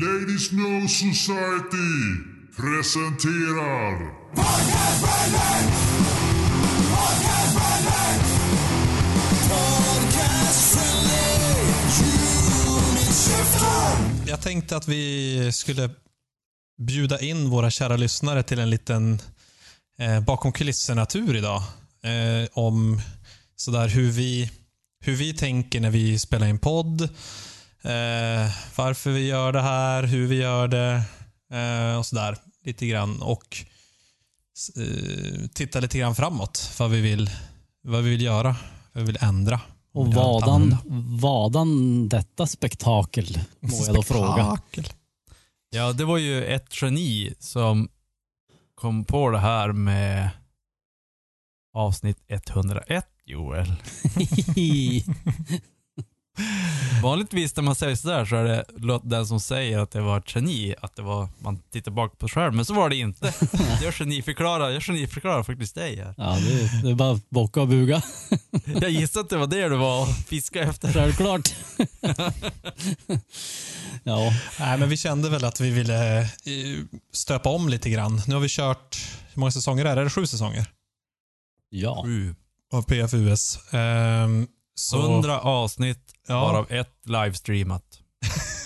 Ladies 0.00 0.52
No 0.52 0.88
Society 0.88 1.92
presenterar 2.56 4.12
Jag 14.26 14.40
tänkte 14.40 14.76
att 14.76 14.88
vi 14.88 15.50
skulle 15.52 15.90
bjuda 16.78 17.20
in 17.20 17.50
våra 17.50 17.70
kära 17.70 17.96
lyssnare 17.96 18.42
till 18.42 18.58
en 18.58 18.70
liten 18.70 19.18
eh, 19.98 20.20
bakom 20.20 20.52
kulisserna-tur 20.52 21.36
idag. 21.36 21.62
Eh, 22.02 22.48
om 22.52 23.00
sådär 23.56 23.88
hur 23.88 24.10
vi, 24.10 24.50
hur 25.00 25.16
vi 25.16 25.34
tänker 25.34 25.80
när 25.80 25.90
vi 25.90 26.18
spelar 26.18 26.46
in 26.46 26.58
podd. 26.58 27.08
Eh, 27.86 28.50
varför 28.76 29.10
vi 29.10 29.26
gör 29.26 29.52
det 29.52 29.60
här, 29.60 30.02
hur 30.02 30.26
vi 30.26 30.36
gör 30.36 30.68
det 30.68 31.02
eh, 31.52 31.98
och 31.98 32.06
sådär. 32.06 32.36
Lite 32.64 32.86
grann. 32.86 33.22
Och 33.22 33.56
eh, 34.76 35.48
titta 35.54 35.80
lite 35.80 35.98
grann 35.98 36.14
framåt. 36.14 36.72
Vad 36.78 36.90
vi 36.90 37.00
vill, 37.00 37.30
vad 37.82 38.02
vi 38.02 38.10
vill 38.10 38.22
göra, 38.22 38.56
vad 38.92 39.04
vi 39.04 39.06
vill 39.06 39.18
ändra. 39.20 39.60
Och 39.92 40.14
vadan, 40.14 40.76
vadan 41.20 42.08
detta 42.08 42.46
spektakel, 42.46 43.40
må 43.60 43.84
jag 43.86 43.94
då 43.94 44.02
fråga. 44.02 44.56
Spektakel. 44.56 44.88
Ja, 45.70 45.92
det 45.92 46.04
var 46.04 46.18
ju 46.18 46.44
ett 46.44 46.82
geni 46.82 47.34
som 47.38 47.88
kom 48.74 49.04
på 49.04 49.30
det 49.30 49.38
här 49.38 49.72
med 49.72 50.30
avsnitt 51.74 52.18
101, 52.28 53.06
Joel. 53.24 53.66
Vanligtvis 57.02 57.56
när 57.56 57.62
man 57.62 57.74
säger 57.74 57.96
sådär 57.96 58.24
så 58.24 58.36
är 58.36 58.44
det 58.44 58.64
låt- 58.76 59.10
den 59.10 59.26
som 59.26 59.40
säger 59.40 59.78
att 59.78 59.90
det 59.90 60.00
var 60.00 60.18
ett 60.18 60.34
geni, 60.34 60.74
att 60.80 60.96
det 60.96 61.02
var, 61.02 61.28
man 61.38 61.58
tittar 61.72 61.90
bak 61.92 62.18
på 62.18 62.28
själv, 62.28 62.54
men 62.54 62.64
så 62.64 62.74
var 62.74 62.88
det 62.88 62.96
inte. 62.96 63.34
Jag 63.82 63.94
geniförklarar, 63.94 64.70
jag 64.70 64.82
geniförklarar 64.82 65.42
faktiskt 65.42 65.74
dig 65.74 65.96
här. 65.96 66.14
Ja, 66.16 66.36
det, 66.40 66.82
det 66.82 66.90
är 66.90 66.94
bara 66.94 67.12
att 67.12 67.30
bocka 67.30 67.60
och 67.60 67.68
buga. 67.68 68.02
Jag 68.80 68.90
gissar 68.90 69.20
att 69.20 69.28
det 69.30 69.36
var 69.36 69.46
det 69.46 69.68
du 69.68 69.76
var 69.76 70.02
och 70.02 70.08
fiska 70.08 70.62
efter. 70.62 70.92
Självklart. 70.92 71.54
ja, 74.02 74.32
Nej, 74.60 74.78
men 74.78 74.88
vi 74.88 74.96
kände 74.96 75.30
väl 75.30 75.44
att 75.44 75.60
vi 75.60 75.70
ville 75.70 76.20
eh, 76.20 76.26
stöpa 77.12 77.48
om 77.48 77.68
lite 77.68 77.90
grann. 77.90 78.22
Nu 78.26 78.34
har 78.34 78.40
vi 78.42 78.48
kört, 78.48 78.96
hur 79.32 79.40
många 79.40 79.52
säsonger 79.52 79.84
är 79.84 79.94
det? 79.94 80.00
Är 80.00 80.04
det 80.04 80.10
sju 80.10 80.26
säsonger? 80.26 80.66
ja. 81.70 82.02
Sju. 82.04 82.34
Av 82.72 82.82
PFUS. 82.82 83.58
Ehm, 83.72 84.46
så 84.74 85.00
100 85.12 85.40
avsnitt, 85.40 86.05
Ja. 86.26 86.40
varav 86.40 86.66
ett 86.72 86.92
livestreamat. 87.04 87.82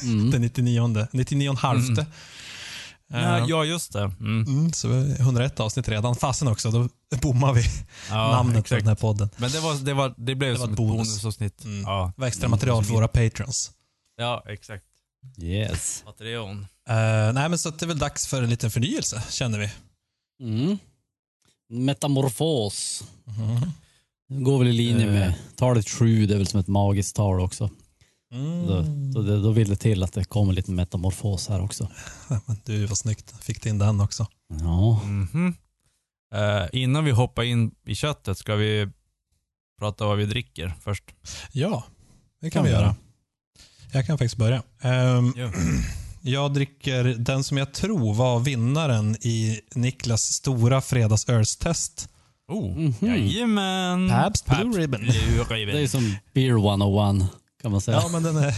Mm. 0.03 0.30
den 0.30 0.42
99, 0.42 1.06
99 1.12 1.55
halvte. 1.55 2.06
Ja, 3.12 3.47
ja, 3.48 3.64
just 3.64 3.92
det. 3.92 4.03
Mm. 4.20 4.42
Mm, 4.42 4.72
så 4.72 4.89
101 4.92 5.61
avsnitt 5.61 5.88
redan. 5.88 6.16
Fasen 6.16 6.48
också, 6.48 6.70
då 6.70 6.88
bommar 7.22 7.53
vi 7.53 7.62
Ja, 8.11 8.31
namnet 8.33 8.69
på 8.69 8.75
den 8.75 8.86
här 8.86 8.94
podden. 8.94 9.31
Men 9.36 9.50
det, 9.50 9.61
var, 9.61 9.75
det, 9.75 9.94
var, 9.94 10.14
det 10.16 10.34
blev 10.34 10.53
Det 10.53 10.58
var 10.58 10.64
som 10.66 10.70
ett 10.70 10.77
bonus. 10.77 11.08
bonusavsnitt. 11.08 11.64
Mm. 11.64 11.83
Ja. 11.83 12.12
Det 12.16 12.20
var 12.20 12.28
extra 12.28 12.48
material 12.48 12.84
för 12.84 12.92
våra 12.92 13.08
patrons. 13.08 13.70
ja, 14.16 14.44
exakt. 14.48 14.84
Yes. 15.42 16.03
Patreon. 16.06 16.66
Eh, 16.88 17.33
nej, 17.33 17.48
men 17.48 17.58
så 17.58 17.69
att 17.69 17.78
det 17.78 17.84
är 17.84 17.88
väl 17.88 17.98
dags 17.98 18.27
för 18.27 18.42
en 18.42 18.50
liten 18.50 18.70
förnyelse, 18.70 19.22
känner 19.31 19.58
vi. 19.58 19.70
Mm. 20.42 20.78
Metamorfos. 21.69 23.05
Det 24.31 24.41
går 24.45 24.59
väl 24.59 24.69
i 24.69 24.73
linje 24.73 25.06
Eh. 25.06 25.12
med 25.12 25.34
talet 25.56 25.89
sju, 25.89 26.27
det 26.27 26.34
är 26.34 26.39
väl 26.39 26.47
som 26.47 26.61
ett 26.61 26.69
magiskt 26.69 27.17
tal 27.17 27.41
också. 27.41 27.70
Mm. 28.34 28.67
Då, 28.67 28.83
då, 29.22 29.41
då 29.42 29.50
vill 29.50 29.69
det 29.69 29.77
till 29.77 30.03
att 30.03 30.12
det 30.12 30.25
kommer 30.25 30.53
lite 30.53 30.70
metamorfos 30.70 31.48
här 31.48 31.61
också. 31.62 31.89
Men 32.47 32.56
Du, 32.64 32.87
vad 32.87 32.98
snyggt. 32.98 33.34
Fick 33.45 33.67
in 33.67 33.78
den 33.78 34.00
också. 34.00 34.27
Ja, 34.61 35.00
Mhm. 35.05 35.55
Eh, 36.34 36.67
innan 36.72 37.05
vi 37.05 37.11
hoppar 37.11 37.42
in 37.42 37.71
i 37.87 37.94
köttet 37.94 38.38
ska 38.38 38.54
vi 38.54 38.88
prata 39.78 40.06
vad 40.06 40.19
vi 40.19 40.27
dricker 40.27 40.75
först. 40.81 41.04
Ja, 41.53 41.84
det 42.41 42.50
kan 42.50 42.59
Kan 42.60 42.65
vi 42.65 42.71
göra. 42.71 42.83
göra. 42.83 42.97
Jag 43.93 44.06
kan 44.06 44.19
faktiskt 44.19 44.37
börja. 44.37 44.62
Ja. 44.83 45.22
Jag 46.22 46.54
dricker 46.54 47.04
den 47.04 47.44
som 47.44 47.56
jag 47.56 47.75
tror 47.75 48.15
var 48.15 48.41
vinnaren 48.41 49.16
i 49.21 49.60
Niklas 49.75 50.22
stora 50.22 50.81
fredagsölstest. 50.81 52.09
Oh, 52.50 52.77
Mhm. 52.78 52.94
jajamän. 53.00 54.09
Pabst 54.09 54.47
Blue 54.47 54.78
Ribbon. 54.81 55.00
Blue 55.00 55.44
Ribbon. 55.44 55.75
det 55.75 55.83
är 55.83 55.87
som 55.88 56.16
Beer 56.34 56.50
101 56.59 57.28
kan 57.62 57.71
man 57.72 57.81
säga. 57.81 57.97
Ja, 58.03 58.09
men 58.12 58.22
den, 58.22 58.37
är, 58.37 58.55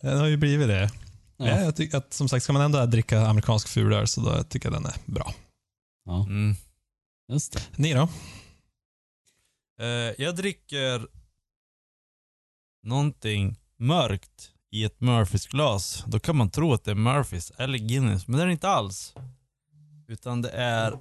den 0.00 0.18
har 0.18 0.26
ju 0.26 0.36
blivit 0.36 0.68
det. 0.68 0.90
Ja. 1.36 1.46
Ja. 1.48 1.60
Jag 1.60 1.76
tycker 1.76 1.98
att, 1.98 2.12
som 2.12 2.28
sagt, 2.28 2.44
ska 2.44 2.52
man 2.52 2.62
ändå 2.62 2.86
dricka 2.86 3.20
amerikansk 3.26 3.68
fulöl 3.68 4.08
så 4.08 4.20
då 4.20 4.42
tycker 4.42 4.66
jag 4.72 4.82
den 4.82 4.86
är 4.86 4.96
bra. 5.06 5.34
Ja, 6.06 6.22
Mm. 6.24 6.54
just 7.32 7.52
det. 7.52 7.62
Ni 7.76 7.92
då? 7.94 8.08
Eh, 9.80 9.86
jag 10.24 10.36
dricker 10.36 11.06
någonting 12.82 13.56
mörkt 13.78 14.50
i 14.70 14.84
ett 14.84 15.00
Murphys 15.00 15.46
glas. 15.46 16.04
Då 16.06 16.20
kan 16.20 16.36
man 16.36 16.50
tro 16.50 16.72
att 16.72 16.84
det 16.84 16.90
är 16.90 16.94
Murphys 16.94 17.52
eller 17.56 17.78
Guinness, 17.78 18.28
men 18.28 18.36
det 18.36 18.42
är 18.42 18.46
det 18.46 18.52
inte 18.52 18.68
alls. 18.68 19.14
Utan 20.08 20.42
det 20.42 20.50
är 20.50 20.98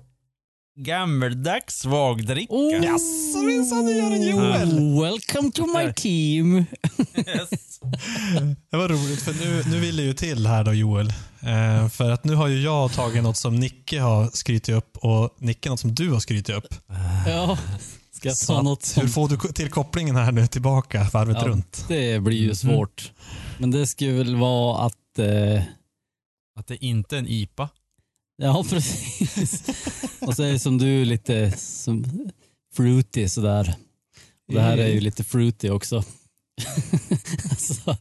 gammeldags 0.76 1.80
svagdricka. 1.80 2.54
Oh. 2.54 2.86
Jaså, 2.86 3.38
minsann, 3.48 3.86
du 3.86 3.92
gör 3.98 4.12
en 4.12 4.22
Joel! 4.28 4.80
Oh, 4.80 5.02
welcome 5.04 5.52
to 5.52 5.66
my 5.66 5.94
team. 5.94 6.66
Yes. 7.28 7.80
Det 8.70 8.78
var 8.78 8.90
roligt, 8.90 9.22
för 9.22 9.34
nu, 9.34 9.64
nu 9.72 9.80
vill 9.80 9.96
det 9.98 10.04
ju 10.04 10.14
till 10.14 10.48
här 10.48 10.64
då 10.64 10.74
Joel. 10.74 11.08
Eh, 11.42 11.90
för 11.90 12.12
att 12.12 12.24
nu 12.24 12.36
har 12.36 12.48
ju 12.48 12.62
jag 12.62 12.94
tagit 12.94 13.24
något 13.24 13.38
som 13.38 13.56
Nicke 13.56 14.00
har 14.00 14.28
skrytit 14.34 14.76
upp 14.76 14.98
och 14.98 15.36
Nicke 15.40 15.70
något 15.70 15.80
som 15.80 15.96
du 15.96 16.10
har 16.12 16.20
skrytit 16.20 16.56
upp. 16.56 16.74
Ja, 17.28 17.58
ska 18.12 18.28
jag 18.30 18.38
ta 18.38 18.62
något 18.62 18.94
Hur 18.98 19.02
som... 19.02 19.10
får 19.10 19.28
du 19.30 19.38
till 19.54 19.70
kopplingen 19.70 20.16
här 20.16 20.32
nu 20.32 20.48
tillbaka 20.48 21.08
varvet 21.14 21.38
Ja. 21.42 21.48
runt? 21.48 21.86
Det 21.88 22.20
blir 22.20 22.38
Mhm. 22.40 22.48
ju 22.50 22.56
svårt. 22.56 23.12
Men 23.58 23.72
det 23.72 23.88
skulle 23.88 24.12
väl 24.12 24.36
vara 24.36 24.86
att... 24.86 25.20
Eh, 25.20 25.62
Att 26.60 26.68
det 26.68 26.86
inte 26.86 27.16
är 27.16 27.20
en 27.20 27.28
IPA. 27.28 27.70
Ja, 28.38 28.64
precis. 28.70 29.64
Och 30.22 30.36
så 30.36 30.44
är 30.44 30.52
det 30.52 30.60
som 30.60 30.78
du 30.78 31.06
lite 31.06 31.52
som 31.58 32.06
fruity 32.74 33.30
sådär. 33.30 33.76
Det 34.48 34.62
här 34.62 34.78
är 34.78 34.88
ju 34.88 35.00
lite 35.00 35.24
fruity 35.24 35.70
också. 35.70 35.96
alltså, 37.50 37.98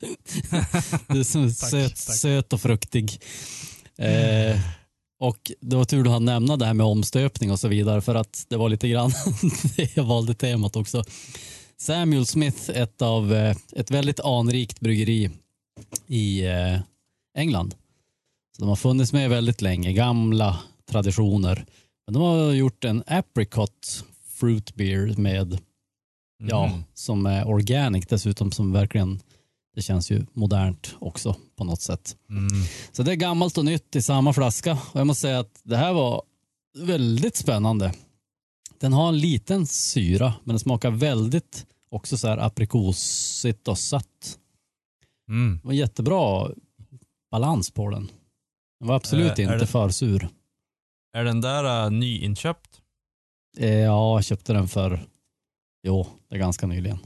det 1.08 1.18
är 1.18 1.24
som 1.24 1.48
Tack, 1.54 1.70
söt, 1.70 2.06
tack. 2.06 2.16
söt 2.16 2.52
och 2.52 2.60
fruktig. 2.60 3.20
Eh, 3.98 4.60
och 5.20 5.52
det 5.60 5.76
var 5.76 5.84
tur 5.84 6.04
du 6.04 6.10
hann 6.10 6.24
nämna 6.24 6.56
det 6.56 6.66
här 6.66 6.74
med 6.74 6.86
omstöpning 6.86 7.50
och 7.50 7.60
så 7.60 7.68
vidare 7.68 8.00
för 8.00 8.14
att 8.14 8.46
det 8.48 8.56
var 8.56 8.68
lite 8.68 8.88
grann 8.88 9.12
det 9.76 9.96
jag 9.96 10.04
valde 10.04 10.34
temat 10.34 10.76
också. 10.76 11.04
Samuel 11.76 12.26
Smith, 12.26 12.70
ett 12.70 13.02
av 13.02 13.34
eh, 13.34 13.56
ett 13.72 13.90
väldigt 13.90 14.20
anrikt 14.20 14.80
bryggeri 14.80 15.30
i 16.06 16.46
eh, 16.46 16.80
England. 17.38 17.74
Så 18.56 18.62
de 18.62 18.68
har 18.68 18.76
funnits 18.76 19.12
med 19.12 19.30
väldigt 19.30 19.62
länge, 19.62 19.92
gamla 19.92 20.58
traditioner. 20.90 21.64
Men 22.06 22.14
de 22.14 22.22
har 22.22 22.52
gjort 22.52 22.84
en 22.84 23.02
apricot 23.06 24.04
fruit 24.26 24.74
beer 24.74 25.14
med, 25.16 25.58
ja, 26.48 26.66
Mhm. 26.66 26.84
som 26.94 27.26
är 27.26 27.48
organic 27.48 28.06
dessutom 28.06 28.52
som 28.52 28.72
verkligen, 28.72 29.20
det 29.74 29.82
känns 29.82 30.10
ju 30.10 30.26
modernt 30.32 30.94
också 30.98 31.36
på 31.56 31.64
något 31.64 31.80
sätt. 31.80 32.16
Mm. 32.30 32.48
Så 32.92 33.02
det 33.02 33.12
är 33.12 33.16
gammalt 33.16 33.58
och 33.58 33.64
nytt 33.64 33.96
i 33.96 34.02
samma 34.02 34.32
flaska. 34.32 34.72
Och 34.92 35.00
jag 35.00 35.06
måste 35.06 35.20
säga 35.20 35.38
att 35.40 35.60
det 35.62 35.76
här 35.76 35.92
var 35.92 36.22
väldigt 36.78 37.36
spännande. 37.36 37.94
Den 38.78 38.92
har 38.92 39.08
en 39.08 39.18
liten 39.18 39.66
syra, 39.66 40.34
men 40.44 40.52
den 40.52 40.60
smakar 40.60 40.90
väldigt 40.90 41.66
också 41.90 42.18
så 42.18 42.28
här 42.28 42.38
aprikosigt 42.38 43.68
och 43.68 43.78
sött. 43.78 44.38
Mm. 45.28 45.58
Det 45.62 45.66
var 45.66 45.74
jättebra 45.74 46.50
balans 47.30 47.70
på 47.70 47.90
den. 47.90 48.10
Den 48.82 48.88
var 48.88 48.96
absolut 48.96 49.26
Eh, 49.38 49.48
är 49.48 49.52
inte 49.52 49.56
det- 49.58 49.66
för 49.66 49.88
sur. 49.88 50.28
Är 51.12 51.24
den 51.24 51.40
där 51.40 51.84
uh, 51.86 51.90
nyinköpt? 51.92 52.80
Eh, 53.58 53.68
ja, 53.78 54.16
jag 54.16 54.24
köpte 54.24 54.52
den 54.52 54.68
för, 54.68 55.06
jo, 55.82 56.06
det 56.28 56.34
är 56.34 56.38
ganska 56.38 56.66
nyligen. 56.66 56.98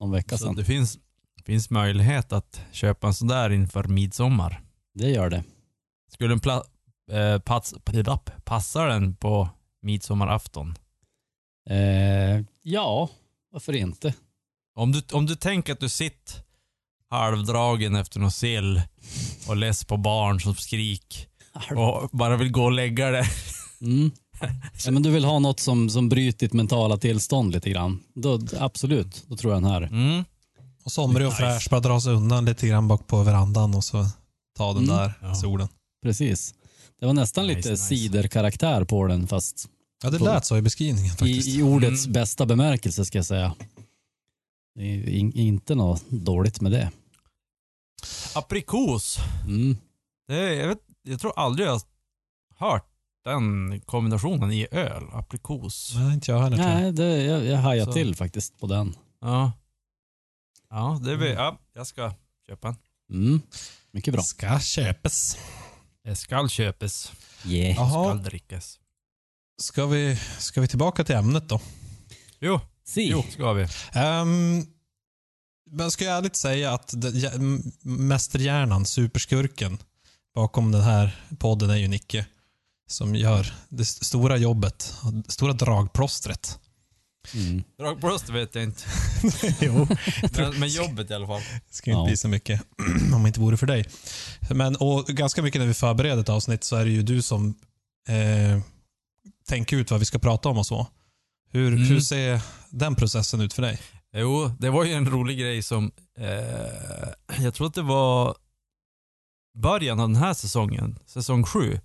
Någon 0.00 0.10
vecka 0.10 0.38
Så 0.38 0.44
sedan. 0.44 0.56
det 0.56 0.64
finns, 0.64 0.98
finns 1.44 1.70
möjlighet 1.70 2.32
att 2.32 2.62
köpa 2.72 3.06
en 3.06 3.14
sån 3.14 3.28
där 3.28 3.50
inför 3.50 3.84
midsommar. 3.84 4.62
Det 4.94 5.10
gör 5.10 5.30
det. 5.30 5.44
Skulle 6.12 6.28
den 6.30 6.40
pla- 6.40 6.64
eh, 7.10 7.38
pass, 7.38 7.74
papp, 8.04 8.30
passa 8.44 8.84
den 8.86 9.16
på 9.16 9.48
midsommarafton? 9.82 10.74
Eh, 11.70 12.40
ja, 12.62 13.08
varför 13.50 13.72
inte? 13.72 14.14
Om 14.74 14.92
du, 14.92 15.02
om 15.12 15.26
du 15.26 15.34
tänker 15.36 15.72
att 15.72 15.80
du 15.80 15.88
sitter 15.88 16.42
halvdragen 17.10 17.94
efter 17.96 18.20
någon 18.20 18.30
sill 18.32 18.82
och 19.48 19.56
less 19.56 19.84
på 19.84 19.96
barn 19.96 20.40
som 20.40 20.54
skrik 20.54 21.26
och 21.76 22.08
bara 22.12 22.36
vill 22.36 22.50
gå 22.50 22.64
och 22.64 22.72
lägga 22.72 23.10
dig. 23.10 23.24
Mm. 23.82 24.10
Ja, 24.84 24.90
men 24.90 25.02
du 25.02 25.10
vill 25.10 25.24
ha 25.24 25.38
något 25.38 25.60
som, 25.60 25.90
som 25.90 26.08
bryter 26.08 26.38
ditt 26.46 26.52
mentala 26.52 26.96
tillstånd 26.96 27.52
lite 27.52 27.70
grann. 27.70 28.00
Då, 28.14 28.38
absolut, 28.58 29.24
då 29.28 29.36
tror 29.36 29.52
jag 29.52 29.62
den 29.62 29.70
här. 29.70 29.82
Mm. 29.82 30.24
Och 30.84 30.92
somrig 30.92 31.26
och 31.26 31.32
Nice. 31.32 31.42
fräsch, 31.42 31.68
bara 31.70 31.80
dra 31.80 32.00
sig 32.00 32.12
undan 32.12 32.44
lite 32.44 32.66
grann 32.68 32.88
bak 32.88 33.06
på 33.06 33.22
verandan 33.22 33.74
och 33.74 33.84
så 33.84 34.06
ta 34.56 34.72
den 34.72 34.84
Mm. 34.84 34.96
där 34.96 35.12
Ja. 35.22 35.34
solen. 35.34 35.68
Precis. 36.02 36.54
Det 37.00 37.06
var 37.06 37.12
nästan 37.12 37.46
Nice, 37.46 37.56
lite 37.56 37.70
nice. 37.70 37.84
ciderkaraktär 37.84 38.84
på 38.84 39.06
den 39.06 39.26
fast 39.26 39.68
Ja, 40.02 40.10
det 40.10 40.18
lät 40.18 40.44
så 40.44 40.56
i 40.56 40.62
beskrivningen 40.62 41.10
faktiskt. 41.10 41.48
i, 41.48 41.58
i 41.58 41.62
ordets 41.62 42.04
Mm. 42.06 42.12
bästa 42.12 42.46
bemärkelse 42.46 43.04
ska 43.04 43.18
jag 43.18 43.26
säga. 43.26 43.54
Det 44.74 44.82
är 44.82 45.08
in, 45.08 45.32
inte 45.32 45.74
något 45.74 46.10
dåligt 46.10 46.60
med 46.60 46.72
det. 46.72 46.90
Aprikos. 48.34 49.18
Mm. 49.46 49.76
Det 50.28 50.34
är, 50.34 50.52
jag, 50.52 50.68
vet, 50.68 50.78
jag 51.02 51.20
tror 51.20 51.32
aldrig 51.38 51.68
jag 51.68 51.80
har 52.56 52.70
hört 52.70 52.86
den 53.24 53.80
kombinationen 53.80 54.52
i 54.52 54.66
öl. 54.70 55.02
Aprikos. 55.12 55.92
Nej, 55.94 56.14
inte 56.14 56.30
jag 56.30 56.38
heller. 56.40 56.56
Nej, 56.56 56.92
det, 56.92 57.22
jag, 57.24 57.44
jag 57.44 57.58
hajar 57.58 57.84
Så. 57.84 57.92
till 57.92 58.14
faktiskt 58.16 58.58
på 58.58 58.66
den. 58.66 58.96
Ja. 59.20 59.52
Ja, 60.70 61.00
det 61.04 61.16
vill, 61.16 61.30
ja, 61.32 61.58
jag 61.74 61.86
ska 61.86 62.14
köpa 62.48 62.68
en. 62.68 62.76
Mm. 63.12 63.40
Mycket 63.90 64.14
bra. 64.14 64.22
Ska 64.22 64.60
köpas. 64.60 65.38
Det 66.04 66.16
skall 66.16 66.48
köpas. 66.48 67.12
Yeah. 67.46 67.76
Jaha. 67.76 68.04
Skall 68.04 68.22
drickas. 68.22 68.78
Ska 69.60 69.86
vi, 69.86 70.16
ska 70.38 70.60
vi 70.60 70.68
tillbaka 70.68 71.04
till 71.04 71.14
ämnet 71.14 71.48
då? 71.48 71.60
Jo, 72.40 72.60
Si. 72.84 73.08
jo, 73.10 73.24
ska 73.30 73.52
vi. 73.52 73.62
Um, 73.62 74.66
men 75.70 75.90
ska 75.90 76.04
jag 76.04 76.16
ärligt 76.18 76.36
säga 76.36 76.72
att 76.72 76.92
det- 76.96 77.10
ja, 77.10 77.30
m- 77.34 77.72
mästerhjärnan, 77.82 78.86
superskurken, 78.86 79.78
bakom 80.34 80.72
den 80.72 80.82
här 80.82 81.24
podden 81.38 81.70
är 81.70 81.76
ju 81.76 81.88
Nicke. 81.88 82.26
Som 82.88 83.14
gör 83.14 83.54
det 83.68 83.82
st- 83.82 84.04
stora 84.04 84.36
jobbet, 84.36 84.94
det 85.26 85.32
stora 85.32 85.52
dragplåstret. 85.52 86.58
Mm. 87.34 87.62
Dragbröst 87.78 88.28
vet 88.28 88.54
jag 88.54 88.64
inte. 88.64 88.82
jo. 89.60 89.86
Men, 90.36 90.60
men 90.60 90.68
jobbet 90.68 91.10
i 91.10 91.14
alla 91.14 91.26
fall. 91.26 91.40
Det 91.68 91.74
ska 91.74 91.90
inte 91.90 91.98
Ja. 92.00 92.06
bli 92.06 92.16
så 92.16 92.28
mycket 92.28 92.62
om 93.14 93.22
det 93.22 93.26
inte 93.26 93.40
vore 93.40 93.56
för 93.56 93.66
dig. 93.66 93.84
Men, 94.50 94.76
och 94.76 95.06
ganska 95.06 95.42
mycket 95.42 95.60
när 95.60 95.66
vi 95.68 95.74
förbereder 95.74 96.20
ett 96.22 96.28
avsnitt 96.28 96.64
så 96.64 96.76
är 96.76 96.84
det 96.84 96.90
ju 96.90 97.02
du 97.02 97.22
som 97.22 97.54
eh, 98.08 98.60
tänker 99.48 99.76
ut 99.76 99.90
vad 99.90 100.00
vi 100.00 100.06
ska 100.06 100.18
prata 100.18 100.48
om 100.48 100.58
och 100.58 100.66
så. 100.66 100.86
Hur, 101.52 101.68
Mm. 101.72 101.82
hur 101.84 102.00
ser 102.00 102.40
den 102.70 102.94
processen 102.94 103.40
ut 103.40 103.52
för 103.52 103.62
dig? 103.62 103.78
Jo, 104.16 104.50
det 104.58 104.70
var 104.70 104.84
ju 104.84 104.92
en 104.92 105.10
rolig 105.10 105.38
grej 105.38 105.62
som, 105.62 105.90
eh, 106.18 107.42
jag 107.44 107.54
tror 107.54 107.66
att 107.66 107.74
det 107.74 107.82
var 107.82 108.36
början 109.54 110.00
av 110.00 110.08
den 110.08 110.16
här 110.16 110.34
säsongen, 110.34 110.98
säsong 111.06 111.44
sju. 111.44 111.80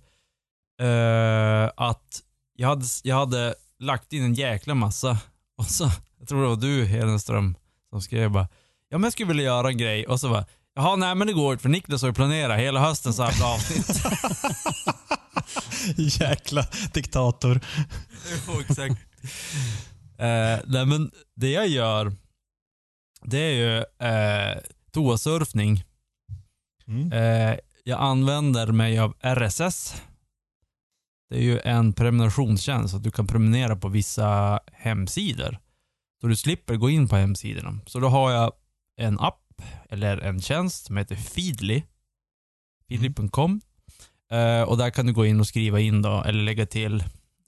Eh, 0.80 1.70
att 1.76 2.22
jag 2.52 2.68
hade, 2.68 2.84
jag 3.02 3.16
hade 3.16 3.54
lagt 3.78 4.12
in 4.12 4.24
en 4.24 4.34
jäkla 4.34 4.74
massa 4.74 5.18
och 5.58 5.66
så, 5.66 5.90
jag 6.18 6.28
tror 6.28 6.42
det 6.42 6.48
var 6.48 6.56
du 6.56 6.84
Hedenström 6.84 7.56
som 7.90 8.02
skrev 8.02 8.30
bara, 8.30 8.48
ja 8.88 8.98
men 8.98 9.02
jag 9.02 9.12
skulle 9.12 9.28
vilja 9.28 9.44
göra 9.44 9.68
en 9.68 9.78
grej 9.78 10.06
och 10.06 10.20
så 10.20 10.28
bara, 10.28 10.44
jaha 10.74 10.96
nej 10.96 11.14
men 11.14 11.26
det 11.26 11.32
går 11.32 11.56
för 11.56 11.68
Niklas 11.68 12.02
har 12.02 12.08
ju 12.08 12.14
planerat 12.14 12.58
hela 12.58 12.80
hösten 12.80 13.12
så 13.14 13.22
här 13.22 13.54
avsnitt. 13.54 14.02
Jäkla 16.20 16.66
diktator. 16.92 17.60
Jo, 18.46 18.60
exakt. 18.60 18.96
Eh, 20.18 20.60
nej, 20.66 20.86
men 20.86 21.10
det 21.34 21.50
jag 21.50 21.68
gör, 21.68 22.12
det 23.22 23.38
är 23.38 23.52
ju 23.52 23.78
eh, 24.08 24.58
toasurfning. 24.90 25.84
Mm. 26.86 27.12
Eh, 27.12 27.58
jag 27.84 28.00
använder 28.00 28.66
mig 28.66 28.98
av 28.98 29.14
RSS. 29.20 30.02
Det 31.30 31.36
är 31.36 31.42
ju 31.42 31.58
en 31.58 31.92
prenumerationstjänst, 31.92 32.94
att 32.94 33.02
du 33.02 33.10
kan 33.10 33.26
prenumerera 33.26 33.76
på 33.76 33.88
vissa 33.88 34.60
hemsidor. 34.72 35.58
Så 36.20 36.26
du 36.26 36.36
slipper 36.36 36.76
gå 36.76 36.90
in 36.90 37.08
på 37.08 37.16
hemsidorna. 37.16 37.78
Så 37.86 38.00
då 38.00 38.08
har 38.08 38.30
jag 38.30 38.52
en 38.96 39.20
app, 39.20 39.62
eller 39.90 40.18
en 40.18 40.40
tjänst 40.40 40.86
som 40.86 40.96
heter 40.96 41.16
Feedly. 41.16 41.82
Feedly.com. 42.88 43.60
Eh, 44.30 44.62
och 44.62 44.78
där 44.78 44.90
kan 44.90 45.06
du 45.06 45.12
gå 45.12 45.26
in 45.26 45.40
och 45.40 45.46
skriva 45.46 45.80
in 45.80 46.02
då, 46.02 46.22
eller 46.22 46.42
lägga 46.42 46.66
till 46.66 47.04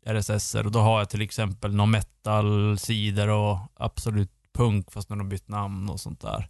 RSS 0.09 0.55
och 0.55 0.71
då 0.73 0.79
har 0.81 0.99
jag 0.99 1.11
till 1.11 1.23
exempel 1.23 1.75
någon 1.75 1.91
metal-sidor 1.91 3.29
och 3.29 3.59
absolut 3.75 4.31
punk 4.55 4.93
fast 4.93 5.09
när 5.09 5.17
de 5.17 5.29
bytt 5.29 5.49
namn 5.49 5.91
och 5.91 6.01
sånt 6.01 6.21
där. 6.21 6.49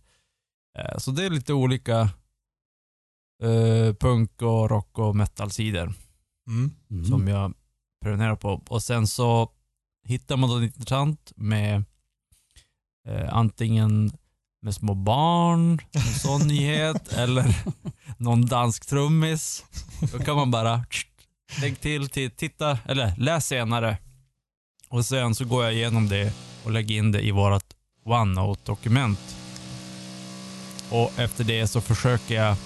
Eh, 0.78 0.98
så 0.98 1.10
det 1.10 1.24
är 1.24 1.30
lite 1.30 1.52
olika 1.52 2.00
eh, 3.42 3.94
punk 4.00 4.42
och 4.42 4.70
rock 4.70 4.98
och 4.98 5.16
metal-sidor 5.16 5.92
Mm. 6.48 6.70
Mm. 6.90 7.04
som 7.04 7.28
jag 7.28 7.54
prenumererar 8.02 8.36
på. 8.36 8.62
Och 8.68 8.82
sen 8.82 9.06
så 9.06 9.52
hittar 10.06 10.36
man 10.36 10.50
något 10.50 10.62
intressant 10.62 11.32
med 11.36 11.84
eh, 13.08 13.34
antingen 13.34 14.10
med 14.62 14.74
små 14.74 14.94
barn, 14.94 15.78
en 15.92 16.00
sån 16.00 16.48
nyhet, 16.48 17.12
eller 17.12 17.56
någon 18.18 18.46
dansk 18.46 18.86
trummis. 18.86 19.64
Då 20.12 20.18
kan 20.18 20.36
man 20.36 20.50
bara 20.50 20.84
lägg 21.60 21.80
till, 21.80 22.08
till 22.08 22.30
titta, 22.30 22.78
eller 22.84 23.12
läs 23.16 23.46
senare. 23.46 23.98
Och 24.88 25.04
sen 25.04 25.34
så 25.34 25.44
går 25.44 25.64
jag 25.64 25.74
igenom 25.74 26.08
det 26.08 26.32
och 26.64 26.70
lägger 26.70 26.96
in 26.96 27.12
det 27.12 27.20
i 27.20 27.30
vårt 27.30 27.74
OneNote-dokument. 28.04 29.36
Och 30.90 31.18
efter 31.18 31.44
det 31.44 31.66
så 31.66 31.80
försöker 31.80 32.34
jag 32.34 32.56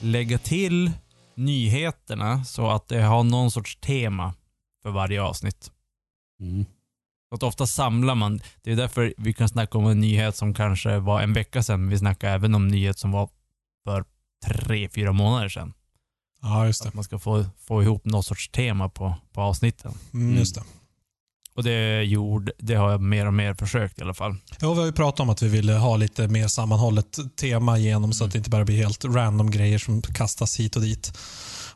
lägga 0.00 0.38
till 0.38 0.90
nyheterna 1.34 2.44
så 2.44 2.70
att 2.70 2.88
det 2.88 3.02
har 3.02 3.24
någon 3.24 3.50
sorts 3.50 3.76
tema 3.76 4.34
för 4.82 4.90
varje 4.90 5.22
avsnitt. 5.22 5.70
Mm. 6.40 6.66
Att 7.34 7.42
ofta 7.42 7.66
samlar 7.66 8.14
man, 8.14 8.40
det 8.62 8.72
är 8.72 8.76
därför 8.76 9.14
vi 9.18 9.32
kan 9.32 9.48
snacka 9.48 9.78
om 9.78 9.86
en 9.86 10.00
nyhet 10.00 10.36
som 10.36 10.54
kanske 10.54 10.98
var 10.98 11.22
en 11.22 11.32
vecka 11.32 11.62
sedan, 11.62 11.88
vi 11.88 11.98
snackar 11.98 12.34
även 12.34 12.54
om 12.54 12.62
en 12.62 12.68
nyhet 12.68 12.98
som 12.98 13.12
var 13.12 13.28
för 13.84 14.04
tre, 14.46 14.88
fyra 14.88 15.12
månader 15.12 15.48
sedan. 15.48 15.72
Ja, 16.42 16.66
just 16.66 16.82
det. 16.82 16.88
Att 16.88 16.94
man 16.94 17.04
ska 17.04 17.18
få, 17.18 17.44
få 17.66 17.82
ihop 17.82 18.04
någon 18.04 18.22
sorts 18.24 18.48
tema 18.48 18.88
på, 18.88 19.14
på 19.32 19.40
avsnitten. 19.40 19.92
Mm, 20.14 20.36
just 20.38 20.54
det. 20.54 20.62
Och 21.54 21.64
det, 21.64 22.02
gjorde, 22.02 22.52
det 22.58 22.74
har 22.74 22.90
jag 22.90 23.00
mer 23.00 23.26
och 23.26 23.34
mer 23.34 23.54
försökt 23.54 23.98
i 23.98 24.02
alla 24.02 24.14
fall. 24.14 24.36
Ja, 24.60 24.72
vi 24.72 24.78
har 24.78 24.86
ju 24.86 24.92
pratat 24.92 25.20
om 25.20 25.30
att 25.30 25.42
vi 25.42 25.48
ville 25.48 25.72
ha 25.72 25.96
lite 25.96 26.28
mer 26.28 26.48
sammanhållet 26.48 27.18
tema 27.36 27.78
igenom 27.78 28.12
så 28.12 28.24
att 28.24 28.32
det 28.32 28.38
inte 28.38 28.50
bara 28.50 28.64
blir 28.64 28.76
helt 28.76 29.04
random 29.04 29.50
grejer 29.50 29.78
som 29.78 30.02
kastas 30.02 30.60
hit 30.60 30.76
och 30.76 30.82
dit. 30.82 31.18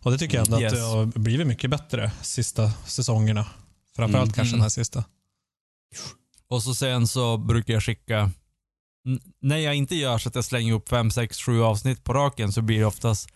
Och 0.01 0.11
det 0.13 0.19
tycker 0.19 0.37
jag 0.39 0.47
ändå 0.47 0.61
Yes. 0.61 0.73
att 0.73 0.79
det 0.79 0.85
har 0.85 1.07
blivit 1.07 1.47
mycket 1.47 1.71
bättre 1.71 2.13
sista 2.23 2.71
säsongerna. 2.87 3.47
Framförallt 3.97 4.29
Mm. 4.29 4.35
kanske 4.35 4.55
den 4.57 4.63
här 4.63 4.69
sista. 4.69 5.05
Och 6.49 6.63
så 6.63 6.75
sen 6.75 7.07
så 7.07 7.37
brukar 7.37 7.75
jag 7.75 7.83
skicka, 7.83 8.31
när 9.41 9.57
jag 9.57 9.75
inte 9.75 9.97
gör 9.97 10.19
så 10.19 10.29
att 10.29 10.35
jag 10.35 10.45
slänger 10.45 10.73
upp 10.73 10.89
fem, 10.89 11.11
sex, 11.11 11.39
sju 11.39 11.63
avsnitt 11.63 12.05
på 12.05 12.13
raken 12.13 12.53
så 12.53 12.63
blir 12.63 12.79
det 12.79 12.85
oftast, 12.87 13.29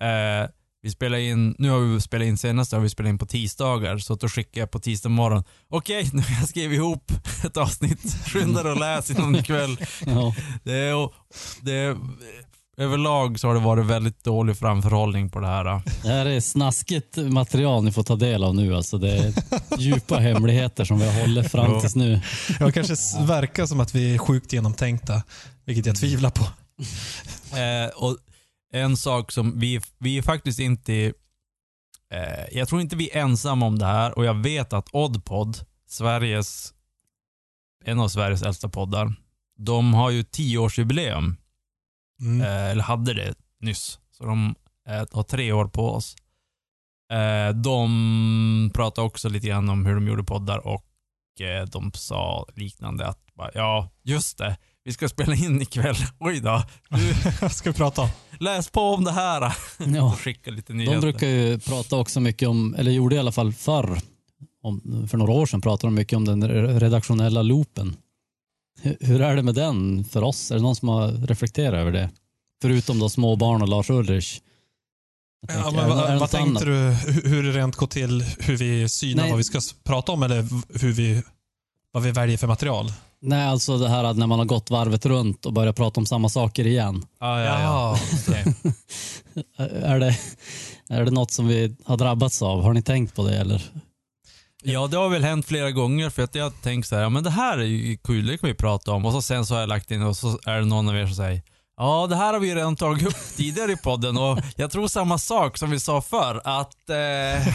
eh, 0.00 0.50
vi 0.82 0.90
spelar 0.90 1.18
in, 1.18 1.54
nu 1.58 1.70
har 1.70 1.78
vi 1.78 2.00
spelat 2.00 2.26
in 2.26 2.38
senast, 2.38 2.72
har 2.72 2.80
vi 2.80 2.88
spelat 2.88 3.10
in 3.10 3.18
på 3.18 3.26
tisdagar, 3.26 3.98
så 3.98 4.12
att 4.12 4.20
då 4.20 4.28
skickar 4.28 4.60
jag 4.60 4.70
på 4.70 4.78
tisdag 4.80 5.08
morgon, 5.08 5.44
okej, 5.68 6.10
nu 6.12 6.22
har 6.22 6.40
jag 6.40 6.48
skrivit 6.48 6.76
ihop 6.76 7.12
ett 7.44 7.56
avsnitt, 7.56 8.16
skynda 8.26 8.62
dig 8.62 8.72
och 8.72 8.80
läs 8.80 9.10
innan 9.10 9.36
ikväll. 9.36 9.76
Ja. 10.06 10.34
Det 10.64 10.74
är, 10.74 11.08
det 11.60 11.72
är, 11.72 11.96
överlag 12.76 13.40
så 13.40 13.46
har 13.46 13.54
det 13.54 13.60
varit 13.60 13.86
väldigt 13.86 14.24
dålig 14.24 14.56
framförhållning 14.56 15.30
på 15.30 15.40
det 15.40 15.46
här. 15.46 15.64
då. 15.64 15.82
Det 16.02 16.08
här 16.08 16.26
är 16.26 16.40
snaskigt 16.40 17.16
material 17.16 17.84
ni 17.84 17.92
får 17.92 18.02
ta 18.02 18.16
del 18.16 18.44
av 18.44 18.54
nu. 18.54 18.76
Alltså 18.76 18.98
det 18.98 19.18
är 19.18 19.32
djupa 19.78 20.16
hemligheter 20.18 20.84
som 20.84 20.98
vi 20.98 21.06
har 21.06 21.20
hållit 21.20 21.50
fram 21.50 21.80
tills 21.80 21.96
nu. 21.96 22.20
Jag 22.60 22.74
kanske 22.74 22.94
verkar 23.22 23.66
som 23.66 23.80
att 23.80 23.94
vi 23.94 24.14
är 24.14 24.18
sjukt 24.18 24.52
genomtänkta, 24.52 25.22
vilket 25.64 25.86
jag 25.86 25.96
tvivlar 25.96 26.30
på. 26.30 26.44
Eh, 27.56 27.88
och 27.96 28.16
en 28.72 28.96
sak 28.96 29.32
som 29.32 29.60
vi, 29.60 29.80
vi 29.98 30.18
är 30.18 30.22
faktiskt 30.22 30.60
inte, 30.60 31.12
eh, 32.12 32.44
jag 32.52 32.68
tror 32.68 32.80
inte 32.80 32.96
vi 32.96 33.10
är 33.10 33.20
ensamma 33.20 33.66
om 33.66 33.78
det 33.78 33.86
här 33.86 34.18
och 34.18 34.24
jag 34.24 34.34
vet 34.34 34.72
att 34.72 34.88
Oddpod, 34.94 35.58
Sveriges, 35.86 36.74
en 37.84 38.00
av 38.00 38.08
Sveriges 38.08 38.42
äldsta 38.42 38.68
poddar, 38.68 39.12
de 39.58 39.94
har 39.94 40.10
ju 40.10 40.22
tioårsjubileum, 40.22 41.36
Mm. 42.20 42.40
eh, 42.40 42.70
eller 42.70 42.82
hade 42.82 43.14
det 43.14 43.34
nyss. 43.60 43.98
Så 44.10 44.24
de 44.24 44.54
eh, 44.88 45.04
har 45.12 45.22
tre 45.22 45.52
år 45.52 45.64
på 45.68 45.90
oss. 45.90 46.16
Eh, 47.12 47.54
de 47.54 48.70
pratade 48.74 49.06
också 49.06 49.28
lite 49.28 49.46
grann 49.46 49.68
om 49.68 49.86
hur 49.86 49.94
de 49.94 50.08
gjorde 50.08 50.24
poddar 50.24 50.66
och 50.66 50.84
eh, 51.40 51.64
de 51.66 51.92
sa 51.92 52.46
liknande 52.56 53.06
att, 53.06 53.34
bara, 53.34 53.50
ja, 53.54 53.90
just 54.02 54.38
det, 54.38 54.56
vi 54.88 54.92
ska 54.92 55.08
spela 55.08 55.34
in 55.34 55.62
ikväll. 55.62 55.96
Oj 56.20 56.40
då, 56.40 56.62
du, 56.88 57.14
Vad 57.40 57.52
ska 57.56 57.70
vi 57.70 57.76
prata 57.76 58.02
om? 58.02 58.08
läs 58.40 58.70
på 58.70 58.80
om 58.80 59.04
det 59.04 59.12
här. 59.12 59.54
Ja. 59.96 60.16
Skicka 60.20 60.50
lite 60.50 60.72
nyheter. 60.72 60.94
De 60.94 61.00
brukar 61.00 61.26
ju 61.26 61.58
prata 61.58 61.96
också 61.96 62.20
mycket 62.20 62.48
om, 62.48 62.74
eller 62.74 62.90
gjorde 62.90 63.16
i 63.16 63.18
alla 63.18 63.32
fall 63.32 63.52
förr, 63.52 64.00
om, 64.62 65.06
för 65.10 65.18
några 65.18 65.32
år 65.32 65.46
sedan 65.46 65.60
pratade 65.60 65.86
de 65.90 65.94
mycket 65.94 66.16
om 66.16 66.24
den 66.24 66.44
re- 66.44 66.78
redaktionella 66.78 67.42
loopen. 67.42 67.96
Hur- 68.82 68.96
Hur 69.00 69.20
är 69.20 69.36
det 69.36 69.42
med 69.42 69.54
den 69.54 70.04
för 70.04 70.22
oss? 70.22 70.50
Är 70.50 70.54
det 70.56 70.62
någon 70.62 70.76
som 70.76 70.88
har 70.88 71.08
reflekterat 71.26 71.74
över 71.74 71.92
det? 71.92 72.10
Förutom 72.62 72.98
då 72.98 73.08
småbarn 73.08 73.62
och 73.62 73.68
Lars 73.68 73.90
Ulrich. 73.90 74.40
Ja, 75.48 75.54
tänker, 75.54 75.72
men 75.72 75.88
vad, 75.88 76.18
vad 76.20 76.30
tänkte 76.30 76.64
du, 76.64 76.72
hur 77.28 77.42
det 77.42 77.52
rent 77.52 77.76
går 77.76 77.86
till, 77.86 78.22
hur 78.40 78.56
vi 78.56 78.88
synar 78.88 79.22
Nej. 79.22 79.30
vad 79.30 79.38
vi 79.38 79.44
ska 79.44 79.60
prata 79.84 80.12
om 80.12 80.22
eller 80.22 80.46
hur 80.80 80.92
vi, 80.92 81.22
vad 81.92 82.02
vi 82.02 82.10
väljer 82.10 82.36
för 82.38 82.46
material? 82.46 82.92
Nej, 83.20 83.44
alltså 83.44 83.78
det 83.78 83.88
här 83.88 84.04
att 84.04 84.16
när 84.16 84.26
man 84.26 84.38
har 84.38 84.46
gått 84.46 84.70
varvet 84.70 85.06
runt 85.06 85.46
och 85.46 85.52
börjar 85.52 85.72
prata 85.72 86.00
om 86.00 86.06
samma 86.06 86.28
saker 86.28 86.66
igen. 86.66 87.06
Ja, 87.20 87.40
ja, 87.40 87.60
ja. 87.62 87.98
är, 89.82 89.98
det, 90.00 90.18
är 90.88 91.04
det 91.04 91.10
något 91.10 91.30
som 91.30 91.48
vi 91.48 91.76
har 91.84 91.96
drabbats 91.96 92.42
av? 92.42 92.62
Har 92.62 92.72
ni 92.72 92.82
tänkt 92.82 93.14
på 93.14 93.28
det 93.28 93.36
eller? 93.36 93.70
Ja, 94.62 94.86
det 94.86 94.96
har 94.96 95.08
väl 95.08 95.24
hänt 95.24 95.46
flera 95.46 95.70
gånger 95.70 96.10
för 96.10 96.22
att 96.22 96.34
jag 96.34 96.44
har 96.44 96.50
tänkt 96.50 96.88
så 96.88 96.94
här, 96.94 97.02
ja 97.02 97.08
men 97.08 97.24
det 97.24 97.30
här 97.30 97.58
är 97.58 97.64
ju 97.64 97.96
kul, 97.96 98.26
det 98.26 98.38
kan 98.38 98.48
vi 98.48 98.54
prata 98.54 98.92
om. 98.92 99.04
Och 99.04 99.12
så 99.12 99.22
sen 99.22 99.46
så 99.46 99.54
har 99.54 99.60
jag 99.60 99.68
lagt 99.68 99.90
in 99.90 100.02
och 100.02 100.16
så 100.16 100.38
är 100.46 100.58
det 100.58 100.64
någon 100.64 100.88
av 100.88 100.96
er 100.96 101.06
som 101.06 101.14
säger, 101.14 101.42
ja 101.78 102.06
det 102.06 102.16
här 102.16 102.32
har 102.32 102.40
vi 102.40 102.54
redan 102.54 102.76
tagit 102.76 103.06
upp 103.08 103.16
tidigare 103.36 103.72
i 103.72 103.76
podden 103.76 104.16
och 104.18 104.38
jag 104.56 104.70
tror 104.70 104.88
samma 104.88 105.18
sak 105.18 105.58
som 105.58 105.70
vi 105.70 105.80
sa 105.80 106.00
förr 106.02 106.40
att... 106.44 106.90
Eh, 106.90 107.48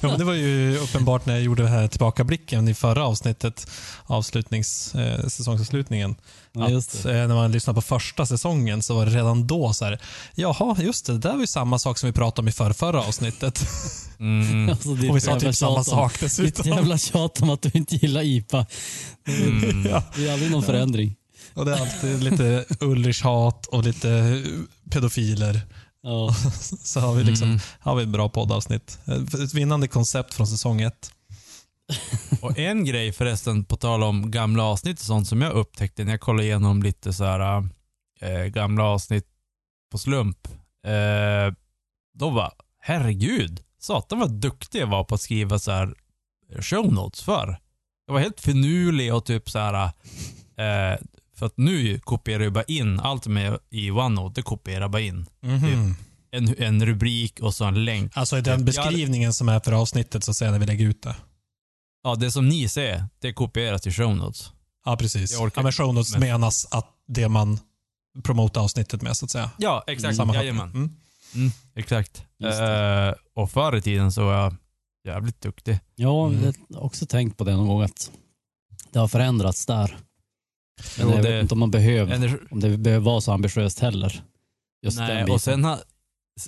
Ja, 0.00 0.08
men 0.08 0.18
det 0.18 0.24
var 0.24 0.32
ju 0.34 0.78
uppenbart 0.78 1.26
när 1.26 1.34
jag 1.34 1.42
gjorde 1.42 1.62
det 1.62 1.68
här 1.68 1.88
tillbakablicken 1.88 2.68
i 2.68 2.74
förra 2.74 3.04
avsnittet, 3.06 3.66
avslutnings, 4.06 4.94
eh, 4.94 5.20
säsongsavslutningen. 5.26 6.16
Ja, 6.52 6.68
just 6.70 6.94
att 6.98 7.04
eh, 7.04 7.12
när 7.12 7.34
man 7.34 7.52
lyssnar 7.52 7.74
på 7.74 7.80
första 7.82 8.26
säsongen 8.26 8.82
så 8.82 8.94
var 8.94 9.06
det 9.06 9.12
redan 9.12 9.46
då 9.46 9.72
så 9.72 9.84
här, 9.84 10.00
jaha, 10.34 10.76
just 10.80 11.06
det, 11.06 11.12
det 11.12 11.18
där 11.18 11.32
var 11.32 11.40
ju 11.40 11.46
samma 11.46 11.78
sak 11.78 11.98
som 11.98 12.06
vi 12.06 12.12
pratade 12.12 12.40
om 12.44 12.48
i 12.48 12.52
förra, 12.52 12.74
förra 12.74 13.00
avsnittet. 13.02 13.66
mm, 14.20 14.68
Alltså, 14.70 14.94
ditt 14.94 15.10
Och 15.10 15.16
vi 15.16 15.20
sa 15.20 15.40
typ 15.40 15.54
samma 15.54 15.76
om- 15.76 15.84
sak 15.84 16.12
Ditt 16.12 16.20
dessutom. 16.20 16.66
jävla 16.72 16.98
tjat 16.98 17.42
om 17.42 17.50
att 17.50 17.62
du 17.62 17.70
inte 17.74 17.96
gillar 17.96 18.22
IPA. 18.22 18.66
mm. 19.28 19.86
Ja, 19.90 20.02
Det 20.16 20.28
är 20.28 20.32
aldrig 20.32 20.50
någon 20.50 20.62
förändring. 20.62 21.14
Och 21.56 21.64
det 21.64 21.72
är 21.74 21.80
alltid 21.80 22.22
lite 22.22 22.64
Ulrich-hat 22.80 23.66
och 23.66 23.84
lite 23.84 24.42
pedofiler. 24.90 25.60
Ja. 26.02 26.34
Så 26.84 27.00
har 27.00 27.14
vi 27.14 27.24
liksom 27.24 27.48
Mm. 27.48 27.60
har 27.80 27.96
vi 27.96 28.02
ett 28.02 28.08
bra 28.08 28.28
poddavsnitt. 28.28 28.98
Ett 29.44 29.54
vinnande 29.54 29.88
koncept 29.88 30.34
från 30.34 30.46
säsong 30.46 30.80
ett. 30.80 31.12
Och 32.42 32.58
en 32.58 32.84
grej 32.84 33.12
förresten, 33.12 33.64
på 33.64 33.76
tal 33.76 34.02
om 34.02 34.30
gamla 34.30 34.62
avsnitt 34.62 35.00
och 35.00 35.06
sånt 35.06 35.28
som 35.28 35.42
jag 35.42 35.52
upptäckte 35.52 36.04
när 36.04 36.10
jag 36.12 36.20
kollade 36.20 36.44
igenom 36.44 36.82
lite 36.82 37.12
så 37.12 37.24
här 37.24 37.68
äh, 38.20 38.44
gamla 38.44 38.84
avsnitt 38.84 39.26
på 39.92 39.98
slump. 39.98 40.48
Äh, 40.86 41.54
då 42.18 42.30
var 42.30 42.52
herregud, 42.80 43.60
satan 43.80 44.18
vad 44.18 44.30
duktig 44.32 44.80
jag 44.80 44.86
var 44.86 45.04
på 45.04 45.14
att 45.14 45.20
skriva 45.20 45.58
så 45.58 45.70
här 45.70 45.94
eh, 46.52 46.60
show 46.60 46.92
notes 46.92 47.22
för. 47.22 47.58
Jag 48.06 48.14
var 48.14 48.20
helt 48.20 48.40
finurlig 48.40 49.14
och 49.14 49.24
typ 49.24 49.50
så 49.50 49.58
här 49.58 49.84
äh, 50.56 50.98
för 51.38 51.46
att 51.46 51.56
nu 51.56 51.98
kopierar 51.98 52.42
jag 52.44 52.52
bara 52.52 52.64
in 52.64 53.00
allt 53.00 53.26
med 53.26 53.58
i 53.70 53.90
OneNote, 53.90 54.40
det 54.40 54.42
kopierar 54.42 54.80
jag 54.80 54.90
bara 54.90 55.02
in. 55.02 55.26
Mhm. 55.40 55.94
En, 56.30 56.54
en 56.62 56.86
rubrik 56.86 57.40
och 57.40 57.54
så 57.54 57.64
en 57.64 57.84
länk. 57.84 58.12
Alltså 58.16 58.38
i 58.38 58.40
den 58.40 58.64
beskrivningen 58.64 59.32
som 59.32 59.48
är 59.48 59.60
för 59.60 59.72
avsnittet 59.72 60.24
så 60.24 60.30
att 60.30 60.36
säga 60.36 60.50
när 60.50 60.58
vi 60.58 60.66
lägger 60.66 60.86
ut 60.86 61.02
det. 61.02 61.16
Ja, 62.02 62.14
det 62.14 62.30
som 62.30 62.48
ni 62.48 62.68
ser, 62.68 63.04
det 63.18 63.32
kopieras 63.32 63.82
till 63.82 63.92
show 63.92 64.16
notes. 64.16 64.50
Ja, 64.84 64.96
precis. 64.96 65.32
Jag 65.32 65.52
Ja, 65.56 65.62
men 65.62 65.72
show 65.72 65.94
notes 65.94 66.12
men- 66.12 66.20
menas 66.20 66.66
att 66.70 66.88
det 67.08 67.28
man 67.28 67.58
promotar 68.24 68.60
avsnittet 68.60 69.02
med 69.02 69.16
så 69.16 69.24
att 69.24 69.30
säga. 69.30 69.50
Ja, 69.58 69.84
exakt. 69.86 70.18
Jajamän. 70.34 70.70
Mm. 70.70 70.96
Mm, 71.34 71.50
exakt. 71.74 72.22
Eh, 72.44 73.14
och 73.34 73.50
förr 73.50 73.76
i 73.76 73.82
tiden 73.82 74.12
så 74.12 74.24
var 74.24 74.32
jag 74.34 74.54
jävligt 75.06 75.40
duktig. 75.40 75.78
Ja, 75.94 76.26
Mm. 76.26 76.52
jag 76.68 76.76
har 76.78 76.84
också 76.84 77.06
tänkt 77.06 77.36
på 77.38 77.44
det 77.44 77.56
någon 77.56 77.66
gång 77.68 77.82
att 77.82 78.10
det 78.92 78.98
har 78.98 79.08
förändrats 79.08 79.66
där. 79.66 79.96
Men 80.98 81.08
jag 81.10 81.22
det- 81.22 81.30
vet 81.32 81.42
inte 81.42 81.54
om 81.54 81.60
man 81.60 81.70
behöver, 81.70 82.38
om 82.50 82.60
det 82.60 82.78
behöver 82.78 83.04
vara 83.04 83.20
så 83.20 83.32
ambitiöst 83.32 83.78
heller. 83.80 84.22
Just 84.82 84.98
den 84.98 85.06
Nej, 85.06 85.16
biten. 85.22 85.34
och, 85.34 85.40
sen, 85.40 85.64
ha- 85.64 85.78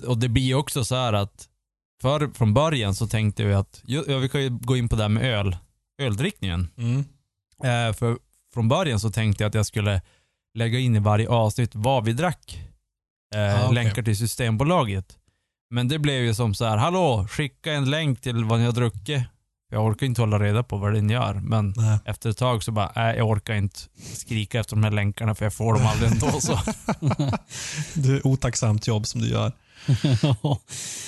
och 0.07 0.17
det 0.17 0.29
blir 0.29 0.43
ju 0.43 0.55
också 0.55 0.85
så 0.85 0.95
här 0.95 1.13
att 1.13 1.49
för, 2.01 2.31
från 2.33 2.53
början 2.53 2.95
så 2.95 3.07
tänkte 3.07 3.43
vi 3.43 3.53
att, 3.53 3.81
ja, 3.85 4.17
vi 4.17 4.29
kan 4.29 4.41
ju 4.43 4.49
gå 4.49 4.77
in 4.77 4.89
på 4.89 4.95
det 4.95 5.01
här 5.01 5.09
med 5.09 5.23
öl, 5.23 5.57
öldrickningen. 6.01 6.67
Mm. 6.77 6.99
Eh, 7.63 7.93
för 7.93 8.17
från 8.53 8.67
början 8.67 8.99
så 8.99 9.09
tänkte 9.11 9.43
jag 9.43 9.47
att 9.49 9.53
jag 9.55 9.65
skulle 9.65 10.01
lägga 10.57 10.79
in 10.79 10.95
i 10.95 10.99
varje 10.99 11.29
avsnitt 11.29 11.71
vad 11.73 12.05
vi 12.05 12.13
drack. 12.13 12.59
Eh, 13.35 13.41
Ah, 13.55 13.63
okej. 13.65 13.75
Länkar 13.75 14.03
till 14.03 14.17
Systembolaget. 14.17 15.17
Men 15.69 15.87
det 15.87 15.99
blev 15.99 16.23
ju 16.23 16.33
som 16.33 16.53
så 16.53 16.65
här, 16.65 16.77
hallå, 16.77 17.27
skicka 17.29 17.73
en 17.73 17.89
länk 17.89 18.21
till 18.21 18.43
vad 18.45 18.59
ni 18.59 18.65
har 18.65 18.71
druckit. 18.71 19.23
Jag 19.71 19.85
orkar 19.85 20.05
inte 20.05 20.21
hålla 20.21 20.39
reda 20.39 20.63
på 20.63 20.77
vad 20.77 20.93
den 20.93 21.09
gör, 21.09 21.33
men 21.33 21.73
Nej. 21.77 21.97
efter 22.05 22.29
ett 22.29 22.37
tag 22.37 22.63
så 22.63 22.71
bara, 22.71 22.91
nej 22.95 23.17
jag 23.17 23.29
orkar 23.29 23.53
inte 23.53 23.79
skrika 24.13 24.59
efter 24.59 24.75
de 24.75 24.83
här 24.83 24.91
länkarna 24.91 25.35
för 25.35 25.45
jag 25.45 25.53
får 25.53 25.73
dem 25.73 25.85
aldrig 25.85 26.11
ändå. 26.11 26.41
Så. 26.41 26.59
Det 27.93 28.09
är 28.09 28.27
otacksamt 28.27 28.87
jobb 28.87 29.07
som 29.07 29.21
du 29.21 29.27
gör. 29.27 29.51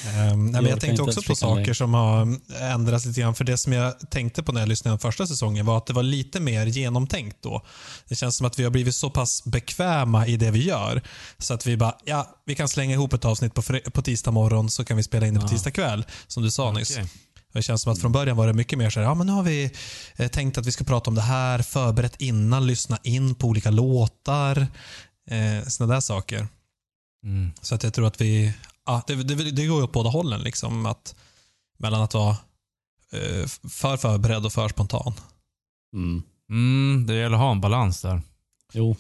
Ehm, 0.07 0.45
nej, 0.45 0.61
men 0.61 0.65
Jag 0.65 0.81
tänkte 0.81 1.01
också 1.01 1.21
på 1.21 1.35
saker 1.35 1.65
länk. 1.65 1.75
som 1.75 1.93
har 1.93 2.39
ändrats 2.61 3.05
lite 3.05 3.21
grann. 3.21 3.35
För 3.35 3.43
det 3.43 3.57
som 3.57 3.73
jag 3.73 4.09
tänkte 4.09 4.43
på 4.43 4.51
när 4.51 4.59
jag 4.61 4.69
lyssnade 4.69 4.97
på 4.97 5.01
första 5.01 5.27
säsongen 5.27 5.65
var 5.65 5.77
att 5.77 5.85
det 5.85 5.93
var 5.93 6.03
lite 6.03 6.39
mer 6.39 6.65
genomtänkt 6.65 7.37
då. 7.41 7.61
Det 8.07 8.15
känns 8.15 8.37
som 8.37 8.47
att 8.47 8.59
vi 8.59 8.63
har 8.63 8.71
blivit 8.71 8.95
så 8.95 9.09
pass 9.09 9.43
bekväma 9.45 10.27
i 10.27 10.37
det 10.37 10.51
vi 10.51 10.63
gör. 10.67 11.01
Så 11.37 11.53
att 11.53 11.65
vi 11.65 11.77
bara, 11.77 11.95
ja, 12.05 12.27
vi 12.45 12.55
kan 12.55 12.69
slänga 12.69 12.93
ihop 12.93 13.13
ett 13.13 13.25
avsnitt 13.25 13.53
på, 13.53 13.61
på 13.93 14.01
tisdag 14.01 14.31
morgon 14.31 14.69
så 14.69 14.85
kan 14.85 14.97
vi 14.97 15.03
spela 15.03 15.27
in 15.27 15.33
det 15.33 15.39
på 15.39 15.47
tisdag 15.47 15.71
kväll. 15.71 16.05
Som 16.27 16.43
du 16.43 16.51
sa 16.51 16.71
nyss. 16.71 16.97
Det 17.53 17.61
känns 17.61 17.81
som 17.81 17.93
att 17.93 18.01
från 18.01 18.11
början 18.11 18.37
var 18.37 18.47
det 18.47 18.53
mycket 18.53 18.79
mer 18.79 18.89
så 18.89 18.99
här, 18.99 19.07
ja 19.07 19.13
men 19.15 19.27
nu 19.27 19.33
har 19.33 19.43
vi 19.43 19.71
eh, 20.15 20.27
tänkt 20.27 20.57
att 20.57 20.65
vi 20.65 20.71
ska 20.71 20.83
prata 20.83 21.09
om 21.09 21.15
det 21.15 21.21
här, 21.21 21.59
förberett 21.61 22.21
innan, 22.21 22.67
lyssna 22.67 22.97
in 23.03 23.35
på 23.35 23.47
olika 23.47 23.71
låtar. 23.71 24.67
Eh, 25.29 25.67
såna 25.67 25.93
där 25.93 26.01
saker. 26.01 26.47
Mm. 27.25 27.51
Så 27.61 27.75
att 27.75 27.83
jag 27.83 27.93
tror 27.93 28.07
att 28.07 28.21
vi, 28.21 28.53
ja, 28.85 29.03
det, 29.07 29.15
det, 29.15 29.51
det 29.51 29.65
går 29.65 29.77
ju 29.77 29.83
åt 29.83 29.91
båda 29.91 30.09
hållen. 30.09 30.41
Liksom, 30.41 30.85
att, 30.85 31.15
mellan 31.77 32.01
att 32.01 32.13
vara 32.13 32.37
eh, 33.11 33.47
för 33.69 33.97
förberedd 33.97 34.45
och 34.45 34.53
för 34.53 34.69
spontan. 34.69 35.13
Mm. 35.93 36.23
Mm, 36.49 37.05
det 37.07 37.15
gäller 37.15 37.35
att 37.35 37.41
ha 37.41 37.51
en 37.51 37.61
balans 37.61 38.01
där. 38.01 38.21
Jo, 38.73 38.95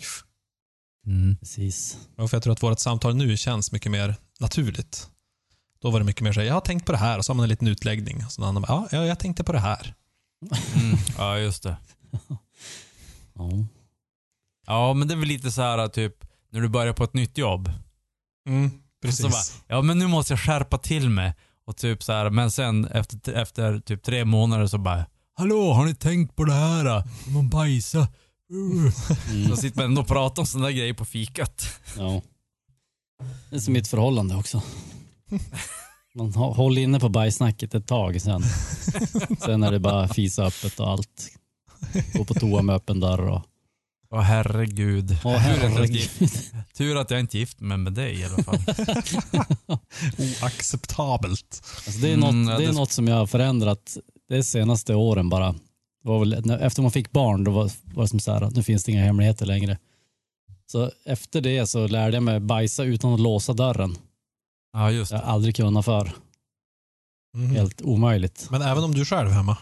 Mm. 1.05 1.37
precis. 1.37 1.97
Och 2.17 2.29
för 2.29 2.37
jag 2.37 2.43
tror 2.43 2.53
att 2.53 2.63
vårt 2.63 2.79
samtal 2.79 3.15
nu 3.15 3.37
känns 3.37 3.71
mycket 3.71 3.91
mer 3.91 4.15
naturligt. 4.39 5.09
Då 5.81 5.91
var 5.91 5.99
det 5.99 6.05
mycket 6.05 6.21
mer 6.21 6.33
så 6.33 6.39
här, 6.39 6.47
jag 6.47 6.53
har 6.53 6.61
tänkt 6.61 6.85
på 6.85 6.91
det 6.91 6.97
här 6.97 7.17
och 7.17 7.25
så 7.25 7.31
har 7.31 7.35
man 7.35 7.43
en 7.43 7.49
liten 7.49 7.67
utläggning. 7.67 8.25
Och 8.25 8.31
så 8.31 8.41
någon 8.41 8.49
annan 8.49 8.61
bara, 8.61 8.71
ja, 8.71 8.87
ja, 8.91 9.05
jag 9.05 9.19
tänkte 9.19 9.43
på 9.43 9.51
det 9.51 9.59
här. 9.59 9.93
Mm. 10.75 10.97
Ja, 11.17 11.37
just 11.37 11.63
det. 11.63 11.77
Ja. 13.33 13.49
Ja, 14.67 14.93
men 14.93 15.07
det 15.07 15.13
är 15.13 15.17
väl 15.17 15.27
lite 15.27 15.51
så 15.51 15.61
här 15.61 15.87
typ 15.87 16.15
när 16.51 16.61
du 16.61 16.69
börjar 16.69 16.93
på 16.93 17.03
ett 17.03 17.13
nytt 17.13 17.37
jobb. 17.37 17.71
Mm, 18.47 18.71
precis. 19.01 19.25
Bara, 19.25 19.75
ja 19.75 19.81
men 19.81 19.99
nu 19.99 20.07
måste 20.07 20.33
jag 20.33 20.39
skärpa 20.39 20.77
till 20.77 21.09
mig. 21.09 21.33
Och 21.65 21.77
typ 21.77 22.03
så 22.03 22.13
här, 22.13 22.29
men 22.29 22.51
sen 22.51 22.85
efter, 22.85 23.33
efter 23.33 23.79
typ 23.79 24.03
tre 24.03 24.25
månader 24.25 24.67
så 24.67 24.77
bara, 24.77 25.05
hallå 25.33 25.73
har 25.73 25.85
ni 25.85 25.95
tänkt 25.95 26.35
på 26.35 26.43
det 26.43 26.53
här? 26.53 27.03
Man 27.27 27.49
bajsa. 27.49 27.99
Uh. 28.53 28.91
Mm. 29.31 29.49
Så 29.49 29.57
sitter 29.57 29.77
man 29.77 29.85
ändå 29.85 30.01
och 30.01 30.07
pratar 30.07 30.41
om 30.41 30.45
sådana 30.45 30.67
där 30.67 30.73
grejer 30.73 30.93
på 30.93 31.05
fikat. 31.05 31.65
Ja. 31.97 32.21
Det 33.49 33.55
är 33.55 33.59
som 33.59 33.73
mitt 33.73 33.87
förhållande 33.87 34.35
också. 34.35 34.61
Man 36.15 36.33
hå- 36.33 36.53
håller 36.53 36.81
inne 36.81 36.99
på 36.99 37.09
bajsnacket 37.09 37.75
ett 37.75 37.87
tag 37.87 38.21
sen. 38.21 38.43
Sen 39.39 39.63
är 39.63 39.71
det 39.71 39.79
bara 39.79 40.07
fisa 40.07 40.43
öppet 40.45 40.79
och 40.79 40.89
allt. 40.89 41.27
Gå 42.13 42.25
på 42.25 42.33
toa 42.33 42.61
med 42.61 42.75
öppen 42.75 42.99
dörr 42.99 43.29
och... 43.29 43.41
Åh 44.13 44.21
herregud. 44.21 45.11
Att 45.11 45.23
jag 45.23 45.53
inte, 45.55 45.67
herregud. 45.67 46.09
tur 46.77 46.97
att 46.97 47.11
jag 47.11 47.19
inte 47.19 47.37
är 47.37 47.39
gift 47.39 47.59
mig 47.59 47.77
med 47.77 47.93
dig 47.93 48.19
i 48.19 48.23
alla 48.25 48.43
fall. 48.43 48.57
Oacceptabelt. 50.17 51.61
Alltså 51.85 52.01
det 52.01 52.11
är, 52.11 52.17
något, 52.17 52.29
Mm, 52.31 52.45
det 52.59 52.65
är 52.65 52.73
något 52.73 52.91
som 52.91 53.07
jag 53.07 53.15
har 53.15 53.27
förändrat 53.27 53.97
de 54.29 54.43
senaste 54.43 54.95
åren 54.95 55.29
bara. 55.29 55.51
Det 56.03 56.09
var 56.09 56.19
väl, 56.19 56.51
efter 56.61 56.81
man 56.81 56.91
fick 56.91 57.11
barn 57.11 57.43
då 57.43 57.51
var, 57.51 57.71
var 57.83 58.03
det 58.03 58.09
som 58.09 58.19
så 58.19 58.31
här 58.33 58.41
att 58.41 58.55
nu 58.55 58.63
finns 58.63 58.83
det 58.83 58.91
inga 58.91 59.03
hemligheter 59.03 59.45
längre. 59.45 59.77
Så 60.71 60.91
efter 61.05 61.41
det 61.41 61.67
så 61.67 61.87
lärde 61.87 62.15
jag 62.15 62.23
mig 62.23 62.39
bajsa 62.39 62.83
utan 62.83 63.13
att 63.13 63.19
låsa 63.19 63.53
dörren. 63.53 63.97
Ja 64.73 64.91
just 64.91 65.11
Jag 65.11 65.21
det. 65.21 65.25
har 65.25 65.33
aldrig 65.33 65.55
kunnat 65.55 65.85
för. 65.85 66.11
Mhm. 67.37 67.55
Helt 67.55 67.81
omöjligt. 67.81 68.47
Men 68.51 68.61
även 68.61 68.83
om 68.83 68.93
du 68.95 69.05
själv 69.05 69.29
är 69.29 69.33
hemma? 69.33 69.57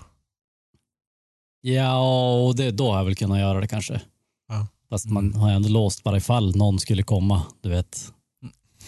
Ja, 1.62 1.98
och 2.44 2.56
det, 2.56 2.72
då 2.72 2.92
har 2.92 2.98
jag 2.98 3.06
väl 3.06 3.16
kunnat 3.16 3.40
göra 3.40 3.60
det 3.62 3.68
kanske. 3.68 4.02
Ja. 4.48 4.68
Fast 4.90 5.06
man 5.06 5.26
Mm. 5.28 5.40
har 5.40 5.52
ändå 5.52 5.70
låst 5.70 6.04
bara 6.04 6.18
ifall 6.18 6.56
någon 6.56 6.80
skulle 6.80 7.04
komma, 7.04 7.42
du 7.62 7.70
vet. 7.70 8.14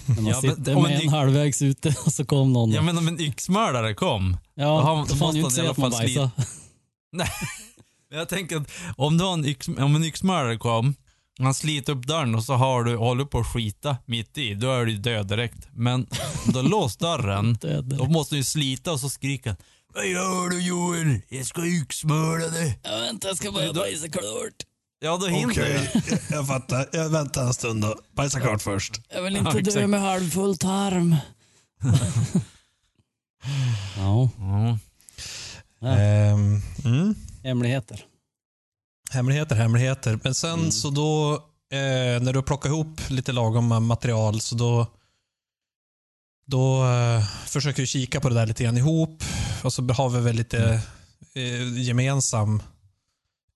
När 0.05 0.15
man 0.15 0.25
Ja, 0.25 0.39
men 0.43 0.55
sitter 0.55 0.75
om 0.75 0.83
med 0.83 1.01
en 1.01 1.09
halvvägs 1.09 1.61
ute 1.61 1.89
och 2.05 2.13
så 2.13 2.25
kom 2.25 2.53
någon. 2.53 2.71
Ja 2.71 2.81
men 2.81 2.97
om 2.97 3.07
en 3.07 3.19
yxmördare 3.21 3.93
kom. 3.93 4.37
ja, 4.53 4.65
då 4.65 4.69
har- 4.81 4.95
då 4.97 5.05
då 5.05 5.15
får 5.15 5.25
man 5.25 5.35
ju 5.35 5.41
inte 5.41 5.51
se 5.55 5.61
alla 5.61 5.71
att 5.71 5.77
man 5.77 5.91
fall 5.91 6.01
slita- 6.01 6.31
bajsar. 6.37 7.31
Jag 8.13 8.29
tänker 8.29 8.57
att 8.57 8.69
om, 8.97 9.21
en 9.21 9.45
yx, 9.45 9.67
om 9.67 9.95
en 9.95 10.03
yxmördare 10.03 10.57
kom, 10.57 10.95
han 11.43 11.53
sliter 11.53 11.93
upp 11.93 12.07
dörren 12.07 12.35
och 12.35 12.43
så 12.43 12.53
har 12.53 12.83
du, 12.83 12.95
håller 12.95 13.25
på 13.25 13.39
att 13.39 13.53
skita 13.53 13.97
mitt 14.05 14.37
i, 14.37 14.53
då 14.53 14.71
är 14.71 14.85
du 14.85 14.97
död 14.97 15.27
direkt. 15.27 15.67
Men 15.73 16.07
om 16.45 16.51
du 16.53 16.59
har 16.59 16.63
låst 16.63 16.99
dörren, 16.99 17.57
då 17.83 18.05
måste 18.05 18.35
du 18.35 18.43
slita 18.43 18.91
och 18.91 18.99
så 18.99 19.09
skriker 19.09 19.55
Vad 19.93 20.07
gör 20.07 20.49
du 20.49 20.61
Joel? 20.61 21.19
Jag 21.29 21.45
ska 21.45 21.65
yxmörda 21.65 22.47
dig. 22.47 22.79
Ja, 22.83 22.97
vänta, 22.97 23.27
jag 23.27 23.37
ska 23.37 23.51
bara 23.51 23.73
bajsa 23.73 24.09
klart. 24.09 24.63
Ja, 25.03 25.17
då 25.17 25.27
hinner 25.27 25.53
du. 25.53 25.61
jag, 26.09 26.19
jag 26.29 26.47
fattar. 26.47 26.89
Jag 26.91 27.09
väntar 27.09 27.43
en 27.43 27.53
stund 27.53 27.85
och 27.85 27.95
bajsa 28.15 28.39
klart 28.39 28.61
först. 28.61 29.01
Jag 29.13 29.21
vill 29.21 29.33
Ja, 29.33 29.39
inte 29.39 29.51
dö 29.51 29.69
exakt. 29.69 29.89
med 29.89 30.01
halvfull 30.01 30.57
tarm. 30.57 31.15
ja, 33.97 34.29
Ja. 34.39 34.77
Ja. 35.79 35.87
Ehm, 35.87 36.61
mm. 36.85 37.15
hemligheter. 37.43 38.05
Hemligheter, 39.11 39.55
hemligheter. 39.55 40.19
Men 40.23 40.33
sen 40.35 40.59
Mm. 40.59 40.71
så 40.71 40.89
då, 40.89 41.33
eh, 41.71 42.21
när 42.21 42.33
du 42.33 42.41
plockar 42.43 42.69
ihop 42.69 43.01
lite 43.09 43.31
lagom 43.31 43.85
material, 43.85 44.41
så 44.41 44.55
då 44.55 44.87
då 46.45 46.85
eh, 46.85 47.25
försöker 47.45 47.81
vi 47.83 47.87
kika 47.87 48.19
på 48.21 48.29
det 48.29 48.35
där 48.35 48.45
lite 48.45 48.63
grann 48.63 48.77
ihop 48.77 49.23
och 49.63 49.73
så 49.73 49.87
har 49.93 50.09
vi 50.09 50.19
väl 50.19 50.35
lite 50.35 50.81
eh, 51.33 51.77
gemensam 51.81 52.63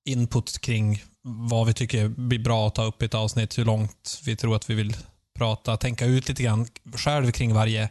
input 0.05 0.59
kring 0.61 1.03
vad 1.21 1.67
vi 1.67 1.73
tycker 1.73 2.07
blir 2.07 2.39
bra 2.39 2.67
att 2.67 2.75
ta 2.75 2.83
upp 2.83 3.01
i 3.01 3.05
ett 3.05 3.13
avsnitt, 3.13 3.57
hur 3.57 3.65
långt 3.65 4.21
vi 4.25 4.35
tror 4.35 4.55
att 4.55 4.69
vi 4.69 4.73
vill 4.73 4.95
prata, 5.37 5.77
tänka 5.77 6.05
ut 6.05 6.27
lite 6.29 6.43
grann 6.43 6.67
själv 6.95 7.31
kring 7.31 7.53
varje 7.53 7.89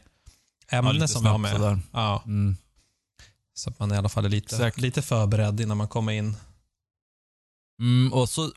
ämne 0.70 0.92
lite 0.92 1.08
som 1.08 1.22
vi 1.22 1.28
har 1.28 1.38
med. 1.38 1.52
sådär. 1.52 1.80
Ja, 1.92 2.22
Mm. 2.26 2.56
så 3.54 3.70
att 3.70 3.78
man 3.78 3.92
i 3.92 3.96
alla 3.96 4.08
fall 4.08 4.24
är 4.24 4.28
lite, 4.28 4.54
Exakt. 4.56 4.80
lite 4.80 5.02
förberedd 5.02 5.60
innan 5.60 5.76
man 5.76 5.88
kommer 5.88 6.12
in. 6.12 6.36
Mm, 7.80 8.12
och 8.12 8.28
så 8.28 8.50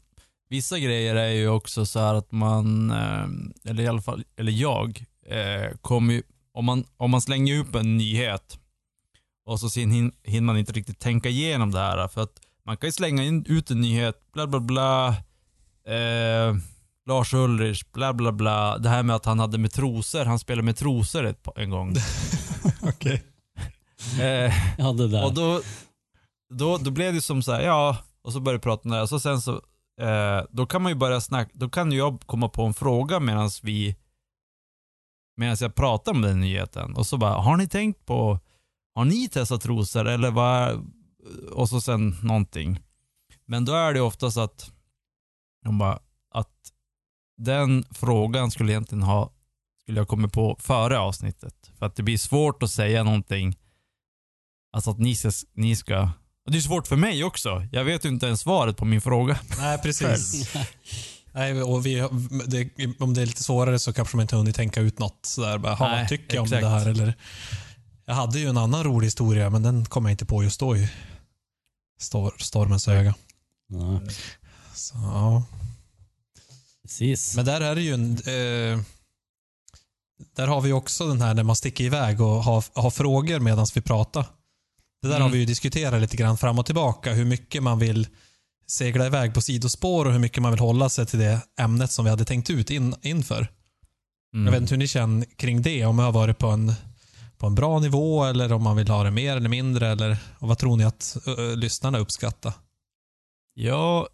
Vissa 0.50 0.79
grejer 0.79 1.15
är 1.15 1.29
ju 1.29 1.50
också 1.50 1.86
så 1.86 2.00
här 2.00 2.13
att 2.13 2.31
man, 2.31 2.91
eh, 2.91 3.69
eller 3.71 3.83
i 3.83 3.88
alla 3.88 4.01
fall, 4.01 4.24
eller 4.38 4.51
jag, 4.51 5.05
eh, 5.25 5.77
kommer 5.81 6.13
ju, 6.13 6.24
om 6.53 6.65
man, 6.65 6.86
om 6.97 7.12
man 7.12 7.21
slänger 7.21 7.59
upp 7.59 7.75
en 7.75 7.97
nyhet 7.97 8.59
och 9.45 9.59
så 9.59 9.79
hin, 9.79 10.12
hinner 10.24 10.45
man 10.45 10.57
inte 10.57 10.71
riktigt 10.71 11.00
tänka 11.00 11.29
igenom 11.29 11.71
det 11.71 11.79
här. 11.79 12.07
För 12.07 12.21
att 12.21 12.39
man 12.65 12.77
kan 12.77 12.88
ju 12.88 12.91
slänga 12.91 13.24
in, 13.24 13.45
ut 13.47 13.71
en 13.71 13.81
nyhet, 13.81 14.31
bla 14.33 14.47
bla 14.47 14.59
bla, 14.59 15.07
eh, 15.88 16.55
Lars 17.07 17.33
Ulrich, 17.33 17.83
bla 17.93 18.13
bla 18.13 18.31
bla. 18.31 18.77
Det 18.77 18.89
här 18.89 19.03
med 19.03 19.15
att 19.15 19.25
han 19.25 19.39
hade 19.39 19.57
med 19.57 19.71
trosor, 19.74 20.25
han 20.25 20.39
spelade 20.39 20.65
med 20.65 20.77
trosor 20.77 21.25
ett, 21.25 21.47
en 21.55 21.69
gång. 21.69 21.95
Okej. 22.81 23.24
eh, 24.19 24.53
Ja, 24.77 24.93
det 24.93 25.07
där. 25.07 25.25
och 25.25 25.33
då, 25.33 25.62
då, 26.53 26.77
då 26.77 26.91
blev 26.91 27.13
det 27.13 27.21
som 27.21 27.43
så 27.43 27.51
här, 27.51 27.62
ja, 27.62 27.97
och 28.27 28.34
så 28.34 28.39
började 28.39 28.57
vi 28.57 28.62
prata 28.62 28.89
om 28.89 28.91
det 28.91 29.01
och 29.01 29.10
så 29.10 29.19
sen 29.19 29.41
så, 29.41 29.62
eh, 30.01 30.43
då 30.50 30.65
kan 30.65 30.81
man 30.81 30.91
ju 30.91 30.96
börja 30.96 31.22
snacka, 31.22 31.51
då 31.53 31.69
kan 31.69 31.91
ju 31.91 31.98
jag 31.98 32.22
komma 32.25 32.50
på 32.50 32.63
en 32.63 32.74
fråga 32.74 33.19
medan 33.19 33.50
vi, 33.63 33.96
medan 35.38 35.57
jag 35.60 35.75
pratar 35.75 36.12
om 36.12 36.22
den 36.22 36.39
nyheten 36.39 36.96
och 36.96 37.07
så 37.07 37.17
bara, 37.17 37.34
har 37.34 37.57
ni 37.57 37.67
tänkt 37.67 38.05
på, 38.05 38.39
har 38.96 39.05
ni 39.05 39.29
testat 39.29 39.62
trosor 39.62 40.07
eller 40.07 40.31
vad, 40.31 40.91
och 41.51 41.69
så 41.69 41.81
sen 41.81 42.15
någonting. 42.24 42.79
Men 43.46 43.65
då 43.65 43.74
är 43.74 43.93
det 43.93 44.01
oftast 44.01 44.38
att, 44.38 44.72
de 45.65 45.77
bara, 45.77 46.00
att 46.34 46.74
den 47.38 47.84
frågan 47.91 48.51
skulle 48.51 48.72
egentligen 48.72 49.03
ha, 49.03 49.31
skulle 49.81 50.00
jag 50.00 50.07
kommit 50.07 50.34
på 50.34 50.57
före 50.60 51.00
avsnittet. 51.00 51.72
För 51.79 51.86
att 51.86 51.96
det 51.96 52.03
blir 52.03 52.17
svårt 52.17 52.63
att 52.63 52.72
säga 52.72 53.03
någonting 53.03 53.57
Alltså 54.72 54.91
att 54.91 55.00
ni 55.00 55.15
ska, 55.15 55.31
ni 55.53 55.75
ska... 55.75 56.10
Och 56.47 56.53
det 56.53 56.57
är 56.57 56.61
svårt 56.61 56.87
för 56.87 56.95
mig 56.95 57.23
också. 57.23 57.67
Jag 57.71 57.83
vet 57.83 58.05
ju 58.05 58.09
inte 58.09 58.25
ens 58.25 58.41
svaret 58.41 58.77
på 58.77 58.85
min 58.85 59.01
fråga. 59.01 59.39
Nej, 59.57 59.77
precis. 59.77 60.53
Nej, 61.31 61.61
och 61.63 61.85
vi, 61.85 61.95
det, 62.45 62.69
om 62.99 63.13
det 63.13 63.21
är 63.21 63.25
lite 63.25 63.43
svårare 63.43 63.79
så 63.79 63.93
kanske 63.93 64.17
man 64.17 64.21
inte 64.21 64.35
hunnit 64.35 64.55
tänka 64.55 64.81
ut 64.81 64.99
något. 64.99 65.19
Sådär, 65.25 65.57
bara, 65.57 65.73
"Ha, 65.75 65.87
Nej, 65.87 65.99
vad 65.99 66.09
tycker 66.09 66.35
jag 66.35 66.43
om 66.43 66.49
det 66.49 66.67
här? 66.69 66.87
Eller, 66.87 67.13
jag 68.05 68.13
hade 68.13 68.39
ju 68.39 68.49
en 68.49 68.57
annan 68.57 68.83
rolig 68.83 69.07
historia, 69.07 69.49
men 69.49 69.63
den 69.63 69.85
kom 69.85 70.05
jag 70.05 70.11
inte 70.13 70.25
på 70.25 70.43
just 70.43 70.59
då 70.59 70.77
i 70.77 70.89
stor, 72.01 72.33
stormens 72.39 72.87
öga. 72.87 73.15
Ja, 73.69 73.99
Så, 74.73 74.95
ja. 74.95 75.43
precis. 76.83 77.35
Men 77.35 77.45
där 77.45 77.61
är 77.61 77.75
det 77.75 77.81
ju 77.81 77.93
en... 77.93 78.11
Eh, 78.13 78.79
där 80.35 80.47
har 80.47 80.61
vi 80.61 80.71
också 80.73 81.07
den 81.07 81.21
här 81.21 81.33
när 81.33 81.43
man 81.43 81.55
sticker 81.55 81.83
iväg 81.83 82.21
och 82.21 82.43
har, 82.43 82.63
har 82.81 82.89
frågor 82.89 83.39
medan 83.39 83.67
vi 83.75 83.81
pratar. 83.81 84.25
Det 85.01 85.07
där 85.07 85.15
Mm. 85.15 85.21
har 85.25 85.29
vi 85.29 85.37
ju 85.37 85.45
diskuterat 85.45 86.01
lite 86.01 86.17
grann 86.17 86.37
fram 86.37 86.59
och 86.59 86.65
tillbaka. 86.65 87.13
Hur 87.13 87.25
mycket 87.25 87.63
man 87.63 87.79
vill 87.79 88.07
segla 88.67 89.05
iväg 89.05 89.33
på 89.33 89.41
sidospår 89.41 90.05
och 90.05 90.11
hur 90.11 90.19
mycket 90.19 90.41
man 90.41 90.51
vill 90.51 90.59
hålla 90.59 90.89
sig 90.89 91.05
till 91.05 91.19
det 91.19 91.41
ämnet 91.59 91.91
som 91.91 92.05
vi 92.05 92.11
hade 92.11 92.25
tänkt 92.25 92.49
ut 92.49 92.69
in, 92.69 92.95
inför. 93.01 93.47
Mm. 94.33 94.45
Jag 94.45 94.51
vet 94.51 94.61
inte 94.61 94.73
hur 94.73 94.79
ni 94.79 94.87
känner 94.87 95.25
kring 95.25 95.61
det. 95.61 95.85
Om 95.85 95.99
jag 95.99 96.05
har 96.05 96.11
varit 96.11 96.37
på 96.37 96.47
en, 96.47 96.73
på 97.37 97.47
en 97.47 97.55
bra 97.55 97.79
nivå 97.79 98.23
eller 98.25 98.53
om 98.53 98.63
man 98.63 98.75
vill 98.75 98.87
ha 98.87 99.03
det 99.03 99.11
mer 99.11 99.37
eller 99.37 99.49
mindre. 99.49 99.88
Eller, 99.88 100.17
och 100.39 100.47
vad 100.47 100.57
tror 100.57 100.77
ni 100.77 100.83
att 100.83 101.17
ö, 101.25 101.55
lyssnarna 101.55 101.97
uppskattar? 101.97 102.53
Jag, 103.53 104.07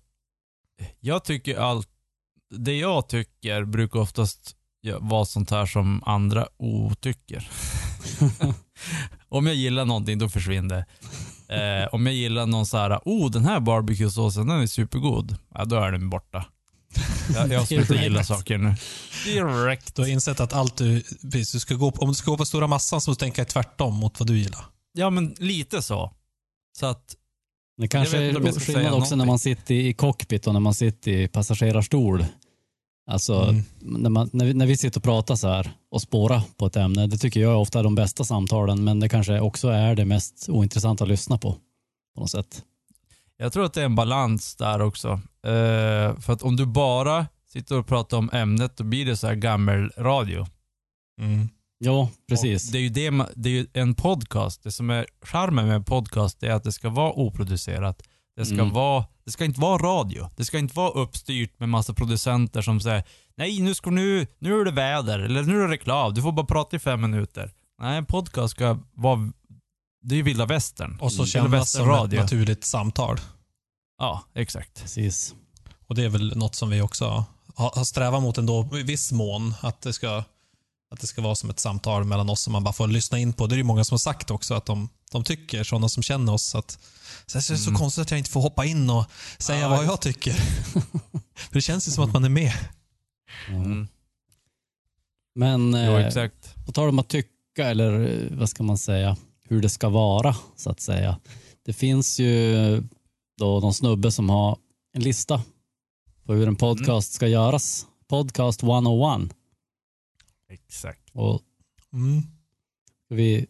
jag 1.00 1.24
tycker 1.24 1.58
allt... 1.58 1.90
Det 2.56 2.78
jag 2.78 3.10
tycker 3.10 3.66
brukar 3.66 4.00
oftast 4.00 4.56
ja, 4.86 4.98
vara 5.02 5.26
sånt 5.26 5.52
här 5.52 5.66
som 5.66 6.04
andra 6.06 6.48
otycker. 6.58 7.50
om 9.30 9.48
jag 9.48 9.56
gillar 9.56 9.86
någonting, 9.86 10.18
då 10.18 10.30
försvinner 10.30 10.76
det. 10.76 10.86
Eh, 11.56 11.94
om 11.94 12.06
jag 12.06 12.16
gillar 12.16 12.46
någon 12.46 12.66
så 12.66 12.78
här, 12.78 13.00
oh 13.06 13.32
den 13.32 13.46
här 13.46 13.60
barbecuesåsen, 13.60 14.48
den 14.48 14.62
är 14.62 14.68
supergod. 14.68 15.38
Ja, 15.54 15.66
då 15.66 15.76
är 15.76 15.92
den 15.92 16.10
borta. 16.10 16.46
Jag, 17.36 17.52
jag 17.52 17.68
slutar 17.68 17.96
gilla 17.96 18.24
saker 18.24 18.58
nu. 18.58 18.76
Direkt. 19.26 19.96
Du 19.96 20.02
har 20.02 20.10
insett 20.10 20.40
att 20.40 20.54
allt 20.54 20.78
du, 20.78 21.02
precis, 21.02 21.52
du 21.52 21.60
ska 21.60 21.76
gå 21.76 21.92
på, 21.92 22.02
om 22.02 22.10
du 22.10 22.16
ska 22.16 22.32
gå 22.32 22.38
på 22.38 22.46
stora 22.46 22.68
massan 22.68 23.02
så 23.02 23.12
måste 23.12 23.26
du 23.26 23.32
tänka 23.32 23.46
tvärtom 23.46 23.96
mot 23.96 24.20
vad 24.20 24.28
du 24.28 24.38
gillar. 24.38 24.66
Ja, 24.94 25.10
men 25.10 25.36
lite 25.40 25.82
så. 25.82 26.12
Så 26.80 26.86
att, 26.86 27.16
Det 27.78 27.88
kanske 27.88 28.18
är 28.18 28.34
skillnad 28.34 28.62
säga 28.62 28.94
också 28.94 29.16
när 29.16 29.26
man 29.26 29.40
sitter 29.40 29.76
i 29.76 29.94
cockpit 29.94 30.48
och 30.48 30.54
när 30.54 30.60
man 30.60 30.74
sitter 30.74 31.12
i 31.12 31.28
passagerarstol. 31.28 32.26
Alltså, 33.06 33.34
Mm. 33.44 33.64
när, 33.80 34.10
man, 34.10 34.30
när, 34.34 34.46
vi, 34.46 34.54
när 34.54 34.66
vi 34.66 34.78
sitter 34.78 35.00
och 35.00 35.04
pratar 35.04 35.36
så 35.36 35.48
här 35.48 35.72
och 35.92 36.02
spårar 36.02 36.42
på 36.58 36.66
ett 36.66 36.76
ämne, 36.76 37.08
det 37.08 37.18
tycker 37.18 37.40
jag 37.40 37.52
är 37.52 37.56
ofta 37.58 37.84
de 37.84 37.96
bästa 37.96 38.24
samtalen, 38.24 38.84
men 38.84 39.00
det 39.00 39.10
kanske 39.10 39.40
också 39.40 39.68
är 39.68 39.96
det 39.96 40.06
mest 40.06 40.50
ointressanta 40.50 41.04
att 41.04 41.10
lyssna 41.10 41.38
på. 41.38 41.52
På 42.16 42.22
något 42.22 42.30
sätt. 42.32 42.64
jag 43.38 43.54
tror 43.54 43.66
att 43.66 43.74
det 43.74 43.82
är 43.82 43.86
en 43.86 43.96
balans 43.96 44.56
där 44.56 44.82
också. 44.82 45.08
Eh, 45.46 46.20
för 46.20 46.30
att 46.34 46.44
om 46.44 46.56
du 46.56 46.66
bara 46.66 47.28
sitter 47.48 47.78
och 47.80 47.88
pratar 47.88 48.18
om 48.18 48.30
ämnet, 48.34 48.78
då 48.78 48.84
blir 48.84 49.06
det 49.06 49.18
så 49.18 49.28
här 49.28 49.36
gammelradio. 49.36 50.48
Mm. 51.22 51.50
Ja, 51.78 52.10
precis. 52.30 52.66
Och 52.68 52.72
Det 52.72 52.78
är 52.78 52.82
ju 52.82 52.90
det, 52.90 53.26
det 53.36 53.50
är 53.50 53.54
ju 53.54 53.68
en 53.74 53.96
podcast. 53.96 54.64
Det 54.64 54.72
som 54.72 54.90
är 54.90 55.06
charmen 55.22 55.68
med 55.68 55.76
en 55.76 55.84
podcast 55.84 56.44
är 56.44 56.52
att 56.52 56.64
det 56.64 56.72
ska 56.72 56.90
vara 56.90 57.12
oproducerat. 57.14 58.04
Det 58.36 58.46
ska, 58.46 58.54
Mm. 58.56 58.70
vara, 58.74 59.06
det 59.26 59.32
ska 59.32 59.46
inte 59.46 59.60
vara 59.60 59.78
radio. 59.84 60.30
Det 60.36 60.46
ska 60.46 60.60
inte 60.60 60.76
vara 60.76 60.90
uppstyrt 60.90 61.60
med 61.60 61.70
massa 61.70 61.94
producenter 61.94 62.62
som 62.62 62.80
säger 62.82 63.04
nej 63.36 63.60
nu, 63.62 63.76
ska 63.76 63.90
nu, 63.90 64.28
nu 64.40 64.62
är 64.62 64.66
det 64.66 64.72
väder 64.72 65.20
eller 65.20 65.44
nu 65.44 65.58
är 65.64 65.68
det 65.68 65.74
reklam. 65.74 66.14
Du 66.14 66.22
får 66.22 66.32
bara 66.32 66.46
prata 66.46 66.76
i 66.76 66.80
fem 66.80 67.02
minuter. 67.02 67.52
Nej, 67.82 67.98
en 67.98 68.06
podcast 68.06 68.52
ska 68.56 68.78
vara, 68.94 69.32
det 70.04 70.16
är 70.16 70.18
ju 70.18 70.24
vilda 70.24 70.46
västern. 70.46 70.98
Och 71.02 71.12
så 71.14 71.26
kännas 71.26 71.46
som 71.46 71.54
ett 71.54 71.60
västernradio. 71.62 72.22
naturligt 72.22 72.64
samtal. 72.64 73.18
Ja, 74.00 74.24
exakt. 74.34 74.82
precis. 74.82 75.34
Och 75.88 75.96
det 75.96 76.04
är 76.04 76.10
väl 76.10 76.38
något 76.38 76.56
som 76.56 76.70
vi 76.70 76.82
också 76.82 77.26
har, 77.56 77.72
har 77.76 77.84
strävat 77.84 78.22
mot 78.22 78.38
ändå 78.38 78.70
i 78.74 78.84
viss 78.84 79.12
mån. 79.12 79.54
Att 79.62 79.82
det, 79.82 79.94
ska, 79.94 80.24
att 80.94 81.00
det 81.02 81.08
ska 81.08 81.22
vara 81.22 81.36
som 81.36 81.50
ett 81.50 81.60
samtal 81.60 82.04
mellan 82.04 82.30
oss 82.30 82.42
som 82.42 82.54
man 82.54 82.64
bara 82.64 82.74
får 82.74 82.88
lyssna 82.88 83.20
in 83.20 83.34
på. 83.34 83.48
Det 83.48 83.56
är 83.56 83.58
ju 83.58 83.64
många 83.64 83.84
som 83.84 83.94
har 83.96 84.00
sagt 84.00 84.32
också 84.32 84.54
att 84.54 84.66
de, 84.66 84.90
de 85.14 85.24
tycker, 85.24 85.64
sådana 85.64 85.90
som 85.90 86.04
känner 86.04 86.34
oss, 86.34 86.56
att 86.56 86.72
så 87.26 87.38
det 87.38 87.50
är 87.50 87.56
så 87.58 87.70
Mm. 87.70 87.80
konstigt 87.80 88.02
att 88.02 88.12
jag 88.12 88.18
inte 88.18 88.30
får 88.30 88.42
hoppa 88.42 88.66
in 88.66 88.90
och 88.90 89.06
säga 89.38 89.60
Ja, 89.60 89.70
vad 89.70 89.78
just- 89.78 89.90
jag 89.90 90.02
tycker. 90.02 90.34
För 91.36 91.54
det 91.54 91.62
känns 91.62 91.88
ju 91.88 91.92
som 91.92 92.04
att 92.04 92.14
man 92.14 92.24
är 92.24 92.30
med. 92.30 92.54
Mm. 93.50 93.88
Men 95.36 95.72
Jo, 95.86 95.98
eh, 95.98 96.30
på 96.66 96.72
tal 96.72 96.90
om 96.90 97.00
att 97.00 97.10
tycka, 97.10 97.30
eller 97.70 98.02
eh, 98.32 98.38
vad 98.38 98.50
ska 98.50 98.64
man 98.64 98.78
säga, 98.78 99.18
hur 99.44 99.62
det 99.62 99.70
ska 99.70 99.90
vara, 99.90 100.36
så 100.56 100.70
att 100.70 100.80
säga. 100.80 101.20
Det 101.66 101.74
finns 101.74 102.20
ju 102.20 102.84
då 103.38 103.60
någon 103.60 103.74
snubbe 103.74 104.12
som 104.12 104.30
har 104.30 104.58
en 104.94 105.02
lista 105.04 105.42
på 106.26 106.34
hur 106.34 106.48
en 106.48 106.56
podcast 106.56 107.14
ska 107.14 107.28
göras. 107.28 107.86
Podcast 108.08 108.64
101. 108.64 109.30
Exakt. 110.50 111.10
Och 111.14 111.42
Mm. 111.94 112.22
vi, 113.10 113.48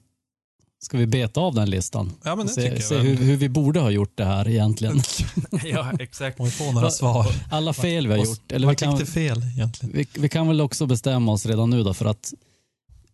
ska 0.84 0.98
vi 0.98 1.08
beta 1.08 1.42
av 1.42 1.56
den 1.56 1.70
listan? 1.70 2.12
Ja, 2.24 2.36
men 2.36 2.46
det 2.48 2.54
se 2.54 2.62
tycker 2.62 2.82
se 2.82 2.96
jag. 2.96 3.02
hur, 3.02 3.16
hur 3.16 3.36
vi 3.38 3.50
borde 3.50 3.80
ha 3.80 3.90
gjort 3.90 4.18
det 4.18 4.26
här 4.26 4.48
egentligen. 4.50 5.02
ja, 5.64 5.92
exakt. 6.00 6.40
Om 6.40 6.46
vi 6.46 6.52
får 6.52 6.72
några 6.74 6.92
svar. 6.92 7.28
Alla 7.52 7.74
fel 7.74 8.08
vi 8.08 8.14
har 8.14 8.26
gjort. 8.26 8.52
Eller 8.52 8.60
vi 8.60 8.66
Vart 8.66 8.82
gick 8.82 8.90
kan, 8.90 9.00
det 9.00 9.06
fel 9.06 9.44
egentligen? 9.44 9.96
vi, 9.96 10.08
vi 10.22 10.30
kan 10.30 10.48
väl 10.48 10.62
också 10.62 10.86
bestämma 10.86 11.32
oss 11.32 11.46
redan 11.46 11.70
nu 11.70 11.84
då 11.84 11.94
för 11.94 12.06
att 12.06 12.34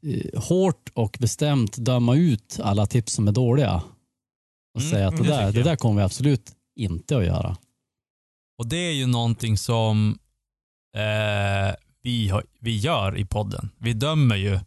eh, 0.03 0.41
hårt 0.41 0.89
och 0.93 1.17
bestämt 1.19 1.77
döma 1.77 2.15
ut 2.15 2.60
alla 2.63 2.86
tips 2.86 3.13
som 3.13 3.27
är 3.27 3.32
dåliga. 3.32 3.82
Och 4.75 4.82
Mm, 4.82 4.91
säga 4.91 5.08
att 5.08 5.17
det 5.17 5.23
det 5.23 5.29
där, 5.29 5.51
det 5.51 5.63
där 5.63 5.75
kommer 5.75 6.01
vi 6.01 6.05
absolut 6.05 6.51
inte 6.75 7.17
att 7.17 7.25
göra. 7.25 7.58
Och 8.58 8.67
det 8.67 8.77
är 8.77 8.91
ju 8.93 9.08
någonting 9.08 9.58
som 9.58 10.19
eh, 10.95 11.75
vi, 12.03 12.29
har, 12.29 12.43
vi 12.60 12.77
gör 12.77 13.17
i 13.17 13.25
podden. 13.25 13.69
Vi 13.77 13.93
dömer 13.93 14.36
ju 14.36 14.60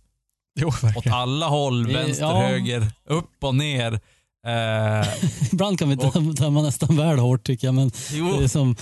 Jo, 0.54 0.68
åt 0.96 1.06
alla 1.06 1.48
håll, 1.48 1.86
vänster, 1.86 2.24
ja. 2.24 2.42
höger, 2.42 2.92
upp 3.04 3.44
och 3.44 3.54
ner. 3.54 4.00
Eh, 4.46 5.08
Ibland 5.52 5.78
kan 5.78 5.88
vi 5.88 5.94
döma 6.34 6.62
nästan 6.62 6.96
väl 6.96 7.18
hårt 7.18 7.44
tycker 7.44 7.66
jag, 7.66 7.74
men 7.74 7.90
jo, 8.10 8.36
det 8.36 8.44
är 8.44 8.48
som, 8.48 8.76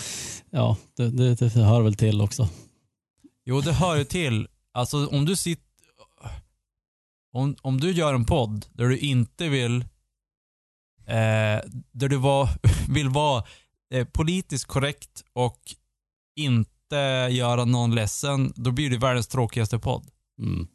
ja, 0.50 0.76
det, 0.96 1.10
det, 1.10 1.34
det 1.34 1.50
hör 1.50 1.80
väl 1.80 1.94
till 1.94 2.20
också. 2.20 2.48
jo, 3.44 3.60
det 3.60 3.72
hör 3.72 3.96
ju 3.96 4.04
till. 4.04 4.48
Alltså 4.72 5.06
om 5.06 5.24
du 5.24 5.36
sitter... 5.36 5.64
Om, 7.32 7.56
om 7.62 7.80
du 7.80 7.92
gör 7.92 8.14
en 8.14 8.24
podd 8.24 8.66
där 8.72 8.84
du 8.88 8.98
inte 8.98 9.48
vill... 9.48 9.80
Eh, 11.06 11.60
där 11.92 12.08
du 12.08 12.16
var, 12.16 12.48
vill 12.88 13.08
vara 13.08 13.44
eh, 13.94 14.06
politiskt 14.06 14.64
korrekt 14.64 15.24
och 15.32 15.60
inte 16.36 16.96
göra 17.30 17.64
någon 17.64 17.94
ledsen, 17.94 18.52
då 18.56 18.70
blir 18.70 18.90
det 18.90 18.98
världens 18.98 19.28
tråkigaste 19.28 19.78
podd. 19.78 20.06
Mm. 20.38 20.68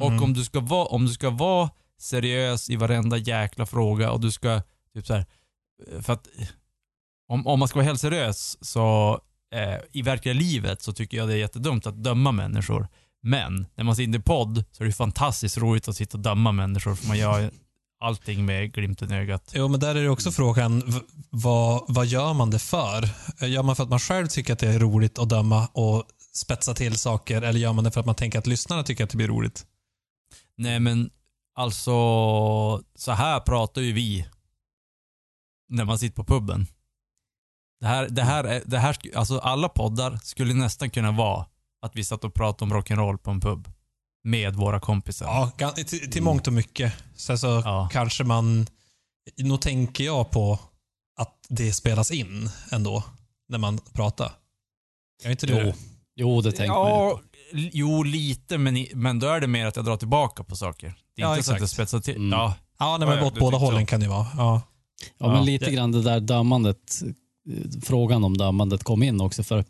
Och 0.00 0.10
Mm. 0.10 0.22
om, 0.24 0.32
du 0.34 0.44
ska 0.44 0.60
vara, 0.60 0.86
om 0.86 1.06
du 1.06 1.12
ska 1.12 1.30
vara 1.30 1.70
seriös 2.00 2.70
i 2.70 2.76
varenda 2.76 3.16
jäkla 3.16 3.66
fråga 3.66 4.10
och 4.10 4.20
du 4.20 4.30
ska, 4.32 4.62
typ 4.94 5.06
så 5.06 5.14
här, 5.14 5.26
för 6.02 6.12
att 6.12 6.28
om, 7.28 7.46
om 7.46 7.58
man 7.58 7.68
ska 7.68 7.78
vara 7.78 7.86
helt 7.86 8.00
seriös 8.00 8.56
så 8.60 9.20
eh, 9.54 9.78
i 9.92 10.02
verkliga 10.02 10.34
livet 10.34 10.82
så 10.82 10.92
tycker 10.92 11.16
jag 11.16 11.28
det 11.28 11.34
är 11.34 11.38
jättedumt 11.38 11.86
att 11.86 12.02
döma 12.04 12.32
människor. 12.32 12.88
Men 13.22 13.66
när 13.74 13.84
man 13.84 13.96
sitter 13.96 14.18
i 14.18 14.22
podd 14.22 14.64
så 14.72 14.82
är 14.82 14.86
det 14.86 14.92
fantastiskt 14.92 15.58
roligt 15.58 15.88
att 15.88 15.96
sitta 15.96 16.16
och 16.18 16.22
döma 16.22 16.52
människor 16.52 16.94
för 16.94 17.08
man 17.08 17.18
gör 17.18 17.50
allting 18.00 18.44
med 18.46 18.72
glimten 18.74 19.12
i 19.12 19.16
ögat. 19.16 19.52
Jo, 19.54 19.68
men 19.68 19.80
där 19.80 19.94
är 19.94 20.02
det 20.02 20.08
också 20.10 20.30
frågan, 20.32 20.82
v- 20.86 21.00
vad, 21.30 21.84
vad 21.88 22.06
gör 22.06 22.32
man 22.34 22.50
det 22.50 22.58
för? 22.58 23.08
Gör 23.46 23.62
man 23.62 23.76
för 23.76 23.82
att 23.82 23.88
man 23.90 23.98
själv 24.00 24.26
tycker 24.26 24.52
att 24.52 24.58
det 24.58 24.68
är 24.68 24.78
roligt 24.78 25.18
att 25.18 25.28
döma 25.28 25.66
och 25.72 26.04
spetsa 26.32 26.74
till 26.74 26.96
saker 26.98 27.42
eller 27.42 27.60
gör 27.60 27.72
man 27.72 27.84
det 27.84 27.90
för 27.90 28.00
att 28.00 28.06
man 28.06 28.14
tänker 28.14 28.38
att 28.38 28.46
lyssnarna 28.46 28.82
tycker 28.82 29.04
att 29.04 29.10
det 29.10 29.16
blir 29.16 29.28
roligt? 29.28 29.66
Nej 30.58 30.80
men 30.80 31.10
alltså, 31.54 31.92
så 32.94 33.12
här 33.12 33.40
pratar 33.40 33.80
ju 33.80 33.92
vi 33.92 34.28
när 35.68 35.84
man 35.84 35.98
sitter 35.98 36.16
på 36.16 36.24
puben. 36.24 36.66
Det 37.80 37.86
här, 37.86 38.08
det 38.08 38.22
här, 38.22 38.44
är- 38.44 38.62
det 38.66 38.78
här, 38.78 38.96
alltså 39.14 39.38
alla 39.38 39.68
poddar 39.68 40.16
skulle 40.22 40.54
nästan 40.54 40.90
kunna 40.90 41.12
vara 41.12 41.46
att 41.82 41.96
vi 41.96 42.04
satt 42.04 42.24
och 42.24 42.34
pratade 42.34 42.74
om 42.74 42.80
rock'n'roll 42.80 43.16
på 43.18 43.30
en 43.30 43.40
pub. 43.40 43.68
Med 44.24 44.54
våra 44.56 44.80
kompisar. 44.80 45.50
Ja, 45.58 45.70
till, 45.70 46.10
till 46.10 46.22
mångt 46.22 46.46
och 46.46 46.52
mycket. 46.52 46.92
Sen 47.16 47.38
så 47.38 47.46
Ja. 47.64 47.88
kanske 47.92 48.24
man, 48.24 48.66
nog 49.38 49.60
tänker 49.60 50.04
jag 50.04 50.30
på 50.30 50.58
att 51.18 51.46
det 51.48 51.72
spelas 51.72 52.10
in 52.10 52.50
ändå, 52.72 53.04
när 53.48 53.58
man 53.58 53.78
pratar. 53.78 54.32
Gör 55.24 55.30
inte 55.30 55.46
du 55.46 55.52
Jo, 55.52 55.58
det? 55.64 55.74
jo 56.16 56.40
det 56.40 56.52
ju 56.58 56.64
ja, 56.66 57.20
jo 57.52 58.02
lite, 58.02 58.58
men, 58.58 58.76
i, 58.76 58.90
men 58.94 59.18
då 59.18 59.26
är 59.26 59.40
det 59.40 59.46
mer 59.46 59.66
att 59.66 59.76
jag 59.76 59.84
drar 59.84 59.96
tillbaka 59.96 60.44
på 60.44 60.56
saker. 60.56 60.94
Det 61.16 61.22
är 61.22 61.26
Ja, 61.26 61.32
inte 61.32 61.44
så 61.44 61.50
att 61.52 61.54
jag 61.58 61.64
exakt. 61.64 61.72
spetsar 61.74 62.00
till. 62.00 62.16
Mm. 62.16 62.32
Ja, 62.32 62.54
Ja, 62.78 62.96
nej, 63.00 63.08
men 63.08 63.18
ja, 63.18 63.24
åt 63.26 63.38
båda 63.38 63.56
hållen 63.56 63.80
så. 63.80 63.86
kan 63.86 64.00
det 64.00 64.08
vara. 64.08 64.26
Ja. 64.36 64.62
Ja, 65.18 65.32
men 65.32 65.44
lite 65.44 65.64
det- 65.64 65.70
grann 65.70 65.92
det 65.92 66.02
där 66.02 66.20
dömandet, 66.20 67.02
eh, 67.50 67.80
frågan 67.82 68.24
om 68.24 68.36
dömandet 68.36 68.84
kom 68.84 69.02
in 69.02 69.20
också. 69.20 69.42
För 69.42 69.64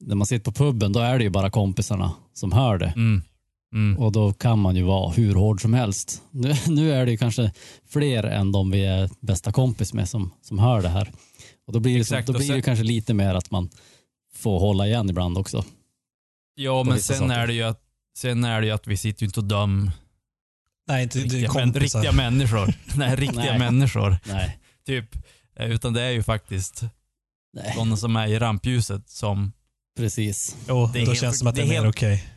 när 0.00 0.14
man 0.14 0.26
sitter 0.26 0.52
på 0.52 0.64
puben, 0.64 0.92
då 0.92 1.00
är 1.00 1.18
det 1.18 1.24
ju 1.24 1.30
bara 1.30 1.50
kompisarna 1.50 2.12
som 2.32 2.52
hör 2.52 2.78
det. 2.78 2.92
mm. 2.96 3.22
Mm. 3.74 3.98
Och 3.98 4.12
då 4.12 4.32
kan 4.32 4.58
man 4.58 4.76
ju 4.76 4.82
vara 4.82 5.10
hur 5.10 5.34
hård 5.34 5.62
som 5.62 5.74
helst. 5.74 6.22
Nu, 6.30 6.54
nu 6.68 6.92
är 6.92 7.04
det 7.06 7.10
ju 7.12 7.16
kanske 7.16 7.52
fler 7.88 8.24
än 8.24 8.52
de 8.52 8.70
vi 8.70 8.84
är 8.84 9.10
bästa 9.20 9.52
kompis 9.52 9.92
med 9.94 10.08
som, 10.08 10.30
som 10.42 10.58
hör 10.58 10.82
det 10.82 10.88
här. 10.88 11.12
Och 11.66 11.72
då 11.72 11.80
blir, 11.80 11.94
det, 11.94 12.00
Exakt, 12.00 12.26
då 12.26 12.32
och 12.32 12.38
blir 12.38 12.48
det 12.48 12.54
sen- 12.54 12.62
kanske 12.62 12.84
lite 12.84 13.14
mer 13.14 13.34
att 13.34 13.50
man 13.50 13.70
får 14.34 14.60
hålla 14.60 14.86
igen 14.86 15.10
ibland 15.10 15.38
också. 15.38 15.64
Ja, 16.54 16.82
men 16.84 17.00
sen 17.00 17.16
saker. 17.18 17.34
är, 17.34 17.46
det 17.46 17.52
ju 17.52 17.62
att, 17.62 17.80
sen 18.16 18.44
är 18.44 18.60
det 18.60 18.66
ju 18.66 18.72
att 18.72 18.86
vi 18.86 18.96
sitter 18.96 19.22
ju 19.22 19.26
inte 19.26 19.40
och 19.40 19.46
döm 19.46 19.90
Nej, 20.88 21.02
inte 21.02 21.18
riktiga, 21.18 21.52
män, 21.52 21.74
riktiga 21.74 22.12
människor. 22.12 22.74
Nej, 22.96 23.16
riktiga 23.16 23.42
Nej. 23.42 23.58
människor. 23.58 24.16
Nej. 24.26 24.58
Typ. 24.86 25.16
Eh, 25.56 25.70
Utan 25.70 25.92
det 25.92 26.02
är 26.02 26.10
ju 26.10 26.22
faktiskt 26.22 26.82
Nej, 27.52 27.72
sådana 27.74 27.96
som 27.96 28.16
är 28.16 28.26
i 28.26 28.38
rampljuset 28.38 29.10
som 29.10 29.52
precis. 29.96 30.56
Jo, 30.68 30.86
Det 30.92 30.98
då 31.00 31.04
helt- 31.06 31.20
känns 31.20 31.34
det 31.34 31.38
som 31.38 31.48
att 31.48 31.54
det 31.54 31.62
är 31.62 31.66
mer 31.66 31.74
helt- 31.82 31.96
okej. 31.96 32.28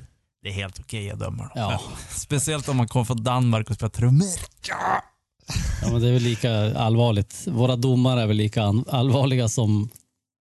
det 0.44 0.50
är 0.50 0.54
helt 0.54 0.80
okej 0.80 1.12
att 1.12 1.20
döma 1.20 1.44
dem. 1.44 1.50
Ja. 1.56 1.82
Speciellt 2.10 2.70
om 2.70 2.78
man 2.78 2.88
kommer 2.88 3.06
från 3.06 3.24
Danmark 3.24 3.70
och 3.70 3.76
spelar 3.76 3.90
trummor. 3.90 4.28
ja, 4.70 5.92
men 5.92 6.02
det 6.02 6.08
är 6.08 6.14
väl 6.14 6.22
lika 6.24 6.78
allvarligt. 6.78 7.48
Våra 7.48 7.76
domare 7.76 8.22
är 8.22 8.28
väl 8.28 8.38
lika 8.38 8.64
allvarliga 8.90 9.50
som, 9.50 9.90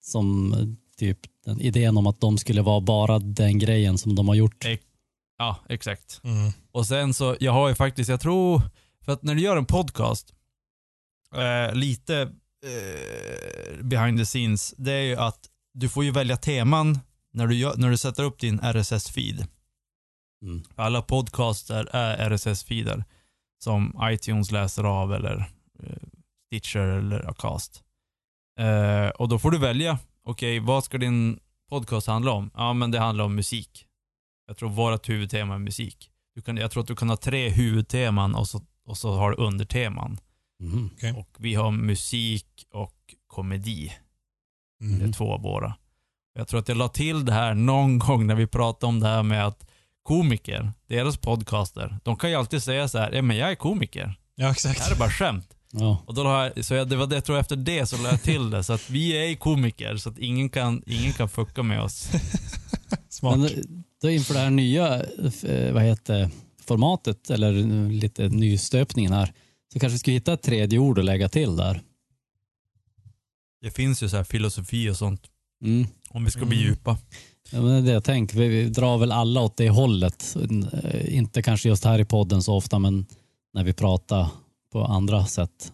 som 0.01 0.53
eh, 0.53 0.59
typ 0.99 1.19
den 1.49 1.61
idén 1.61 1.97
om 1.97 2.07
att 2.07 2.21
de 2.21 2.37
skulle 2.37 2.61
vara 2.61 2.81
bara 2.81 3.19
den 3.19 3.59
grejen 3.59 3.97
som 3.97 4.15
de 4.15 4.27
har 4.27 4.35
gjort. 4.35 4.65
Ja, 5.37 5.55
exakt. 5.69 6.21
Mm. 6.23 6.51
Och 6.71 6.85
sen 6.85 7.13
så, 7.13 7.35
jag 7.39 7.51
har 7.51 7.69
ju 7.69 7.75
faktiskt, 7.75 8.09
jag 8.09 8.21
tror, 8.21 8.61
för 9.05 9.11
att 9.11 9.23
när 9.23 9.35
du 9.35 9.41
gör 9.41 9.57
en 9.57 9.65
podcast, 9.65 10.33
eh, 11.35 11.75
lite 11.75 12.21
eh, 12.65 13.83
behind 13.83 14.17
the 14.19 14.25
scenes, 14.25 14.73
det 14.77 14.91
är 14.91 15.03
ju 15.03 15.15
att 15.15 15.49
du 15.73 15.89
får 15.89 16.03
ju 16.03 16.11
välja 16.11 16.37
teman 16.37 16.99
när 17.33 17.47
du, 17.47 17.55
gör, 17.55 17.73
när 17.77 17.89
du 17.89 17.97
sätter 17.97 18.23
upp 18.23 18.39
din 18.39 18.59
RSS-feed. 18.59 19.47
Mm. 20.43 20.63
Alla 20.75 21.01
podcaster 21.01 21.89
är 21.91 22.29
RSS-feeder 22.29 23.03
som 23.63 23.99
iTunes 24.03 24.51
läser 24.51 24.83
av 24.83 25.13
eller 25.13 25.51
eh, 25.83 26.07
Stitcher 26.47 26.79
eller 26.79 27.29
Acast. 27.29 27.83
Eh, 28.59 29.07
och 29.09 29.29
då 29.29 29.39
får 29.39 29.51
du 29.51 29.57
välja, 29.57 29.99
okej 30.29 30.59
vad 30.59 30.83
ska 30.83 30.97
din 30.97 31.39
podcast 31.69 32.07
handla 32.07 32.31
om? 32.31 32.51
Ja 32.53 32.73
men 32.73 32.91
det 32.91 32.99
handlar 32.99 33.25
om 33.25 33.35
musik. 33.35 33.85
Jag 34.47 34.57
tror 34.57 34.69
vårt 34.69 35.09
huvudtema 35.09 35.53
är 35.53 35.59
musik. 35.59 36.09
Du 36.35 36.41
kan, 36.41 36.57
jag 36.57 36.71
tror 36.71 36.81
att 36.81 36.87
du 36.87 36.95
kan 36.95 37.09
ha 37.09 37.17
tre 37.17 37.49
huvudteman 37.49 38.35
och 38.35 38.47
så, 38.47 38.61
och 38.85 38.97
så 38.97 39.11
har 39.11 39.31
du 39.31 39.37
underteman. 39.37 40.17
Mhm. 40.63 40.89
Och 41.17 41.29
vi 41.39 41.55
har 41.55 41.71
musik 41.71 42.65
och 42.73 42.95
komedi. 43.27 43.93
Det 44.79 44.85
är 44.85 44.99
Mm. 44.99 45.13
två 45.13 45.33
av 45.33 45.41
våra. 45.41 45.75
Jag 46.33 46.47
tror 46.47 46.59
att 46.59 46.67
jag 46.67 46.77
la 46.77 46.87
till 46.89 47.25
det 47.25 47.31
här 47.33 47.53
någon 47.53 47.99
gång 47.99 48.27
när 48.27 48.35
vi 48.35 48.47
pratade 48.47 48.89
om 48.89 48.99
det 48.99 49.07
här 49.07 49.23
med 49.23 49.45
att 49.47 49.69
komiker, 50.03 50.71
deras 50.87 51.17
podcaster, 51.17 51.97
de 52.03 52.15
kan 52.17 52.29
ju 52.29 52.35
alltid 52.35 52.63
säga 52.63 52.87
så 52.87 52.97
här, 52.97 53.11
ja 53.11 53.21
men 53.21 53.37
jag 53.37 53.51
är 53.51 53.55
komiker. 53.55 54.19
Ja, 54.35 54.45
Det 54.45 54.51
exakt. 54.51 54.79
här 54.79 54.91
är 54.95 54.99
bara 54.99 55.09
skämt. 55.09 55.55
Ja. 55.71 56.03
Och 56.05 56.13
då 56.13 56.23
la 56.23 56.45
jag, 56.55 56.65
så 56.65 56.73
jag, 56.73 56.89
det 56.89 56.95
var 56.95 57.07
det, 57.07 57.15
jag 57.15 57.25
tror 57.25 57.39
efter 57.39 57.55
det 57.55 57.85
så 57.85 57.97
la 57.97 58.09
jag 58.09 58.21
till 58.23 58.49
det, 58.49 58.63
så 58.63 58.73
att 58.73 58.89
vi 58.89 59.11
är 59.31 59.35
komiker, 59.35 59.97
så 59.97 60.09
att 60.09 60.17
ingen 60.19 60.49
kan, 60.49 60.83
ingen 60.85 61.13
kan 61.13 61.29
fucka 61.29 61.63
med 61.63 61.81
oss. 61.81 62.09
Smart. 63.09 63.37
Men 63.39 63.45
eh, 63.49 63.51
då 64.01 64.09
inför 64.09 64.33
det 64.33 64.39
här 64.39 64.49
nya 64.49 64.95
eh, 65.43 65.73
vad 65.73 65.83
heter, 65.83 66.29
formatet 66.65 67.29
eller 67.29 67.51
lite 67.89 68.29
nystöpningen 68.29 69.13
här 69.13 69.33
så 69.73 69.79
kanske 69.79 69.93
vi 69.93 69.99
ska 69.99 70.11
hitta 70.11 70.33
ett 70.33 70.41
tredje 70.41 70.79
ord 70.79 70.99
att 70.99 71.05
lägga 71.05 71.29
till 71.29 71.55
där. 71.55 71.81
Det 73.61 73.71
finns 73.71 74.03
ju 74.03 74.09
så 74.09 74.17
här 74.17 74.23
filosofi 74.23 74.89
och 74.89 74.95
sånt, 74.97 75.21
Mm. 75.63 75.87
om 76.09 76.25
vi 76.25 76.31
ska 76.31 76.45
bli 76.45 76.57
Mm. 76.57 76.69
djupa. 76.69 76.97
Ja, 77.51 77.61
men 77.61 77.71
det 77.71 77.77
är 77.77 77.81
det 77.81 77.91
jag 77.91 78.03
tänker. 78.03 78.37
Vi, 78.37 78.47
vi 78.47 78.69
drar 78.69 78.97
väl 78.97 79.11
alla 79.11 79.41
åt 79.41 79.57
det 79.57 79.69
hållet. 79.69 80.35
Eh, 80.83 81.15
Inte 81.17 81.41
kanske 81.41 81.69
just 81.69 81.83
här 81.85 81.99
i 81.99 82.05
podden 82.05 82.43
så 82.43 82.55
ofta 82.55 82.79
men 82.79 83.05
när 83.53 83.63
vi 83.63 83.73
pratar 83.73 84.27
på 84.71 84.85
andra 84.85 85.25
sätt 85.25 85.71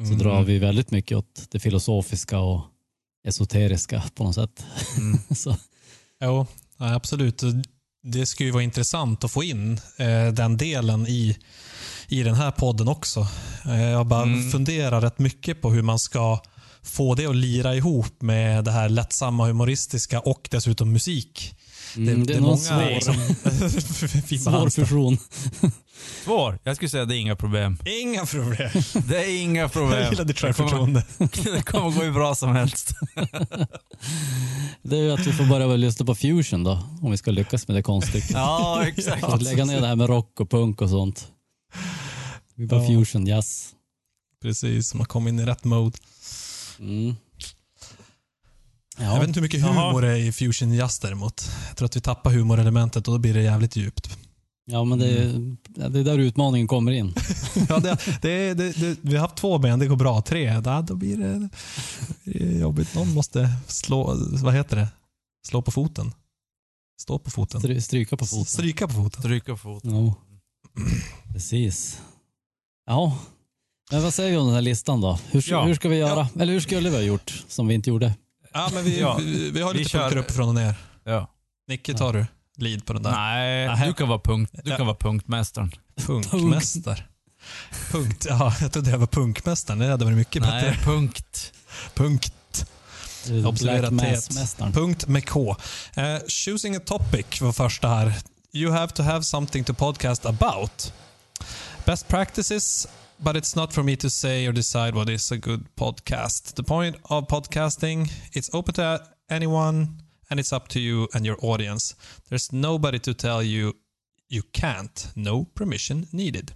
så 0.00 0.06
Mm. 0.06 0.18
drar 0.18 0.42
vi 0.42 0.58
väldigt 0.58 0.90
mycket 0.90 1.18
åt 1.18 1.46
det 1.50 1.60
filosofiska 1.60 2.38
och 2.38 2.60
esoteriska 3.28 4.02
på 4.14 4.24
något 4.24 4.34
sätt. 4.34 4.64
Mm. 4.96 5.18
så, 5.36 5.56
Jo, 6.24 6.46
ja, 6.78 6.94
absolut. 6.94 7.42
Det 8.02 8.26
skulle 8.26 8.46
ju 8.46 8.52
vara 8.52 8.62
intressant 8.62 9.24
att 9.24 9.30
få 9.32 9.42
in 9.44 9.80
eh, 9.98 10.26
den 10.32 10.56
delen 10.56 11.06
i, 11.06 11.36
i 12.08 12.22
den 12.22 12.34
här 12.34 12.50
podden 12.50 12.88
också. 12.88 13.26
Eh, 13.66 13.82
jag 13.82 14.06
bara 14.06 14.22
Mm. 14.22 14.50
funderar 14.50 15.00
rätt 15.00 15.18
mycket 15.18 15.62
på 15.62 15.70
hur 15.70 15.82
man 15.82 15.98
ska 15.98 16.40
få 16.82 17.14
det 17.14 17.26
att 17.26 17.36
lira 17.36 17.74
ihop 17.74 18.22
med 18.22 18.64
det 18.64 18.70
här 18.70 18.88
lättsamma 18.88 19.46
humoristiska 19.46 20.20
och 20.20 20.48
dessutom 20.50 20.92
musik. 20.92 21.54
mm, 21.96 22.26
det, 22.26 22.34
är 22.34 22.40
nog 22.40 22.58
svår, 22.58 22.94
liksom, 22.94 23.14
fina 24.26 24.40
svår 24.42 24.50
halstar. 24.50 24.84
fusion. 24.84 25.18
Svår. 26.24 26.58
Jag 26.62 26.76
skulle 26.76 26.88
säga 26.88 27.04
det 27.04 27.16
är 27.16 27.18
inga 27.18 27.36
problem. 27.36 27.78
Inga 27.84 28.26
problem. 28.26 28.70
Det 29.08 29.24
är 29.24 29.40
inga 29.42 29.68
problem. 29.68 30.00
Jag 30.00 30.10
gillar 30.10 30.24
ditt 30.24 30.36
det, 30.36 30.40
kommer, 30.40 30.54
självförtroende. 30.54 31.04
det 31.56 31.62
kommer 31.62 31.90
gå 31.90 32.02
hur 32.02 32.12
bra 32.12 32.34
som 32.34 32.56
helst. 32.56 32.92
Det 34.82 34.96
är 34.96 35.00
ju 35.02 35.12
att 35.12 35.26
vi 35.26 35.32
får 35.32 35.44
börja 35.44 35.66
lyssna 35.66 36.06
på 36.06 36.14
fusion 36.14 36.64
då 36.64 36.82
om 37.02 37.10
vi 37.10 37.16
ska 37.16 37.30
lyckas 37.30 37.68
med 37.68 37.76
det 37.76 37.82
konststycket. 37.82 38.30
Ja, 38.30 38.86
exakt. 38.86 39.20
Så 39.30 39.36
lägga 39.36 39.64
ner 39.64 39.80
det 39.80 39.86
här 39.86 39.96
med 39.96 40.06
rock 40.08 40.40
och 40.40 40.50
punk 40.50 40.82
och 40.82 40.90
sånt. 40.90 41.28
Vi 42.54 42.66
bara 42.66 42.80
Ja. 42.82 42.86
fusion, 43.04 43.26
jazz. 43.26 43.70
Precis, 44.42 44.94
man 44.94 45.06
kommer 45.06 45.28
in 45.30 45.38
i 45.40 45.44
rätt 45.44 45.64
mode. 45.64 45.98
Mm. 46.78 47.16
Jag 48.98 49.06
Ja, 49.06 49.18
vet 49.18 49.28
inte 49.28 49.40
hur 49.40 49.42
mycket 49.46 49.60
Jaha. 49.60 49.88
humor 49.88 50.02
det 50.02 50.08
är 50.08 50.16
i 50.16 50.32
fusion 50.32 50.72
jazz 50.74 50.98
däremot. 50.98 51.50
Jag 51.68 51.76
tror 51.76 51.86
att 51.86 51.96
vi 51.96 52.00
tappar 52.00 52.30
humorelementet 52.30 53.08
och 53.08 53.14
då 53.14 53.18
blir 53.18 53.34
det 53.34 53.42
jävligt 53.42 53.76
djupt. 53.76 54.16
Ja, 54.66 54.84
men 54.84 54.98
det 54.98 55.08
är, 55.08 55.56
ja, 55.76 55.88
det 55.88 55.98
är 56.00 56.04
där 56.04 56.18
utmaningen 56.18 56.68
kommer 56.68 56.92
in. 56.92 57.14
Ja, 57.68 57.78
det, 57.78 57.98
det, 58.22 58.54
det, 58.54 58.72
det, 58.72 58.96
vi 59.02 59.14
har 59.14 59.20
haft 59.20 59.36
två 59.36 59.58
ben, 59.58 59.78
det 59.78 59.86
går 59.86 59.96
bra. 59.96 60.22
Tre, 60.22 60.60
då, 60.60 60.80
då 60.88 60.94
blir 60.94 61.16
det, 61.16 61.48
jobbigt. 62.58 62.94
Någon 62.94 63.14
måste 63.14 63.48
slå, 63.66 64.14
vad 64.42 64.54
heter 64.54 64.76
det? 64.76 64.88
Slå 65.48 65.62
på 65.62 65.70
foten. 65.70 66.12
Stå 67.00 67.18
på 67.18 67.30
foten. 67.30 67.60
Stry, 67.60 67.80
stryka 67.80 68.16
på 68.16 68.26
foten. 68.26 68.44
Stryka 68.44 68.86
på 68.88 68.94
foten. 68.94 69.22
Stryka 69.22 69.56
foten. 69.56 69.94
Ja. 70.06 70.14
Precis. 71.32 72.00
Ja, 72.86 73.18
men 73.92 74.02
vad 74.02 74.14
säger 74.14 74.30
vi 74.30 74.36
om 74.36 74.46
den 74.46 74.54
här 74.54 74.62
listan 74.62 75.00
då? 75.00 75.18
Hur, 75.30 75.44
Ja. 75.50 75.64
hur 75.64 75.74
ska 75.74 75.88
vi 75.88 75.96
göra? 75.96 76.28
Eller 76.40 76.52
hur 76.52 76.60
skulle 76.60 76.90
vi 76.90 76.96
ha 76.96 77.02
gjort 77.02 77.44
som 77.48 77.66
vi 77.68 77.74
inte 77.74 77.90
gjorde? 77.90 78.14
Ja, 78.52 78.70
men 78.74 78.84
vi, 78.84 79.00
Ja, 79.00 79.16
vi, 79.20 79.50
vi 79.50 79.60
har 79.60 79.72
vi 79.72 79.78
lite 79.78 79.90
kör- 79.90 79.98
punkter 80.00 80.18
uppifrån 80.18 80.48
och 80.48 80.54
ner. 80.54 80.74
Ja. 81.04 81.30
Nicke, 81.68 81.94
tar 81.94 82.12
du 82.12 82.26
lead 82.56 82.86
på 82.86 82.92
den 82.92 83.02
där? 83.02 83.10
Nej, 83.10 83.66
Nähä. 83.66 83.86
du 83.86 83.92
kan 83.94 84.08
vara 84.08 84.18
punkt. 84.18 84.52
Du 84.64 84.70
Ja. 84.70 84.76
kan 84.76 84.86
vara 84.86 84.96
punktmästaren. 84.96 85.72
Punkmästare. 86.06 87.04
Punkt. 87.90 88.26
Ja, 88.28 88.54
jag 88.60 88.72
trodde 88.72 88.90
jag 88.90 88.98
var 88.98 89.06
punkmästaren. 89.06 89.78
Det 89.78 89.86
hade 89.90 90.04
varit 90.04 90.16
mycket 90.16 90.42
Nej, 90.42 90.62
bättre. 90.70 90.84
punkt. 90.84 91.52
Punkt. 91.94 92.32
Observera 93.46 93.90
Black 93.90 94.06
T. 94.08 94.12
Mass-mästaren. 94.14 94.72
Punkt 94.72 95.06
med 95.08 95.28
K. 95.28 95.56
Eh, 95.94 96.18
choosing 96.28 96.76
a 96.76 96.80
topic 96.86 97.40
var 97.40 97.52
första 97.52 97.88
här. 97.88 98.14
you 98.52 98.72
have 98.72 98.92
to 98.92 99.02
have 99.02 99.24
something 99.24 99.64
to 99.64 99.74
podcast 99.74 100.26
about. 100.26 100.92
Best 101.84 102.08
practices, 102.08 102.88
but 103.18 103.36
it's 103.36 103.56
not 103.56 103.72
for 103.72 103.82
me 103.82 103.96
to 103.96 104.10
say 104.10 104.48
or 104.48 104.52
decide 104.52 104.90
what 104.92 105.08
is 105.08 105.32
a 105.32 105.36
good 105.36 105.64
podcast. 105.74 106.56
The 106.56 106.62
point 106.62 106.96
of 107.02 107.24
podcasting, 107.28 108.12
it's 108.32 108.48
open 108.52 108.74
to 108.74 108.98
anyone 109.30 109.86
and 110.30 110.40
it's 110.40 110.56
up 110.56 110.68
to 110.68 110.78
you 110.78 111.08
and 111.14 111.26
your 111.26 111.44
audience. 111.44 111.96
There's 112.28 112.52
nobody 112.52 112.98
to 112.98 113.14
tell 113.14 113.42
you 113.42 113.72
you 114.30 114.42
can't. 114.52 115.08
No 115.14 115.44
permission 115.44 116.06
needed. 116.10 116.52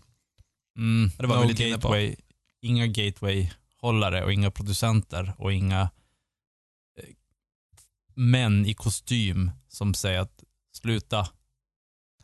Mm, 0.79 1.11
Det 1.19 1.27
var 1.27 1.37
no 1.37 1.49
lite 1.49 1.69
gateway, 1.71 2.17
inga 2.63 2.87
gateway-hållare 2.87 4.25
och 4.25 4.33
inga 4.33 4.51
producenter 4.51 5.35
och 5.39 5.53
inga 5.53 5.81
eh, 6.99 7.05
män 8.15 8.67
i 8.67 8.75
kostym 8.75 9.51
som 9.69 9.95
säger 9.95 10.21
att 10.21 10.45
sluta, 10.73 11.29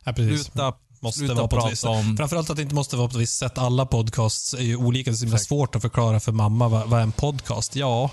Ja, 0.05 0.13
precis. 0.13 0.43
sluta, 0.45 0.73
måste 1.01 1.19
sluta 1.19 1.33
vara 1.33 1.47
på 1.47 1.57
ett 1.57 1.71
visst 1.71 1.83
om... 1.85 2.17
Framförallt 2.17 2.49
att 2.49 2.55
det 2.55 2.61
inte 2.61 2.75
måste 2.75 2.95
vara 2.95 3.07
på 3.07 3.15
ett 3.15 3.21
visst 3.21 3.37
sätt. 3.37 3.57
Alla 3.57 3.85
podcasts 3.85 4.53
är 4.53 4.61
ju 4.61 4.75
olika. 4.75 5.11
Det 5.11 5.23
är 5.23 5.29
så 5.29 5.37
svårt 5.37 5.75
att 5.75 5.81
förklara 5.81 6.19
för 6.19 6.31
mamma 6.31 6.67
vad, 6.67 6.89
vad 6.89 6.99
är 6.99 7.03
en 7.03 7.11
podcast? 7.11 7.75
Ja, 7.75 8.11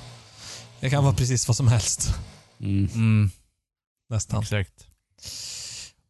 det 0.80 0.90
kan 0.90 1.04
vara 1.04 1.14
precis 1.14 1.48
vad 1.48 1.56
som 1.56 1.68
helst. 1.68 2.14
Mm. 2.60 2.88
Mm, 2.94 3.30
Nästan. 4.08 4.42
exakt. 4.42 4.88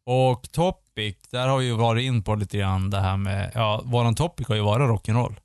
Och 0.05 0.51
topic, 0.51 1.15
där 1.29 1.47
har 1.47 1.57
vi 1.57 1.65
ju 1.65 1.73
varit 1.73 2.03
in 2.03 2.23
på 2.23 2.35
lite 2.35 2.57
grann 2.57 2.89
det 2.89 2.99
här 2.99 3.17
med, 3.17 3.51
ja, 3.55 3.81
våran 3.85 4.15
topic 4.15 4.47
har 4.47 4.55
ju 4.55 4.61
varit 4.61 4.89
rock'n'roll. 4.89 5.35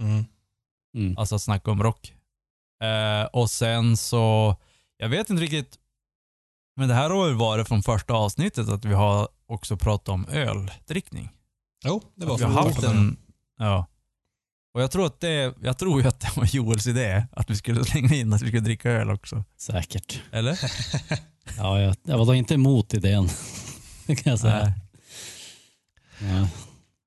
Mm. 0.00 0.24
Mm. 0.96 1.18
Alltså 1.18 1.34
att 1.34 1.42
snacka 1.42 1.70
om 1.70 1.82
rock. 1.82 2.14
Eh, 2.82 3.24
och 3.24 3.50
sen 3.50 3.96
så, 3.96 4.56
jag 4.96 5.08
vet 5.08 5.30
inte 5.30 5.42
riktigt, 5.42 5.78
men 6.76 6.88
det 6.88 6.94
här 6.94 7.10
har 7.10 7.28
ju 7.28 7.34
varit 7.34 7.68
från 7.68 7.82
första 7.82 8.14
avsnittet 8.14 8.68
att 8.68 8.84
vi 8.84 8.94
har 8.94 9.28
också 9.46 9.76
pratat 9.76 10.08
om 10.08 10.26
öldrickning. 10.28 11.28
Jo, 11.84 12.02
det 12.14 12.26
var 12.26 12.34
Att 12.34 12.40
vi 12.40 12.44
har 12.44 12.52
haft 12.52 12.82
en, 12.82 13.16
ja. 13.58 13.86
Och 14.74 14.82
jag 14.82 14.90
tror 14.90 15.06
att 15.06 15.20
det, 15.20 15.54
jag 15.62 15.78
tror 15.78 16.02
ju 16.02 16.08
att 16.08 16.20
det 16.20 16.30
var 16.36 16.44
Joels 16.44 16.86
idé 16.86 17.26
att 17.32 17.50
vi 17.50 17.56
skulle 17.56 17.84
slänga 17.84 18.14
in 18.14 18.32
att 18.32 18.42
vi 18.42 18.46
skulle 18.46 18.62
dricka 18.62 18.90
öl 18.90 19.10
också. 19.10 19.44
Säkert. 19.56 20.22
Eller? 20.32 20.60
Ja, 21.56 21.80
jag, 21.80 21.96
jag 22.02 22.18
var 22.18 22.26
då 22.26 22.34
inte 22.34 22.54
emot 22.54 22.94
idén. 22.94 23.28
Det 24.06 24.16
kan 24.16 24.30
jag 24.30 24.40
säga. 24.40 24.72
Nej. 26.20 26.30
Ja. 26.30 26.48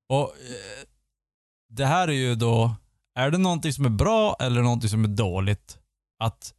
Och 0.10 0.24
eh, 0.24 0.86
det 1.70 1.86
här 1.86 2.08
är 2.08 2.14
ju 2.14 2.36
då, 2.36 2.76
är 3.16 3.32
det 3.32 3.38
någonting 3.38 3.74
som 3.74 3.86
är 3.86 3.90
bra 3.90 4.36
eller 4.40 4.62
någonting 4.62 4.90
som 4.90 5.04
är 5.04 5.08
dåligt? 5.08 5.78
Att 6.20 6.54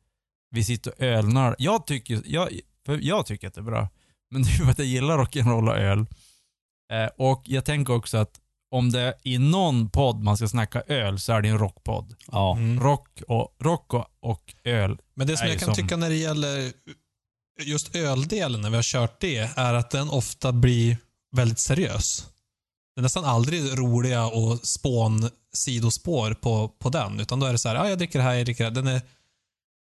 vi 0.51 0.65
sitter 0.65 0.91
och 0.91 1.01
ölnar. 1.01 1.57
Jag 1.59 1.87
tycker, 1.87 2.23
jag, 2.25 2.49
jag 3.01 3.27
tycker 3.27 3.49
att 3.49 3.55
det 3.55 3.61
är 3.61 3.63
bra. 3.63 3.89
Men 4.31 4.43
det 4.43 4.49
är 4.49 4.65
för 4.65 4.71
att 4.71 4.79
jag 4.79 4.89
gillar 4.89 5.19
rock'n'roll 5.19 5.69
och 5.69 5.79
öl. 5.79 6.07
Eh, 6.93 7.11
och 7.17 7.43
jag 7.47 7.65
tänker 7.65 7.95
också 7.95 8.19
att 8.19 8.41
om 8.71 8.93
det 8.93 9.01
är 9.01 9.15
i 9.23 9.39
någon 9.39 9.91
podd 9.91 10.23
man 10.23 10.37
ska 10.37 10.49
snacka 10.49 10.81
öl 10.87 11.21
så 11.21 11.33
är 11.33 11.43
det 11.43 11.49
en 11.49 11.59
rockpodd. 11.59 12.15
Ja. 12.33 12.57
Mm. 12.57 12.81
Rock 12.81 13.23
och, 13.29 13.49
rock 13.61 13.95
och, 13.95 14.07
och 14.21 14.55
öl. 14.65 14.99
Men 15.15 15.27
det 15.27 15.37
som 15.37 15.49
jag 15.49 15.59
kan 15.59 15.67
som- 15.67 15.75
tycka 15.75 15.97
när 15.97 16.09
det 16.09 16.17
gäller 16.17 16.73
just 17.63 17.95
öldelen, 17.97 18.61
när 18.61 18.71
vi 18.71 18.77
har 18.77 18.83
kört 18.83 19.21
det, 19.21 19.51
är 19.57 19.75
att 19.75 19.91
den 19.91 20.11
ofta 20.11 20.53
blir 20.53 20.97
väldigt 21.37 21.59
seriös. 21.59 22.27
Det 22.95 23.01
är 23.01 23.03
nästan 23.03 23.25
aldrig 23.25 23.79
roliga 23.79 24.27
och 24.27 24.67
spån 24.67 25.31
sidospår 25.55 26.35
på, 26.35 26.69
på 26.69 26.89
den, 26.89 27.21
utan 27.21 27.41
då 27.41 27.47
är 27.47 27.53
det 27.53 27.59
så 27.59 27.69
här, 27.69 27.77
ja, 27.77 27.89
jag 27.89 27.99
dricker 27.99 28.19
det 28.19 28.25
här, 28.25 28.35
jag 28.35 28.45
dricker 28.47 28.65
det 28.65 28.71
här. 28.71 28.75
Den 28.75 28.87
är, 28.87 29.03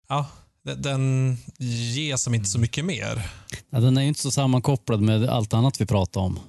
ja, 0.07 0.25
den, 0.63 0.81
den 0.81 1.37
ger 1.59 2.15
som 2.15 2.33
inte 2.33 2.49
så 2.49 2.59
mycket 2.59 2.85
mer. 2.85 3.29
Ja, 3.69 3.79
den 3.79 3.97
är 3.97 4.01
ju 4.01 4.07
inte 4.07 4.21
så 4.21 4.31
sammankopplad 4.31 5.01
med 5.01 5.29
allt 5.29 5.53
annat 5.53 5.81
vi 5.81 5.85
pratar 5.85 6.21
om. 6.21 6.39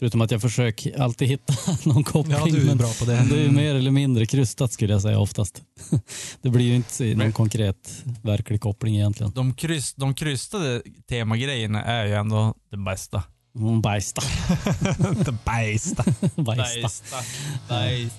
Förutom 0.00 0.20
att 0.20 0.30
jag 0.30 0.40
försöker 0.40 1.00
alltid 1.00 1.28
hitta 1.28 1.54
någon 1.88 2.04
koppling. 2.04 2.36
Ja, 2.38 2.44
du 2.44 2.60
är 2.60 2.64
men 2.64 2.78
bra 2.78 2.92
på 2.98 3.04
det. 3.04 3.26
det 3.30 3.36
är 3.36 3.42
ju 3.42 3.50
mer 3.50 3.74
eller 3.74 3.90
mindre 3.90 4.26
krystat 4.26 4.72
skulle 4.72 4.92
jag 4.92 5.02
säga 5.02 5.18
oftast. 5.18 5.62
Det 6.42 6.50
blir 6.50 6.64
ju 6.64 6.74
inte 6.74 7.14
någon 7.14 7.32
konkret 7.32 8.04
verklig 8.22 8.60
koppling 8.60 8.96
egentligen. 8.96 9.32
De, 9.34 9.54
kryss, 9.54 9.94
de 9.94 10.14
krystade 10.14 10.82
temagrejerna 11.08 11.84
är 11.84 12.06
ju 12.06 12.14
ändå 12.14 12.54
det 12.70 12.76
bästa. 12.76 13.22
Mm, 13.56 13.80
Bajsta. 13.80 14.22
Det 15.24 15.36
bästa. 15.44 16.04
Bästa. 16.36 17.16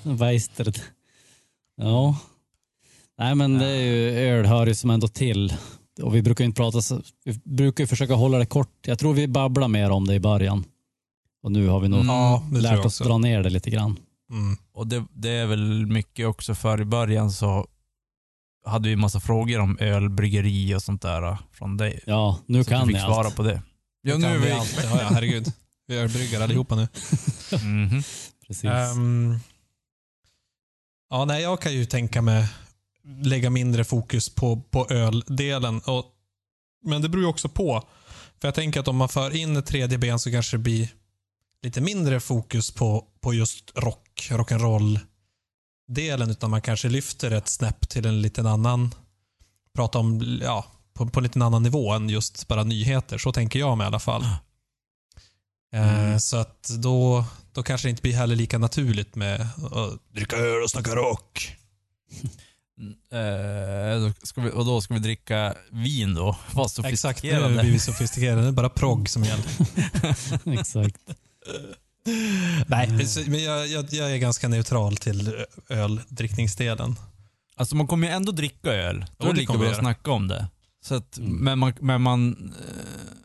Bajstred. 0.04 0.80
Ja. 1.78 2.17
Nej 3.20 3.36
men 3.36 3.58
det 3.58 3.67
är 3.67 3.82
ju, 3.82 4.10
öl 4.10 4.46
hör 4.46 4.67
ju 4.67 4.76
som 4.76 4.89
ändå 4.89 5.08
till. 5.08 5.54
Och 6.02 6.15
vi 6.15 6.22
brukar 6.22 6.44
ju 6.44 6.46
inte 6.46 6.58
prata 6.58 6.82
så, 6.82 7.02
vi 7.24 7.39
brukar 7.44 7.84
ju 7.84 7.88
försöka 7.88 8.13
hålla 8.13 8.38
det 8.38 8.46
kort. 8.46 8.88
Jag 8.88 9.00
tror 9.00 9.13
vi 9.13 9.28
babblar 9.28 9.67
mer 9.67 9.89
om 9.89 10.08
det 10.08 10.15
i 10.15 10.20
början. 10.20 10.65
Och 11.43 11.51
nu 11.51 11.67
har 11.67 11.80
vi 11.80 11.88
nog 11.89 11.99
Mm. 11.99 12.15
Ja, 12.15 12.43
lärt 12.51 12.86
oss 12.86 12.97
dra 12.97 13.17
ner 13.17 13.43
det 13.43 13.49
lite 13.49 13.69
grann. 13.69 13.99
Mm. 14.32 14.58
Och 14.73 14.88
det, 14.88 15.06
det 15.13 15.30
är 15.30 15.45
väl 15.45 15.86
mycket 15.86 16.27
också 16.27 16.56
för 16.56 16.82
i 16.82 16.86
början 16.86 17.32
så 17.32 17.67
hade 18.65 18.89
vi 18.89 18.95
massa 18.95 19.19
frågor 19.19 19.60
om 19.60 19.77
öl, 19.80 20.10
bryggeri 20.10 20.75
och 20.75 20.82
sånt 20.84 21.01
där 21.01 21.38
från 21.51 21.77
dig. 21.77 21.99
Ja, 22.06 22.39
nu 22.45 22.63
så 22.63 22.69
kan 22.69 22.80
du 22.82 22.86
fick 22.88 22.95
ni 22.95 23.01
svara 23.01 23.27
allt. 23.27 23.36
på 23.36 23.43
det. 23.43 23.62
Ja, 24.01 24.17
nu 24.17 24.27
är 24.27 24.38
vi 24.38 24.45
vi... 24.45 24.51
allt. 24.51 24.80
Ja, 24.84 25.01
ja, 25.01 25.08
herregud. 25.12 25.54
Vi 25.88 25.97
är 25.97 26.08
bryggare 26.08 26.43
allihopa 26.43 26.75
nu. 26.75 26.88
Mhm. 27.63 28.04
Precis. 28.47 28.63
Ehm, 28.65 29.39
ja, 31.10 31.25
nej, 31.25 31.41
jag 31.41 31.62
kan 31.62 31.73
ju 31.73 31.86
tänka 31.86 32.21
mig 32.21 32.47
lägga 33.23 33.49
mindre 33.49 33.84
fokus 33.84 34.30
på, 34.36 34.62
på 34.62 34.88
öldelen. 34.89 35.82
Och, 35.86 36.06
men 36.84 37.01
det 37.01 37.10
beror 37.10 37.23
ju 37.23 37.30
också 37.30 37.49
på. 37.49 37.84
För 38.41 38.47
jag 38.47 38.56
tänker 38.56 38.80
att 38.80 38.88
om 38.88 38.97
man 38.97 39.10
för 39.10 39.36
in 39.36 39.58
ett 39.58 39.65
tredje 39.65 39.97
ben 39.97 40.19
så 40.19 40.32
kanske 40.32 40.58
det 40.58 40.62
blir 40.62 40.89
lite 41.63 41.82
mindre 41.82 42.19
fokus 42.19 42.71
på, 42.71 43.06
på 43.21 43.34
just 43.34 43.71
rock, 43.76 44.28
rock'n'roll 44.30 45.00
delen 45.88 46.30
utan 46.30 46.50
man 46.50 46.62
kanske 46.62 46.89
lyfter 46.89 47.32
ett 47.32 47.47
snäpp 47.47 47.89
till 47.89 48.06
en 48.06 48.21
liten 48.21 48.47
annan, 48.47 48.95
prata 49.76 50.00
om, 50.00 50.39
ja, 50.41 50.65
på, 50.93 51.08
på 51.10 51.19
en 51.19 51.24
liten 51.24 51.41
annan 51.41 51.63
nivå 51.63 51.91
än 51.93 52.10
just 52.10 52.47
bara 52.47 52.63
nyheter. 52.63 53.17
Så 53.17 53.32
tänker 53.32 53.60
jag 53.60 53.78
mig 53.78 53.86
i 53.86 53.88
alla 53.88 54.00
fall. 54.00 54.24
Eh, 54.24 54.32
Mm. 55.74 56.19
Så 56.19 56.38
att 56.38 56.69
då, 56.80 57.26
då 57.54 57.63
kanske 57.63 57.88
det 57.88 57.89
inte 57.89 58.02
blir 58.02 58.13
heller 58.13 58.36
lika 58.36 58.58
naturligt 58.58 59.15
med 59.15 59.41
att 59.71 60.13
dricka 60.13 60.36
öl 60.36 60.63
och 60.63 60.69
snacka 60.71 60.95
rock. 60.95 61.58
Eh, 63.12 64.02
då 64.02 64.13
ska 64.24 64.41
vi, 64.41 64.52
och 64.52 64.65
då 64.65 64.82
ska 64.82 64.93
vi 64.93 65.00
dricka 65.00 65.56
vin 65.71 66.13
då? 66.13 66.38
Exakt, 66.93 67.24
nu 67.24 67.62
blir 67.62 67.71
vi 67.71 67.80
sofistikerade. 67.80 68.36
Nu 68.36 68.41
är 68.41 68.45
det 68.45 68.52
bara 68.52 68.69
progg 68.69 69.10
som 69.10 69.24
gäller. 69.24 69.45
Exakt. 70.60 70.97
Nej, 72.67 72.89
men 73.27 73.43
jag, 73.43 73.67
jag, 73.67 73.93
jag 73.93 74.12
är 74.12 74.17
ganska 74.17 74.47
neutral 74.47 74.97
till 74.97 75.45
öldrickningsdelen. 75.69 76.95
Alltså 77.56 77.75
man 77.75 77.88
kommer 77.88 78.08
ju 78.08 78.13
ändå 78.13 78.32
dricka 78.32 78.73
öl. 78.73 79.06
Då 79.17 79.27
är 79.27 79.34
det 79.34 79.39
lika 79.39 79.58
bra 79.58 79.69
att 79.69 79.77
snacka 79.77 80.12
om 80.12 80.27
det. 80.27 80.47
Så 80.84 80.95
att, 80.95 81.17
Mm. 81.17 81.36
Men 81.36 81.60
man, 81.60 81.73
men 81.80 82.01
man 82.01 82.54
eh, 82.60 83.21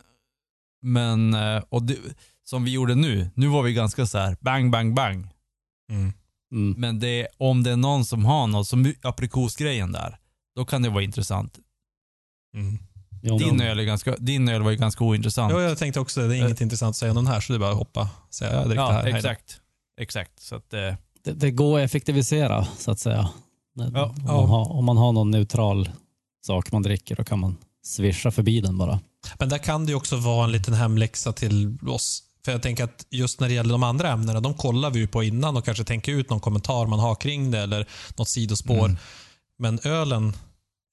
men, 0.81 1.33
eh, 1.33 1.63
och 1.69 1.83
det, 1.83 1.97
som 2.43 2.63
vi 2.63 2.71
gjorde 2.71 2.95
nu, 2.95 3.29
nu 3.35 3.47
var 3.47 3.63
vi 3.63 3.73
ganska 3.73 4.05
så 4.05 4.17
här 4.17 4.37
bang, 4.39 4.71
bang, 4.71 4.93
bang. 4.95 5.27
Mm. 5.91 6.13
Mm. 6.51 6.75
Men 6.77 6.99
det, 6.99 7.27
om 7.37 7.63
det 7.63 7.71
är 7.71 7.77
någon 7.77 8.05
som 8.05 8.25
har 8.25 8.47
något, 8.47 8.67
som 8.67 8.93
aprikosgrejen 9.01 9.91
där, 9.91 10.17
då 10.55 10.65
kan 10.65 10.81
det 10.81 10.89
vara 10.89 11.03
intressant. 11.03 11.59
Mm. 12.53 12.79
Jo, 13.21 13.37
Din 13.37 13.61
öl, 13.61 13.79
är 13.79 13.83
ganska, 13.83 14.15
din 14.17 14.49
öl 14.49 14.61
var 14.61 14.71
ju 14.71 14.77
ganska 14.77 15.03
ointressant. 15.03 15.53
Ja, 15.53 15.61
jag 15.61 15.77
tänkte 15.77 15.99
också 15.99 16.27
det. 16.27 16.37
är 16.37 16.39
inget 16.39 16.61
intressant 16.61 16.89
att 16.89 16.95
säga 16.95 17.13
någon 17.13 17.27
här, 17.27 17.39
så 17.39 17.53
det 17.53 17.57
är 17.57 17.59
bara 17.59 17.71
att 17.71 17.77
hoppa. 17.77 18.09
Säga, 18.29 18.65
det 18.65 18.75
ja 18.75 18.91
här. 18.91 19.05
exakt. 19.05 19.59
Exakt. 20.01 20.39
Så 20.39 20.55
att, 20.55 20.73
eh, 20.73 20.93
det, 21.23 21.31
det 21.31 21.51
går 21.51 21.79
att 21.79 21.85
effektivisera 21.85 22.67
så 22.77 22.91
att 22.91 22.99
säga. 22.99 23.29
Ja, 23.75 23.85
om, 23.85 24.13
ja. 24.27 24.33
Man 24.33 24.49
har, 24.49 24.71
om 24.71 24.85
man 24.85 24.97
har 24.97 25.11
någon 25.11 25.31
neutral 25.31 25.89
sak 26.45 26.71
man 26.71 26.83
dricker 26.83 27.15
då 27.15 27.23
kan 27.23 27.39
man 27.39 27.57
swisha 27.83 28.31
förbi 28.31 28.61
den 28.61 28.77
bara. 28.77 28.99
Men 29.39 29.49
där 29.49 29.57
kan 29.57 29.85
det 29.85 29.89
ju 29.89 29.95
också 29.95 30.15
vara 30.15 30.43
en 30.43 30.51
liten 30.51 30.73
hemläxa 30.73 31.33
till 31.33 31.77
oss. 31.87 32.23
För 32.45 32.51
jag 32.51 32.61
tänker 32.61 32.83
att 32.83 33.05
just 33.09 33.39
när 33.39 33.47
det 33.47 33.53
gäller 33.53 33.71
de 33.71 33.83
andra 33.83 34.11
ämnena, 34.11 34.39
de 34.39 34.53
kollar 34.53 34.91
vi 34.91 34.99
ju 34.99 35.07
på 35.07 35.23
innan 35.23 35.57
och 35.57 35.65
kanske 35.65 35.83
tänker 35.83 36.11
ut 36.11 36.29
någon 36.29 36.39
kommentar 36.39 36.85
man 36.85 36.99
har 36.99 37.15
kring 37.15 37.51
det 37.51 37.59
eller 37.59 37.87
något 38.17 38.27
sidospår. 38.27 38.85
Mm. 38.85 38.97
Men 39.59 39.79
ölen 39.83 40.33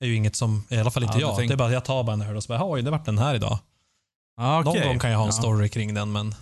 är 0.00 0.06
ju 0.06 0.14
inget 0.14 0.36
som, 0.36 0.64
i 0.68 0.76
alla 0.78 0.90
fall 0.90 1.02
inte 1.02 1.18
Ja, 1.18 1.28
jag. 1.28 1.36
tänk- 1.36 1.48
Det 1.48 1.54
är 1.54 1.56
bara 1.56 1.68
att 1.68 1.74
jag 1.74 1.84
tar 1.84 2.04
bara 2.04 2.12
en 2.12 2.22
öl 2.22 2.36
och 2.36 2.42
så 2.42 2.48
bara, 2.48 2.70
oj, 2.70 2.82
det 2.82 2.90
vart 2.90 3.04
den 3.04 3.18
här 3.18 3.34
idag. 3.34 3.58
ja, 4.36 4.60
Någon 4.62 4.80
gång 4.82 4.98
kan 4.98 5.10
jag 5.10 5.18
ha 5.18 5.24
en 5.24 5.32
Ja. 5.34 5.42
story 5.42 5.68
kring 5.68 5.94
den, 5.94 6.12
men 6.12 6.34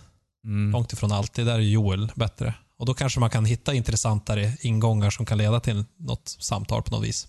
Mm. 0.45 0.71
långt 0.73 0.93
ifrån 0.93 1.13
alltid. 1.13 1.47
Där 1.47 1.55
är 1.55 1.59
Joel 1.59 2.13
bättre. 2.15 2.55
Och 2.79 2.87
då 2.87 2.95
kanske 2.95 3.21
man 3.21 3.31
kan 3.31 3.45
hitta 3.45 3.75
intressantare 3.75 4.53
ingångar 4.61 5.11
som 5.11 5.27
kan 5.27 5.39
leda 5.39 5.61
till 5.61 5.85
något 5.97 6.29
samtal 6.41 6.83
på 6.83 6.91
något 6.97 7.05
vis. 7.05 7.29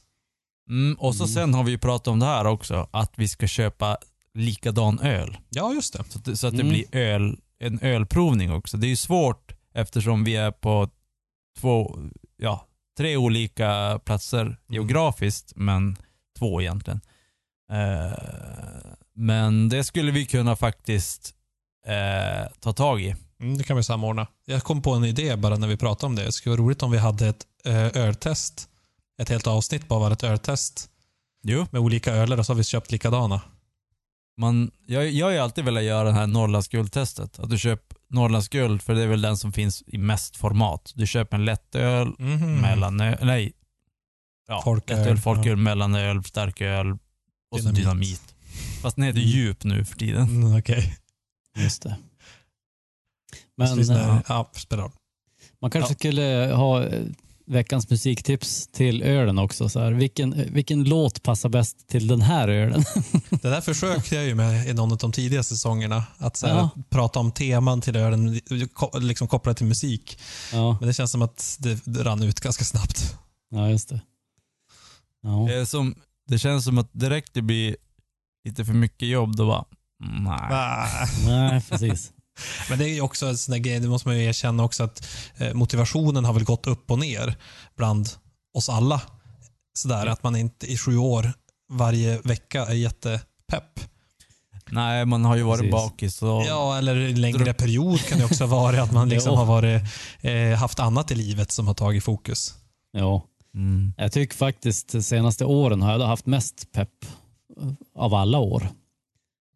Mm, 0.69 0.95
och 0.99 1.15
så 1.15 1.23
Mm. 1.23 1.33
sen 1.33 1.53
har 1.53 1.63
vi 1.63 1.71
ju 1.71 1.77
pratat 1.77 2.07
om 2.07 2.19
det 2.19 2.25
här 2.25 2.45
också, 2.45 2.87
att 2.91 3.11
vi 3.15 3.27
ska 3.27 3.47
köpa 3.47 3.97
likadan 4.33 4.99
öl. 4.99 5.37
Ja, 5.49 5.73
just 5.73 5.93
det. 5.93 6.03
Så 6.09 6.19
att, 6.19 6.25
det- 6.25 6.37
så 6.37 6.47
att 6.47 6.53
det 6.53 6.61
Mm. 6.61 6.69
blir 6.73 6.95
öl, 6.95 7.39
en 7.59 7.79
ölprovning 7.79 8.51
också. 8.51 8.77
Det 8.77 8.87
är 8.87 8.89
ju 8.89 8.95
svårt 8.95 9.51
eftersom 9.73 10.23
vi 10.23 10.35
är 10.35 10.51
på 10.51 10.89
två, 11.59 11.97
ja, 12.37 12.67
tre 12.97 13.17
olika 13.17 13.99
platser 14.05 14.57
geografiskt, 14.69 15.53
men 15.55 15.97
två 16.43 16.61
egentligen. 16.61 17.01
Eh, 17.71 18.13
men 19.15 19.69
det 19.69 19.83
skulle 19.83 20.11
vi 20.11 20.25
kunna 20.25 20.55
faktiskt 20.55 21.33
eh, 21.87 22.51
ta 22.59 22.73
tag 22.73 23.01
i. 23.01 23.15
Mm, 23.41 23.57
det 23.57 23.63
kan 23.63 23.77
vi 23.77 23.83
samordna. 23.83 24.27
Jag 24.45 24.63
kom 24.63 24.81
på 24.81 24.91
en 24.93 25.05
idé 25.05 25.35
bara 25.35 25.57
när 25.57 25.67
vi 25.67 25.77
pratade 25.77 26.05
om 26.05 26.15
det. 26.15 26.23
Det 26.23 26.31
skulle 26.31 26.55
vara 26.55 26.61
roligt 26.65 26.83
om 26.83 26.91
vi 26.91 26.97
hade 26.97 27.27
ett 27.27 27.45
eh, 27.65 27.87
öltest. 28.03 28.69
Ett 29.21 29.29
helt 29.29 29.47
avsnitt 29.47 29.87
bara 29.87 29.99
var 29.99 30.11
ett 30.11 30.23
öltest 30.23 30.89
Jo. 31.43 31.65
med 31.71 31.81
olika 31.81 32.13
öler 32.13 32.39
och 32.39 32.45
så 32.45 32.53
har 32.53 32.57
vi 32.57 32.63
köpt 32.63 32.91
likadana. 32.91 33.41
Man, 34.37 34.71
jag, 34.85 35.09
jag 35.09 35.25
har 35.25 35.31
ju 35.31 35.37
alltid 35.39 35.65
velat 35.65 35.83
göra 35.83 36.03
det 36.03 36.11
här 36.13 36.27
Norrlandsguld-testet. 36.27 37.39
Att 37.39 37.49
du 37.49 37.57
köper 37.59 37.97
Norrlandsguld, 38.09 38.81
för 38.81 38.95
det 38.95 39.01
är 39.03 39.07
väl 39.07 39.21
den 39.21 39.37
som 39.37 39.53
finns 39.53 39.83
i 39.87 39.97
mest 39.97 40.37
format. 40.37 40.91
Du 40.95 41.07
köper 41.07 41.37
en 41.37 41.45
lättöl, 41.45 42.13
Mhm. 42.19 42.61
mellanöl, 42.61 43.17
nej. 43.21 43.53
Ja, 44.47 44.61
Folköl, 44.63 44.97
lättöl, 44.97 45.17
folköl, 45.17 45.45
ja. 45.47 45.55
mellanöl, 45.55 46.23
starköl 46.23 46.91
och 46.91 46.97
så 47.51 47.57
Dynamit. 47.57 47.75
dynamit. 47.77 48.21
Fast 48.81 48.95
den 48.95 49.05
heter 49.05 49.19
Mm. 49.19 49.31
djup 49.31 49.63
nu 49.63 49.85
för 49.85 49.95
tiden. 49.95 50.23
Mm, 50.23 50.59
Okej. 50.59 50.97
Just 51.57 51.81
det. 51.81 51.95
Men, 53.57 53.75
Men 53.77 53.89
eh, 53.89 54.21
ja, 54.27 54.49
spelar 54.55 54.91
man 55.61 55.71
kanske 55.71 55.91
Ja. 55.91 55.95
skulle 55.95 56.51
ha 56.55 56.83
eh, 56.85 57.01
veckans 57.45 57.89
musiktips 57.89 58.67
till 58.67 59.03
ölen 59.03 59.39
också. 59.39 59.69
Så 59.69 59.79
här. 59.79 59.91
Vilken, 59.91 60.33
eh, 60.33 60.45
vilken 60.51 60.83
låt 60.83 61.23
passar 61.23 61.49
bäst 61.49 61.87
till 61.87 62.07
den 62.07 62.21
här 62.21 62.47
ölen? 62.47 62.83
Det 63.29 63.49
där 63.49 63.61
försökte 63.61 64.15
jag 64.15 64.25
ju 64.25 64.35
med 64.35 64.67
i 64.67 64.73
någon 64.73 64.91
av 64.91 64.97
de 64.97 65.11
tidiga 65.11 65.43
säsongerna. 65.43 66.03
Att 66.17 66.37
så 66.37 66.47
här, 66.47 66.55
Ja. 66.55 66.69
prata 66.89 67.19
om 67.19 67.31
teman 67.31 67.81
till 67.81 67.95
ölen, 67.95 68.39
liksom 69.01 69.27
kopplat 69.27 69.57
till 69.57 69.65
musik. 69.65 70.19
ja, 70.53 70.77
Men 70.79 70.87
det 70.87 70.93
känns 70.93 71.11
som 71.11 71.21
att 71.21 71.55
det, 71.59 71.81
det 71.85 72.03
rann 72.03 72.23
ut 72.23 72.39
ganska 72.39 72.63
snabbt. 72.63 73.15
ja, 73.51 73.69
just 73.69 73.89
det. 73.89 74.01
Ja. 75.23 75.45
Det, 75.47 75.55
är 75.55 75.65
som, 75.65 75.95
det 76.27 76.39
känns 76.39 76.65
som 76.65 76.77
att 76.77 76.89
direkt 76.93 77.33
det 77.33 77.41
blir 77.41 77.75
lite 78.45 78.65
för 78.65 78.73
mycket 78.73 79.07
jobb, 79.07 79.35
då 79.35 79.47
bara, 79.47 79.65
nej. 79.99 81.07
Nej, 81.27 81.61
precis. 81.69 82.11
Men 82.69 82.79
det 82.79 82.89
är 82.89 82.93
ju 82.93 83.01
också 83.01 83.25
en 83.25 83.37
sån 83.37 83.51
där 83.51 83.59
grej, 83.59 83.79
det 83.79 83.87
måste 83.87 84.07
man 84.07 84.19
ju 84.19 84.25
erkänna 84.25 84.63
också 84.63 84.83
att 84.83 85.07
eh, 85.37 85.53
motivationen 85.53 86.25
har 86.25 86.33
väl 86.33 86.43
gått 86.43 86.67
upp 86.67 86.91
och 86.91 86.99
ner 86.99 87.35
bland 87.77 88.09
oss 88.53 88.69
alla. 88.69 89.01
Sådär 89.73 90.05
att 90.05 90.23
man 90.23 90.35
inte 90.35 90.71
i 90.71 90.77
sju 90.77 90.97
år 90.97 91.33
varje 91.69 92.17
vecka 92.23 92.65
är 92.65 92.73
jättepepp. 92.73 93.79
Nej, 94.71 95.05
man 95.05 95.25
har 95.25 95.35
ju 95.35 95.43
varit 95.43 95.59
Precis. 95.59 95.71
bakis 95.71 96.21
och 96.21 96.43
Ja, 96.43 96.77
eller 96.77 96.95
en 96.95 97.21
längre 97.21 97.53
period 97.53 97.99
kan 97.99 98.19
det 98.19 98.25
också 98.25 98.45
vara 98.45 98.83
att 98.83 98.91
man 98.91 99.09
liksom 99.15 99.37
har 99.37 99.45
varit, 99.45 99.81
eh, 100.21 100.57
haft 100.57 100.79
annat 100.79 101.11
i 101.11 101.15
livet 101.15 101.51
som 101.51 101.67
har 101.67 101.73
tagit 101.73 102.03
fokus. 102.03 102.53
Ja. 102.91 103.25
Mm. 103.55 103.93
Jag 103.97 104.11
tycker 104.11 104.35
faktiskt 104.35 104.91
de 104.91 105.01
senaste 105.03 105.45
åren 105.45 105.81
har 105.81 105.91
jag 105.99 106.07
haft 106.07 106.25
mest 106.25 106.71
pepp 106.71 107.05
av 107.95 108.13
alla 108.13 108.39
år. 108.39 108.67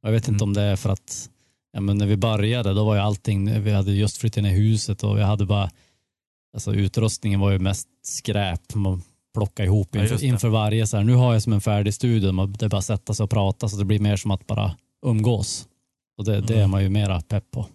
Jag 0.01 0.11
vet 0.11 0.27
inte 0.27 0.43
Mm. 0.43 0.49
om 0.49 0.53
det 0.53 0.61
är 0.61 0.75
för 0.75 0.89
att 0.89 1.29
ja, 1.73 1.81
men 1.81 1.97
när 1.97 2.05
vi 2.05 2.17
började 2.17 2.73
då 2.73 2.85
var 2.85 2.95
ju 2.95 3.01
allting, 3.01 3.63
vi 3.63 3.71
hade 3.71 3.91
just 3.91 4.17
flyttat 4.17 4.37
in 4.37 4.45
i 4.45 4.49
huset 4.49 5.03
och 5.03 5.17
vi 5.17 5.21
hade 5.23 5.45
bara, 5.45 5.71
alltså 6.53 6.73
utrustningen 6.73 7.39
var 7.39 7.51
ju 7.51 7.59
mest 7.59 7.87
skräp. 8.01 8.75
Man 8.75 9.03
plockade 9.33 9.67
ihop 9.67 9.89
Ja, 9.91 10.01
inför, 10.01 10.17
det. 10.17 10.25
inför 10.25 10.49
varje. 10.49 10.87
Så 10.87 10.97
här, 10.97 11.03
nu 11.03 11.13
har 11.13 11.33
jag 11.33 11.43
som 11.43 11.53
en 11.53 11.61
färdig 11.61 11.93
studio, 11.93 12.31
det 12.47 12.65
är 12.65 12.69
bara 12.69 12.77
att 12.77 12.85
sätta 12.85 13.13
sig 13.13 13.23
och 13.23 13.29
prata 13.29 13.69
så 13.69 13.77
det 13.77 13.85
blir 13.85 13.99
mer 13.99 14.15
som 14.17 14.31
att 14.31 14.47
bara 14.47 14.75
umgås. 15.05 15.67
Och 16.17 16.25
det, 16.25 16.41
det 16.41 16.53
är 16.53 16.57
Mm. 16.57 16.71
man 16.71 16.83
ju 16.83 16.89
mera 16.89 17.21
pepp 17.21 17.51
på. 17.51 17.67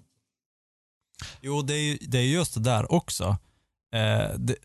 Jo, 1.41 1.63
det 1.63 1.75
är, 1.75 1.83
ju- 1.83 1.99
det 2.01 2.19
är 2.19 2.23
just 2.23 2.55
det 2.55 2.61
där 2.61 2.93
också. 2.93 3.25
Eh, 3.95 4.37
det, 4.39 4.57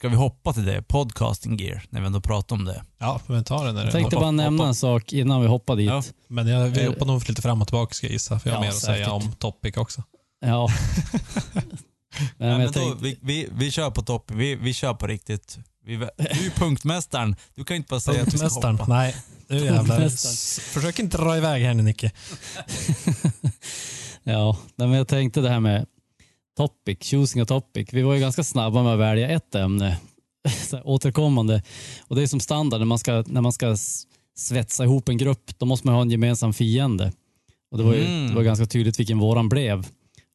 ska 0.00 0.08
vi 0.08 0.16
hoppa 0.16 0.52
till 0.52 0.64
det? 0.64 0.82
Podcasting 0.82 1.56
gear, 1.58 1.82
när 1.90 2.00
vi 2.00 2.06
ändå 2.06 2.20
pratar 2.20 2.56
om 2.56 2.64
det. 2.64 2.82
Ja, 2.98 3.20
men 3.26 3.44
ta 3.44 3.64
den 3.64 3.74
när 3.74 3.80
Jag 3.80 3.88
det 3.88 3.92
tänkte 3.92 4.16
hoppa- 4.16 4.24
bara 4.24 4.30
nämna 4.30 4.62
hoppa. 4.62 4.68
en 4.68 4.74
sak 4.74 5.12
innan 5.12 5.40
vi 5.40 5.46
hoppar 5.46 5.76
dit. 5.76 5.86
Ja. 5.88 6.02
Men 6.28 6.46
jag, 6.48 6.68
vi 6.68 6.80
Eh, 6.84 6.88
hoppar 6.88 7.06
nog 7.06 7.28
lite 7.28 7.42
fram 7.42 7.60
och 7.62 7.68
tillbaka 7.68 7.94
ska 7.94 8.06
jag 8.06 8.12
gissa, 8.12 8.38
för 8.38 8.50
jag 8.50 8.56
har 8.56 8.64
Ja, 8.64 8.68
mer 8.70 8.76
att 8.76 8.80
säkert. 8.82 8.96
säga 8.96 9.12
om 9.12 9.32
topic 9.32 9.76
också. 9.76 10.02
Ja. 10.40 10.68
Nej, 11.54 12.28
men 12.38 12.48
men 12.48 12.60
jag 12.60 12.68
då, 12.68 12.72
tänkte, 12.72 13.04
vi, 13.04 13.18
vi, 13.22 13.48
vi 13.52 13.70
kör 13.70 13.90
på 13.90 14.02
topp, 14.02 14.30
vi, 14.30 14.54
vi 14.54 14.74
kör 14.74 14.94
på 14.94 15.06
riktigt. 15.06 15.58
Vi, 15.84 15.96
du 15.96 16.04
är 16.04 16.50
punktmästaren, 16.58 17.36
du 17.54 17.64
kan 17.64 17.76
inte 17.76 17.88
bara 17.90 18.00
säga 18.00 18.22
att 18.22 18.30
du 18.30 18.38
ska 18.38 18.48
hoppa. 18.68 18.84
Nej, 18.88 19.16
nu 19.48 19.64
jävlar. 19.64 20.08
Försök 20.72 20.98
inte 20.98 21.16
dra 21.18 21.36
iväg 21.36 21.62
här 21.64 21.74
nu 21.74 21.82
Nicke. 21.82 22.10
ja, 24.22 24.56
nej, 24.76 24.88
men 24.88 24.98
jag 24.98 25.08
tänkte 25.08 25.40
det 25.40 25.48
här 25.50 25.60
med 25.60 25.86
topic, 26.56 26.98
choosing 27.10 27.42
a 27.42 27.44
topic. 27.44 27.88
Vi 27.92 28.02
var 28.02 28.14
ju 28.14 28.20
ganska 28.20 28.44
snabba 28.44 28.82
med 28.82 28.92
att 28.92 28.98
välja 29.00 29.28
ett 29.28 29.54
ämne 29.54 29.98
så 30.68 30.80
återkommande. 30.82 31.62
Och 32.08 32.16
det 32.16 32.22
är 32.22 32.26
som 32.26 32.40
standard 32.40 32.80
när 32.80 32.86
man 32.86 32.98
ska, 32.98 33.24
när 33.26 33.40
man 33.40 33.52
ska 33.52 33.76
svetsa 34.36 34.84
ihop 34.84 35.08
en 35.08 35.16
grupp, 35.18 35.58
då 35.58 35.66
måste 35.66 35.86
man 35.86 35.94
ha 35.94 36.02
en 36.02 36.10
gemensam 36.10 36.52
fiende. 36.52 37.12
Och 37.70 37.78
det 37.78 37.84
var 37.84 37.94
ju 37.94 38.04
Mm. 38.04 38.28
det 38.28 38.34
var 38.34 38.42
ganska 38.42 38.66
tydligt 38.66 39.00
vilken 39.00 39.18
våran 39.18 39.48
blev. 39.48 39.86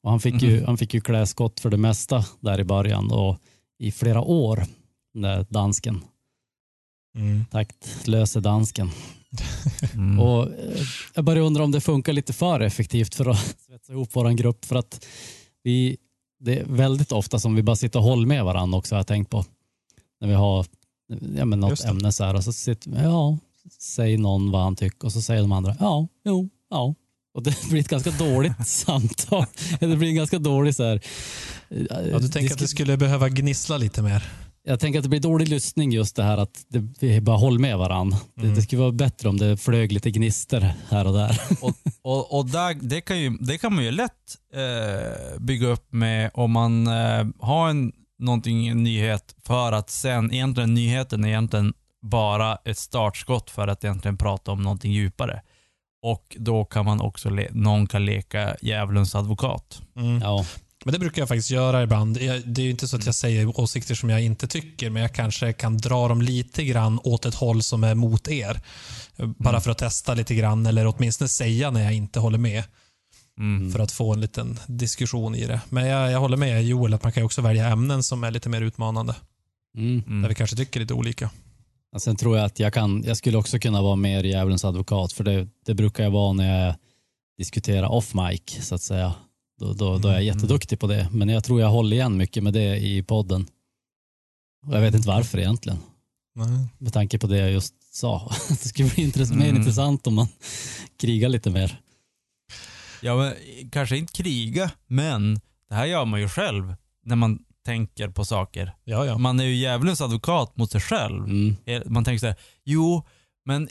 Och 0.03 0.09
han 0.11 0.19
fick, 0.19 0.41
ju, 0.41 0.63
han 0.65 0.77
fick 0.77 0.93
ju 0.93 1.01
klä 1.01 1.25
skott 1.25 1.59
för 1.59 1.69
det 1.69 1.77
mesta 1.77 2.25
där 2.39 2.59
i 2.59 2.63
början 2.63 3.11
och 3.11 3.37
i 3.79 3.91
flera 3.91 4.21
år, 4.21 4.65
den 5.13 5.21
där 5.21 5.45
dansken, 5.49 6.01
Mm. 7.17 7.45
taktlöse 7.51 8.39
dansken. 8.39 8.89
Mm. 9.93 10.19
Och 10.19 10.43
eh, 10.43 10.81
jag 11.13 11.25
börjar 11.25 11.43
undra 11.43 11.63
om 11.63 11.71
det 11.71 11.81
funkar 11.81 12.13
lite 12.13 12.33
för 12.33 12.59
effektivt 12.59 13.15
för 13.15 13.29
att 13.29 13.55
svetsa 13.67 13.93
ihop 13.93 14.09
vår 14.13 14.29
grupp. 14.31 14.65
För 14.65 14.75
att 14.75 15.05
vi, 15.63 15.97
det 16.45 16.59
är 16.59 16.65
väldigt 16.65 17.11
ofta 17.11 17.39
som 17.39 17.55
vi 17.55 17.63
bara 17.63 17.75
sitter 17.75 17.99
och 17.99 18.05
håller 18.05 18.27
med 18.27 18.45
varandra 18.45 18.77
också 18.77 18.95
har 18.95 18.99
jag 18.99 19.07
tänkt 19.07 19.29
på. 19.29 19.45
När 20.21 20.27
vi 20.27 20.33
har 20.33 20.65
ja, 21.37 21.45
men 21.45 21.59
något 21.59 21.83
ämne 21.83 22.11
så 22.11 22.23
här 22.23 22.33
och 22.33 22.43
så 22.43 22.53
sitter 22.53 23.03
ja, 23.03 23.37
säger 23.79 24.17
någon 24.17 24.51
vad 24.51 24.61
han 24.61 24.75
tycker 24.75 25.05
och 25.05 25.13
så 25.13 25.21
säger 25.21 25.41
de 25.41 25.51
andra, 25.51 25.75
ja, 25.79 26.07
jo, 26.25 26.49
ja. 26.69 26.95
Och 27.33 27.43
det 27.43 27.69
blir 27.69 27.79
ett 27.79 27.87
ganska 27.87 28.11
dåligt 28.11 28.53
samtal. 28.67 29.45
Det 29.79 29.95
blir 29.95 30.09
en 30.09 30.15
ganska 30.15 30.39
dålig 30.39 30.75
så 30.75 30.83
här. 30.83 31.01
Ja, 31.89 32.19
du 32.19 32.27
tänker 32.27 32.53
att 32.53 32.59
det 32.59 32.67
skulle 32.67 32.97
behöva 32.97 33.29
gnissla 33.29 33.77
lite 33.77 34.01
mer? 34.01 34.23
Jag 34.67 34.79
tänker 34.79 34.99
att 34.99 35.03
det 35.03 35.09
blir 35.09 35.19
dålig 35.19 35.47
lyssning 35.47 35.91
just 35.91 36.15
det 36.15 36.23
här 36.23 36.37
att 36.37 36.65
det, 36.67 36.87
vi 36.99 37.21
bara 37.21 37.37
håller 37.37 37.59
med 37.59 37.77
varandra. 37.77 38.17
Det, 38.35 38.41
Mm. 38.41 38.55
det 38.55 38.61
skulle 38.61 38.81
vara 38.81 38.91
bättre 38.91 39.29
om 39.29 39.37
det 39.37 39.57
flög 39.57 39.91
lite 39.91 40.11
gnister 40.11 40.73
här 40.89 41.07
och 41.07 41.13
där. 41.13 41.41
Och, 41.61 41.73
och, 42.01 42.37
och 42.39 42.45
där, 42.49 42.73
det, 42.81 43.01
kan 43.01 43.19
ju, 43.19 43.29
det 43.39 43.57
kan 43.57 43.75
man 43.75 43.83
ju 43.83 43.91
lätt 43.91 44.11
eh, 44.53 45.39
bygga 45.39 45.67
upp 45.67 45.93
med 45.93 46.31
om 46.33 46.51
man 46.51 46.87
eh, 46.87 47.25
har 47.39 47.69
en, 47.69 47.91
någonting, 48.19 48.67
en 48.67 48.83
nyhet 48.83 49.35
för 49.45 49.71
att 49.71 49.89
sen, 49.89 50.33
egentligen 50.33 50.73
nyheten 50.73 51.23
är 51.23 51.27
egentligen 51.29 51.73
bara 52.01 52.55
ett 52.55 52.77
startskott 52.77 53.49
för 53.49 53.67
att 53.67 53.83
egentligen 53.83 54.17
prata 54.17 54.51
om 54.51 54.61
någonting 54.63 54.91
djupare. 54.91 55.41
Och 56.03 56.35
då 56.39 56.65
kan 56.65 56.85
man 56.85 57.01
också, 57.01 57.29
le, 57.29 57.47
någon 57.51 57.87
kan 57.87 58.05
leka 58.05 58.55
djävulens 58.61 59.15
advokat. 59.15 59.81
Mm. 59.95 60.21
Ja, 60.21 60.45
Men 60.85 60.91
det 60.93 60.99
brukar 60.99 61.21
jag 61.21 61.27
faktiskt 61.29 61.51
göra 61.51 61.83
ibland. 61.83 62.15
Det 62.45 62.61
är 62.61 62.65
ju 62.65 62.69
inte 62.69 62.87
så 62.87 62.95
att 62.95 63.01
Mm. 63.01 63.05
jag 63.07 63.15
säger 63.15 63.59
åsikter 63.59 63.95
som 63.95 64.09
jag 64.09 64.21
inte 64.23 64.47
tycker, 64.47 64.89
men 64.89 65.01
jag 65.01 65.13
kanske 65.13 65.53
kan 65.53 65.77
dra 65.77 66.07
dem 66.07 66.21
lite 66.21 66.63
grann 66.63 66.99
åt 67.03 67.25
ett 67.25 67.35
håll 67.35 67.63
som 67.63 67.83
är 67.83 67.95
mot 67.95 68.27
er. 68.27 68.61
Bara 69.17 69.49
Mm. 69.49 69.61
för 69.61 69.71
att 69.71 69.77
testa 69.77 70.13
lite 70.13 70.35
grann, 70.35 70.65
eller 70.65 70.87
åtminstone 70.87 71.27
säga 71.27 71.71
när 71.71 71.83
jag 71.83 71.93
inte 71.93 72.19
håller 72.19 72.37
med. 72.37 72.63
Mm. 73.39 73.71
För 73.71 73.79
att 73.79 73.91
få 73.91 74.13
en 74.13 74.21
liten 74.21 74.59
diskussion 74.67 75.35
i 75.35 75.45
det. 75.45 75.61
Men 75.69 75.87
jag, 75.87 76.11
jag 76.11 76.19
håller 76.19 76.37
med 76.37 76.63
Joel 76.65 76.93
att 76.93 77.03
man 77.03 77.11
kan 77.11 77.23
också 77.23 77.41
välja 77.41 77.67
ämnen 77.67 78.03
som 78.03 78.23
är 78.23 78.31
lite 78.31 78.49
mer 78.49 78.61
utmanande. 78.61 79.15
mm. 79.77 80.01
Där 80.01 80.07
Mm. 80.11 80.29
vi 80.29 80.35
kanske 80.35 80.55
tycker 80.55 80.79
lite 80.79 80.93
olika. 80.93 81.29
Och 81.95 82.01
Sen 82.01 82.15
tror 82.15 82.37
jag 82.37 82.45
att 82.45 82.59
jag, 82.59 82.73
kan, 82.73 83.03
jag 83.05 83.17
skulle 83.17 83.37
också 83.37 83.59
kunna 83.59 83.81
vara 83.81 83.95
mer 83.95 84.23
djävulens 84.23 84.65
advokat 84.65 85.13
för 85.13 85.23
det, 85.23 85.47
det 85.65 85.73
brukar 85.73 86.03
jag 86.03 86.11
vara 86.11 86.33
när 86.33 86.65
jag 86.65 86.75
diskuterar 87.37 87.87
off 87.87 88.13
mic 88.13 88.41
så 88.67 88.75
att 88.75 88.81
säga. 88.81 89.13
Då, 89.59 89.73
då, 89.73 89.97
då 89.97 90.07
är 90.07 90.13
jag 90.13 90.21
Mm. 90.23 90.35
jätteduktig 90.35 90.79
på 90.79 90.87
det. 90.87 91.09
Men 91.11 91.29
jag 91.29 91.43
tror 91.43 91.61
jag 91.61 91.69
håller 91.69 91.95
igen 91.95 92.17
mycket 92.17 92.43
med 92.43 92.53
det 92.53 92.77
i 92.77 93.03
podden. 93.03 93.47
Och 94.67 94.75
jag 94.75 94.81
vet 94.81 94.95
inte 94.95 95.07
varför 95.07 95.37
egentligen. 95.37 95.79
Nej. 96.35 96.67
Med 96.77 96.93
tanke 96.93 97.19
på 97.19 97.27
det 97.27 97.37
jag 97.37 97.51
just 97.51 97.95
sa. 97.95 98.31
Det 98.49 98.55
skulle 98.69 98.89
bli 98.89 99.03
intress- 99.11 99.33
mer 99.35 99.45
Mm. 99.45 99.55
intressant 99.57 100.07
om 100.07 100.15
man 100.15 100.27
krigar 100.99 101.29
lite 101.29 101.49
mer. 101.49 101.79
Ja, 103.01 103.15
men, 103.17 103.33
kanske 103.71 103.97
inte 103.97 104.13
kriga, 104.13 104.71
men 104.87 105.39
det 105.69 105.75
här 105.75 105.85
gör 105.85 106.05
man 106.05 106.19
ju 106.21 106.29
själv 106.29 106.75
när 107.05 107.15
man 107.15 107.39
tänker 107.65 108.09
på 108.09 108.25
saker. 108.25 108.75
Ja, 108.83 109.05
ja. 109.05 109.17
Man 109.17 109.39
är 109.39 109.43
ju 109.43 109.55
djävulens 109.55 110.01
advokat 110.01 110.57
mot 110.57 110.71
sig 110.71 110.81
själv. 110.81 111.23
Mm. 111.23 111.55
Eh, 111.65 111.81
Man 111.85 112.03
tänker 112.03 112.19
så 112.19 112.25
här, 112.25 112.35
jo, 112.63 113.03
men 113.45 113.69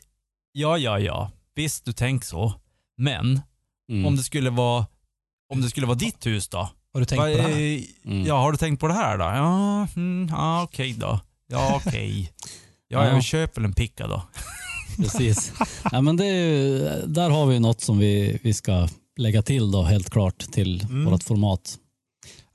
ja, 0.53 0.79
ja, 0.79 0.99
ja, 0.99 1.31
visst 1.55 1.85
du 1.85 1.93
tänker 1.93 2.27
så, 2.27 2.55
men 2.97 3.41
Mm. 3.89 4.07
om 4.07 4.17
det 4.17 4.23
skulle 4.23 4.51
vara 4.51 4.87
om 5.53 5.61
det 5.61 5.71
skulle 5.71 5.87
vara 5.87 5.99
ditt 5.99 6.27
hus 6.27 6.49
då? 6.49 6.59
Har 6.93 7.01
du 7.01 7.07
tänkt 7.07 7.21
Vad 7.21 7.31
på 7.33 7.37
det 7.37 7.43
här? 7.43 7.51
är- 7.61 7.85
Mm. 8.05 8.27
Ja, 8.27 8.39
har 8.41 8.53
du 8.53 8.59
tänkt 8.59 8.81
på 8.81 8.89
det 8.89 8.95
här 8.95 9.19
då? 9.19 9.25
Ja, 9.25 9.89
mm, 9.97 10.29
ja 10.31 10.63
okej 10.63 10.93
då. 10.99 11.21
Ja, 11.49 11.81
okej. 11.87 12.33
Ja, 12.89 13.07
Ja. 13.07 13.13
jag 13.15 13.25
köper 13.25 13.61
väl 13.61 13.65
en 13.65 13.75
picka 13.75 14.07
då. 14.07 14.23
Precis. 14.97 15.53
ja, 15.93 16.01
men 16.01 16.17
det 16.17 16.27
är 16.27 16.35
ju, 16.35 16.79
där 17.07 17.31
har 17.31 17.47
vi 17.47 17.61
något 17.61 17.81
som 17.81 17.99
vi, 17.99 18.39
vi 18.43 18.55
ska 18.55 18.89
lägga 19.17 19.43
till 19.43 19.71
då 19.71 19.83
helt 19.83 20.11
klart 20.11 20.39
till 20.39 20.83
Mm. 20.83 21.05
vårt 21.05 21.23
format. 21.25 21.77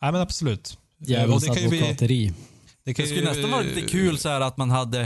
Nej, 0.01 0.11
men 0.11 0.21
absolut. 0.21 0.77
Djävulens 1.05 1.43
det 1.43 1.53
kan 1.53 1.63
ju 1.63 1.69
bli- 1.69 1.79
advokateri. 1.81 2.33
Det, 2.85 2.93
Det 2.93 2.93
skulle 2.93 3.19
ju- 3.19 3.25
nästan 3.25 3.51
vara 3.51 3.61
lite 3.61 3.81
kul 3.81 4.17
så 4.17 4.29
här 4.29 4.41
att 4.41 4.57
man 4.57 4.71
hade 4.71 5.01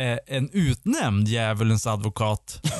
eh, 0.00 0.18
en 0.26 0.50
utnämnd 0.52 1.28
djävulens 1.28 1.86
advokat. 1.86 2.60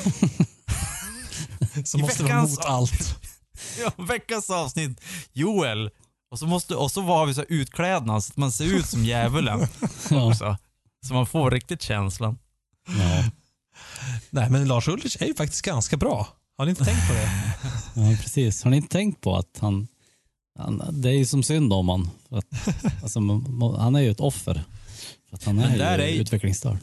Som 1.85 2.01
måste 2.01 2.23
vara 2.23 2.41
mot 2.41 2.65
allt. 2.65 3.15
Ja, 3.97 4.03
veckans 4.03 4.49
avsnitt. 4.49 5.01
Joel. 5.33 5.89
Och 6.31 6.39
så, 6.39 6.47
måste, 6.47 6.75
och 6.75 6.91
så 6.91 7.01
var 7.01 7.25
vi 7.25 7.33
så 7.33 7.41
här 7.41 7.47
utklädnad 7.51 8.23
så 8.23 8.31
att 8.31 8.37
man 8.37 8.51
ser 8.51 8.65
ut 8.65 8.85
som 8.85 9.05
djävulen 9.05 9.67
också. 10.11 10.57
Så 11.07 11.13
man 11.13 11.25
får 11.25 11.51
riktigt 11.51 11.81
känslan. 11.81 12.37
Ja. 12.87 13.23
Nej, 14.29 14.49
men 14.49 14.67
Lars 14.67 14.87
Ulrich 14.87 15.17
är 15.21 15.25
ju 15.25 15.35
faktiskt 15.35 15.61
ganska 15.61 15.97
bra. 15.97 16.27
Har 16.57 16.65
ni 16.65 16.69
inte 16.69 16.85
tänkt 16.85 17.07
på 17.07 17.13
det? 17.13 17.31
ja, 18.11 18.17
precis. 18.21 18.63
Har 18.63 18.71
ni 18.71 18.77
inte 18.77 18.89
tänkt 18.89 19.21
på 19.21 19.35
att 19.37 19.57
han, 19.59 19.87
han 20.59 20.81
det 20.91 21.09
är 21.09 21.13
ju 21.13 21.25
som 21.25 21.43
synd 21.43 21.73
om 21.73 21.89
han. 21.89 22.09
För 22.29 22.37
att, 22.37 22.45
alltså, 23.03 23.19
han 23.77 23.95
är 23.95 23.99
ju 23.99 24.11
ett 24.11 24.19
offer. 24.19 24.63
För 25.29 25.35
att 25.35 25.43
han 25.43 25.55
Men 25.55 25.71
är, 25.71 25.77
där 25.77 25.97
ju 25.97 26.03
är 26.03 26.09
ju- 26.09 26.21
utvecklingsstörd. 26.21 26.77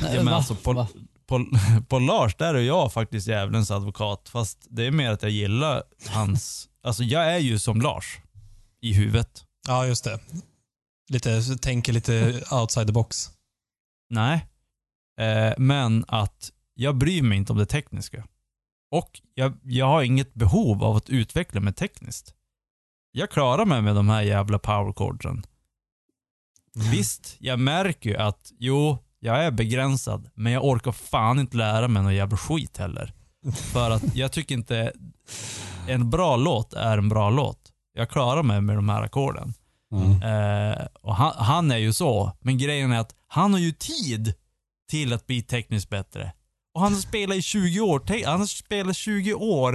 Ja, 0.00 0.22
men 0.22 0.28
alltså, 0.28 0.54
på? 0.54 0.86
På, 1.30 1.46
på 1.88 1.98
Lars, 1.98 2.34
där 2.34 2.54
är 2.54 2.62
jag 2.62 2.92
faktiskt 2.92 3.26
djävulens 3.26 3.70
advokat. 3.70 4.28
Fast 4.28 4.66
det 4.70 4.86
är 4.86 4.90
mer 4.90 5.10
att 5.10 5.22
jag 5.22 5.32
gillar 5.32 5.82
hans... 6.08 6.66
Alltså 6.82 7.02
jag 7.02 7.34
är 7.34 7.38
ju 7.38 7.58
som 7.58 7.80
Lars 7.80 8.18
i 8.80 8.92
huvudet. 8.92 9.44
Ja, 9.68 9.86
just 9.86 10.04
det. 10.04 10.20
Lite, 11.08 11.42
tänker 11.42 11.92
lite 11.92 12.42
outside 12.50 12.86
the 12.86 12.92
box. 12.92 13.30
Nej. 14.10 14.46
Eh, 15.20 15.54
men 15.58 16.04
att 16.08 16.50
jag 16.74 16.96
bryr 16.96 17.22
mig 17.22 17.38
inte 17.38 17.52
om 17.52 17.58
det 17.58 17.66
tekniska. 17.66 18.26
Och 18.90 19.20
jag, 19.34 19.58
jag 19.62 19.86
har 19.86 20.02
inget 20.02 20.34
behov 20.34 20.84
av 20.84 20.96
att 20.96 21.10
utveckla 21.10 21.60
mig 21.60 21.72
tekniskt. 21.72 22.34
Jag 23.12 23.30
klarar 23.30 23.64
mig 23.64 23.82
med 23.82 23.94
de 23.94 24.08
här 24.08 24.22
jävla 24.22 24.58
powercordsen. 24.58 25.42
Visst, 26.92 27.36
jag 27.38 27.58
märker 27.58 28.10
ju 28.10 28.16
att 28.16 28.52
jo, 28.58 28.98
jag 29.20 29.44
är 29.44 29.50
begränsad, 29.50 30.30
men 30.34 30.52
jag 30.52 30.64
orkar 30.64 30.92
fan 30.92 31.38
inte 31.38 31.56
lära 31.56 31.88
mig 31.88 32.02
någon 32.02 32.14
jävla 32.14 32.36
skit 32.36 32.78
heller. 32.78 33.12
För 33.72 33.90
att 33.90 34.16
jag 34.16 34.32
tycker 34.32 34.54
inte 34.54 34.92
en 35.88 36.10
bra 36.10 36.36
låt 36.36 36.72
är 36.72 36.98
en 36.98 37.08
bra 37.08 37.30
låt. 37.30 37.58
Jag 37.92 38.10
klarar 38.10 38.42
mig 38.42 38.60
med 38.60 38.76
de 38.76 38.88
här 38.88 39.02
ackorden. 39.02 39.54
Ja. 39.90 40.28
Eh, 40.28 40.86
och 41.02 41.16
han, 41.16 41.32
han 41.36 41.70
är 41.70 41.76
ju 41.76 41.92
så, 41.92 42.32
men 42.40 42.58
grejen 42.58 42.92
är 42.92 43.00
att 43.00 43.14
han 43.26 43.52
har 43.52 43.60
ju 43.60 43.72
tid 43.72 44.34
till 44.90 45.12
att 45.12 45.26
bli 45.26 45.42
tekniskt 45.42 45.90
bättre. 45.90 46.32
Och 46.74 46.80
han 46.80 46.96
spelat 46.96 47.36
i 47.36 47.42
20 47.42 47.80
år, 47.80 48.24
han 48.26 48.40
har 48.40 48.46
spelat 48.46 48.96
20 48.96 49.34
år, 49.34 49.74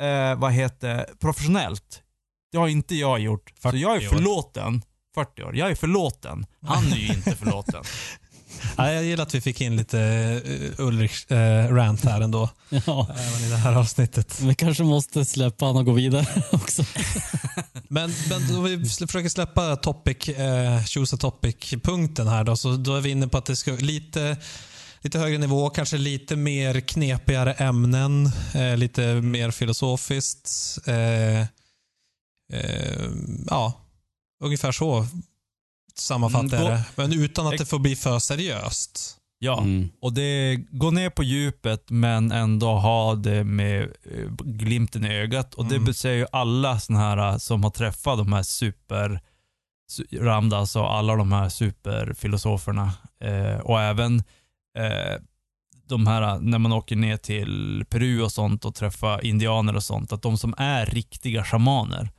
eh, 0.00 0.34
vad 0.34 0.52
heter 0.52 1.06
professionellt. 1.18 2.02
Det 2.52 2.58
har 2.58 2.68
inte 2.68 2.94
jag 2.94 3.20
gjort. 3.20 3.52
Så 3.54 3.60
40 3.60 3.76
jag 3.78 3.96
är 3.96 4.08
förlåten. 4.08 4.82
40 5.14 5.42
år. 5.42 5.56
Jag 5.56 5.70
är 5.70 5.74
förlåten. 5.74 6.46
Han 6.66 6.92
är 6.92 6.96
ju 6.96 7.06
inte 7.06 7.36
förlåten. 7.36 7.84
Ja, 8.76 8.92
jag 8.92 9.04
gillar 9.04 9.22
att 9.22 9.34
vi 9.34 9.40
fick 9.40 9.60
in 9.60 9.76
lite 9.76 9.98
uh, 10.46 10.86
Ulrich 10.86 11.30
uh, 11.30 11.74
rant 11.74 12.04
här 12.04 12.20
ändå. 12.20 12.48
Ja. 12.86 13.08
Även 13.10 13.46
i 13.46 13.50
det 13.50 13.56
här 13.56 13.74
avsnittet. 13.74 14.40
Vi 14.40 14.54
kanske 14.54 14.82
måste 14.82 15.24
släppa 15.24 15.66
han 15.66 15.76
och 15.76 15.84
gå 15.84 15.92
vidare 15.92 16.26
också. 16.52 16.84
Men, 17.92 18.14
men 18.28 18.54
då 18.54 18.60
vi 18.60 18.84
försöker 18.84 19.28
släppa 19.28 19.76
topic, 19.76 20.28
eh, 20.28 20.84
choose 20.84 21.16
a 21.16 21.18
topic-punkten 21.18 22.28
här 22.28 22.44
då, 22.44 22.56
så 22.56 22.76
då 22.76 22.96
är 22.96 23.00
vi 23.00 23.10
inne 23.10 23.28
på 23.28 23.38
att 23.38 23.46
det 23.46 23.56
ska 23.56 23.72
lite, 23.72 24.36
lite 25.00 25.18
högre 25.18 25.38
nivå, 25.38 25.70
kanske 25.70 25.98
lite 25.98 26.36
mer 26.36 26.80
knepigare 26.80 27.52
ämnen, 27.52 28.30
eh, 28.54 28.76
lite 28.76 29.14
mer 29.14 29.50
filosofiskt. 29.50 30.78
Eh, 30.86 31.40
eh, 32.52 33.10
ja, 33.46 33.72
ungefär 34.44 34.72
så 34.72 35.06
sammanfattar 35.98 36.56
Mm, 36.60 36.62
jag 36.70 36.72
det. 36.78 36.84
Men 36.96 37.12
utan 37.12 37.46
att 37.46 37.58
det 37.58 37.66
får 37.66 37.78
bli 37.78 37.96
för 37.96 38.18
seriöst. 38.18 39.16
Ja, 39.42 39.58
Mm. 39.58 39.88
och 40.00 40.12
det 40.12 40.56
går 40.56 40.90
ner 40.90 41.10
på 41.10 41.22
djupet 41.22 41.90
men 41.90 42.32
ändå 42.32 42.66
ha 42.78 43.14
det 43.14 43.44
med 43.44 43.82
eh, 43.82 44.30
glimten 44.44 45.04
i 45.04 45.14
ögat. 45.16 45.54
Och 45.54 45.64
Mm. 45.64 45.84
det 45.84 45.94
säger 45.94 46.16
ju 46.18 46.26
alla 46.32 46.80
såna 46.80 46.98
här 46.98 47.16
eh, 47.32 47.36
som 47.36 47.62
har 47.64 47.70
träffat 47.70 48.18
de 48.18 48.32
här 48.32 48.42
super 48.42 49.20
su- 49.92 50.18
Ramdas 50.24 50.76
och 50.76 50.94
alla 50.94 51.16
de 51.16 51.32
här 51.32 51.48
superfilosoferna. 51.48 52.92
Eh, 53.24 53.60
och 53.60 53.80
även 53.80 54.18
eh, 54.78 55.20
de 55.88 56.06
här, 56.06 56.22
eh, 56.22 56.38
när 56.40 56.58
man 56.58 56.72
åker 56.72 56.96
ner 56.96 57.16
till 57.16 57.84
Peru 57.90 58.22
och 58.22 58.32
sånt 58.32 58.64
och 58.64 58.74
träffar 58.74 59.24
indianer 59.26 59.76
och 59.76 59.84
sånt, 59.84 60.12
att 60.12 60.22
de 60.22 60.38
som 60.38 60.54
är 60.58 60.86
riktiga 60.86 61.44
shamaner, 61.44 62.10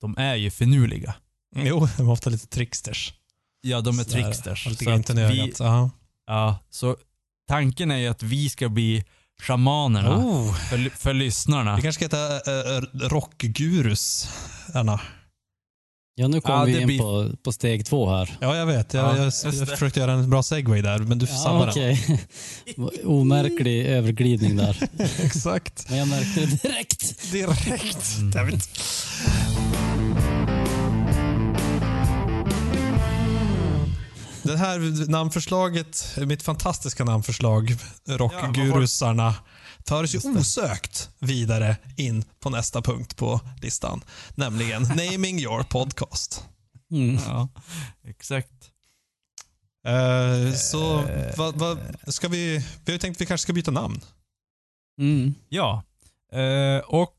de 0.00 0.14
är 0.18 0.34
ju 0.34 0.50
finurliga. 0.50 1.14
Jo, 1.56 1.88
de 1.96 2.06
är 2.06 2.10
ofta 2.12 2.30
lite 2.30 2.46
tricksters. 2.46 3.14
Ja, 3.60 3.80
de 3.80 3.98
är 3.98 4.04
Sådär, 4.04 4.22
tricksters. 4.22 4.64
Så 4.64 4.70
att 4.70 5.10
vi-. 5.30 5.52
Ja. 5.58 5.90
Ja, 6.26 6.58
så 6.70 6.96
tanken 7.48 7.90
är 7.90 7.96
ju 7.96 8.08
att 8.08 8.22
vi 8.22 8.48
ska 8.50 8.68
bli 8.68 9.04
shamanerna 9.42 10.16
Oh, 10.18 10.54
för, 10.54 10.90
för 10.96 11.14
lyssnarna. 11.14 11.76
vi 11.76 11.82
kanske 11.82 12.08
ska 12.08 12.16
heta 12.16 12.36
äh, 12.76 12.82
rockgurus, 13.08 14.28
Anna. 14.74 15.00
Ja, 16.14 16.28
nu 16.28 16.40
kommer 16.40 16.58
Ja, 16.58 16.64
vi 16.64 16.72
det 16.72 16.80
in 16.80 16.86
blir- 16.86 16.98
på, 16.98 17.36
på 17.44 17.52
steg 17.52 17.86
två 17.86 18.10
här. 18.10 18.36
Ja, 18.40 18.56
jag 18.56 18.66
vet. 18.66 18.94
Jag, 18.94 19.04
Ja, 19.04 19.16
jag, 19.16 19.54
jag 19.54 19.68
försökte 19.68 20.00
göra 20.00 20.12
en 20.12 20.30
bra 20.30 20.42
segway 20.42 20.82
där, 20.82 20.98
men 20.98 21.18
du 21.18 21.26
Ja, 21.26 21.36
sabbade 21.36 21.70
okej. 21.70 22.20
Omärklig 23.04 23.86
överglidning 23.86 24.56
där. 24.56 24.76
den. 24.92 25.06
Exakt. 25.26 25.86
Men 25.88 25.98
jag 25.98 26.08
märkte 26.08 26.40
det 26.40 26.62
direkt. 26.62 27.32
Direkt. 27.32 28.18
Mm. 28.18 28.30
Det 34.42 34.56
här 34.56 35.08
namnförslaget, 35.10 36.16
mitt 36.16 36.42
fantastiska 36.42 37.04
namnförslag, 37.04 37.76
Rockgurusarna, 38.06 39.34
för 39.86 40.04
oss 40.04 40.14
ju 40.14 40.18
osökt 40.18 41.10
vidare 41.18 41.76
in 41.96 42.24
på 42.40 42.50
nästa 42.50 42.82
punkt 42.82 43.16
på 43.16 43.40
listan. 43.62 44.04
Nämligen 44.34 44.82
Naming 45.12 45.38
your 45.38 45.62
podcast. 45.62 46.44
Mm. 46.90 47.18
Ja, 47.26 47.48
exakt. 48.04 48.70
Eh, 49.86 50.54
så 50.54 51.04
vad, 51.36 51.54
vad, 51.56 51.78
ska 52.06 52.28
vi, 52.28 52.58
vi 52.58 52.64
har 52.86 52.92
ju 52.92 52.98
tänkt 52.98 53.16
att 53.16 53.20
vi 53.20 53.26
kanske 53.26 53.42
ska 53.42 53.52
byta 53.52 53.70
namn. 53.70 54.00
Mm. 55.00 55.34
Ja, 55.48 55.82
eh, 56.32 56.78
och 56.78 57.16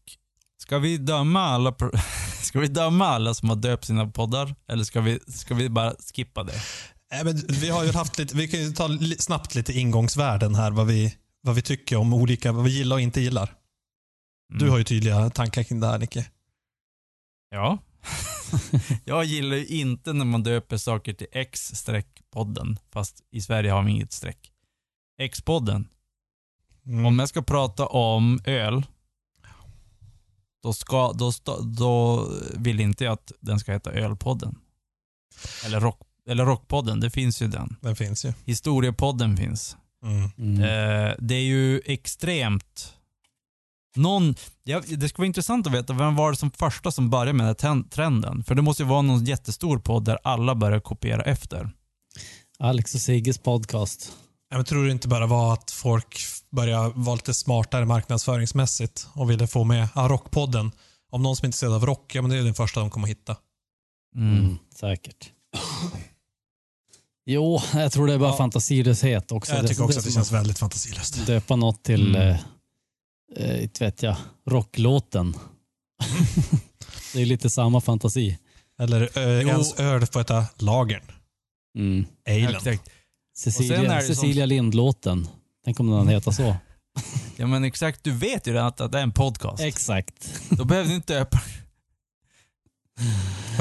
ska 0.57 0.79
vi 0.79 0.97
döma 0.97 1.41
alla 1.41 1.75
Ska 2.41 2.59
vi 2.59 2.67
döma 2.67 3.07
alla 3.07 3.33
som 3.33 3.49
har 3.49 3.55
döpt 3.55 3.85
sina 3.85 4.07
poddar? 4.07 4.55
Eller 4.67 4.83
ska 4.83 5.01
vi, 5.01 5.19
ska 5.27 5.53
vi 5.53 5.69
bara 5.69 5.93
skippa 6.13 6.43
det? 6.43 6.61
Nej, 7.11 7.23
men 7.23 7.37
vi 7.47 7.69
har 7.69 7.83
ju 7.83 7.91
haft 7.91 8.17
lite, 8.17 8.37
vi 8.37 8.47
kan 8.47 8.59
ju 8.59 8.71
ta 8.71 8.89
snabbt 9.19 9.55
lite 9.55 9.73
ingångsvärden 9.73 10.55
här, 10.55 10.71
vad 10.71 10.87
vi, 10.87 11.15
vad 11.41 11.55
vi 11.55 11.61
tycker 11.61 11.95
om 11.95 12.13
olika, 12.13 12.51
vad 12.51 12.63
vi 12.63 12.71
gillar 12.77 12.95
och 12.95 13.01
inte 13.01 13.21
gillar. 13.21 13.55
Du 14.49 14.55
Mm. 14.59 14.69
har 14.71 14.77
ju 14.77 14.83
tydliga 14.83 15.29
tankar 15.29 15.63
kring 15.63 15.79
det 15.79 15.87
här 15.87 15.97
Nicke. 15.99 16.25
Ja. 17.49 17.77
jag 19.05 19.25
gillar 19.25 19.55
ju 19.57 19.65
inte 19.67 20.13
när 20.13 20.25
man 20.25 20.43
döper 20.43 20.77
saker 20.77 21.13
till 21.13 21.27
X-podden, 21.31 22.77
fast 22.91 23.23
i 23.31 23.41
Sverige 23.41 23.71
har 23.71 23.83
vi 23.83 23.91
inget 23.91 24.11
streck. 24.11 24.51
X-podden. 25.21 25.87
Mm. 26.85 27.05
Om 27.05 27.19
jag 27.19 27.29
ska 27.29 27.41
prata 27.41 27.85
om 27.87 28.39
öl, 28.45 28.85
då, 30.63 30.73
ska, 30.73 31.11
då, 31.13 31.31
då 31.63 32.27
vill 32.57 32.79
inte 32.79 33.03
jag 33.03 33.13
att 33.13 33.31
den 33.39 33.59
ska 33.59 33.71
heta 33.71 33.91
Ölpodden. 33.91 34.57
Eller, 35.65 35.79
rock, 35.79 35.99
eller 36.29 36.45
Rockpodden, 36.45 36.99
det 36.99 37.09
finns 37.09 37.41
ju 37.41 37.47
den. 37.47 37.75
Den 37.81 37.95
finns 37.95 38.25
ju. 38.25 38.33
Historiepodden 38.45 39.37
finns. 39.37 39.77
Mm. 40.03 40.29
Mm. 40.37 40.63
Eh, 40.63 41.15
det 41.19 41.35
är 41.35 41.43
ju 41.43 41.81
extremt... 41.85 42.93
Någon, 43.95 44.35
ja, 44.63 44.81
det 44.87 45.09
skulle 45.09 45.23
vara 45.23 45.27
intressant 45.27 45.67
att 45.67 45.73
veta, 45.73 45.93
vem 45.93 46.15
var 46.15 46.31
det 46.31 46.37
som 46.37 46.51
första 46.51 46.91
som 46.91 47.09
började 47.09 47.33
med 47.33 47.45
den 47.45 47.55
här 47.75 47.83
trenden? 47.89 48.43
För 48.43 48.55
det 48.55 48.61
måste 48.61 48.83
ju 48.83 48.89
vara 48.89 49.01
någon 49.01 49.25
jättestor 49.25 49.79
podd 49.79 50.05
där 50.05 50.19
alla 50.23 50.55
börjar 50.55 50.79
kopiera 50.79 51.21
efter. 51.21 51.69
Alex 52.59 52.95
och 52.95 53.01
Sigges 53.01 53.37
podcast. 53.37 54.11
Ja, 54.49 54.55
men 54.55 54.65
tror 54.65 54.85
du 54.85 54.91
inte 54.91 55.07
bara 55.07 55.27
var 55.27 55.53
att 55.53 55.71
folk 55.71 56.19
började 56.51 56.91
vara 56.95 57.15
lite 57.15 57.33
smartare 57.33 57.85
marknadsföringsmässigt 57.85 59.07
och 59.13 59.29
ville 59.29 59.47
få 59.47 59.63
med 59.63 59.87
ja, 59.95 60.07
Rockpodden? 60.07 60.71
Om 61.09 61.23
någon 61.23 61.35
som 61.35 61.45
är 61.45 61.47
intresserad 61.47 61.73
av 61.73 61.85
rock, 61.85 62.15
ja 62.15 62.21
men 62.21 62.31
det 62.31 62.37
är 62.37 62.43
den 62.43 62.53
första 62.53 62.79
de 62.79 62.89
kommer 62.89 63.07
att 63.07 63.11
hitta. 63.11 63.35
Mm. 64.15 64.37
Mm. 64.37 64.57
Säkert. 64.75 65.31
Jo, 67.25 67.61
jag 67.73 67.91
tror 67.91 68.07
det 68.07 68.13
är 68.13 68.17
bara 68.17 68.29
Ja. 68.29 68.37
fantasilöshet 68.37 69.31
också. 69.31 69.53
Jag 69.55 69.67
tycker 69.67 69.83
också 69.83 69.99
att 69.99 70.05
det 70.05 70.11
känns 70.11 70.31
väldigt 70.31 70.59
fantasilöst. 70.59 71.25
Döpa 71.25 71.55
något 71.55 71.83
till, 71.83 72.15
Mm. 72.15 72.27
eh, 72.29 72.39
eh, 73.35 73.63
inte 73.63 73.85
vet 73.85 74.03
jag, 74.03 74.15
rocklåten. 74.49 75.35
det 77.13 77.21
är 77.21 77.25
lite 77.25 77.49
samma 77.49 77.81
fantasi. 77.81 78.37
Eller 78.79 79.09
Jo. 79.15 79.47
ens 79.49 79.73
öl 79.79 80.05
får 80.05 80.19
heta 80.19 80.45
Lagern. 80.57 81.03
Mm. 81.77 82.05
Exakt. 82.25 82.89
Cecilia, 83.37 83.79
Och 83.79 83.83
sen 83.85 83.91
är 83.91 83.95
det 83.95 84.03
som- 84.05 84.15
Cecilia 84.15 84.45
Lind-låten. 84.45 85.27
Tänk 85.65 85.79
om 85.79 85.89
den 85.91 86.07
heter 86.07 86.31
så. 86.31 86.55
Ja 87.37 87.47
men 87.47 87.63
exakt, 87.63 88.03
du 88.03 88.11
vet 88.11 88.47
ju 88.47 88.53
redan 88.53 88.67
att, 88.67 88.81
att 88.81 88.91
det 88.91 88.99
är 88.99 89.03
en 89.03 89.11
podcast. 89.11 89.63
Exakt. 89.63 90.41
Då 90.49 90.65
behöver 90.65 90.89
du 90.89 90.95
inte 90.95 91.13
döpa. 91.13 91.41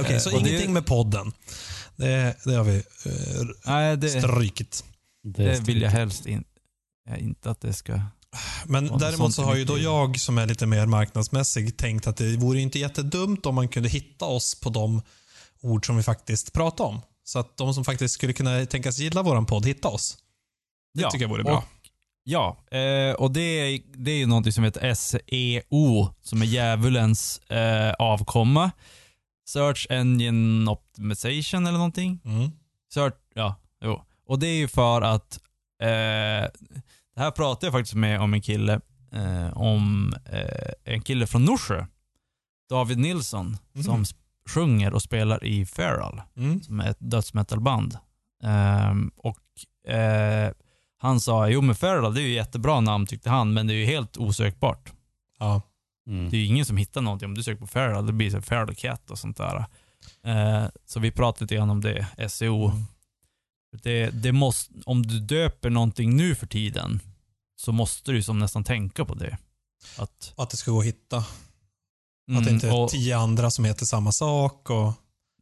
Okej, 0.01 0.21
så 0.21 0.37
Och 0.37 0.43
det- 0.43 0.49
ingenting 0.49 0.73
med 0.73 0.87
podden. 0.87 1.33
Det, 2.01 2.37
det 2.45 2.55
har 2.55 2.65
vi 2.65 2.83
Nej, 3.67 3.97
det, 3.97 4.09
strykit. 4.11 4.85
det 5.25 5.61
vill 5.61 5.83
jag 5.83 5.91
helst 5.91 6.27
in, 6.27 6.45
ja, 7.09 7.17
inte 7.17 7.51
att 7.51 7.61
det 7.61 7.73
ska... 7.73 8.01
Men 8.67 8.87
Ja, 8.87 8.97
däremot 8.97 9.35
så 9.35 9.43
har 9.43 9.57
ju 9.57 9.65
då 9.65 9.79
jag 9.79 10.21
som 10.21 10.39
är 10.39 10.47
lite 10.47 10.67
mer 10.67 10.87
marknadsmässig 10.87 11.77
tänkt 11.77 12.07
att 12.07 12.17
det 12.17 12.37
vore 12.37 12.61
inte 12.61 12.79
jättedumt 12.79 13.47
om 13.47 13.55
man 13.55 13.69
kunde 13.69 13.89
hitta 13.89 14.25
oss 14.25 14.61
på 14.61 14.71
de 14.71 15.03
ord 15.63 15.87
som 15.87 15.97
vi 15.97 16.03
faktiskt 16.03 16.53
pratar 16.53 16.85
om. 16.85 17.01
Så 17.25 17.39
att 17.39 17.57
de 17.57 17.75
som 17.75 17.85
faktiskt 17.85 18.15
skulle 18.15 18.33
kunna 18.33 18.67
tänkas 18.67 18.99
gilla 18.99 19.23
våran 19.23 19.47
podd, 19.47 19.67
hitta 19.67 19.89
oss. 19.89 20.17
Det 20.95 21.11
tycker 21.11 21.25
jag 21.25 21.29
vore 21.31 21.45
bra. 21.45 21.57
Och, 21.59 21.65
ja, 22.25 22.65
eh, 22.71 23.15
och 23.15 23.31
det, 23.31 23.41
är- 23.41 23.81
det 23.97 24.11
är 24.11 24.17
ju 24.19 24.27
någonting 24.27 24.53
som 24.53 24.65
heter 24.65 24.95
SEO, 24.95 26.15
som 26.23 26.43
är 26.43 26.47
djävulens 26.47 27.39
eh, 27.39 27.93
avkomma. 27.99 28.71
Search 29.51 29.87
Engine 29.91 30.71
Optimization 30.71 31.67
eller 31.67 31.79
någonting. 31.79 32.21
Mm. 32.25 32.51
Search, 32.95 33.15
ja, 33.35 33.55
jo. 33.85 34.03
Och 34.27 34.39
det 34.39 34.47
är 34.47 34.57
ju 34.57 34.69
för 34.69 35.03
att, 35.03 35.39
eh, 35.83 36.51
det 37.15 37.21
här 37.21 37.31
pratade 37.31 37.67
jag 37.67 37.73
faktiskt 37.73 37.95
med 37.95 38.21
om 38.21 38.35
en 38.35 38.43
kille, 38.43 38.81
eh, 39.13 39.57
om 39.59 40.15
eh, 40.33 40.73
en 40.95 41.03
kille 41.03 41.27
från 41.27 41.45
Norsjö. 41.45 41.87
David 42.69 42.99
Nilsson, 42.99 43.57
Mhm. 43.73 43.83
som 43.85 44.05
sjunger 44.49 44.95
och 44.95 45.03
spelar 45.03 45.45
i 45.45 45.67
Feral 45.67 46.23
Mm. 46.37 46.63
som 46.63 46.81
är 46.81 46.91
ett 46.91 46.97
dödsmetalband. 47.01 47.99
Ehm, 48.43 49.11
och 49.17 49.39
eh, 49.93 50.53
han 50.99 51.21
sa, 51.21 51.49
jo 51.49 51.61
men 51.61 51.75
Feral 51.75 52.15
det 52.15 52.21
är 52.21 52.27
ju 52.27 52.33
jättebra 52.35 52.81
namn 52.81 53.07
tyckte 53.07 53.31
han, 53.31 53.53
men 53.53 53.67
det 53.67 53.73
är 53.75 53.77
ju 53.77 53.85
helt 53.87 54.17
osökbart. 54.17 54.93
Ja. 55.39 55.63
Mm. 56.11 56.31
Det 56.31 56.37
är 56.37 56.39
ju 56.41 56.47
ingen 56.47 56.67
som 56.67 56.77
hittar 56.77 57.01
någonting 57.01 57.27
om 57.29 57.35
du 57.35 57.43
söker 57.43 57.61
på 57.61 57.67
Feral, 57.67 58.07
det 58.07 58.13
blir 58.13 58.31
så 58.31 58.43
Feral 58.43 58.75
Cat 58.75 59.11
och 59.11 59.19
sånt 59.19 59.37
där. 59.37 59.65
Eh, 60.25 60.65
så 60.87 61.01
vi 61.01 61.11
pratade 61.11 61.45
lite 61.45 61.55
grann 61.55 61.71
om 61.71 61.81
det, 61.81 62.07
SEO. 62.29 62.69
Mm. 62.71 62.85
Det, 63.83 64.11
det 64.11 64.33
måste, 64.33 64.75
om 64.87 65.07
du 65.07 65.21
döper 65.21 65.71
någonting 65.71 66.17
nu 66.17 66.35
för 66.35 66.47
tiden, 66.47 67.01
så 67.61 67.73
måste 67.73 68.13
du 68.13 68.23
som 68.23 68.39
nästan 68.39 68.65
tänka 68.65 69.05
på 69.05 69.15
det. 69.15 69.39
Att, 69.99 70.33
att 70.37 70.51
det 70.51 70.57
ska 70.57 70.71
gå 70.71 70.81
att 70.81 70.87
hitta. 70.87 71.17
att 71.17 71.25
det 72.27 72.33
Mm, 72.33 72.49
inte 72.55 72.69
är 72.69 72.81
och- 72.83 72.91
tio 72.91 73.17
andra 73.19 73.51
som 73.51 73.65
heter 73.65 73.87
samma 73.87 74.13
sak. 74.13 74.71
Och, 74.71 74.93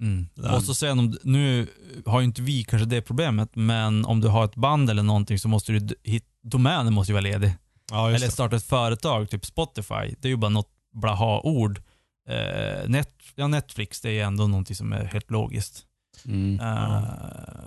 Mm. 0.01 0.27
Och 0.55 0.65
så 0.65 0.75
sen 0.75 0.99
om, 0.99 1.19
nu 1.23 1.67
har 2.07 2.21
ju 2.21 2.25
inte 2.27 2.43
vi 2.43 2.65
kanske 2.65 2.87
det 2.87 3.03
problemet, 3.03 3.51
men 3.57 4.05
om 4.05 4.21
du 4.21 4.29
har 4.29 4.45
ett 4.45 4.55
band 4.55 4.91
eller 4.91 5.03
någonting 5.03 5.39
så 5.39 5.49
måste 5.49 5.73
du, 5.73 5.79
d- 5.79 5.95
hit, 6.05 6.25
domänen 6.43 6.93
måste 6.93 7.11
ju 7.11 7.15
vara 7.15 7.21
ledig. 7.23 7.55
Ja, 7.91 8.11
Eller 8.11 8.29
starta 8.29 8.57
ett 8.57 8.65
företag, 8.65 9.31
typ 9.31 9.47
Spotify. 9.47 10.15
Det 10.21 10.29
är 10.29 10.31
ju 10.31 10.37
bara 10.37 10.49
något 10.49 10.71
blaha-ord. 10.95 11.83
Eh, 12.29 12.89
net, 12.89 13.11
ja, 13.35 13.47
Netflix, 13.47 14.01
det 14.01 14.21
är 14.21 14.25
ändå 14.25 14.47
någonting 14.47 14.77
som 14.77 14.93
är 14.93 15.05
helt 15.05 15.31
logiskt. 15.31 15.85
Mm. 16.25 16.61
Eh, 16.61 17.03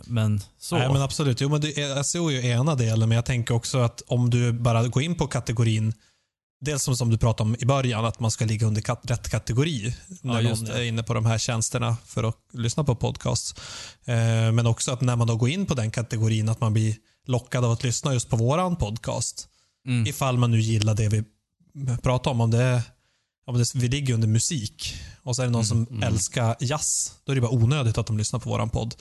Men 0.06 0.42
så. 0.60 0.78
Nej, 0.78 0.88
men 0.94 1.02
absolut. 1.02 1.42
Jo, 1.42 1.50
men 1.50 1.62
det, 1.62 1.78
är- 1.82 2.04
SEO 2.04 2.28
är 2.28 2.42
ju 2.42 2.48
ena 2.50 2.76
delen, 2.76 3.10
men 3.10 3.16
jag 3.16 3.26
tänker 3.26 3.54
också 3.54 3.80
att 3.80 4.02
om 4.08 4.30
du 4.30 4.52
bara 4.52 4.88
går 4.88 5.04
in 5.04 5.16
på 5.16 5.28
kategorin 5.28 5.94
Dels 6.66 6.84
som, 6.84 6.96
som 6.98 7.10
du 7.10 7.18
pratade 7.18 7.50
om 7.50 7.56
i 7.60 7.66
början, 7.66 8.06
att 8.06 8.20
man 8.20 8.32
ska 8.32 8.46
ligga 8.46 8.68
under 8.68 8.82
kat 8.82 9.02
rätt 9.04 9.30
kategori 9.30 9.96
när 10.22 10.42
just 10.42 10.62
någon 10.64 10.72
är 10.72 10.82
inne 10.82 11.04
på 11.04 11.14
de 11.14 11.26
här 11.26 11.38
tjänsterna 11.38 11.98
för 12.06 12.24
att 12.24 12.38
lyssna 12.54 12.84
på 12.84 12.96
podcast. 12.96 13.60
Eh, 14.06 14.52
men 14.52 14.68
också 14.68 14.92
att 14.92 15.02
när 15.02 15.16
man 15.16 15.28
då 15.28 15.36
går 15.36 15.50
in 15.50 15.66
på 15.66 15.74
den 15.74 15.92
kategorin, 15.92 16.50
att 16.50 16.62
man 16.62 16.74
blir 16.74 16.96
lockad 17.28 17.66
av 17.66 17.72
att 17.72 17.84
lyssna 17.84 18.14
just 18.14 18.30
på 18.30 18.36
våran 18.36 18.76
podcast. 18.76 19.48
Mm. 19.88 20.08
Ifall 20.08 20.38
man 20.38 20.52
nu 20.52 20.60
gillar 20.60 20.96
det 20.96 21.10
vi 21.10 21.24
pratar 22.02 22.32
om. 22.32 22.42
Om 22.42 22.52
det, 22.52 22.84
om 23.46 23.58
det 23.58 23.76
vi 23.76 23.88
ligger 23.88 24.14
under 24.14 24.28
musik 24.28 24.96
och 25.24 25.36
så 25.36 25.42
är 25.42 25.46
det 25.46 25.52
någon 25.52 25.66
som 25.66 25.88
mm. 25.90 26.04
älskar 26.04 26.56
jazz, 26.60 27.16
då 27.24 27.32
är 27.32 27.36
det 27.36 27.42
bara 27.42 27.52
onödigt 27.52 27.98
att 27.98 28.06
de 28.06 28.18
lyssnar 28.18 28.40
på 28.40 28.50
våran 28.50 28.70
podd. 28.70 28.96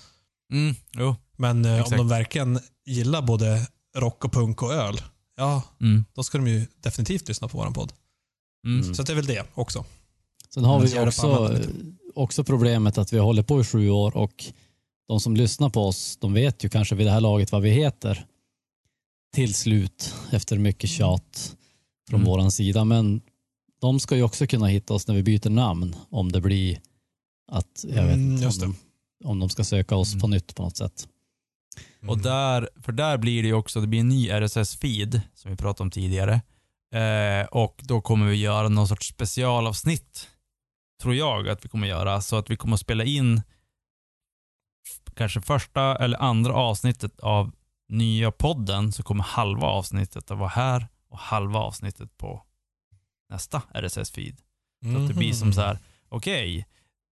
Mm. 0.53 0.74
Jo. 0.93 1.16
Men 1.37 1.64
eh, 1.64 1.85
om 1.85 1.97
de 1.97 2.09
verkligen 2.09 2.61
gillar 2.87 3.22
både 3.22 3.66
rock 3.97 4.24
och 4.24 4.33
punk 4.33 4.62
och 4.62 4.72
öl, 4.72 5.01
ja, 5.37 5.62
Mm. 5.81 6.05
då 6.14 6.22
ska 6.22 6.39
de 6.39 6.47
ju 6.49 6.66
definitivt 6.81 7.28
lyssna 7.28 7.49
på 7.49 7.59
våran 7.59 7.72
podd. 7.72 7.93
Mm. 8.66 8.81
Mm. 8.81 8.95
Så 8.95 9.03
det 9.03 9.12
är 9.12 9.16
väl 9.16 9.26
det 9.26 9.47
också. 9.55 9.85
Sen 10.55 10.64
har 10.64 10.78
Men 10.78 10.89
vi 10.89 10.99
också, 10.99 11.59
också 12.14 12.45
problemet 12.45 12.99
att 12.99 13.12
vi 13.12 13.18
har 13.18 13.24
hållit 13.24 13.47
på 13.47 13.61
i 13.61 13.64
sju 13.64 13.91
år 13.91 14.16
och 14.16 14.45
de 15.09 15.20
som 15.20 15.37
lyssnar 15.37 15.70
på 15.70 15.87
oss, 15.87 16.16
de 16.20 16.33
vet 16.33 16.64
ju 16.64 16.68
kanske 16.68 16.95
vid 16.95 17.07
det 17.07 17.11
här 17.11 17.20
laget 17.20 17.53
vad 17.53 17.62
vi 17.62 17.70
heter 17.70 18.26
till 19.33 19.55
slut 19.55 20.14
efter 20.33 20.59
mycket 20.59 20.91
tjat 20.91 21.57
från 22.09 22.20
Mm. 22.20 22.31
våran 22.31 22.51
sida. 22.53 22.85
Men 22.85 23.20
de 23.81 24.01
ska 24.01 24.16
ju 24.16 24.22
också 24.22 24.47
kunna 24.47 24.66
hitta 24.66 24.95
oss 24.95 25.09
när 25.09 25.14
vi 25.14 25.22
byter 25.22 25.51
namn 25.51 25.97
om 26.11 26.33
det 26.33 26.41
blir 26.41 26.81
att, 27.53 27.85
jag 27.89 28.05
vet 28.05 28.14
Mm, 28.14 28.35
om, 28.47 28.53
de, 28.61 28.76
om 29.24 29.39
de 29.39 29.49
ska 29.51 29.64
söka 29.64 29.97
oss 29.97 30.12
Mm. 30.12 30.20
på 30.20 30.26
nytt 30.28 30.55
på 30.55 30.62
något 30.62 30.76
sätt. 30.76 31.09
Och 32.09 32.18
där, 32.18 32.68
för 32.83 32.93
där 32.93 33.18
blir 33.18 33.43
det 33.43 33.49
ju 33.49 33.55
också, 33.55 33.81
det 33.81 33.87
blir 33.87 34.01
en 34.01 34.09
ny 34.09 34.31
RSS-feed 34.31 35.20
som 35.35 35.51
vi 35.51 35.57
pratade 35.57 35.83
om 35.83 35.91
tidigare. 35.91 36.41
Eh, 36.95 37.47
och 37.47 37.81
då 37.85 38.01
kommer 38.01 38.26
vi 38.26 38.37
göra 38.37 38.68
någon 38.68 38.89
sorts 38.89 39.09
specialavsnitt, 39.09 40.28
tror 41.03 41.14
jag 41.14 41.49
att 41.49 41.64
vi 41.64 41.68
kommer 41.68 41.89
göra. 41.89 42.20
Så 42.20 42.37
att 42.37 42.51
vi 42.51 42.57
kommer 42.57 42.74
att 42.74 42.81
spela 42.81 43.05
in 43.05 43.43
kanske 45.14 45.41
första 45.41 45.97
eller 45.97 46.18
andra 46.22 46.55
avsnittet 46.55 47.20
av 47.20 47.53
nya 47.91 48.30
podden, 48.30 48.93
så 48.93 49.03
kommer 49.03 49.24
halva 49.24 49.66
avsnittet 49.66 50.30
att 50.30 50.38
vara 50.38 50.49
här 50.49 50.88
och 51.11 51.18
halva 51.18 51.59
avsnittet 51.59 52.16
på 52.16 52.43
nästa 53.30 53.62
RSS-feed. 53.74 54.36
Så 54.93 54.99
att 55.03 55.09
det 55.09 55.14
blir 55.14 55.32
som 55.32 55.53
så 55.53 55.61
här, 55.61 55.78
okej, 56.09 56.66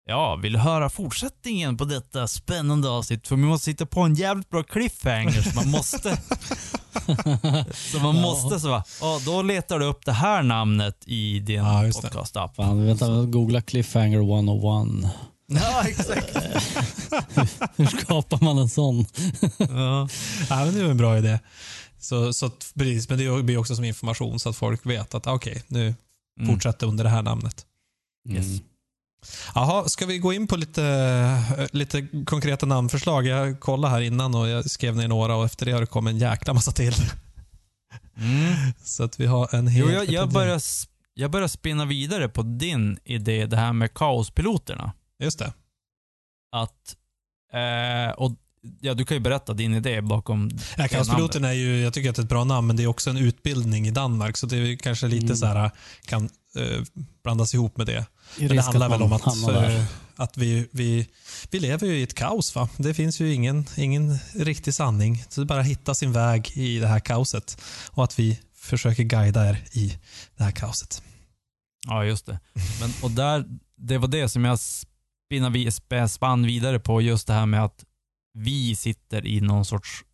ja, 0.06 0.36
vill 0.36 0.54
du 0.54 0.60
höra 0.60 0.90
fortsättningen 0.90 1.78
på 1.78 1.86
detta 1.86 2.28
spännande 2.28 2.90
avsnitt? 2.90 3.28
För 3.28 3.36
vi 3.36 3.42
måste 3.42 3.66
sitta 3.66 3.86
på 3.86 4.02
en 4.02 4.14
jävligt 4.16 4.50
bra 4.50 4.64
cliffhanger 4.64 5.42
så 5.42 5.56
man 5.56 5.70
måste, 5.72 6.18
så 7.92 8.00
man 8.00 8.16
Ja. 8.16 8.22
måste 8.22 8.60
så 8.60 8.70
va, 8.70 8.84
ja, 9.02 9.20
då 9.26 9.42
letar 9.42 9.80
du 9.80 9.86
upp 9.86 10.06
det 10.06 10.12
här 10.12 10.44
namnet 10.44 11.04
i 11.06 11.40
din 11.40 11.56
Ja, 11.56 11.82
podcast-app. 12.02 12.86
Vänta, 12.86 13.26
googla 13.26 13.62
Cliffhanger 13.62 14.18
101. 14.20 15.12
Ja, 15.48 15.84
exakt. 15.88 16.36
Hur 17.76 17.86
skapar 17.86 18.44
man 18.44 18.58
en 18.58 18.70
sån? 18.70 19.06
Ja. 19.58 20.10
Ja, 20.50 20.66
men 20.66 20.74
det 20.74 20.80
är 20.82 20.90
en 20.90 20.98
bra 20.98 21.18
idé. 21.18 21.40
Så, 22.00 22.34
så 22.34 22.46
att, 22.46 22.72
precis, 22.76 23.10
men 23.10 23.18
det 23.18 23.44
blir 23.44 23.58
också 23.58 23.76
som 23.76 23.84
information 23.86 24.40
så 24.40 24.50
att 24.50 24.56
folk 24.58 24.86
vet 24.86 25.16
att 25.16 25.28
okej, 25.28 25.64
nu 25.68 25.96
Mm. 26.40 26.50
fortsätter 26.54 26.88
under 26.88 27.04
det 27.04 27.10
här 27.10 27.22
namnet. 27.22 27.66
Yes. 28.30 28.46
Mm. 28.46 28.60
Jaha, 29.56 29.90
ska 29.90 30.06
vi 30.06 30.18
gå 30.18 30.34
in 30.34 30.48
på 30.48 30.56
lite, 30.56 31.44
lite 31.72 32.08
konkreta 32.26 32.66
namnförslag? 32.66 33.26
Jag 33.28 33.60
kollade 33.60 33.94
här 33.94 34.02
innan 34.02 34.36
och 34.36 34.48
jag 34.48 34.70
skrev 34.70 34.96
ner 34.96 35.08
några 35.08 35.36
och 35.36 35.46
efter 35.46 35.66
det 35.66 35.72
har 35.72 35.80
det 35.82 35.86
kommit 35.88 36.12
en 36.12 36.18
jäkla 36.18 36.54
massa 36.54 36.72
till. 36.72 36.94
Mm. 38.18 38.56
Så 38.84 39.04
att 39.04 39.20
vi 39.20 39.26
har 39.26 39.56
en 39.56 39.68
hel... 39.68 39.86
Jo, 39.86 39.92
jag, 39.92 40.10
jag, 40.10 40.30
börjar, 40.30 40.62
jag 41.14 41.32
börjar 41.32 41.48
spinna 41.48 41.86
vidare 41.86 42.30
på 42.30 42.42
din 42.42 42.98
idé, 43.04 43.46
det 43.46 43.58
här 43.58 43.74
med 43.74 43.94
kaospiloterna. 43.94 44.92
Just 45.20 45.40
det. 45.40 45.54
Att, 46.52 46.96
eh, 47.54 48.12
och 48.18 48.32
ja, 48.82 48.94
du 48.94 49.06
kan 49.06 49.18
ju 49.18 49.22
berätta 49.22 49.54
din 49.54 49.74
idé 49.74 50.02
bakom 50.02 50.50
Ja, 50.78 50.88
Kaospiloten 50.88 51.44
är 51.46 51.52
ju, 51.52 51.80
jag 51.82 51.94
tycker 51.94 52.10
att 52.10 52.16
det 52.16 52.20
är 52.20 52.24
ett 52.24 52.30
bra 52.30 52.44
namn, 52.44 52.68
men 52.68 52.76
det 52.76 52.84
är 52.84 52.88
också 52.88 53.10
en 53.10 53.18
utbildning 53.18 53.88
i 53.88 53.92
Danmark, 53.92 54.38
så 54.38 54.46
det 54.46 54.58
är 54.58 54.76
kanske 54.76 55.08
lite 55.08 55.26
Mm. 55.26 55.38
så 55.38 55.46
här 55.46 55.72
kan 56.06 56.30
eh, 56.56 56.82
blandas 57.24 57.54
ihop 57.54 57.78
med 57.78 57.86
det. 57.88 58.06
Men 58.40 58.48
det 58.48 58.62
handlar 58.62 58.90
väl 58.90 59.02
om 59.02 59.14
att, 59.14 59.28
eh, 59.28 59.84
att 60.16 60.38
vi, 60.38 60.68
vi, 60.72 61.08
vi 61.52 61.60
lever 61.60 61.88
ju 61.88 62.00
i 62.00 62.04
ett 62.04 62.14
kaos. 62.14 62.56
Va? 62.56 62.70
Det 62.78 62.94
finns 62.94 63.20
ju 63.22 63.34
ingen, 63.34 63.66
ingen 63.78 64.18
riktig 64.36 64.74
sanning. 64.74 65.24
Så 65.30 65.42
det 65.42 65.46
är 65.46 65.48
bara 65.48 65.60
att 65.60 65.66
hitta 65.66 65.96
sin 65.96 66.12
väg 66.12 66.52
i 66.56 66.80
det 66.80 66.88
här 66.88 67.00
kaoset 67.00 67.62
och 67.92 68.04
att 68.04 68.20
vi 68.20 68.40
försöker 68.56 69.04
guida 69.04 69.50
er 69.50 69.64
i 69.72 69.98
det 70.38 70.44
här 70.44 70.52
kaoset. 70.52 71.02
Ja, 71.88 72.06
just 72.06 72.26
det. 72.26 72.40
Men, 72.82 72.94
och 73.02 73.12
där, 73.12 73.46
det 73.78 73.98
var 73.98 74.08
det 74.08 74.30
som 74.30 74.46
jag 74.46 74.60
spinna 75.28 75.50
vi, 75.50 75.72
spann 76.10 76.44
vidare 76.44 76.80
på, 76.80 77.02
just 77.02 77.28
det 77.28 77.34
här 77.34 77.46
med 77.46 77.64
att 77.64 77.86
vi 78.34 78.76
sitter 78.76 79.26
i 79.26 79.42
någon 79.42 79.66
sorts 79.66 80.06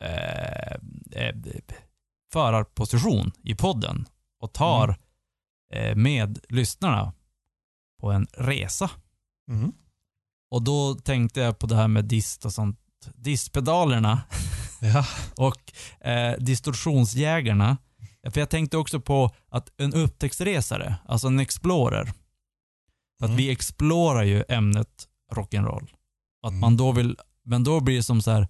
eh, 0.00 0.72
eh, 1.12 1.34
förarposition 2.32 3.32
i 3.42 3.54
podden 3.54 4.06
och 4.40 4.52
tar 4.52 4.96
eh, 5.72 5.96
med 5.96 6.38
lyssnarna 6.48 7.12
på 8.00 8.12
en 8.12 8.26
resa. 8.32 8.90
Mm. 9.50 9.72
Och 10.50 10.62
då 10.62 10.94
tänkte 10.94 11.40
jag 11.40 11.58
på 11.58 11.66
det 11.66 11.76
här 11.76 11.88
med 11.88 12.04
dist 12.04 12.44
och 12.44 12.52
sånt. 12.52 12.80
Distpedalerna 13.14 14.22
Ja. 14.80 15.06
och 15.36 15.72
eh, 16.08 16.36
distorsionsjägarna. 16.38 17.76
För 18.30 18.40
jag 18.40 18.50
tänkte 18.50 18.76
också 18.76 19.00
på 19.00 19.34
att 19.48 19.80
en 19.80 19.94
upptäcktsresare, 19.94 20.96
alltså 21.04 21.26
en 21.26 21.40
explorer, 21.40 22.12
för 23.18 23.24
att 23.24 23.30
Mm. 23.30 23.36
vi 23.36 23.50
explorar 23.50 24.22
ju 24.22 24.44
ämnet 24.48 24.88
rock'n'roll. 25.34 25.86
Att 26.42 26.50
Mm. 26.50 26.60
man 26.60 26.76
då 26.76 26.92
vill, 26.92 27.16
men 27.44 27.64
då 27.64 27.80
blir 27.80 27.96
det 27.96 28.02
som 28.02 28.22
så 28.22 28.30
här 28.30 28.48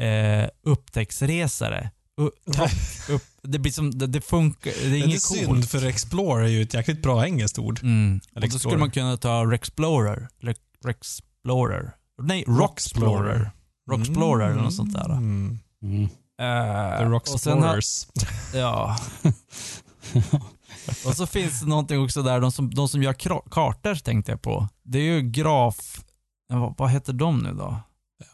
eh, 0.00 0.48
upptäcktsresare. 0.62 1.90
U, 2.20 2.30
ta, 2.52 2.64
upp, 3.12 3.22
det 3.42 3.58
blir 3.58 3.72
som, 3.72 3.98
det, 3.98 4.06
det 4.06 4.20
funkar, 4.20 4.70
det 4.70 4.86
är 4.86 4.90
Det 4.90 4.96
är 4.98 5.04
inget 5.06 5.22
synd, 5.22 5.46
coolt. 5.46 5.70
för 5.70 5.86
Explore 5.86 6.44
är 6.44 6.48
ju 6.48 6.62
ett 6.62 6.74
jäkligt 6.74 7.02
bra 7.02 7.26
engelskt 7.26 7.58
ord. 7.58 7.80
Mm. 7.82 8.20
Och 8.34 8.40
då 8.40 8.46
skulle 8.46 8.56
Explorer. 8.56 8.76
man 8.78 8.90
kunna 8.90 9.16
ta 9.16 9.44
Rexplorer, 9.44 10.28
Rex, 10.42 10.60
Rexplorer. 10.84 11.92
Nej, 12.22 12.44
Rocksplorer. 12.46 13.50
Rocksplorer 13.90 14.50
eller 14.50 14.62
något 14.62 14.74
sånt 14.74 14.92
där. 14.94 15.04
Mm. 15.12 15.58
Mm. 15.82 16.02
Eh, 16.40 16.98
The 16.98 17.04
Rock 17.04 17.22
och 17.32 17.40
sen 17.40 17.62
har- 17.62 17.78
Explorers. 17.78 18.06
Ja. 18.54 18.96
och 21.06 21.14
så 21.16 21.26
finns 21.26 21.60
det 21.60 21.66
någonting 21.66 22.00
också 22.04 22.22
där, 22.22 22.40
de 22.40 22.52
som, 22.52 22.74
de 22.74 22.88
som 22.88 23.02
gör 23.02 23.12
kartor 23.50 23.94
tänkte 23.94 24.32
jag 24.32 24.42
på. 24.42 24.68
Det 24.82 24.98
är 24.98 25.02
ju 25.02 25.22
graf... 25.22 26.00
ja, 26.48 26.58
Vad, 26.58 26.74
vad 26.78 26.90
heter 26.90 27.12
de 27.12 27.38
nu 27.38 27.52
då? 27.54 27.80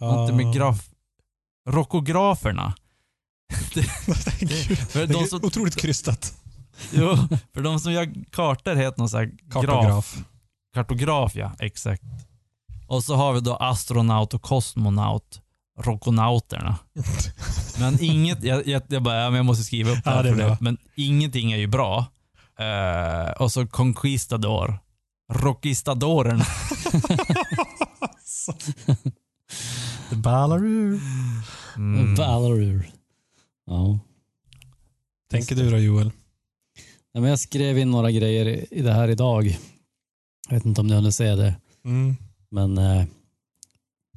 Någonting 0.00 0.36
med 0.36 0.54
graf... 0.54 0.88
Rokograferna. 1.68 2.74
För 4.88 5.06
det 5.06 5.12
de 5.12 5.26
som, 5.26 5.44
otroligt 5.44 5.76
krystat. 5.76 6.34
jo, 6.92 7.16
för 7.54 7.62
de 7.62 7.80
som 7.80 7.92
gör 7.92 8.12
kartor 8.30 8.74
heter 8.74 8.98
någon 8.98 9.08
sån 9.08 9.18
här 9.20 9.26
graf, 9.26 9.52
Kartograf. 9.52 10.16
kartograf. 10.74 11.34
Ja, 11.36 11.52
exakt. 11.58 12.02
Och 12.86 13.04
så 13.04 13.14
har 13.14 13.32
vi 13.32 13.40
då 13.40 13.56
astronaut 13.56 14.34
och 14.34 14.42
kosmonaut, 14.42 15.40
rokonauterna. 15.80 16.78
Men 17.78 18.02
inget, 18.02 18.42
jag, 18.44 18.66
jag, 18.66 18.82
jag 18.88 19.02
bara, 19.02 19.16
ja, 19.20 19.30
men 19.30 19.36
jag 19.36 19.46
måste 19.46 19.64
skriva 19.64 19.90
upp 19.90 20.04
det 20.04 20.10
Ja, 20.10 20.16
här 20.16 20.22
det 20.22 20.28
är 20.28 20.32
för 20.34 20.42
det. 20.48 20.56
Men 20.60 20.78
ingenting 20.96 21.52
är 21.52 21.56
ju 21.56 21.66
bra. 21.66 22.06
Eh, 22.58 23.30
och 23.42 23.52
så 23.52 23.66
conquistador. 23.66 24.78
Rockistadorerna. 25.32 26.44
The 30.10 30.16
Ballaroo. 30.16 31.00
Mm. 31.76 32.14
Valorur. 32.14 32.90
Ja. 33.66 33.98
Tänker 35.30 35.54
du 35.54 35.70
då 35.70 35.78
Joel? 35.78 36.10
Nej, 37.14 37.20
men 37.20 37.30
jag 37.30 37.38
skrev 37.38 37.78
in 37.78 37.90
några 37.90 38.10
grejer 38.10 38.46
i- 38.48 38.66
i 38.70 38.82
det 38.82 38.92
här 38.92 39.08
idag. 39.08 39.58
Jag 40.48 40.54
vet 40.56 40.64
inte 40.64 40.80
om 40.80 40.86
ni 40.86 40.94
hunnit 40.94 41.14
se 41.14 41.34
det. 41.34 41.54
Mm. 41.84 42.16
Men 42.50 42.78
eh, 42.78 43.04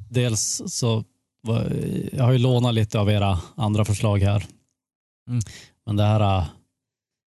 dels 0.09 0.61
så 0.67 1.03
var, 1.41 1.71
jag 2.13 2.23
har 2.23 2.31
ju 2.31 2.37
lånat 2.37 2.73
lite 2.73 2.99
av 2.99 3.09
era 3.09 3.39
andra 3.55 3.85
förslag 3.85 4.17
här. 4.21 4.45
Mm. 5.27 5.39
Men 5.85 5.95
det 5.95 6.03
här 6.03 6.37
eh, 6.39 6.45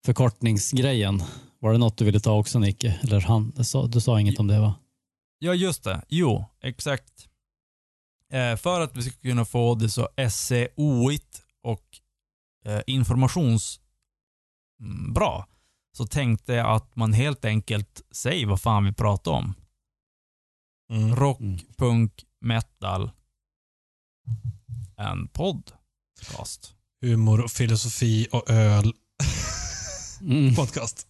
förkortningsgrejen, 0.04 1.22
var 1.58 1.72
det 1.72 1.78
något 1.78 1.96
du 1.98 2.04
ville 2.04 2.20
ta 2.20 2.38
också 2.38 2.58
Nicke? 2.58 3.00
Eller 3.02 3.20
han, 3.20 3.50
du, 3.56 3.64
sa, 3.64 3.86
du 3.86 4.00
sa 4.00 4.20
inget 4.20 4.38
om 4.38 4.46
det 4.46 4.60
va? 4.60 4.74
Ja, 5.38 5.54
just 5.54 5.84
det. 5.84 6.02
Jo, 6.08 6.44
exakt. 6.62 7.28
Eh, 8.32 8.56
för 8.56 8.80
att 8.80 8.96
vi 8.96 9.02
ska 9.02 9.12
kunna 9.20 9.44
få 9.44 9.74
det 9.74 9.88
så 9.88 10.08
SEO-igt 10.30 11.42
och 11.62 11.84
eh, 12.66 12.80
informations 12.86 13.80
mm, 14.80 15.12
bra 15.12 15.46
så 15.96 16.06
tänkte 16.06 16.52
jag 16.52 16.70
att 16.76 16.96
man 16.96 17.12
helt 17.12 17.44
enkelt 17.44 18.02
säger 18.10 18.46
vad 18.46 18.60
fan 18.60 18.84
vi 18.84 18.92
pratar 18.92 19.30
om. 19.32 19.54
Mm. 20.92 21.16
Rock, 21.16 21.40
Mm. 21.40 21.58
punk, 21.78 22.24
metal, 22.40 23.10
en 24.96 25.28
podcast. 25.28 26.74
Humor, 27.00 27.44
och 27.44 27.50
filosofi 27.50 28.28
och 28.32 28.50
öl. 28.50 28.92
Mm, 30.24 30.54
Podcast. 30.54 31.06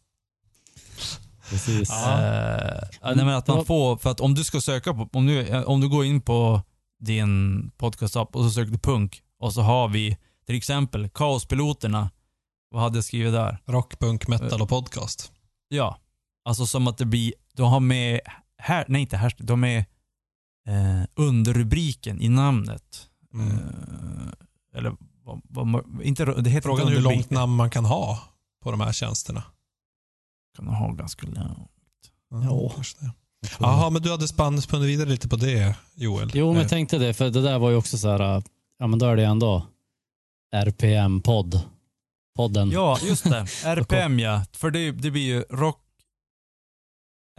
precis. 1.51 1.89
Ja. 1.89 2.13
Eh, 2.13 2.81
nej, 3.03 3.25
men 3.25 3.29
att 3.29 3.49
man 3.49 3.65
får, 3.65 3.97
för 3.97 4.11
att 4.11 4.21
om 4.21 4.35
du 4.35 4.45
ska 4.45 4.61
söka 4.61 4.95
på, 4.95 5.09
om 5.13 5.27
du, 5.27 5.65
om 5.65 5.81
du 5.81 5.89
går 5.89 6.05
in 6.05 6.21
på 6.21 6.63
din 6.99 7.71
podcast-app 7.77 8.37
och 8.37 8.45
så 8.45 8.51
söker 8.51 8.73
du 8.73 8.79
punk 8.79 9.23
och 9.39 9.53
så 9.53 9.61
har 9.61 9.89
vi 9.89 10.17
till 10.47 10.57
exempel 10.57 11.09
Kaospiloterna. 11.09 12.11
Vad 12.71 12.83
hade 12.83 12.97
jag 12.97 13.05
skrivit 13.05 13.33
där? 13.33 13.59
Rock, 13.67 13.99
punk, 13.99 14.29
metal 14.29 14.63
och 14.63 14.69
podcast. 14.69 15.33
Ja, 15.69 15.99
alltså 16.45 16.67
som 16.67 16.87
att 16.87 16.99
det 16.99 17.05
blir, 17.05 17.35
du 17.53 17.63
har 17.63 17.81
med, 17.81 18.21
här, 18.59 18.85
nej 18.89 19.01
inte 19.01 19.17
här, 19.17 19.49
har 19.49 19.57
med 19.57 19.79
eh, 20.69 21.07
underrubriken 21.15 22.21
i 22.21 22.29
namnet. 22.29 23.09
Mm. 23.35 23.49
Eh, 23.49 24.79
eller 24.79 24.97
vad, 25.25 25.41
vad, 25.49 25.85
inte, 26.03 26.25
det 26.25 26.51
heter 26.51 26.69
Frågan 26.69 26.89
är 26.89 26.93
hur 26.93 27.01
långt 27.01 27.31
namn 27.31 27.57
man 27.57 27.71
kan 27.71 27.85
ha 27.85 28.34
på 28.65 28.71
de 28.71 28.81
här 28.81 28.93
tjänsterna. 28.93 29.43
Kan 30.57 30.67
ha 30.67 30.93
ganska 30.93 31.27
långt. 31.27 31.71
Ja. 32.31 32.73
kanske 32.75 33.05
det. 33.05 33.13
Jaha, 33.61 33.91
men 33.91 34.03
du 34.03 34.11
hade 34.11 34.29
spunnit 34.29 34.73
vidare 34.73 35.09
lite 35.09 35.29
på 35.29 35.37
det, 35.37 35.77
Joel. 35.95 36.31
Jo, 36.35 36.47
men 36.47 36.57
Eh, 36.57 36.63
jag 36.63 36.71
tänkte 36.71 36.99
det, 36.99 37.15
för 37.15 37.31
det 37.31 37.43
där 37.43 37.59
var 37.59 37.71
ju 37.71 37.77
också 37.77 37.99
så 37.99 38.09
här, 38.11 38.37
äh, 38.37 38.43
ja 38.79 38.87
men 38.87 38.99
då 38.99 39.07
är 39.07 39.17
det 39.17 39.25
ändå 39.25 39.67
RPM-podd. 40.57 41.61
Podden. 42.37 42.71
Ja, 42.71 42.99
just 43.03 43.25
det. 43.25 43.47
RPM 43.65 44.19
ja. 44.19 44.45
För 44.53 44.71
det, 44.71 44.93
det 44.93 45.11
blir 45.11 45.23
ju 45.23 45.41
rock, 45.51 45.83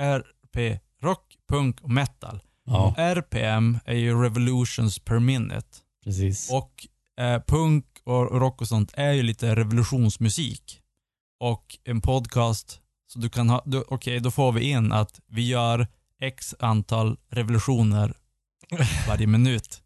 RP, 0.01 0.79
rock, 1.01 1.37
punk 1.49 1.81
och 1.81 1.89
metal. 1.89 2.39
Ja, 2.65 2.93
RPM 2.97 3.79
är 3.85 3.95
ju 3.95 4.21
revolutions 4.23 4.99
per 4.99 5.19
minute. 5.19 5.67
precis. 6.03 6.51
Och 6.51 6.87
eh, 7.23 7.41
punk 7.47 7.85
och 8.03 8.39
rock 8.39 8.61
och 8.61 8.67
sånt 8.67 8.91
är 8.93 9.11
ju 9.11 9.23
lite 9.23 9.55
revolutionsmusik. 9.55 10.81
Och 11.39 11.77
en 11.83 12.01
podcast, 12.01 12.79
så 13.07 13.19
du 13.19 13.29
kan 13.29 13.49
ha, 13.49 13.63
okej 13.87 14.19
då 14.19 14.31
får 14.31 14.51
vi 14.51 14.69
in 14.69 14.91
att 14.91 15.19
vi 15.27 15.47
gör 15.47 15.87
x 16.21 16.55
antal 16.59 17.17
revolutioner 17.29 18.13
varje 19.07 19.27
minut. 19.27 19.81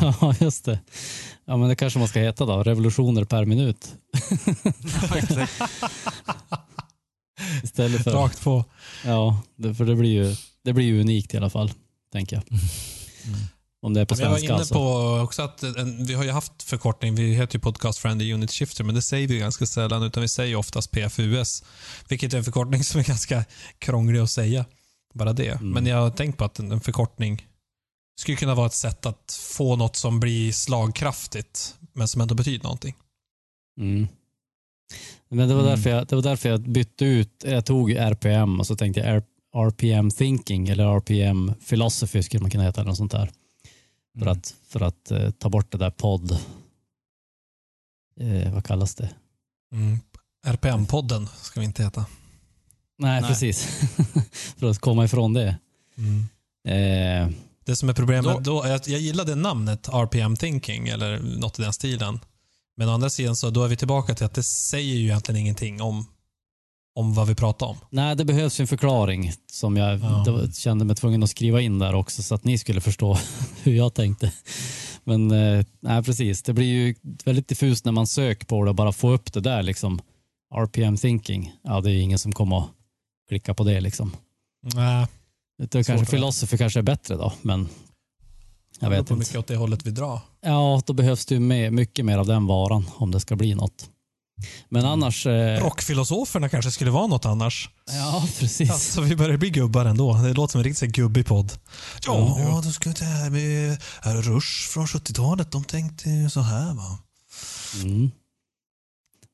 Ja, 0.00 0.34
just 0.40 0.64
det. 0.64 0.80
Ja, 1.44 1.56
men 1.56 1.68
det 1.68 1.76
kanske 1.76 1.98
man 1.98 2.08
ska 2.08 2.20
heta 2.20 2.46
då. 2.46 2.62
Revolutioner 2.62 3.24
per 3.24 3.44
minut. 3.44 3.94
Istället 7.62 8.04
för... 8.04 8.10
Rakt 8.10 8.44
på. 8.44 8.64
Ja, 9.04 9.42
för 9.76 9.84
det 9.84 9.94
blir, 9.94 10.10
ju, 10.10 10.36
det 10.62 10.72
blir 10.72 10.84
ju 10.84 11.00
unikt 11.00 11.34
i 11.34 11.36
alla 11.36 11.50
fall, 11.50 11.72
tänker 12.12 12.36
jag. 12.36 12.44
Om 13.82 13.94
det 13.94 14.00
är 14.00 14.04
på 14.04 14.14
Jag 14.18 14.30
var 14.30 14.36
svenska 14.36 14.46
inne 14.46 14.54
alltså. 14.58 14.74
på 14.74 15.20
också 15.24 15.42
att 15.42 15.62
en, 15.62 16.04
vi 16.06 16.14
har 16.14 16.24
ju 16.24 16.30
haft 16.30 16.62
förkortning, 16.62 17.14
vi 17.14 17.34
heter 17.34 17.54
ju 17.56 17.60
Podcast 17.60 17.98
Friendly 17.98 18.32
Unit 18.32 18.50
Shifter, 18.50 18.84
men 18.84 18.94
det 18.94 19.02
säger 19.02 19.28
vi 19.28 19.38
ganska 19.38 19.66
sällan, 19.66 20.02
utan 20.02 20.20
vi 20.20 20.28
säger 20.28 20.56
oftast 20.56 20.90
PFUS, 20.90 21.64
vilket 22.08 22.34
är 22.34 22.38
en 22.38 22.44
förkortning 22.44 22.84
som 22.84 23.00
är 23.00 23.04
ganska 23.04 23.44
krånglig 23.78 24.18
att 24.20 24.30
säga. 24.30 24.64
Bara 25.14 25.32
det. 25.32 25.48
Mm. 25.48 25.70
Men 25.70 25.86
jag 25.86 25.96
har 25.96 26.10
tänkt 26.10 26.38
på 26.38 26.44
att 26.44 26.58
en, 26.58 26.72
en 26.72 26.80
förkortning 26.80 27.46
skulle 28.20 28.36
kunna 28.36 28.54
vara 28.54 28.66
ett 28.66 28.74
sätt 28.74 29.06
att 29.06 29.38
få 29.56 29.76
något 29.76 29.96
som 29.96 30.20
blir 30.20 30.52
slagkraftigt, 30.52 31.74
men 31.92 32.08
som 32.08 32.20
ändå 32.20 32.34
betyder 32.34 32.62
någonting. 32.64 32.94
Mm. 33.80 34.08
Men 35.28 35.48
det 35.48 35.54
var, 35.54 35.62
Mm. 35.62 35.74
därför 35.74 35.90
jag, 35.90 36.06
det 36.06 36.14
var 36.16 36.22
därför 36.22 36.48
jag 36.48 36.60
bytte 36.60 37.04
ut, 37.04 37.44
jag 37.44 37.66
tog 37.66 37.92
RPM 37.92 38.60
och 38.60 38.66
så 38.66 38.76
tänkte 38.76 39.00
jag 39.00 39.22
RPM 39.66 40.10
thinking 40.10 40.68
eller 40.68 40.84
RPM 40.96 41.52
philosophy 41.68 42.22
skulle 42.22 42.40
man 42.40 42.50
kunna 42.50 42.64
heta 42.64 42.80
eller 42.80 42.88
något 42.88 42.96
sånt 42.98 43.12
där. 43.12 43.30
För 44.14 44.22
Mm. 44.26 44.32
att, 44.32 44.54
för 44.68 44.80
att 44.80 45.10
eh, 45.10 45.30
ta 45.30 45.48
bort 45.48 45.72
det 45.72 45.78
där 45.78 45.90
podd, 45.90 46.38
eh, 48.20 48.52
vad 48.54 48.64
kallas 48.64 48.94
det? 48.94 49.10
Mm. 49.72 49.98
RPM-podden 50.46 51.26
ska 51.42 51.60
vi 51.60 51.66
inte 51.66 51.82
heta. 51.82 52.04
Nej, 52.98 53.20
Nej. 53.20 53.30
precis. 53.30 53.64
för 54.58 54.70
att 54.70 54.78
komma 54.78 55.04
ifrån 55.04 55.32
det. 55.34 55.58
Mm. 55.96 56.28
Eh, 56.68 57.34
Det 57.64 57.76
som 57.76 57.88
är 57.88 57.92
problemet, 57.94 58.24
Då- 58.44 58.60
då, 58.62 58.68
jag, 58.68 58.80
jag 58.88 59.00
gillade 59.00 59.34
namnet 59.34 59.88
RPM 59.88 60.36
Thinking 60.36 60.88
eller 60.88 61.18
något 61.18 61.58
i 61.58 61.62
den 61.62 61.72
stilen. 61.72 62.20
Men 62.76 62.88
å 62.88 62.92
andra 62.94 63.10
sidan 63.10 63.36
så 63.36 63.50
då 63.50 63.64
är 63.64 63.68
vi 63.68 63.76
tillbaka 63.76 64.14
till 64.14 64.26
att 64.26 64.34
det 64.34 64.42
säger 64.42 64.94
ju 64.96 65.02
egentligen 65.04 65.40
ingenting 65.40 65.82
om, 65.82 66.06
om 66.94 67.14
vad 67.14 67.26
vi 67.28 67.34
pratar 67.34 67.66
om. 67.66 67.76
nej, 67.90 68.16
det 68.16 68.24
behövs 68.24 68.60
en 68.60 68.66
förklaring 68.66 69.32
som 69.52 69.76
jag 69.76 69.98
Ja. 70.00 70.46
kände 70.54 70.84
mig 70.84 70.96
tvungen 70.96 71.22
att 71.22 71.30
skriva 71.30 71.60
in 71.60 71.78
där 71.78 71.94
också 71.94 72.22
så 72.22 72.34
att 72.34 72.44
ni 72.44 72.58
skulle 72.58 72.80
förstå 72.80 73.18
hur 73.62 73.72
jag 73.74 73.94
tänkte. 73.94 74.32
Men 75.04 75.30
eh, 75.30 75.64
nej, 75.80 76.02
precis. 76.02 76.42
Det 76.42 76.52
blir 76.52 76.66
ju 76.66 76.94
väldigt 77.24 77.48
diffust 77.48 77.84
när 77.84 77.92
man 77.92 78.06
söker 78.06 78.46
på 78.46 78.64
det 78.64 78.70
och 78.70 78.76
bara 78.76 78.92
få 78.92 79.10
upp 79.10 79.32
det 79.32 79.40
där 79.40 79.62
liksom. 79.62 80.00
RPM 80.54 80.96
thinking. 80.96 81.52
Ja, 81.62 81.80
det 81.80 81.90
är 81.90 82.00
ingen 82.00 82.18
som 82.18 82.32
kommer 82.32 82.58
att 82.58 82.68
klicka 83.28 83.54
på 83.54 83.64
det 83.64 83.80
liksom. 83.80 84.16
Nej, 84.74 85.06
Det 85.58 85.74
är 85.78 85.82
kanske 85.82 86.06
philosophy 86.06 86.56
kanske 86.58 86.80
är 86.80 86.82
bättre 86.82 87.16
då, 87.16 87.32
men 87.42 87.68
jag 88.80 88.90
vet 88.90 88.98
på 88.98 89.00
inte. 89.02 89.14
mycket 89.14 89.36
åt 89.36 89.46
det 89.46 89.56
hållet 89.56 89.86
vi 89.86 89.90
drar. 89.90 90.20
Ja, 90.40 90.82
då 90.86 90.92
behövs 90.92 91.26
det 91.26 91.34
ju 91.34 91.70
mycket 91.70 92.04
mer 92.04 92.18
av 92.18 92.26
den 92.26 92.46
varan 92.46 92.84
om 92.96 93.10
det 93.10 93.20
ska 93.20 93.36
bli 93.36 93.54
något. 93.54 93.90
Men 94.68 94.84
annars... 94.84 95.26
Eh, 95.26 95.60
Rockfilosoferna 95.62 96.48
kanske 96.48 96.70
skulle 96.70 96.90
vara 96.90 97.06
något 97.06 97.24
annars. 97.24 97.70
ja, 97.86 98.28
precis. 98.38 98.70
Alltså, 98.70 99.00
vi 99.00 99.16
börjar 99.16 99.36
bli 99.36 99.50
gubbar 99.50 99.84
ändå. 99.84 100.14
Det 100.14 100.32
låter 100.32 100.52
som 100.52 100.58
en 100.58 100.64
riktigt 100.64 100.92
gubbig 100.92 101.26
podd. 101.26 101.52
Ja, 102.06 102.36
Ja. 102.40 102.60
då 102.64 102.70
ska 102.70 102.90
det 102.90 103.04
här 103.04 103.30
med 103.30 103.78
här 104.02 104.14
Rush 104.22 104.68
från 104.72 104.86
70-talet. 104.86 105.52
De 105.52 105.64
tänkte 105.64 106.30
så 106.30 106.40
här 106.40 106.74
va. 106.74 106.98
Mm. 107.82 108.10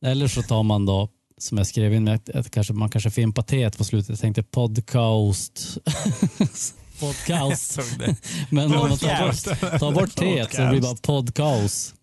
Eller 0.05 0.29
så 0.29 0.43
tar 0.43 0.63
man 0.63 0.87
då, 0.87 1.09
som 1.39 1.59
jag 1.59 1.67
skrev 1.67 1.95
in, 1.95 2.09
att, 2.09 2.29
att 2.31 2.51
kanske, 2.51 2.73
man 2.73 2.91
kanske 2.91 3.11
fimpar 3.11 3.43
T 3.43 3.71
på 3.71 3.85
slutet. 3.85 4.09
Jag 4.09 4.19
tänkte 4.19 4.43
podcast. 4.43 5.79
podcast. 7.01 7.79
Men 8.51 8.65
om 8.75 8.89
man 8.89 8.99
tar 8.99 9.27
bort, 9.27 9.81
tar 9.81 9.93
bort 9.93 10.17
T 10.17 10.47
så 10.51 10.61
det 10.63 10.69
blir 10.71 10.81
bara 10.81 10.95
podcast. 10.95 11.95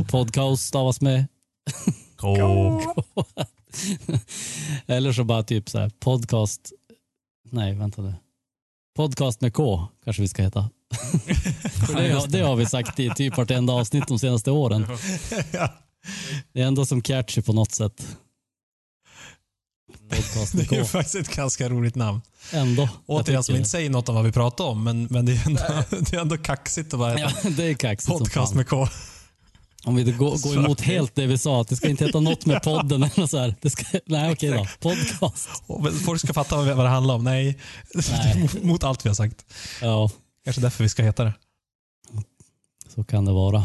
Och 0.00 0.08
podcast 0.08 0.66
stavas 0.66 1.00
med 1.00 1.26
K. 2.20 2.36
Eller 4.86 5.12
så 5.12 5.24
bara 5.24 5.42
typ 5.42 5.68
så 5.70 5.78
här 5.78 5.90
podcast. 6.00 6.72
Nej, 7.50 7.74
vänta 7.74 8.02
nu. 8.02 8.14
Podcast 8.96 9.40
med 9.40 9.54
K 9.54 9.86
kanske 10.04 10.22
vi 10.22 10.28
ska 10.28 10.42
heta. 10.42 10.70
För 11.86 11.94
det, 12.02 12.12
har- 12.12 12.26
det 12.26 12.40
har 12.40 12.56
vi 12.56 12.66
sagt 12.66 13.00
i 13.00 13.10
typ 13.16 13.36
vartenda 13.36 13.72
avsnitt 13.72 14.08
de 14.08 14.18
senaste 14.18 14.50
åren. 14.50 14.86
Det 16.52 16.62
är 16.62 16.66
ändå 16.66 16.86
som 16.86 17.02
catchy 17.02 17.42
på 17.42 17.52
något 17.52 17.72
sätt. 17.72 18.16
Podcast 20.10 20.54
med 20.54 20.66
Det 20.68 20.74
är 20.74 20.78
ju 20.78 20.82
K. 20.84 20.88
faktiskt 20.88 21.14
ett 21.14 21.36
ganska 21.36 21.68
roligt 21.68 21.94
namn. 21.94 22.20
Ändå. 22.52 22.88
Återigen, 23.06 23.44
som 23.44 23.56
inte 23.56 23.68
säger 23.68 23.90
något 23.90 24.08
om 24.08 24.14
vad 24.14 24.24
vi 24.24 24.32
pratar 24.32 24.64
om, 24.64 24.84
men, 24.84 25.04
men 25.10 25.26
det, 25.26 25.32
är 25.32 25.46
ändå, 25.46 25.62
det 26.10 26.16
är 26.16 26.20
ändå 26.20 26.36
kaxigt 26.38 26.94
att 26.94 27.18
heta 27.18 27.32
Ja, 27.44 27.50
det 27.56 27.64
är 27.64 27.74
kaxigt 27.74 28.18
podcast 28.18 28.54
med 28.54 28.68
K. 28.68 28.88
Om 29.84 29.94
vi 29.94 30.04
går, 30.12 30.42
går 30.48 30.64
emot 30.64 30.80
helt 30.80 31.14
det 31.14 31.26
vi 31.26 31.38
sa, 31.38 31.60
att 31.60 31.68
det 31.68 31.76
ska 31.76 31.88
inte 31.88 32.04
heta 32.04 32.20
något 32.20 32.46
med 32.46 32.62
podden 32.62 33.02
eller 33.02 33.26
så 33.26 33.38
här. 33.38 33.54
Det 33.60 33.70
ska, 33.70 33.98
nej, 34.06 34.32
okej 34.32 34.50
då. 34.50 34.66
Podcast. 34.80 35.48
Folk 36.04 36.20
ska 36.20 36.32
fatta 36.32 36.56
vad 36.56 36.84
det 36.84 36.88
handlar 36.88 37.14
om. 37.14 37.24
Nej, 37.24 37.58
Nej. 38.10 38.48
mot 38.62 38.84
allt 38.84 39.04
vi 39.04 39.08
har 39.08 39.14
sagt. 39.14 39.44
Ja, 39.82 40.10
Kanske 40.44 40.62
därför 40.62 40.84
vi 40.84 40.88
ska 40.88 41.02
heta 41.02 41.24
det. 41.24 41.32
så 42.94 43.04
kan 43.04 43.24
det 43.24 43.32
vara. 43.32 43.64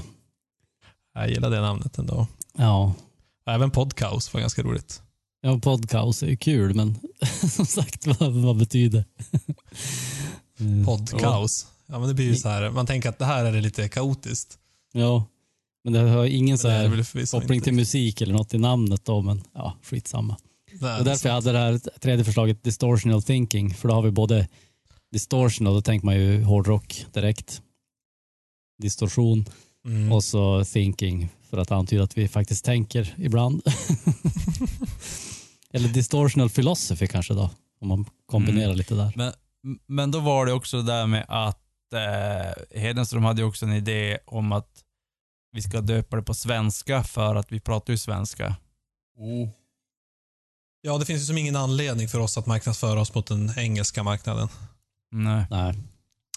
Jag 1.14 1.30
gillar 1.30 1.50
det 1.50 1.62
namnet 1.62 1.98
ändå. 1.98 2.28
Ja, 2.58 2.94
Även 3.48 3.72
podcast 3.72 4.34
var 4.34 4.42
ganska 4.42 4.64
roligt. 4.64 5.02
ja 5.42 5.60
podcast 5.60 6.24
är 6.24 6.36
kul, 6.36 6.74
men 6.76 6.96
som 7.50 7.66
sagt, 7.66 8.08
vad, 8.08 8.34
vad 8.34 8.58
betyder. 8.58 9.06
Podkaos. 10.86 11.68
Ja, 11.88 12.00
men 12.00 12.08
det 12.08 12.14
blir 12.14 12.26
ju 12.26 12.36
så 12.36 12.50
här. 12.50 12.70
Man 12.70 12.86
tänker 12.86 13.10
att 13.10 13.20
det 13.20 13.26
här 13.26 13.46
är 13.46 13.62
lite 13.62 13.90
kaotiskt. 13.90 14.58
Ja, 14.94 15.26
men 15.86 15.94
det 15.94 16.00
har 16.00 16.26
ingen 16.26 16.58
så 16.58 16.68
är 16.68 16.90
här 16.90 17.40
koppling 17.40 17.62
till 17.62 17.74
musik 17.74 18.22
eller 18.22 18.34
något 18.34 18.54
i 18.54 18.58
namnet 18.58 19.06
då, 19.06 19.22
men 19.22 19.42
ja, 19.54 19.78
skitsamma. 19.84 20.38
Det 20.72 20.82
var 20.82 21.04
därför 21.04 21.30
jag 21.30 21.34
hade 21.34 21.52
det 21.52 21.58
här 21.58 21.78
tredje 22.00 22.26
förslaget, 22.26 22.64
distortional 22.64 23.24
thinking, 23.24 23.74
för 23.74 23.88
då 23.88 23.94
har 23.94 24.02
vi 24.02 24.12
både 24.12 24.48
distortion 25.12 25.68
och 25.68 25.74
då 25.74 25.82
tänker 25.82 26.06
man 26.06 26.16
ju 26.16 26.44
hårdrock 26.44 27.06
direkt. 27.14 27.62
Distorsion 28.82 29.46
Mm. 29.86 30.12
och 30.12 30.24
så 30.24 30.66
thinking 30.66 31.30
för 31.50 31.58
att 31.58 31.72
antyda 31.72 32.04
att 32.04 32.18
vi 32.18 32.28
faktiskt 32.28 32.66
tänker 32.66 33.16
ibland. 33.18 33.62
eller 35.74 35.90
distortional 35.90 36.50
philosophy 36.50 37.08
kanske 37.08 37.34
då, 37.34 37.50
om 37.82 37.88
man 37.88 38.06
kombinerar 38.26 38.66
Mm. 38.66 38.78
lite 38.78 38.96
där. 38.96 39.14
Men, 39.16 39.34
men 39.88 40.12
då 40.12 40.20
var 40.20 40.46
det 40.46 40.54
också 40.54 40.78
det 40.78 40.84
där 40.84 41.08
med 41.08 41.26
att 41.28 41.60
eh, 41.94 42.80
Hedenström 42.82 43.24
hade 43.24 43.42
ju 43.42 43.48
också 43.48 43.66
en 43.66 43.74
idé 43.74 44.18
om 44.26 44.52
att 44.52 44.85
vi 45.56 45.62
ska 45.62 45.82
döpa 45.82 46.16
det 46.16 46.22
på 46.22 46.34
svenska 46.34 47.04
för 47.04 47.36
att 47.36 47.52
vi 47.52 47.60
pratar 47.60 47.94
ju 47.94 47.98
svenska. 47.98 48.56
Ja, 50.82 50.98
det 50.98 51.06
finns 51.06 51.22
ju 51.22 51.26
som 51.26 51.38
ingen 51.38 51.56
anledning 51.56 52.08
för 52.08 52.20
oss 52.20 52.38
att 52.38 52.46
marknadsföra 52.46 53.00
oss 53.00 53.14
mot 53.16 53.28
den 53.28 53.54
engelska 53.58 54.04
marknaden. 54.04 54.50
Nej. 55.12 55.46
Nej. 55.50 55.76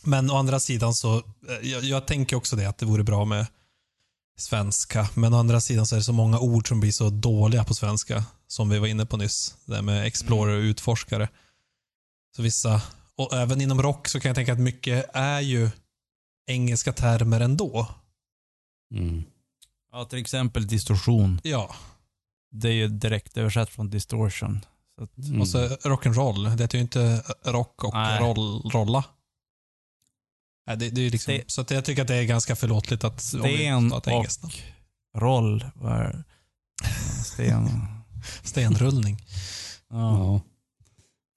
Men 0.02 0.30
å 0.30 0.36
andra 0.36 0.60
sidan 0.60 0.94
så, 0.94 1.16
eh, 1.16 1.22
jag, 1.62 1.84
jag 1.84 2.06
tänker 2.06 2.36
också 2.36 2.56
det 2.56 2.66
att 2.66 2.78
det 2.78 2.86
vore 2.86 3.04
bra 3.04 3.24
med 3.24 3.46
svenska. 4.38 5.08
Men 5.14 5.34
å 5.34 5.38
andra 5.38 5.60
sidan 5.60 5.86
så 5.86 5.94
är 5.94 5.98
det 5.98 6.04
så 6.04 6.12
många 6.12 6.38
ord 6.38 6.68
som 6.68 6.80
blir 6.80 6.92
så 6.92 7.10
dåliga 7.10 7.64
på 7.64 7.74
svenska. 7.74 8.24
Som 8.46 8.68
vi 8.68 8.78
var 8.78 8.86
inne 8.86 9.06
på 9.06 9.16
nyss. 9.16 9.56
Det 9.64 9.72
där 9.72 9.82
med 9.82 10.06
explorer 10.06 10.56
och 10.56 10.62
utforskare. 10.62 11.28
Så 12.36 12.42
vissa, 12.42 12.82
och 13.16 13.32
även 13.32 13.60
inom 13.60 13.82
rock 13.82 14.08
så 14.08 14.20
kan 14.20 14.28
jag 14.28 14.36
tänka 14.36 14.52
att 14.52 14.58
mycket 14.58 15.10
är 15.12 15.40
ju 15.40 15.70
engelska 16.46 16.92
termer 16.92 17.40
ändå. 17.40 17.86
Mm. 18.94 19.24
Ja, 19.92 20.04
till 20.04 20.18
exempel 20.18 20.66
distorsion. 20.66 21.40
Ja, 21.44 21.74
Det 22.50 22.68
är 22.68 22.72
ju 22.72 22.88
direkt 22.88 23.36
översatt 23.36 23.70
från 23.70 23.90
distortion. 23.90 24.64
Så 24.98 25.04
att, 25.04 25.18
Mm. 25.18 25.40
och 25.40 25.48
så 25.48 25.58
rock'n'roll. 25.68 26.56
Det 26.56 26.62
heter 26.64 26.78
ju 26.78 26.82
inte 26.82 27.22
rock 27.44 27.84
och 27.84 27.94
Nej. 27.94 28.20
roll, 28.20 28.70
rolla. 28.70 29.04
Nej, 30.66 30.76
det, 30.76 30.90
det 30.90 31.00
är 31.06 31.10
liksom, 31.10 31.34
Det- 31.34 31.50
så 31.50 31.60
att 31.60 31.70
jag 31.70 31.84
tycker 31.84 32.02
att 32.02 32.08
det 32.08 32.14
är 32.16 32.24
ganska 32.24 32.56
förlåtligt 32.56 33.04
att 33.04 33.20
sten 33.20 33.92
och 33.92 34.06
roll. 35.16 35.64
Vad 35.74 35.92
är 35.92 36.24
Sten. 37.24 37.68
Stenrullning. 38.42 39.16
Ja. 39.90 40.18
Ja. 40.18 40.40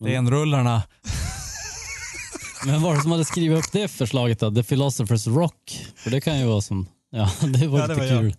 Stenrullarna. 0.02 0.84
Men 2.66 2.82
var 2.82 2.96
det 2.96 3.02
som 3.02 3.12
hade 3.12 3.26
skrivit 3.26 3.58
upp 3.66 3.72
det 3.72 3.88
förslaget 3.88 4.40
då? 4.40 4.52
The 4.56 4.62
Philosopher's 4.62 5.36
Rock? 5.36 5.86
För 5.96 6.10
det 6.12 6.22
kan 6.22 6.40
ju 6.40 6.46
vara 6.46 6.62
som, 6.62 6.88
ja 7.16 7.30
det 7.42 7.68
var 7.68 7.80
Ja, 7.80 7.88
det 7.88 7.94
lite 7.94 8.08
var 8.08 8.14
jag. 8.16 8.22
kul. 8.22 8.36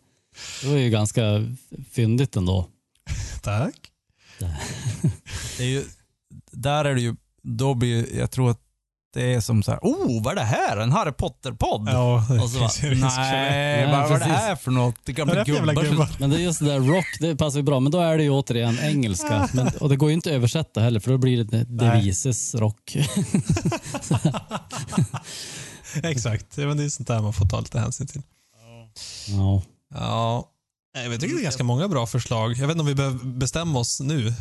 Det 0.62 0.68
var 0.68 0.77
ju 0.77 0.91
ganska 0.91 1.23
fyndigt 1.93 2.37
ändå. 2.37 2.66
Tack. 3.43 3.75
Det 5.59 5.64
är 5.64 5.68
ju, 5.68 5.85
där 6.53 6.85
är 6.85 6.95
det 6.95 7.01
ju, 7.01 7.14
då 7.43 7.75
blir 7.75 8.18
jag 8.18 8.31
tror 8.31 8.51
att 8.51 8.59
det 9.14 9.35
är 9.35 9.41
som 9.41 9.62
så 9.62 9.70
här, 9.70 9.79
oh 9.83 10.23
vad 10.23 10.33
är 10.33 10.37
det 10.37 10.47
här? 10.47 10.77
En 10.77 10.93
Harry 10.93 11.12
Potter-podd? 11.12 11.89
Ja, 11.89 12.27
det 12.31 12.41
Och 12.41 12.51
så 12.51 12.59
bara, 12.59 12.70
ju 12.83 12.91
risk 12.91 13.03
det. 13.03 13.23
nej, 13.23 13.87
Nej, 13.87 13.93
vad 13.93 14.09
vad 14.11 14.23
är 14.23 14.27
det 14.29 14.33
här 14.35 14.57
för 14.57 14.70
något? 14.70 14.95
Det 15.05 15.14
kan 15.14 15.27
bli 15.27 15.37
det 15.37 15.45
gubbar. 15.45 16.09
Men 16.20 16.31
det 16.31 16.37
är 16.37 16.41
just 16.41 16.59
det 16.59 16.64
där 16.66 16.81
rock, 16.81 17.07
det 17.20 17.37
passar 17.37 17.59
ju 17.59 17.62
bra. 17.62 17.81
Men 17.81 17.93
då 17.93 18.01
är 18.01 18.16
det 18.16 18.23
ju 18.23 18.31
återigen 18.31 18.79
engelska. 18.79 19.49
Men, 19.55 19.68
och 19.68 19.89
det 19.89 19.97
går 19.97 20.09
ju 20.11 20.14
inte 20.14 20.31
att 20.31 20.35
översätta 20.35 20.81
heller 20.81 21.01
för 21.01 21.11
då 21.11 21.18
blir 21.18 21.45
det 21.45 21.64
devises 21.64 22.55
rock. 22.55 22.97
Exakt. 26.03 26.57
Men 26.57 26.77
det 26.77 26.85
är 26.85 26.89
sånt 26.89 27.09
där 27.09 27.20
man 27.20 27.33
får 27.33 27.47
ta 27.47 27.61
lite 27.61 27.79
hänsyn 27.81 28.07
till. 28.07 28.23
Ja. 29.28 29.62
Ja. 29.95 30.49
Jag 30.95 31.20
tycker 31.20 31.34
det 31.34 31.40
är 31.40 31.43
ganska 31.43 31.64
många 31.64 31.88
bra 31.88 32.07
förslag. 32.07 32.53
Jag 32.53 32.66
vet 32.66 32.70
inte 32.70 32.80
om 32.80 32.86
vi 32.86 32.95
behöver 32.95 33.24
bestämma 33.24 33.78
oss 33.78 34.01
nu. 34.01 34.34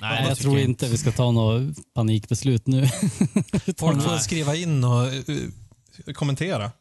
Nej, 0.00 0.24
jag 0.28 0.38
tror 0.38 0.58
inte 0.58 0.88
vi 0.88 0.98
ska 0.98 1.12
ta 1.12 1.30
något 1.30 1.76
panikbeslut 1.94 2.66
nu. 2.66 2.86
Folk 3.78 4.02
får 4.02 4.18
skriva 4.18 4.56
in 4.56 4.84
och 4.84 5.06
uh, 5.28 6.12
kommentera. 6.14 6.72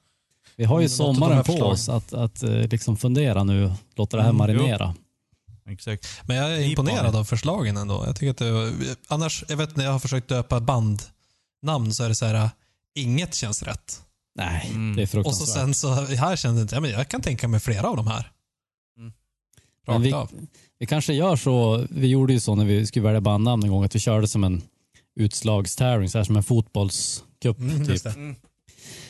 Vi 0.55 0.65
har 0.65 0.79
ju 0.79 0.85
Något 0.85 0.91
sommaren 0.91 1.43
på 1.43 1.53
oss 1.53 1.89
att, 1.89 2.13
att 2.13 2.43
eh, 2.43 2.49
liksom 2.49 2.97
fundera 2.97 3.43
nu 3.43 3.73
låta 3.95 4.17
det 4.17 4.23
här 4.23 4.29
Mm, 4.29 4.37
marinera. 4.37 4.95
Exakt. 5.69 6.07
Men 6.25 6.37
jag 6.37 6.53
är 6.53 6.59
imponerad 6.59 7.15
av 7.15 7.23
förslagen 7.23 7.77
ändå. 7.77 8.03
Jag 8.05 8.15
tycker 8.15 8.31
att 8.31 8.37
det, 8.37 8.95
annars, 9.07 9.43
jag 9.47 9.57
vet 9.57 9.75
när 9.75 9.85
jag 9.85 9.91
har 9.91 9.99
försökt 9.99 10.27
döpa 10.29 10.59
bandnamn 10.59 11.93
så 11.93 12.03
är 12.03 12.09
det 12.09 12.15
så 12.15 12.25
här, 12.25 12.49
inget 12.95 13.35
känns 13.35 13.63
rätt. 13.63 14.01
Nej, 14.39 14.69
Mm. 14.69 14.95
det 14.95 15.01
är 15.01 15.03
Och 15.03 15.09
så 15.09 15.13
fruktansvärt. 15.45 15.47
sen 15.55 15.73
så, 15.73 15.93
här 16.15 16.35
känns 16.35 16.55
det 16.57 16.61
inte, 16.61 16.75
ja, 16.75 16.81
men 16.81 16.91
jag 16.91 17.09
kan 17.09 17.21
tänka 17.21 17.47
mig 17.47 17.59
flera 17.59 17.87
av 17.89 17.97
de 17.97 18.07
här. 18.07 18.31
Mm. 18.97 19.13
Rakt 19.87 20.01
vi, 20.05 20.13
av. 20.13 20.29
vi 20.79 20.85
kanske 20.85 21.13
gör 21.13 21.35
så, 21.35 21.85
vi 21.89 22.07
gjorde 22.07 22.33
ju 22.33 22.39
så 22.39 22.55
när 22.55 22.65
vi 22.65 22.85
skulle 22.87 23.03
välja 23.05 23.21
bandnamn 23.21 23.63
en 23.63 23.69
gång, 23.69 23.83
att 23.83 23.95
vi 23.95 23.99
körde 23.99 24.27
som 24.27 24.43
en 24.43 24.61
utslagstävling, 25.19 26.09
så 26.09 26.17
här 26.17 26.25
som 26.25 26.35
en 26.37 26.43
fotbollscup. 26.43 27.59
Mm, 27.59 27.87
typ. 27.87 28.03
det. 28.03 28.35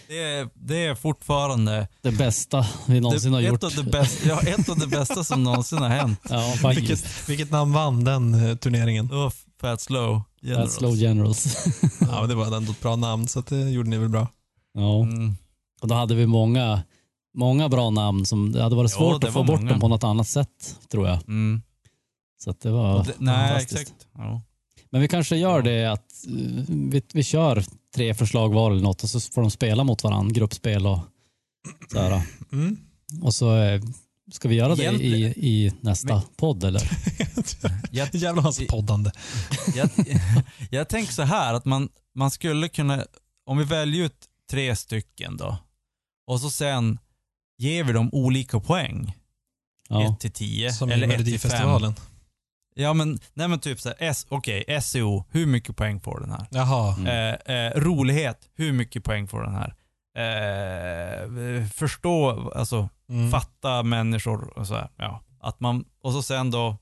Det 0.08 0.20
är, 0.24 0.50
det 0.54 0.86
är 0.86 0.96
fortfarande 0.96 1.88
Det 2.02 2.12
bästa 2.12 2.66
vi 2.88 3.00
någonsin 3.02 3.34
har 3.34 3.42
det, 3.42 3.48
gjort. 3.48 3.58
ett, 3.64 3.64
av 3.78 3.86
det 3.86 3.92
bästa, 3.92 4.28
ja, 4.28 4.42
ett 4.42 4.70
av 4.70 4.80
det 4.80 4.88
bästa 4.88 5.24
som 5.24 5.44
någonsin 5.44 5.78
har 5.78 5.90
hänt. 5.90 6.20
Ja. 6.30 6.56
Vilket, 6.76 7.30
vilket 7.30 7.52
namn 7.52 7.74
vann 7.74 8.04
den 8.04 8.34
eh, 8.34 8.56
turneringen? 8.56 9.08
Det 9.08 9.16
var 9.16 9.34
Fat 9.62 9.82
Slow. 9.82 10.22
Generals. 10.42 10.74
slow 10.74 10.96
generals. 10.98 11.68
Ja, 12.00 12.20
men 12.20 12.30
det 12.30 12.36
var 12.36 12.58
ändå 12.58 12.72
ett 12.72 12.82
bra 12.82 12.96
namn, 12.96 13.28
så 13.28 13.42
det 13.42 13.70
gjorde 13.70 13.90
ni 13.90 13.98
väl 13.98 14.10
bra. 14.10 14.28
Ja. 14.74 15.02
Mm. 15.04 15.36
Och 15.82 15.88
då 15.88 15.96
hade 15.96 16.16
vi 16.16 16.26
många, 16.26 16.84
många 17.38 17.70
bra 17.70 17.90
namn 17.90 18.26
som 18.26 18.52
det 18.52 18.64
hade 18.64 18.76
varit 18.76 18.92
Ja, 18.92 18.98
svårt 18.98 19.22
det 19.22 19.28
att 19.28 19.34
få 19.34 19.40
var 19.40 19.48
bort 19.48 19.60
många. 19.60 19.72
dem 19.72 19.80
på 19.80 19.88
något 19.88 20.04
annat 20.04 20.28
sätt, 20.28 20.80
tror 20.92 21.08
jag. 21.08 21.18
Mm. 21.28 21.62
Så 22.44 22.50
att 22.50 22.62
det 22.62 22.72
var 22.72 23.04
det, 23.04 23.14
nej, 23.18 23.48
fantastiskt. 23.50 23.82
exakt. 23.82 24.08
Ja. 24.18 24.42
Men 24.92 25.02
vi 25.02 25.08
kanske 25.08 25.36
gör 25.38 25.56
Ja. 25.56 25.62
det 25.62 25.86
att 25.86 26.26
eh, 26.28 26.64
vi, 26.68 27.02
vi 27.14 27.24
kör 27.24 27.64
tre 27.96 28.14
förslag 28.14 28.54
var 28.54 28.72
eller 28.72 28.82
något 28.82 29.04
och 29.04 29.10
så 29.10 29.20
får 29.20 29.42
de 29.42 29.52
spela 29.52 29.84
mot 29.84 30.04
varandra, 30.04 30.34
gruppspel 30.34 30.86
och 30.88 31.00
så 31.92 32.00
här. 32.00 32.22
Mm. 32.52 32.78
Och 33.22 33.34
så 33.36 33.58
eh, 33.58 33.82
ska 34.32 34.48
vi 34.50 34.56
göra 34.56 34.76
det 34.76 34.84
i, 34.84 35.24
i 35.26 35.74
nästa 35.82 36.24
podd 36.38 36.64
eller? 36.64 36.82
Jag, 37.92 38.10
Jävla 38.16 38.42
hans 38.42 38.68
poddande. 38.68 39.12
jag, 39.76 39.90
jag 40.72 40.90
tänker 40.90 41.14
så 41.14 41.24
här 41.24 41.54
att 41.54 41.66
man, 41.66 41.90
man 42.16 42.32
skulle 42.32 42.70
kunna, 42.70 43.04
om 43.46 43.58
vi 43.58 43.64
väljer 43.64 44.06
ut 44.06 44.26
tre 44.50 44.76
stycken 44.76 45.38
då, 45.38 45.58
och 46.28 46.40
så 46.42 46.50
sen 46.50 47.00
ger 47.58 47.84
vi 47.84 47.94
dem 47.94 48.10
olika 48.12 48.60
poäng. 48.60 49.16
Ja. 49.90 50.14
1 50.14 50.20
till 50.20 50.32
10 50.32 50.72
Som 50.74 50.90
i 50.90 50.94
eller 50.94 51.08
1 51.08 51.12
till 51.12 51.18
5. 51.18 51.26
Melodifestivalen. 51.26 51.94
Ja 52.76 52.94
men, 52.94 53.20
nej 53.34 53.48
men 53.48 53.60
typ 53.60 53.80
såhär, 53.82 53.98
S, 54.00 54.26
okej, 54.30 54.82
SEO, 54.82 55.26
hur 55.30 55.46
mycket 55.46 55.76
poäng 55.78 56.00
får 56.02 56.20
den 56.20 56.32
här? 56.32 56.46
Jaha. 56.52 56.96
Mm. 57.00 57.08
Eh, 57.48 57.56
eh, 57.56 57.72
rolighet, 57.76 58.50
hur 58.56 58.74
mycket 58.74 59.04
poäng 59.04 59.28
får 59.28 59.44
den 59.44 59.56
här? 59.56 59.76
Eh, 60.18 61.66
förstå, 61.68 62.52
alltså 62.56 62.90
Mm. 63.10 63.32
fatta 63.32 63.84
människor 63.84 64.58
och 64.60 64.68
så 64.68 64.76
här, 64.76 64.90
ja. 64.98 65.24
Att 65.42 65.60
man, 65.60 65.86
och 66.02 66.14
så 66.14 66.24
sen 66.24 66.52
då, 66.52 66.78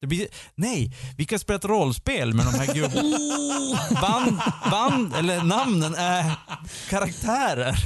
det 0.00 0.06
blir, 0.06 0.28
nej, 0.54 0.92
vi 1.16 1.24
kan 1.24 1.38
spela 1.38 1.56
ett 1.56 1.64
rollspel 1.64 2.34
med 2.34 2.46
de 2.46 2.54
här 2.54 2.74
gubbarna. 2.74 4.00
band, 4.00 4.40
band, 4.70 5.14
eller 5.14 5.42
namnen 5.42 5.94
är 5.94 6.32
karaktärer. 6.88 7.76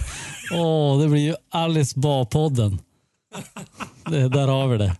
Åh, 0.53 1.01
det 1.01 1.09
blir 1.09 1.21
ju 1.21 1.35
Alice 1.51 1.99
Ba-podden. 1.99 2.79
Det, 4.05 4.29
där 4.29 4.49
har 4.49 4.69
vi 4.69 4.79
det. 4.79 4.97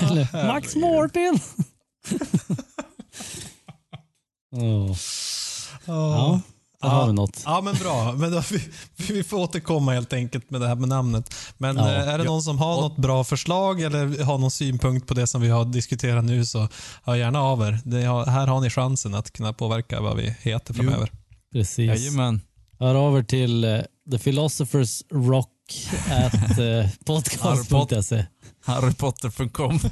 Eller 0.00 0.46
Max 0.46 0.76
Martin. 0.76 1.40
Åh. 4.52 4.96
Ja, 5.84 6.40
där 6.82 6.88
har 6.88 7.06
vi 7.06 7.12
något. 7.12 7.42
Ja, 7.44 7.60
men 7.60 7.74
bra. 7.74 8.12
Men 8.12 8.30
då, 8.30 8.42
vi, 8.50 8.62
vi 8.96 9.24
får 9.24 9.36
återkomma 9.36 9.92
helt 9.92 10.12
enkelt 10.12 10.50
med 10.50 10.60
det 10.60 10.68
här 10.68 10.74
med 10.74 10.88
namnet. 10.88 11.34
Men 11.58 11.76
Ja. 11.76 11.92
eh, 11.94 12.08
är 12.08 12.18
det 12.18 12.24
någon 12.24 12.42
som 12.42 12.58
har 12.58 12.80
något 12.80 12.96
bra 12.96 13.24
förslag 13.24 13.80
eller 13.80 14.24
har 14.24 14.38
någon 14.38 14.50
synpunkt 14.50 15.06
på 15.08 15.14
det 15.14 15.26
som 15.26 15.40
vi 15.40 15.48
har 15.48 15.64
diskuterat 15.64 16.24
nu 16.24 16.44
så 16.46 16.68
hör 17.04 17.14
gärna 17.14 17.40
av 17.42 17.62
er. 17.62 17.78
Det 17.84 18.02
har, 18.04 18.26
här 18.26 18.46
har 18.46 18.60
ni 18.60 18.70
chansen 18.70 19.14
att 19.14 19.30
kunna 19.32 19.52
påverka 19.52 20.00
vad 20.00 20.16
vi 20.16 20.34
heter 20.40 20.74
framöver. 20.74 21.12
Precis. 21.52 21.88
Jajamän. 21.88 22.40
Hör 22.80 23.08
över 23.08 23.22
till 23.22 23.64
uh, 23.64 23.80
The 24.10 24.18
Philosophers 24.18 25.02
Rock 25.12 25.48
at 26.10 26.58
uh, 26.58 26.86
podcast.se. 27.04 28.24
Harrypotter.com. 28.64 29.80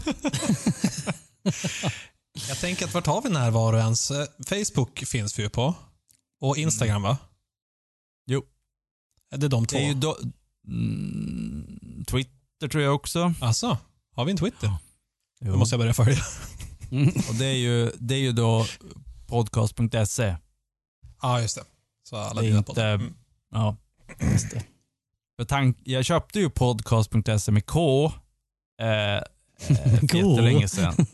Jag 2.48 2.58
tänker 2.60 2.84
att 2.84 2.94
vart 2.94 3.06
har 3.06 3.22
vi 3.22 3.28
närvaro 3.28 3.78
ens? 3.78 4.10
Eh, 4.10 4.24
Facebook 4.48 5.04
finns 5.06 5.38
vi 5.38 5.42
ju 5.42 5.48
på. 5.48 5.74
Och 6.40 6.58
Instagram 6.58 7.02
va? 7.02 7.18
Jo. 8.26 8.42
Är 9.30 9.38
det 9.38 9.48
de 9.48 9.66
två? 9.66 9.76
Det 9.76 9.84
är 9.84 9.88
ju 9.88 9.94
då, 9.94 10.18
mm, 10.66 12.04
Twitter 12.06 12.68
tror 12.70 12.82
jag 12.82 12.94
också. 12.94 13.34
Alltså, 13.40 13.78
har 14.14 14.24
vi 14.24 14.30
en 14.30 14.36
Twitter? 14.36 14.72
Jo. 15.40 15.52
Då 15.52 15.58
måste 15.58 15.74
jag 15.74 15.80
börja 15.80 15.94
följa. 15.94 16.18
Mm. 16.90 17.08
Och 17.28 17.34
det 17.34 17.46
är 17.46 17.54
ju, 17.56 17.90
det 17.98 18.14
är 18.14 18.18
ju 18.18 18.32
då 18.32 18.66
podcast.se. 19.26 20.36
Ja, 21.22 21.40
just 21.40 21.56
det. 21.56 21.64
Så 22.08 22.16
alla 22.16 22.40
Det 22.40 22.48
är 22.48 22.58
inte-. 22.58 22.84
Mm. 22.84 23.14
Ja. 23.50 23.76
Just 24.20 24.50
det. 24.50 24.64
För 25.36 25.44
tank, 25.44 25.78
jag 25.84 26.04
köpte 26.04 26.38
ju 26.40 26.50
podcast.se 26.50 27.52
med 27.52 27.66
K. 27.66 28.12
Eh, 28.80 28.88
eh, 28.88 29.22
för 29.58 30.16
jättelänge 30.16 30.68
sedan. 30.68 30.94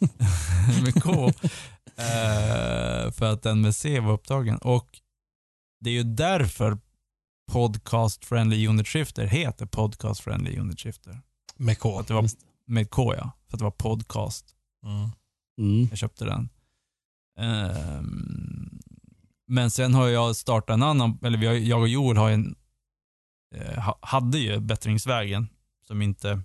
med 0.83 1.03
K. 1.03 1.33
Eh, 1.97 3.13
för 3.13 3.33
att 3.33 3.43
den 3.43 3.61
med 3.61 3.75
C 3.75 4.01
var 4.01 4.13
upptagen. 4.13 4.59
Och 4.59 5.02
det 5.83 5.91
är 5.91 5.95
ju 5.95 6.03
därför 6.03 6.79
Podcast 7.53 8.25
Friendly 8.25 8.67
Unit 8.67 8.89
Shifter 8.89 9.27
heter 9.27 9.67
Podcast 9.67 10.21
Friendly 10.21 10.59
Unit 10.59 10.81
Shifter. 10.81 11.21
Med 11.57 11.79
K. 11.79 11.99
att 11.99 12.07
det 12.09 12.15
var 12.15 12.29
med 12.67 12.91
K 12.91 13.15
ja. 13.15 13.31
För 13.49 13.57
att 13.57 13.59
det 13.59 13.65
var 13.65 13.71
podcast. 13.71 14.55
Mm. 14.87 15.11
Mm. 15.59 15.87
Jag 15.91 15.99
köpte 15.99 16.25
den. 16.25 16.49
Ehm, 17.39 18.81
men 19.47 19.71
sen 19.71 19.95
har 19.95 20.09
jag 20.09 20.37
startat 20.37 20.75
en 20.75 20.83
annan, 20.83 21.19
eller 21.23 21.39
vi 21.39 21.47
har, 21.47 21.55
jag 21.55 21.81
och 21.81 21.89
Joel 21.89 22.17
har 22.17 22.31
en, 22.31 22.55
eh, 23.55 23.79
ha- 23.83 23.99
hade 24.03 24.39
ju 24.39 24.61
Bättringsvägen 24.61 25.49
som 25.87 26.03
inte, 26.03 26.43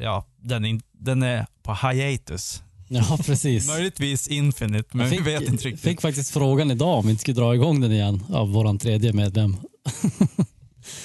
ja, 0.00 0.26
den 0.36 0.64
är, 0.64 0.68
in- 0.68 0.82
den 0.92 1.22
är 1.22 1.46
på 1.62 1.74
hiatus. 1.74 2.62
Ja, 2.88 3.18
precis. 3.26 3.68
Möjligtvis 3.68 4.28
infinite, 4.28 4.96
men 4.96 5.04
Jag 5.06 5.10
vi 5.10 5.16
fick, 5.16 5.26
vet 5.26 5.42
inte 5.48 5.64
riktigt. 5.64 5.84
fick 5.84 6.00
faktiskt 6.00 6.30
frågan 6.32 6.70
idag 6.70 6.98
om 6.98 7.04
vi 7.04 7.10
inte 7.10 7.20
skulle 7.20 7.40
dra 7.40 7.54
igång 7.54 7.80
den 7.80 7.92
igen 7.92 8.24
av 8.32 8.48
våran 8.52 8.78
tredje 8.78 9.12
medlem. 9.12 9.56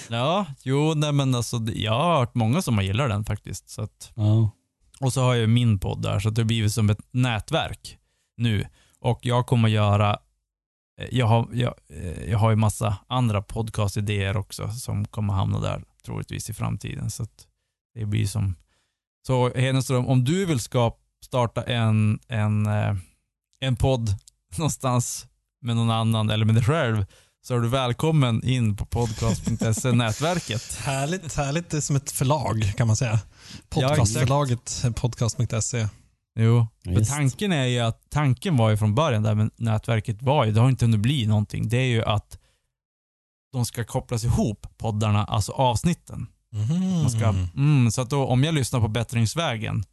Ja, 0.10 0.46
jo, 0.64 0.94
nej 0.94 1.12
men 1.12 1.36
alltså, 1.36 1.58
jag 1.76 1.92
har 1.94 2.20
hört 2.20 2.36
många 2.36 2.62
som 2.62 2.76
har 2.76 2.84
gillat 2.84 3.10
den 3.10 3.26
faktiskt. 3.26 3.70
Så 3.70 3.82
att, 3.82 4.12
Ja. 4.16 4.52
Och 5.00 5.14
så 5.14 5.22
har 5.22 5.36
jag 5.36 5.50
min 5.50 5.80
podd 5.80 6.02
där, 6.02 6.20
så 6.20 6.30
det 6.30 6.42
har 6.42 6.46
blivit 6.48 6.74
som 6.74 6.90
ett 6.90 7.00
nätverk 7.12 7.98
nu. 8.38 8.66
Och 9.00 9.20
jag 9.22 9.48
kommer 9.48 9.70
göra, 9.70 10.20
eh, 11.02 11.08
jag 11.12 11.26
har, 11.26 11.48
jag, 11.54 11.74
eh, 11.90 12.24
jag 12.32 12.38
har 12.38 12.50
ju 12.50 12.56
massa 12.56 12.98
andra 13.08 13.42
podcastidéer 13.42 14.38
också 14.38 14.72
som 14.72 15.06
kommer 15.06 15.34
hamna 15.34 15.60
där 15.60 15.84
troligtvis 16.06 16.50
i 16.50 16.54
framtiden. 16.54 17.12
Så 17.12 17.28
det 17.96 18.06
blir 18.06 18.28
som, 18.28 18.56
så 19.28 19.50
Hedenström, 19.54 20.08
om 20.08 20.24
du 20.24 20.46
vill 20.46 20.60
ska 20.60 20.92
starta 21.26 21.64
en, 21.64 22.20
en, 22.28 22.66
eh, 22.66 22.96
en 23.60 23.76
podd 23.76 24.16
någonstans 24.58 25.28
med 25.62 25.76
någon 25.76 25.90
annan 25.90 26.30
eller 26.30 26.46
med 26.46 26.56
dig 26.56 26.64
själv, 26.64 27.06
så 27.44 27.56
är 27.56 27.60
du 27.60 27.68
välkommen 27.68 28.44
in 28.44 28.76
på 28.76 28.86
podcast.se 28.86 29.92
nätverket. 29.92 30.76
Härligt, 30.76 31.36
härligt. 31.36 31.70
Det 31.70 31.78
är 31.78 31.82
som 31.82 31.96
ett 31.96 32.12
förlag 32.12 32.74
kan 32.78 32.88
man 32.88 32.96
säga. 32.96 33.20
Podcastförlaget 33.70 34.86
podcast.se. 34.96 35.88
Jo, 36.40 36.68
för 36.84 37.06
tanken 37.06 37.52
är 37.52 37.66
ju 37.66 37.80
att, 37.80 38.10
tanken 38.10 38.58
var 38.58 38.70
ju 38.70 38.78
från 38.78 38.96
början 38.96 39.24
där 39.24 39.36
med 39.36 39.50
nätverket 39.56 40.22
var 40.22 40.46
ju, 40.46 40.52
det 40.52 40.60
har 40.60 40.70
inte 40.70 40.86
hunnit 40.86 41.00
bli 41.00 41.28
någonting, 41.28 41.70
det 41.70 41.78
är 41.78 41.88
ju 41.88 42.04
att 42.04 42.38
de 43.54 43.66
ska 43.66 43.84
kopplas 43.84 44.24
ihop, 44.24 44.68
poddarna, 44.78 45.26
alltså 45.26 45.52
avsnitten. 45.52 46.28
Mhm. 46.52 47.02
Man 47.02 47.10
ska, 47.10 47.36
mm, 47.56 47.92
så 47.92 48.02
att 48.02 48.10
då, 48.10 48.26
om 48.26 48.44
jag 48.44 48.54
lyssnar 48.54 48.80
på 48.80 48.88
Bättringsvägen 48.88 49.84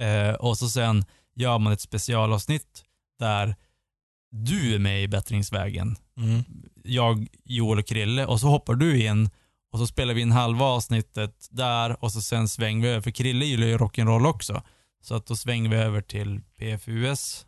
eh, 0.00 0.34
och 0.34 0.58
så 0.58 0.68
sen 0.70 1.04
gör 1.34 1.58
man 1.58 1.72
ett 1.72 1.80
specialavsnitt 1.80 2.84
där 3.18 3.56
du 4.32 4.74
är 4.74 4.78
med 4.78 5.02
i 5.02 5.08
Bättringsvägen, 5.08 5.96
Mm. 6.16 6.42
jag, 6.84 7.26
Joel 7.44 7.78
och 7.78 7.86
Krille 7.86 8.26
och 8.26 8.40
så 8.40 8.48
hoppar 8.48 8.74
du 8.74 9.04
in 9.06 9.30
och 9.72 9.78
så 9.78 9.86
spelar 9.86 10.14
vi 10.14 10.20
in 10.20 10.32
halva 10.32 10.64
avsnittet 10.64 11.48
där 11.50 12.04
och 12.04 12.12
så 12.12 12.22
sen 12.22 12.48
svänger 12.48 12.82
vi 12.82 12.88
över, 12.88 13.00
för 13.00 13.10
Krille 13.10 13.44
gillar 13.44 13.66
ju 13.66 13.78
rock'n'roll 13.78 14.26
också. 14.26 14.62
Så 15.02 15.14
att 15.14 15.26
då 15.26 15.36
svänger 15.36 15.70
vi 15.70 15.76
över 15.76 16.00
till 16.00 16.40
PFUS 16.58 17.46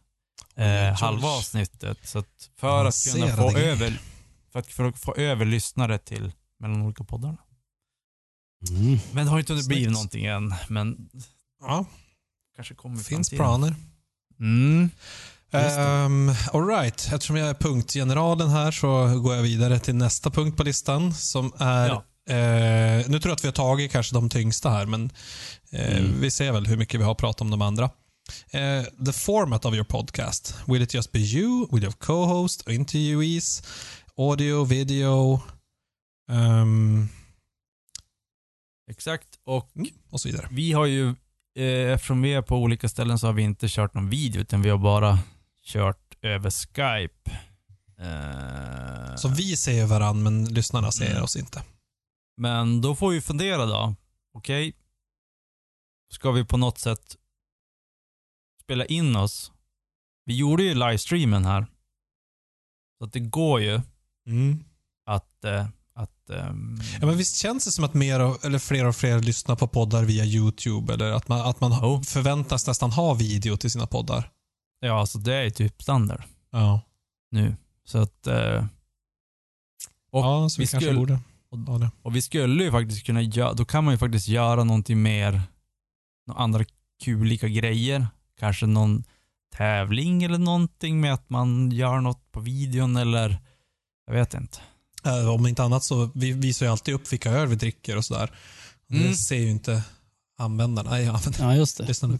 eh, 0.57 0.65
oj. 0.67 0.95
halva 1.01 1.29
avsnittet. 1.29 1.99
Så 2.05 2.19
att 2.19 2.51
för 2.57 2.85
att 2.85 3.05
kunna 3.13 3.37
få 3.37 3.51
grejer. 3.51 3.69
över, 3.71 4.01
för 4.53 4.59
att, 4.59 4.67
för 4.67 4.85
att 4.85 4.99
få 4.99 5.15
över 5.15 5.45
lyssnare 5.45 5.99
till 5.99 6.33
mellan 6.59 6.83
olika 6.83 7.05
poddarna. 7.05 7.39
Mm. 8.71 8.99
Men 9.13 9.25
det 9.25 9.31
har 9.31 9.39
inte 9.39 9.53
hunnit 9.53 9.69
bli 9.69 9.77
Snyggt. 9.77 9.93
någonting 9.93 10.25
än, 10.25 10.55
men 10.69 11.11
Ja, 11.61 11.85
kanske 12.57 12.75
kommer 12.75 13.01
i 13.01 13.05
finns 13.05 13.31
framtiden. 13.31 13.39
planer. 13.39 13.75
Mm. 14.41 14.91
Det. 15.51 15.81
Um, 16.05 16.29
all 16.53 16.67
right. 16.67 17.13
Eftersom 17.13 17.37
jag 17.37 17.49
är 17.49 17.55
punktgeneralen 17.55 18.49
här 18.49 18.71
så 18.71 19.21
går 19.21 19.35
jag 19.35 19.43
vidare 19.43 19.79
till 19.79 19.95
nästa 19.95 20.31
punkt 20.31 20.57
på 20.57 20.63
listan 20.63 21.15
som 21.15 21.53
är 21.59 21.89
Ja. 21.89 22.05
Eh, 22.35 23.05
nu 23.09 23.21
tror 23.21 23.31
jag 23.31 23.33
att 23.33 23.45
vi 23.45 23.49
har 23.49 23.53
tagit 23.53 23.93
kanske 23.93 24.15
de 24.15 24.29
tyngsta 24.31 24.71
här, 24.71 24.87
men 24.87 25.11
eh, 25.71 25.97
Mm. 25.99 26.21
vi 26.21 26.31
ser 26.31 26.53
väl 26.53 26.67
hur 26.67 26.77
mycket 26.77 27.01
vi 27.01 27.05
har 27.05 27.15
pratat 27.15 27.41
om 27.41 27.51
de 27.51 27.63
andra. 27.63 27.91
Eh, 28.51 28.83
the 29.07 29.13
format 29.13 29.65
of 29.65 29.75
your 29.75 29.85
podcast. 29.85 30.55
Will 30.67 30.83
it 30.83 30.95
just 30.95 31.13
be 31.13 31.19
you? 31.19 31.69
Will 31.73 31.83
you 31.83 31.91
have 31.91 31.97
co-host, 31.99 32.69
interviewees, 32.69 33.63
audio, 34.17 34.65
video, 34.65 35.41
ehm, 36.31 37.09
Exakt. 38.91 39.29
Och 39.45 39.71
och 40.11 40.21
så 40.21 40.29
vidare? 40.29 40.49
vi 40.51 40.73
har 40.73 40.87
ju, 40.87 41.15
eftersom 41.61 42.23
vi 42.23 42.35
är 42.35 42.43
på 42.43 42.57
olika 42.57 42.89
ställen 42.89 43.19
så 43.19 43.27
har 43.27 43.33
vi 43.35 43.43
inte 43.43 43.67
kört 43.69 43.95
någon 43.95 44.11
video 44.11 44.41
utan 44.41 44.63
vi 44.63 44.71
har 44.71 44.79
bara 44.79 45.19
kört 45.65 46.15
över 46.23 46.51
Skype. 46.51 47.31
Eh, 47.99 49.17
Så 49.17 49.29
vi 49.29 49.57
ser 49.57 49.87
varandra, 49.87 50.31
men 50.31 50.45
lyssnarna 50.45 50.93
ser 50.93 51.11
Mm. 51.11 51.23
oss 51.23 51.37
inte. 51.37 51.65
Men 52.37 52.81
då 52.81 52.95
får 52.97 53.11
vi 53.11 53.21
fundera 53.21 53.67
då. 53.67 53.95
Okej, 54.35 54.73
ska 56.13 56.31
vi 56.33 56.45
på 56.45 56.57
något 56.57 56.79
sätt 56.79 57.17
spela 58.63 58.85
in 58.87 59.17
oss? 59.17 59.53
Vi 60.25 60.37
gjorde 60.37 60.63
ju 60.63 60.75
livestreamen 60.75 61.45
här. 61.45 61.67
Så 62.99 63.05
att 63.05 63.13
det 63.13 63.21
går 63.21 63.61
ju 63.61 63.81
att, 65.07 65.45
eh, 65.45 65.67
att 65.95 66.31
ehm, 66.31 66.81
Ja, 67.01 67.07
men 67.07 67.17
visst 67.17 67.37
känns 67.37 67.65
det 67.65 67.73
som 67.73 67.85
att 67.85 67.95
mer 67.95 68.21
och, 68.21 68.45
eller 68.45 68.59
fler 68.59 68.85
och 68.87 68.97
fler 68.97 69.21
lyssnar 69.21 69.57
på 69.57 69.69
poddar 69.69 70.05
via 70.05 70.25
YouTube 70.25 70.95
eller 70.95 71.13
att 71.13 71.29
man, 71.29 71.41
att 71.41 71.61
man 71.61 71.79
Jo. 71.83 72.03
förväntas 72.03 72.67
nästan 72.67 72.91
ha 72.91 73.15
video 73.15 73.57
till 73.57 73.71
sina 73.71 73.87
poddar? 73.87 74.31
ja, 74.81 75.01
alltså 75.01 75.19
det 75.19 75.35
är 75.35 75.51
typ 75.51 75.83
standard 75.83 76.23
Ja, 76.53 76.81
nu. 77.31 77.57
Så 77.85 77.99
att, 77.99 78.27
eh, 78.27 78.65
Och 80.13 80.21
ja 80.25 80.49
så 80.49 80.61
vi, 80.61 80.65
vi 80.65 80.69
kanske 80.69 80.81
skulle- 80.91 80.99
borde 81.01 81.19
ha 81.71 81.79
det. 81.79 81.91
och 82.03 82.17
vi 82.17 82.23
skulle 82.23 82.65
ju 82.65 82.71
faktiskt 82.71 83.07
kunna 83.07 83.23
göra, 83.23 83.53
då 83.53 83.65
kan 83.65 83.85
man 83.85 83.95
ju 83.95 83.99
faktiskt 83.99 84.29
göra 84.29 84.65
någonting 84.65 85.03
mer, 85.03 85.43
några 86.27 86.41
andra 86.41 86.65
kulika 87.05 87.49
grejer. 87.49 88.07
Kanske 88.39 88.67
någon 88.67 89.05
tävling 89.57 90.23
eller 90.23 90.39
någonting 90.39 91.01
med 91.01 91.15
att 91.15 91.31
man 91.31 91.71
gör 91.71 92.01
något 92.01 92.33
på 92.33 92.41
videon 92.41 92.97
eller, 92.97 93.39
jag 94.07 94.15
vet 94.15 94.35
inte. 94.35 94.59
Eh, 95.07 95.29
Om 95.31 95.47
inte 95.47 95.63
annat 95.63 95.85
så 95.85 96.11
vi 96.15 96.33
visar 96.33 96.67
ju 96.67 96.73
alltid 96.73 96.95
upp 96.95 97.13
vilka 97.13 97.31
öl 97.31 97.49
vi 97.49 97.55
dricker 97.57 97.97
och 97.97 98.05
sådär. 98.05 98.31
Och 98.89 98.95
Det 98.95 99.01
Mm. 99.05 99.15
ser 99.15 99.37
ju 99.37 99.51
inte 99.51 99.83
användarna. 100.39 100.91
Nej, 100.91 101.07
användarna. 101.09 101.53
Ja, 101.55 101.57
just 101.57 101.79
det. 101.79 101.85
Det 101.85 102.19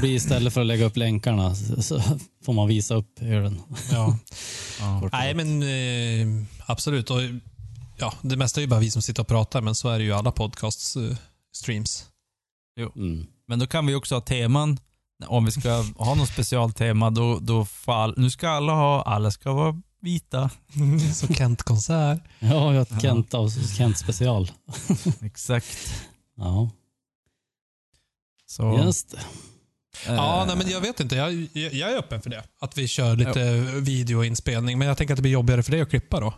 blir 0.00 0.10
istället 0.14 0.52
för 0.54 0.60
att 0.60 0.66
lägga 0.66 0.84
upp 0.84 0.96
länkarna 0.96 1.54
så, 1.54 2.02
får 2.44 2.52
man 2.52 2.68
visa 2.68 2.94
upp 2.94 3.22
ölen. 3.22 3.60
Ja. 3.92 4.18
Ja. 4.80 5.08
Nej, 5.12 5.34
men 5.34 5.62
eh, 5.62 6.44
absolut. 6.66 7.10
Och, 7.10 7.20
ja, 7.98 8.12
det 8.22 8.36
mesta 8.36 8.60
är 8.60 8.62
ju 8.62 8.68
bara 8.68 8.80
vi 8.80 8.90
som 8.90 9.02
sitter 9.02 9.22
och 9.22 9.28
pratar, 9.28 9.60
men 9.60 9.74
så 9.74 9.88
är 9.88 9.98
det 9.98 10.04
ju 10.04 10.12
alla 10.12 10.32
podcasts 10.32 10.96
eh, 10.96 11.16
streams. 11.56 12.04
Mm. 12.96 13.26
Men 13.48 13.58
då 13.58 13.66
kan 13.66 13.86
vi 13.86 13.94
också 13.94 14.14
ha 14.14 14.20
teman. 14.20 14.78
Om 15.26 15.44
vi 15.44 15.50
ska 15.50 15.70
ha 15.96 16.14
något 16.14 16.28
specialtema, 16.28 17.10
då, 17.10 17.38
då 17.38 17.64
fall, 17.64 18.14
nu 18.16 18.30
ska 18.30 18.48
alla 18.48 18.72
ha, 18.72 19.02
alla 19.02 19.30
ska 19.30 19.52
vara 19.52 19.80
vita. 20.00 20.50
så 21.14 21.34
Kent-konsert. 21.34 22.20
Ja, 22.38 22.74
jag 22.74 22.84
har. 22.90 23.00
Kent, 23.00 23.34
av- 23.34 23.50
Kent 23.76 23.98
special. 23.98 24.50
Exakt. 25.22 25.94
Ja, 26.36 26.70
Så, 28.46 28.80
just 28.84 29.10
det. 29.10 29.20
Ja, 30.06 30.40
Eh, 30.40 30.46
nej, 30.46 30.56
men 30.56 30.68
jag 30.70 30.80
vet 30.80 31.00
inte. 31.00 31.16
Jag, 31.16 31.32
jag, 31.52 31.72
jag 31.74 31.92
är 31.92 31.96
öppen 31.98 32.22
för 32.22 32.30
det. 32.30 32.44
Att 32.60 32.78
vi 32.78 32.88
kör 32.88 33.16
lite 33.16 33.60
videoinspelning. 33.80 34.78
Men 34.78 34.88
jag 34.88 34.96
tänker 34.96 35.14
att 35.14 35.18
det 35.18 35.22
blir 35.22 35.32
jobbigare 35.32 35.62
för 35.62 35.72
dig 35.72 35.80
att 35.80 35.90
klippa 35.90 36.20
då. 36.20 36.34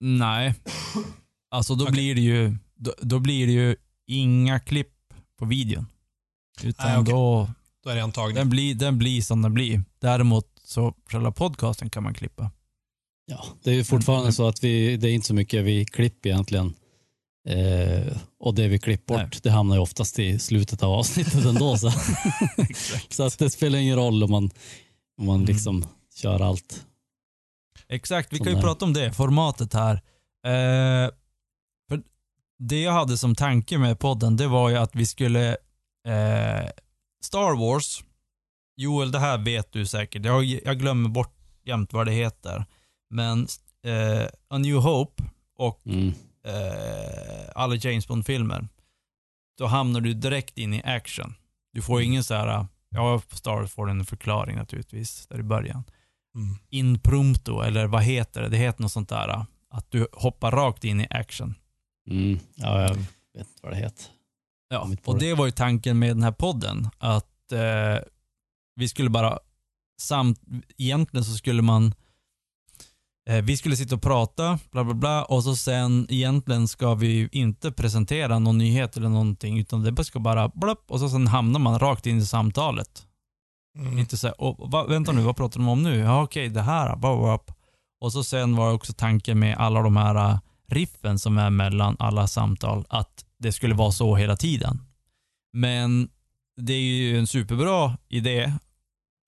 Nej. 0.00 0.54
Alltså 1.50 1.74
då 1.74 1.84
Okej. 1.84 1.92
blir 1.92 2.14
det 2.14 2.20
ju 2.20 2.56
då, 2.74 2.94
då 3.02 3.18
blir 3.18 3.46
det 3.46 3.52
ju 3.52 3.76
inga 4.06 4.60
klipp 4.60 4.92
på 5.38 5.44
videon. 5.44 5.86
Utan 6.62 6.86
Nej, 6.90 6.98
okej. 6.98 7.12
då, 7.14 7.50
Då 7.84 7.90
är 7.90 7.94
det 7.96 8.02
antagning. 8.04 8.34
den 8.36 8.50
blir, 8.50 8.74
den 8.74 8.98
blir 8.98 9.22
som 9.22 9.42
den 9.42 9.54
blir. 9.54 9.84
Däremot 9.98 10.46
så 10.72 10.94
själva 11.10 11.32
podcasten 11.32 11.90
kan 11.90 12.02
man 12.02 12.14
klippa. 12.14 12.50
Ja, 13.26 13.44
det 13.62 13.70
är 13.70 13.74
ju 13.74 13.84
fortfarande 13.84 14.22
Mm. 14.24 14.32
så 14.32 14.48
att 14.48 14.64
vi, 14.64 14.96
det 14.96 15.08
är 15.08 15.12
inte 15.14 15.26
så 15.26 15.34
mycket 15.34 15.64
vi 15.64 15.84
klipper 15.84 16.28
egentligen. 16.30 16.74
Eh, 17.48 18.16
och 18.40 18.54
det 18.54 18.68
vi 18.68 18.78
klipper 18.78 19.14
Nej. 19.14 19.24
bort, 19.24 19.42
det 19.42 19.50
hamnar 19.50 19.76
ju 19.76 19.82
oftast 19.82 20.18
i 20.18 20.38
slutet 20.38 20.82
av 20.82 20.92
avsnittet 20.92 21.44
ändå. 21.44 21.76
Så, 21.78 21.90
så 23.08 23.22
att 23.22 23.38
det 23.38 23.50
spelar 23.50 23.78
ingen 23.78 23.96
roll 23.96 24.22
om 24.22 24.30
man, 24.30 24.50
om 25.18 25.26
man 25.26 25.36
Mm. 25.36 25.46
liksom 25.46 25.84
kör 26.14 26.40
allt. 26.40 26.86
Exakt, 27.88 28.32
vi 28.32 28.38
kan 28.38 28.46
ju 28.46 28.52
det 28.52 28.58
är. 28.58 28.62
prata 28.62 28.84
om 28.84 28.92
det, 28.92 29.12
formatet 29.12 29.74
här. 29.74 29.94
Eh, 30.46 31.10
för 31.88 32.02
det 32.58 32.80
jag 32.80 32.92
hade 32.92 33.18
som 33.18 33.34
tanke 33.34 33.78
med 33.78 33.98
podden, 33.98 34.36
det 34.36 34.46
var 34.48 34.70
ju 34.70 34.76
att 34.76 34.94
vi 34.94 35.06
skulle 35.06 35.48
eh, 36.06 36.68
Star 37.24 37.56
Wars, 37.58 38.04
Joel, 38.76 39.10
det 39.10 39.18
här 39.18 39.38
vet 39.38 39.72
du 39.72 39.86
säkert. 39.86 40.24
Jag, 40.24 40.44
jag 40.44 40.78
glömmer 40.78 41.08
bort 41.08 41.34
jämt 41.64 41.92
vad 41.92 42.06
det 42.06 42.12
heter. 42.12 42.64
Men 43.10 43.46
eh, 43.86 44.26
A 44.48 44.58
New 44.58 44.76
Hope 44.76 45.22
och 45.58 45.86
Mm. 45.86 46.08
eh, 46.46 47.50
alla 47.54 47.74
James 47.74 48.08
Bond-filmer, 48.08 48.68
då 49.58 49.66
hamnar 49.66 50.00
du 50.00 50.14
direkt 50.14 50.58
in 50.58 50.74
i 50.74 50.82
action. 50.84 51.34
Du 51.72 51.82
får 51.82 52.00
ju 52.00 52.06
ingen 52.06 52.24
så 52.24 52.34
här, 52.34 52.66
ja, 52.90 53.20
på 53.28 53.36
Star 53.36 53.56
Wars 53.56 53.72
får 53.72 53.90
en 53.90 54.04
förklaring 54.04 54.56
naturligtvis, 54.56 55.26
där 55.26 55.38
i 55.38 55.42
början 55.42 55.84
Mm. 56.34 56.56
impromptu, 56.70 57.60
eller 57.62 57.86
vad 57.86 58.02
heter 58.02 58.42
det? 58.42 58.48
Det 58.48 58.56
heter 58.56 58.82
något 58.82 58.92
sånt 58.92 59.08
där. 59.08 59.46
Att 59.70 59.86
du 59.90 60.06
hoppar 60.12 60.50
rakt 60.50 60.84
in 60.84 61.00
i 61.00 61.06
action. 61.10 61.54
Mm. 62.10 62.38
Ja, 62.54 62.80
jag 62.82 62.88
vet 62.88 63.48
inte 63.48 63.60
vad 63.62 63.72
det 63.72 63.76
heter. 63.76 64.04
Ja, 64.68 64.88
och 65.04 65.18
det. 65.18 65.26
det 65.26 65.34
var 65.34 65.46
ju 65.46 65.52
tanken 65.52 65.98
med 65.98 66.08
den 66.08 66.22
här 66.22 66.32
podden. 66.32 66.88
Att 66.98 67.52
eh, 67.52 67.98
vi 68.82 68.88
skulle 68.88 69.10
bara, 69.10 69.38
samt, 70.00 70.40
egentligen 70.78 71.24
så 71.24 71.32
skulle 71.32 71.62
man, 71.62 71.94
eh, 73.28 73.42
vi 73.42 73.56
skulle 73.56 73.76
sitta 73.76 73.94
och 73.94 74.02
prata, 74.02 74.58
bla 74.70 74.84
bla 74.84 74.94
bla, 74.94 75.24
och 75.24 75.44
så 75.44 75.56
sen 75.56 76.06
egentligen 76.10 76.68
ska 76.68 76.94
vi 76.94 77.28
inte 77.32 77.72
presentera 77.72 78.38
någon 78.38 78.58
nyhet 78.58 78.96
eller 78.96 79.08
någonting, 79.08 79.58
utan 79.58 79.82
det 79.82 80.04
ska 80.04 80.18
bara 80.20 80.48
blapp, 80.48 80.84
och 80.90 81.00
så 81.00 81.08
sen 81.08 81.26
hamnar 81.26 81.60
man 81.60 81.78
rakt 81.78 82.06
in 82.06 82.18
i 82.18 82.26
samtalet. 82.26 83.06
Mm. 83.78 83.98
Inte 83.98 84.16
så 84.16 84.26
här, 84.26 84.36
"Åh, 84.38 84.70
va, 84.70 84.86
vänta 84.86 85.12
nu, 85.12 85.22
vad 85.22 85.36
pratar 85.36 85.60
de 85.60 85.68
om 85.68 85.82
nu? 85.82 85.98
Ja 85.98 86.22
okej, 86.22 86.48
det 86.48 86.62
här. 86.62 86.96
Bla, 86.96 87.16
bla, 87.16 87.38
bla. 87.38 87.54
Och 88.00 88.12
så 88.12 88.24
sen 88.24 88.56
var 88.56 88.72
också 88.72 88.92
tanken 88.92 89.38
med 89.38 89.56
alla 89.56 89.82
de 89.82 89.96
här 89.96 90.14
äh, 90.14 90.38
riffen 90.68 91.18
som 91.18 91.38
är 91.38 91.50
mellan 91.50 91.96
alla 91.98 92.26
samtal, 92.26 92.84
att 92.88 93.24
det 93.38 93.52
skulle 93.52 93.74
vara 93.74 93.92
så 93.92 94.16
hela 94.16 94.36
tiden. 94.36 94.80
Men 95.52 96.08
det 96.56 96.72
är 96.72 96.80
ju 96.80 97.18
en 97.18 97.26
superbra 97.26 97.98
idé 98.08 98.52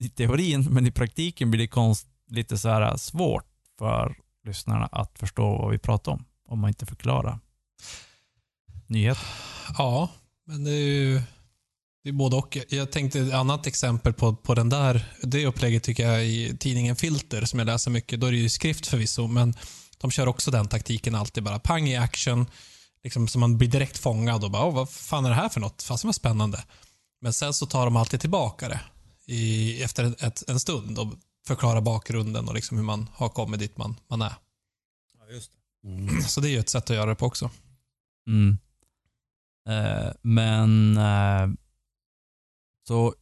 i 0.00 0.08
teorin, 0.08 0.64
men 0.70 0.86
i 0.86 0.90
praktiken 0.90 1.50
blir 1.50 1.60
det 1.60 1.66
konst, 1.66 2.06
lite 2.30 2.58
så 2.58 2.68
här 2.68 2.82
äh, 2.82 2.96
svårt 2.96 3.46
för 3.78 4.16
lyssnarna 4.46 4.86
att 4.86 5.18
förstå 5.18 5.58
vad 5.58 5.70
vi 5.70 5.78
pratar 5.78 6.12
om, 6.12 6.24
om 6.48 6.58
man 6.58 6.68
inte 6.68 6.86
förklarar 6.86 7.38
Nyhet? 8.86 9.18
Ja, 9.78 10.08
men 10.46 10.64
det 10.64 10.70
är 10.70 10.74
ju 10.74 11.22
det 12.02 12.10
är 12.10 12.12
både 12.12 12.36
och. 12.36 12.58
Jag 12.68 12.92
tänkte 12.92 13.20
ett 13.20 13.32
annat 13.32 13.66
exempel 13.66 14.12
på, 14.12 14.34
på 14.34 14.54
den 14.54 14.68
där, 14.68 15.12
det 15.22 15.46
upplägget 15.46 15.82
tycker 15.82 16.10
jag 16.10 16.26
i 16.26 16.56
tidningen 16.58 16.96
Filter 16.96 17.44
som 17.44 17.58
jag 17.58 17.66
läser 17.66 17.90
mycket. 17.90 18.20
Då 18.20 18.26
är 18.26 18.32
det 18.32 18.38
ju 18.38 18.48
skrift 18.48 18.86
förvisso, 18.86 19.26
men 19.26 19.54
de 19.98 20.10
kör 20.10 20.28
också 20.28 20.50
den 20.50 20.68
taktiken 20.68 21.14
alltid. 21.14 21.42
Bara 21.42 21.58
pang 21.58 21.88
i 21.88 21.96
action, 21.96 22.46
liksom, 23.04 23.28
så 23.28 23.38
man 23.38 23.58
blir 23.58 23.68
direkt 23.68 23.98
fångad 23.98 24.44
och 24.44 24.50
bara, 24.50 24.70
vad 24.70 24.90
fan 24.90 25.24
är 25.24 25.28
det 25.28 25.34
här 25.34 25.48
för 25.48 25.60
något? 25.60 25.82
Fasen 25.82 26.08
vad 26.08 26.14
spännande. 26.14 26.64
Men 27.20 27.32
sen 27.32 27.54
så 27.54 27.66
tar 27.66 27.84
de 27.84 27.96
alltid 27.96 28.20
tillbaka 28.20 28.68
det 28.68 28.80
i, 29.26 29.82
efter 29.82 30.04
ett, 30.04 30.22
ett, 30.22 30.48
en 30.48 30.60
stund 30.60 30.98
och 30.98 31.14
förklarar 31.46 31.80
bakgrunden 31.80 32.48
och 32.48 32.54
liksom 32.54 32.76
hur 32.76 32.84
man 32.84 33.08
har 33.12 33.28
kommit 33.28 33.60
dit 33.60 33.76
man, 33.76 33.96
man 34.08 34.22
är. 34.22 34.34
Mm. 35.84 36.22
Så 36.22 36.40
det 36.40 36.48
är 36.48 36.50
ju 36.50 36.58
ett 36.58 36.68
sätt 36.68 36.90
att 36.90 36.96
göra 36.96 37.10
det 37.10 37.14
på 37.14 37.26
också. 37.26 37.50
Mm. 38.26 38.58
Eh, 39.68 40.12
men 40.22 40.96
eh, 40.96 41.48
så 42.88 43.14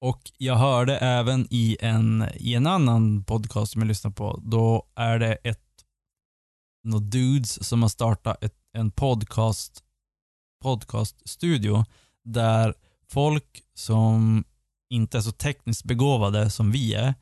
och 0.00 0.32
jag 0.38 0.56
hörde 0.56 0.98
även 0.98 1.46
i 1.50 1.76
en, 1.80 2.28
i 2.34 2.54
en 2.54 2.66
annan 2.66 3.24
podcast 3.24 3.72
som 3.72 3.82
jag 3.82 3.88
lyssnar 3.88 4.10
på, 4.10 4.40
då 4.44 4.88
är 4.94 5.18
det 5.18 5.34
ett 5.34 5.64
några 6.84 7.04
dudes 7.04 7.68
som 7.68 7.82
har 7.82 7.88
startat 7.88 8.44
ett, 8.44 8.56
en 8.72 8.90
podcast 8.90 9.84
podcaststudio 10.62 11.84
där 12.24 12.74
folk 13.08 13.62
som 13.74 14.44
inte 14.90 15.18
är 15.18 15.22
så 15.22 15.32
tekniskt 15.32 15.84
begåvade 15.84 16.50
som 16.50 16.70
vi 16.70 16.94
är 16.94 17.14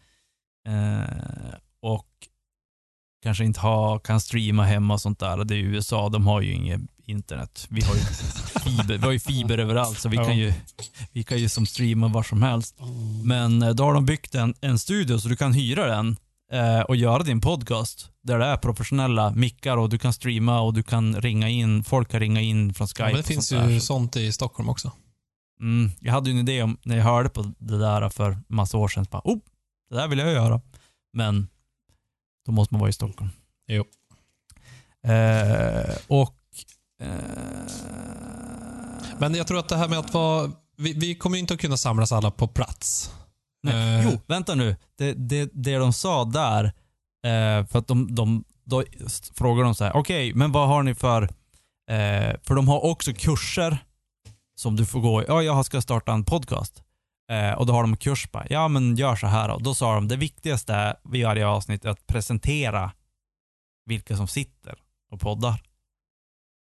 eh, 0.68 1.54
och 1.82 2.08
kanske 3.22 3.44
inte 3.44 3.60
har, 3.60 3.98
kan 3.98 4.20
streama 4.20 4.64
hemma 4.64 4.94
och 4.94 5.00
sånt 5.00 5.18
där. 5.18 5.44
Det 5.44 5.54
är 5.54 5.58
USA, 5.58 6.08
de 6.08 6.26
har 6.26 6.40
ju 6.40 6.52
inget 6.52 6.80
internet. 7.04 7.66
Vi 7.70 7.82
har 7.82 7.94
ju 7.94 8.00
fiber, 8.64 8.98
vi 8.98 9.04
har 9.04 9.12
ju 9.12 9.18
fiber 9.18 9.58
överallt 9.58 9.98
så 9.98 10.08
vi 10.08 10.16
kan 10.16 10.38
ju, 10.38 10.52
vi 11.12 11.22
kan 11.22 11.38
ju 11.38 11.48
som 11.48 11.66
streama 11.66 12.08
var 12.08 12.22
som 12.22 12.42
helst. 12.42 12.76
Men 13.24 13.62
eh, 13.62 13.70
då 13.70 13.84
har 13.84 13.94
de 13.94 14.06
byggt 14.06 14.34
en, 14.34 14.54
en 14.60 14.78
studio 14.78 15.18
så 15.18 15.28
du 15.28 15.36
kan 15.36 15.52
hyra 15.52 15.86
den 15.86 16.16
eh, 16.52 16.80
och 16.80 16.96
göra 16.96 17.22
din 17.22 17.40
podcast. 17.40 18.10
Där 18.22 18.38
det 18.38 18.44
är 18.44 18.56
professionella 18.56 19.30
mickar 19.30 19.76
och 19.76 19.88
du 19.88 19.98
kan 19.98 20.12
streama 20.12 20.60
och 20.60 20.74
du 20.74 20.82
kan 20.82 21.20
ringa 21.20 21.48
in, 21.48 21.84
folk 21.84 22.10
kan 22.10 22.20
ringa 22.20 22.40
in 22.40 22.74
från 22.74 22.88
Skype 22.88 23.02
Ja, 23.02 23.08
men 23.08 23.16
det 23.16 23.22
finns 23.22 23.48
sånt 23.48 23.62
där. 23.62 23.70
ju 23.70 23.80
sånt 23.80 24.16
i 24.16 24.32
Stockholm 24.32 24.68
också. 24.68 24.92
Mm, 25.60 25.90
jag 26.00 26.12
hade 26.12 26.30
ju 26.30 26.34
en 26.34 26.48
idé 26.48 26.62
om, 26.62 26.78
när 26.82 26.96
jag 26.96 27.04
hörde 27.04 27.28
på 27.28 27.52
det 27.58 27.78
där 27.78 28.08
för 28.08 28.38
massa 28.48 28.78
år 28.78 28.88
sedan, 28.88 29.06
bara, 29.10 29.22
oh, 29.24 29.38
det 29.90 29.96
där 29.96 30.08
vill 30.08 30.18
jag 30.18 30.32
göra. 30.32 30.60
Men 31.12 31.48
då 32.46 32.52
måste 32.52 32.74
man 32.74 32.80
vara 32.80 32.90
i 32.90 32.92
Stockholm. 32.92 33.30
Jo. 33.68 33.84
Eh, 35.12 35.96
och... 36.06 36.34
Eh, 37.02 37.08
Men 39.18 39.34
jag 39.34 39.46
tror 39.46 39.58
att 39.58 39.68
det 39.68 39.76
här 39.76 39.88
med 39.88 39.98
att 39.98 40.14
vara... 40.14 40.52
Vi, 40.76 40.92
vi 40.92 41.14
kommer 41.14 41.36
ju 41.36 41.40
inte 41.40 41.54
att 41.54 41.60
kunna 41.60 41.76
samlas 41.76 42.12
alla 42.12 42.30
på 42.30 42.48
plats. 42.48 43.14
nej, 43.62 43.98
eh, 43.98 44.10
jo, 44.10 44.20
vänta 44.26 44.54
nu. 44.54 44.76
Det, 44.98 45.12
det, 45.12 45.50
det 45.52 45.76
de 45.76 45.92
sa 45.92 46.24
där, 46.24 46.64
eh, 47.26 47.66
för 47.66 47.78
att 47.78 47.88
de, 47.88 48.14
de 48.14 48.44
då 48.64 48.84
frågar 49.34 49.64
de 49.64 49.74
så 49.74 49.84
här, 49.84 49.96
okej, 49.96 50.34
men 50.34 50.52
vad 50.52 50.68
har 50.68 50.82
ni 50.82 50.94
för... 50.94 51.22
Eh, 51.90 52.36
för 52.42 52.54
de 52.54 52.68
har 52.68 52.84
också 52.84 53.12
kurser 53.12 53.78
som 54.58 54.76
du 54.76 54.86
får 54.86 55.00
gå 55.00 55.22
i. 55.22 55.24
Ja, 55.28 55.42
jag 55.42 55.66
ska 55.66 55.80
starta 55.80 56.12
en 56.12 56.24
podcast. 56.24 56.82
Eh, 57.30 57.52
och 57.52 57.66
då 57.66 57.72
har 57.72 57.82
de 57.82 57.96
kurs 57.96 58.30
bara, 58.30 58.46
ja 58.50 58.68
men 58.68 58.96
gör 58.96 59.16
så 59.16 59.26
här. 59.26 59.48
Och 59.50 59.62
då 59.62 59.74
sa 59.74 59.94
de, 59.94 60.08
det 60.08 60.16
viktigaste 60.16 60.74
är 60.74 60.96
vid 61.04 61.24
varje 61.24 61.46
avsnitt 61.46 61.84
är 61.84 61.88
att 61.88 62.06
presentera 62.06 62.92
vilka 63.84 64.16
som 64.16 64.28
sitter 64.28 64.78
och 65.10 65.20
poddar. 65.20 65.62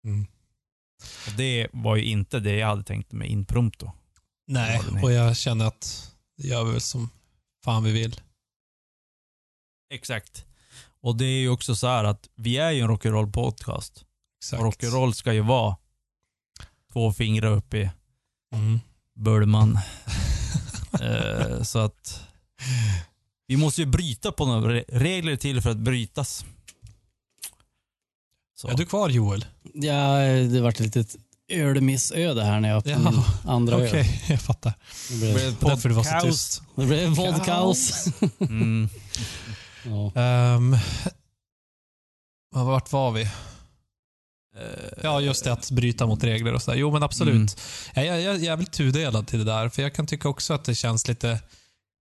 Mm. 0.05 0.27
Och 1.27 1.33
det 1.37 1.67
var 1.73 1.95
ju 1.95 2.05
inte 2.05 2.39
det 2.39 2.55
jag 2.55 2.67
hade 2.67 2.83
tänkt 2.83 3.11
med 3.11 3.29
impromptu. 3.29 3.87
Nej, 4.47 4.81
och 5.03 5.11
jag 5.11 5.37
känner 5.37 5.65
att 5.65 6.13
det 6.37 6.47
gör 6.47 6.63
vi 6.63 6.71
väl 6.71 6.81
som 6.81 7.09
fan 7.63 7.83
vi 7.83 7.91
vill. 7.91 8.21
Exakt. 9.93 10.45
Och 11.01 11.17
det 11.17 11.25
är 11.25 11.39
ju 11.39 11.49
också 11.49 11.75
så 11.75 11.87
här 11.87 12.03
att 12.03 12.29
vi 12.35 12.57
är 12.57 12.71
ju 12.71 12.81
en 12.81 12.89
rock'n'roll 12.89 13.31
podcast. 13.31 14.05
Exakt. 14.41 14.61
Och 14.61 14.67
rock'n'roll 14.67 15.11
ska 15.11 15.33
ju 15.33 15.41
vara 15.41 15.77
två 16.93 17.13
fingrar 17.13 17.51
upp 17.51 17.73
i 17.73 17.89
Mm. 18.55 18.79
Bölman. 19.15 19.79
eh, 21.01 21.63
så 21.63 21.79
att 21.79 22.23
vi 23.47 23.57
måste 23.57 23.81
ju 23.81 23.87
bryta 23.87 24.31
på 24.31 24.45
några 24.45 24.73
re- 24.73 24.85
regler 24.87 25.35
till 25.35 25.61
för 25.61 25.69
att 25.69 25.77
brytas. 25.77 26.45
Så. 28.55 28.67
Är 28.67 28.77
du 28.77 28.85
kvar 28.85 29.09
Joel? 29.09 29.45
Ja, 29.73 30.17
det 30.51 30.61
vart 30.61 30.73
ett 30.73 30.79
litet 30.79 31.15
ölmissöde 31.47 32.43
här 32.43 32.59
när 32.59 32.69
jag 32.69 32.77
öppnade 32.77 33.01
Ja, 33.03 33.11
min 33.11 33.21
andra 33.51 33.75
Okej, 33.75 33.99
öl. 33.99 34.05
jag 34.29 34.41
fattar. 34.41 34.73
Det 35.09 35.15
Det 35.15 35.19
blev, 35.19 35.33
blev 35.33 35.55
Därför 35.59 35.89
det 35.89 35.95
var 35.95 36.03
så 36.21 36.27
tyst. 36.27 36.61
det 36.75 36.85
blev 36.85 37.09
vodkaos. 37.09 38.07
Mm. 38.39 38.89
Ja. 39.85 40.21
Um, 40.55 40.77
vart 42.51 42.91
var 42.91 43.11
vi? 43.11 43.27
Ja, 45.03 45.21
just 45.21 45.43
det. 45.43 45.53
Att 45.53 45.71
bryta 45.71 46.05
mot 46.07 46.23
regler 46.23 46.53
och 46.53 46.61
sådär. 46.61 46.77
Jo, 46.77 46.91
men 46.91 47.03
absolut. 47.03 47.35
Mm. 47.35 47.47
Jag, 47.95 48.05
jag, 48.05 48.21
jag 48.21 48.35
är 48.35 48.39
jävligt 48.39 48.71
tudelad 48.71 49.27
till 49.27 49.39
det 49.39 49.45
där. 49.45 49.69
För 49.69 49.81
jag 49.81 49.93
kan 49.93 50.07
tycka 50.07 50.29
också 50.29 50.53
att 50.53 50.63
det 50.65 50.75
känns 50.75 51.07
lite 51.07 51.39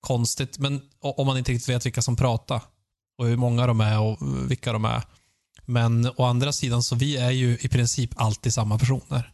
konstigt. 0.01 0.59
Men 0.59 0.81
om 1.01 1.27
man 1.27 1.39
inte 1.39 1.53
riktigt 1.53 1.69
vet 1.69 1.87
vilka 1.87 2.03
som 2.03 2.17
pratar. 2.17 2.61
Och 3.19 3.27
hur 3.27 3.37
många 3.37 3.67
de 3.67 3.81
är 3.81 4.01
och 4.01 4.19
vilka 4.51 4.73
de 4.73 4.85
är. 4.85 5.03
Men 5.67 6.11
å 6.17 6.25
andra 6.25 6.53
sidan 6.53 6.83
så 6.83 6.95
vi 6.97 7.17
är 7.17 7.31
ju 7.31 7.59
i 7.61 7.69
princip 7.69 8.11
alltid 8.17 8.55
samma 8.55 8.79
personer. 8.79 9.33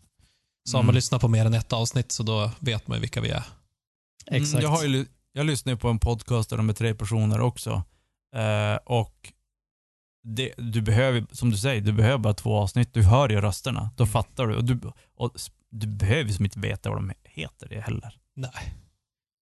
Så 0.68 0.76
Mm. 0.76 0.86
man 0.86 0.94
lyssnat 0.94 1.20
på 1.20 1.28
mer 1.28 1.44
än 1.46 1.54
ett 1.54 1.72
avsnitt 1.72 2.12
så 2.12 2.22
då 2.22 2.50
vet 2.58 2.88
man 2.88 2.96
ju 2.96 3.00
vilka 3.00 3.20
vi 3.20 3.30
är. 3.30 3.42
Exakt. 4.30 4.52
Mm, 4.52 4.62
jag, 4.62 4.68
har 4.70 4.84
ju, 4.84 5.06
jag 5.32 5.46
lyssnar 5.46 5.72
ju 5.72 5.76
på 5.78 5.88
en 5.88 5.98
podcast 5.98 6.50
där 6.50 6.56
de 6.56 6.68
är 6.68 6.72
tre 6.72 6.94
personer 6.94 7.40
också. 7.40 7.82
Eh, 8.36 8.76
och 8.84 9.32
det, 10.26 10.52
du 10.56 10.82
behöver, 10.82 11.26
som 11.32 11.50
du 11.50 11.56
säger, 11.56 11.80
du 11.80 11.92
behöver 11.92 12.18
bara 12.18 12.34
två 12.34 12.56
avsnitt. 12.56 12.94
Du 12.94 13.02
hör 13.02 13.28
ju 13.28 13.40
rösterna. 13.40 13.90
Då 13.96 14.06
fattar 14.06 14.46
du. 14.46 14.56
Och 14.56 14.64
du, 14.64 14.80
och 15.16 15.32
du 15.70 15.86
behöver 15.86 16.24
ju 16.30 16.32
som 16.32 16.44
inte 16.44 16.60
veta 16.60 16.88
vad 16.90 16.98
de 16.98 17.12
heter 17.24 17.68
det 17.68 17.80
heller. 17.80 18.14
Nej. 18.36 18.74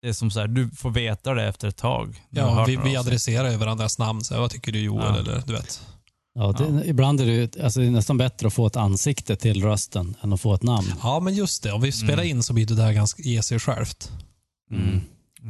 Det 0.02 0.08
är 0.08 0.12
som 0.12 0.30
så 0.30 0.40
här, 0.40 0.48
du 0.48 0.70
får 0.70 0.90
veta 0.90 1.34
det 1.34 1.44
efter 1.44 1.68
ett 1.68 1.76
tag. 1.76 2.22
Ja, 2.30 2.64
vi, 2.64 2.76
vi 2.76 2.96
adresserar 2.96 3.50
ju 3.50 3.56
varandras 3.56 3.98
namn. 3.98 4.24
Så 4.24 4.34
här, 4.34 4.40
vad 4.40 4.50
tycker 4.50 4.72
du 4.72 4.80
Joel? 4.80 5.04
Ja. 5.04 5.18
Eller 5.18 5.42
du 5.46 5.52
vet. 5.52 5.86
Ja, 6.34 6.52
det, 6.52 6.86
Ibland 6.86 7.20
är 7.20 7.26
det, 7.26 7.60
alltså, 7.64 7.80
det 7.80 7.86
är 7.86 7.90
nästan 7.90 8.18
bättre 8.18 8.46
att 8.46 8.54
få 8.54 8.66
ett 8.66 8.76
ansikte 8.76 9.36
till 9.36 9.62
rösten 9.64 10.16
än 10.22 10.32
att 10.32 10.40
få 10.40 10.54
ett 10.54 10.62
namn. 10.62 10.86
Ja, 11.02 11.20
men 11.20 11.34
just 11.34 11.62
det. 11.62 11.72
Om 11.72 11.80
vi 11.80 11.92
spelar 11.92 12.22
Mm. 12.22 12.36
in 12.36 12.42
så 12.42 12.52
blir 12.52 12.66
det 12.66 12.74
där 12.74 12.92
ganska 12.92 13.22
ge 13.22 13.42
sig 13.42 13.58
självt. 13.58 14.12
Mm. 14.70 15.00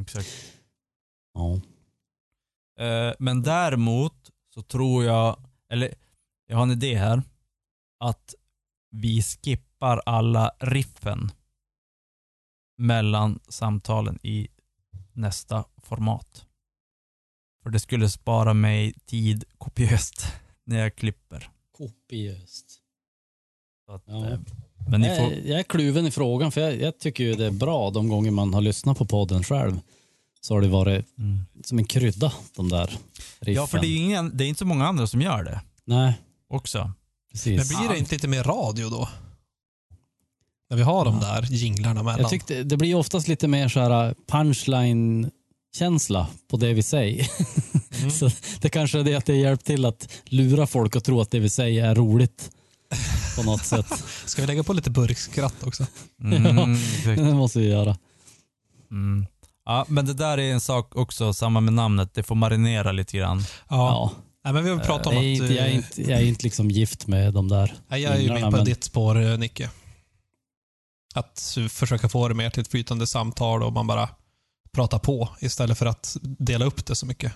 Exakt. 0.01 0.29
Ja. 1.35 1.61
Eh, 2.85 3.15
men 3.19 3.43
däremot 3.43 4.13
så 4.55 4.63
tror 4.63 5.05
jag, 5.05 5.37
eller 5.69 5.95
jag 6.47 6.57
har 6.57 6.63
en 6.63 6.71
idé 6.71 6.95
här, 6.95 7.23
att 8.01 8.35
vi 8.91 9.23
skippar 9.23 10.03
alla 10.07 10.53
riffen 10.61 11.31
mellan 12.79 13.41
samtalen 13.49 14.19
i 14.23 14.49
nästa 15.13 15.65
format. 15.77 16.47
För 17.63 17.71
det 17.71 17.81
skulle 17.81 18.11
spara 18.11 18.55
mig 18.55 18.93
tid 18.93 19.45
kopiöst 19.59 20.27
när 20.65 20.79
jag 20.79 20.97
klipper. 20.97 21.51
Kopiöst. 21.73 22.81
Att, 23.89 24.03
Ja. 24.07 24.27
eh, 24.31 24.41
men 24.91 25.01
får, 25.03 25.11
Jag, 25.11 25.47
jag 25.47 25.59
är 25.59 25.63
kluven 25.63 26.07
i 26.07 26.11
frågan 26.11 26.53
för 26.53 26.61
jag, 26.61 26.81
jag 26.81 26.99
tycker 26.99 27.25
ju 27.25 27.35
det 27.35 27.47
är 27.47 27.51
bra 27.51 27.91
de 27.91 28.09
gånger 28.09 28.31
man 28.31 28.55
har 28.55 28.61
lyssnat 28.61 28.99
på 28.99 29.07
podden 29.07 29.43
själv. 29.43 29.81
Så 30.45 30.55
har 30.55 30.61
det 30.61 30.69
varit 30.69 31.19
mm. 31.19 31.41
som 31.65 31.79
en 31.79 31.85
krydda 31.85 32.33
de 32.57 32.69
där 32.69 32.87
riffen. 33.41 33.55
Ja, 33.55 33.67
för 33.67 33.79
det 33.79 33.87
är, 33.87 33.97
ingen, 33.97 34.37
det 34.37 34.45
är 34.45 34.49
inte 34.49 34.59
så 34.59 34.65
många 34.65 34.87
andra 34.87 35.07
som 35.07 35.21
gör 35.21 35.45
det 35.45 35.61
Nej, 35.85 36.15
också. 36.49 36.79
Men 36.79 36.95
precis. 37.33 37.79
blir 37.79 37.89
det 37.89 37.99
inte 37.99 38.15
lite 38.15 38.29
mer 38.29 38.43
radio 38.45 38.91
då? 38.91 39.09
När 40.71 40.77
vi 40.77 40.83
har 40.83 41.05
de 41.05 41.19
Ja. 41.23 41.27
där 41.27 41.43
jinglarna 41.43 42.03
mellan. 42.03 42.21
Jag 42.21 42.31
tyckte 42.31 42.63
det 42.63 42.77
blir 42.77 42.95
oftast 42.95 43.29
lite 43.29 43.49
mer 43.49 43.69
så 43.69 43.81
här 43.81 44.15
punchline-känsla 44.29 46.27
på 46.51 46.57
det 46.57 46.75
vi 46.75 46.83
säger. 46.83 47.31
Mm. 47.99 48.11
så 48.19 48.31
det 48.61 48.69
kanske 48.69 48.99
är 48.99 49.05
det 49.05 49.15
att 49.15 49.27
det 49.27 49.37
hjälpt 49.37 49.67
till 49.67 49.85
att 49.85 50.09
lura 50.25 50.67
folk 50.67 50.97
att 50.97 51.05
tro 51.05 51.21
att 51.21 51.31
det 51.31 51.39
vi 51.39 51.51
säger 51.51 51.85
är 51.85 51.95
roligt 51.95 52.51
på 53.37 53.43
något 53.43 53.65
sätt. 53.65 54.05
Ska 54.27 54.43
vi 54.43 54.47
lägga 54.47 54.63
på 54.63 54.73
lite 54.73 54.91
burkskratt 54.91 55.63
också? 55.63 55.87
Mm, 56.21 56.73
exakt. 56.73 57.05
det 57.17 57.35
måste 57.35 57.59
vi 57.59 57.69
göra. 57.69 57.97
Mm. 58.91 59.27
Ja, 59.65 59.85
men 59.89 60.07
det 60.07 60.15
där 60.15 60.39
är 60.39 60.53
en 60.53 60.61
sak 60.61 60.97
också, 60.97 61.33
samma 61.35 61.61
med 61.61 61.73
namnet. 61.75 62.15
Det 62.15 62.23
får 62.23 62.35
marinera 62.35 62.93
lite 62.93 63.17
grann. 63.19 63.39
Ja. 63.39 63.45
Ja. 63.69 64.13
Nej, 64.45 64.53
men 64.53 64.65
vi 64.65 64.71
har 64.71 64.79
pratat 64.79 65.07
om 65.07 65.15
Jag 65.15 65.25
är, 65.25 65.33
att... 65.35 65.41
inte, 65.43 65.55
jag, 65.55 65.65
är 65.67 65.71
eh, 65.71 65.77
inte, 65.77 66.03
jag 66.03 66.21
är 66.21 66.25
inte 66.25 66.43
liksom 66.45 66.71
gift 66.71 67.07
med 67.07 67.35
de 67.35 67.49
där. 67.49 67.75
Nej, 67.89 68.03
jag 68.03 68.15
är 68.17 68.21
ju 68.21 68.29
med 68.33 68.43
på 68.45 68.51
men- 68.51 68.65
ditt 68.65 68.85
spår, 68.85 69.21
eh, 69.23 69.39
Nicke. 69.39 69.71
Att 71.15 71.57
försöka 71.69 72.09
få 72.09 72.29
det 72.29 72.35
mer 72.35 72.51
till 72.51 72.61
ett 72.61 72.69
flytande 72.69 73.07
samtal 73.07 73.63
och 73.63 73.73
man 73.73 73.87
bara 73.87 74.09
pratar 74.73 74.99
på 74.99 75.29
istället 75.41 75.79
för 75.79 75.87
att 75.87 76.17
dela 76.23 76.65
upp 76.65 76.87
det 76.87 76.97
så 76.97 77.07
mycket. 77.07 77.33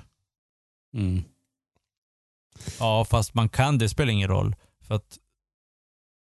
Mm. 0.94 1.24
Ja, 2.78 3.04
fast 3.04 3.34
man 3.34 3.48
kan, 3.48 3.78
det 3.78 3.88
spelar 3.88 4.12
ingen 4.12 4.28
roll. 4.28 4.56
För 4.82 4.94
att, 4.94 5.18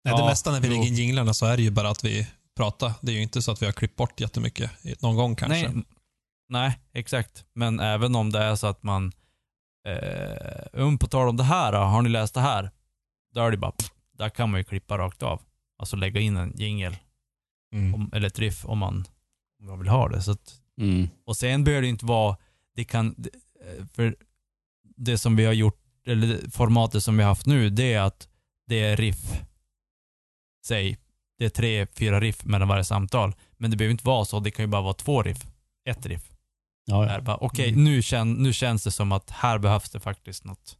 Nej, 0.05 0.13
det 0.13 0.19
Ja, 0.19 0.25
mesta 0.25 0.51
när 0.51 0.59
vi 0.59 0.67
jo. 0.67 0.73
lägger 0.73 0.87
in 0.87 0.95
jinglarna 0.95 1.33
så 1.33 1.45
är 1.45 1.57
det 1.57 1.63
ju 1.63 1.71
bara 1.71 1.89
att 1.89 2.03
vi 2.03 2.27
pratar. 2.55 2.93
Det 3.01 3.11
är 3.11 3.15
ju 3.15 3.21
inte 3.21 3.41
så 3.41 3.51
att 3.51 3.61
vi 3.61 3.65
har 3.65 3.73
klippt 3.73 3.95
bort 3.95 4.19
jättemycket 4.19 4.71
någon 5.01 5.15
gång 5.15 5.35
kanske. 5.35 5.69
nej, 5.69 5.83
nej, 6.49 6.79
exakt. 6.93 7.45
Men 7.53 7.79
även 7.79 8.15
om 8.15 8.31
det 8.31 8.39
är 8.39 8.55
så 8.55 8.67
att 8.67 8.83
man, 8.83 9.11
eh, 9.87 10.65
um, 10.73 10.97
på 10.97 11.07
tal 11.07 11.29
om 11.29 11.37
det 11.37 11.43
här, 11.43 11.71
då, 11.71 11.77
har 11.77 12.01
ni 12.01 12.09
läst 12.09 12.33
det 12.33 12.41
här? 12.41 12.71
Då 13.33 13.41
är 13.41 13.51
det 13.51 13.57
bara, 13.57 13.71
pff, 13.71 13.91
där 14.17 14.29
kan 14.29 14.51
man 14.51 14.59
ju 14.59 14.63
klippa 14.63 14.97
rakt 14.97 15.23
av. 15.23 15.41
Alltså 15.77 15.95
lägga 15.95 16.19
in 16.19 16.37
en 16.37 16.53
jingel, 16.57 16.97
Mm. 17.73 18.09
eller 18.13 18.27
ett 18.27 18.39
riff 18.39 18.65
om 18.65 18.77
man, 18.77 19.05
om 19.59 19.65
man 19.65 19.79
vill 19.79 19.87
ha 19.87 20.09
det. 20.09 20.21
Så 20.21 20.31
att, 20.31 20.61
Mm. 20.81 21.07
Och 21.25 21.37
sen 21.37 21.63
behöver 21.63 21.81
det 21.81 21.87
inte 21.87 22.05
vara, 22.05 22.37
det 22.75 22.83
kan, 22.83 23.15
eh, 23.65 23.85
för 23.85 24.15
det 24.97 25.17
som 25.17 25.35
vi 25.35 25.45
har 25.45 25.53
gjort, 25.53 25.81
eller 26.07 26.49
formatet 26.51 27.03
som 27.03 27.17
vi 27.17 27.23
har 27.23 27.29
haft 27.29 27.45
nu, 27.45 27.69
det 27.69 27.93
är 27.93 28.01
att 28.01 28.27
det 28.67 28.79
är 28.79 28.97
riff. 28.97 29.41
Säg, 30.65 30.97
det 31.39 31.45
är 31.45 31.49
tre, 31.49 31.87
fyra 31.95 32.19
riff 32.19 32.45
mellan 32.45 32.67
varje 32.67 32.83
samtal. 32.83 33.35
Men 33.57 33.71
det 33.71 33.77
behöver 33.77 33.91
inte 33.91 34.05
vara 34.07 34.25
så, 34.25 34.39
det 34.39 34.51
kan 34.51 34.63
ju 34.63 34.67
bara 34.67 34.81
vara 34.81 34.93
två 34.93 35.23
riff. 35.23 35.45
Ett 35.89 36.05
riff. 36.05 36.21
Ja, 36.85 37.13
ja. 37.13 37.21
bara, 37.21 37.37
Okej, 37.37 37.69
Mm. 37.69 37.83
nu, 37.83 38.01
kän, 38.01 38.33
nu 38.33 38.53
känns 38.53 38.83
det 38.83 38.91
som 38.91 39.11
att 39.11 39.29
här 39.29 39.57
behövs 39.57 39.89
det 39.89 39.99
faktiskt 39.99 40.43
något. 40.43 40.77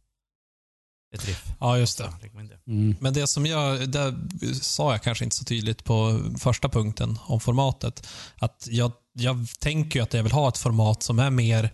Ett 1.14 1.26
riff. 1.26 1.44
Ja, 1.60 1.78
just 1.78 1.98
det. 1.98 2.12
Det. 2.22 2.70
Mm. 2.72 2.96
Men 3.00 3.14
det 3.14 3.26
som 3.26 3.46
jag, 3.46 3.88
där 3.88 4.14
sa 4.60 4.92
jag 4.92 5.02
kanske 5.02 5.24
inte 5.24 5.36
så 5.36 5.44
tydligt 5.44 5.84
på 5.84 6.20
första 6.38 6.68
punkten 6.68 7.18
om 7.26 7.40
formatet. 7.40 8.08
Att 8.38 8.68
jag, 8.70 8.92
jag 9.12 9.46
tänker 9.58 9.98
ju 9.98 10.02
att 10.02 10.14
jag 10.14 10.22
vill 10.22 10.32
ha 10.32 10.48
ett 10.48 10.58
format 10.58 11.02
som 11.02 11.18
är 11.18 11.30
mer 11.30 11.70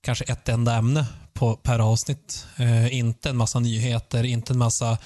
kanske 0.00 0.24
ett 0.24 0.48
enda 0.48 0.74
ämne 0.74 1.06
på, 1.32 1.56
per 1.56 1.78
avsnitt. 1.78 2.46
Eh, 2.56 2.94
inte 2.94 3.30
en 3.30 3.36
massa 3.36 3.58
nyheter, 3.60 4.24
inte 4.24 4.52
en 4.52 4.58
massa 4.58 4.98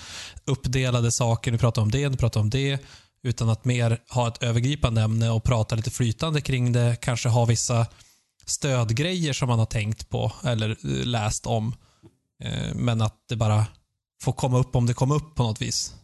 uppdelade 0.44 1.12
saker. 1.12 1.52
Nu 1.52 1.58
pratar 1.58 1.82
om 1.82 1.90
det, 1.90 2.08
nu 2.08 2.16
pratar 2.16 2.40
om 2.40 2.50
det. 2.50 2.78
Utan 3.22 3.48
att 3.48 3.64
mer 3.64 4.02
ha 4.08 4.28
ett 4.28 4.42
övergripande 4.42 5.02
ämne 5.02 5.30
och 5.30 5.44
prata 5.44 5.74
lite 5.74 5.90
flytande 5.90 6.40
kring 6.40 6.72
det. 6.72 6.96
Kanske 7.00 7.28
ha 7.28 7.44
vissa 7.44 7.86
stödgrejer 8.46 9.32
som 9.32 9.48
man 9.48 9.58
har 9.58 9.66
tänkt 9.66 10.08
på 10.08 10.32
eller 10.44 10.70
eh, 10.70 11.06
läst 11.06 11.46
om. 11.46 11.74
Eh, 12.42 12.74
men 12.74 13.02
att 13.02 13.24
det 13.28 13.36
bara 13.36 13.66
får 14.22 14.32
komma 14.32 14.58
upp 14.58 14.76
om 14.76 14.86
det 14.86 14.94
kommer 14.94 15.14
upp 15.14 15.34
på 15.34 15.42
något 15.42 15.62
vis. 15.62 15.94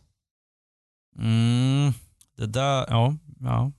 Mm, 1.19 1.93
det 2.37 2.47
där, 2.47 2.87
ja, 2.89 3.17
ja. 3.41 3.73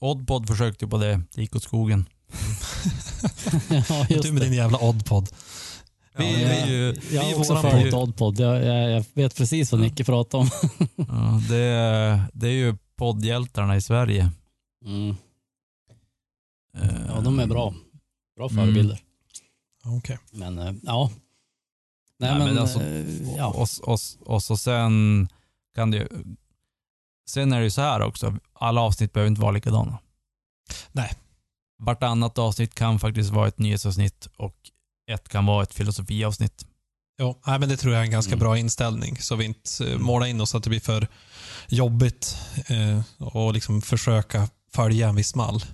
Oddpod 0.00 0.48
försökte 0.48 0.84
ju 0.84 0.90
på 0.90 0.98
det, 0.98 1.22
det 1.34 1.40
gick 1.40 1.56
åt 1.56 1.62
skogen. 1.62 2.08
ja, 3.88 4.06
du 4.08 4.32
med 4.32 4.42
det. 4.42 4.46
din 4.46 4.52
jävla 4.52 4.78
oddpod. 4.78 5.28
Vi, 6.16 6.24
Ja, 6.32 6.36
vi, 6.38 6.42
jag, 6.42 6.52
är 6.58 6.66
ju, 6.66 6.94
jag 7.12 7.22
har 7.22 7.38
också 7.38 7.54
våran 7.54 7.70
följt 7.70 7.90
podd. 7.94 8.08
Oddpod. 8.08 8.40
Jag, 8.40 8.64
jag, 8.64 8.90
jag 8.90 9.04
vet 9.14 9.36
precis 9.36 9.72
vad 9.72 9.80
Ja. 9.80 9.84
Nicke 9.84 10.04
pratar 10.04 10.38
om. 10.38 10.48
ja, 10.96 11.40
det, 11.48 11.56
är- 11.58 12.22
det 12.32 12.46
är 12.46 12.52
ju 12.52 12.76
poddhjältarna 12.96 13.76
i 13.76 13.80
Sverige. 13.82 14.30
Mm. 14.84 15.16
Eh, 16.78 17.06
Ja, 17.08 17.20
de 17.20 17.38
är 17.38 17.46
bra. 17.46 17.74
Bra 18.36 18.48
Mm. 18.50 18.64
förebilder. 18.64 19.00
Okej. 19.84 20.18
Men 20.32 20.58
eh, 20.58 20.74
ja. 20.82 21.10
Nej, 22.18 22.30
Nej, 22.30 22.38
men, 22.38 22.48
men 22.48 22.58
alltså, 22.58 22.82
eh, 22.82 23.34
ja. 23.36 23.46
Och, 23.46 23.68
och, 23.92 23.98
och 24.34 24.42
så 24.42 24.56
sen 24.56 25.28
kan 25.74 25.90
det 25.90 25.96
ju... 25.96 26.08
Sen 27.30 27.52
är 27.52 27.58
det 27.58 27.64
ju 27.64 27.70
så 27.70 27.80
här 27.80 28.02
också, 28.02 28.36
alla 28.52 28.80
avsnitt 28.80 29.12
behöver 29.12 29.28
inte 29.28 29.40
vara 29.40 29.50
likadana. 29.52 29.98
Nej. 30.92 31.12
Vartannat 31.78 32.38
avsnitt 32.38 32.74
kan 32.74 32.98
faktiskt 32.98 33.30
vara 33.30 33.48
ett 33.48 33.58
nyhetsavsnitt 33.58 34.28
och 34.36 34.56
ett 35.10 35.28
kan 35.28 35.46
vara 35.46 35.62
ett 35.62 35.74
filosofiavsnitt. 35.74 36.66
Nej, 37.46 37.58
men 37.58 37.68
det 37.68 37.76
tror 37.76 37.92
jag 37.94 38.00
är 38.00 38.04
en 38.04 38.10
ganska 38.10 38.32
Mm. 38.32 38.38
bra 38.38 38.58
inställning. 38.58 39.16
Så 39.18 39.36
vi 39.36 39.44
inte 39.44 39.90
eh, 39.92 39.98
målar 39.98 40.26
in 40.26 40.40
oss 40.40 40.50
så 40.50 40.56
att 40.56 40.64
det 40.64 40.70
blir 40.70 40.80
för 40.80 41.08
jobbigt 41.68 42.36
eh, 42.66 43.00
och 43.26 43.52
liksom 43.54 43.82
försöka 43.82 44.48
följa 44.74 45.08
en 45.08 45.14
viss 45.16 45.34
mall. 45.34 45.64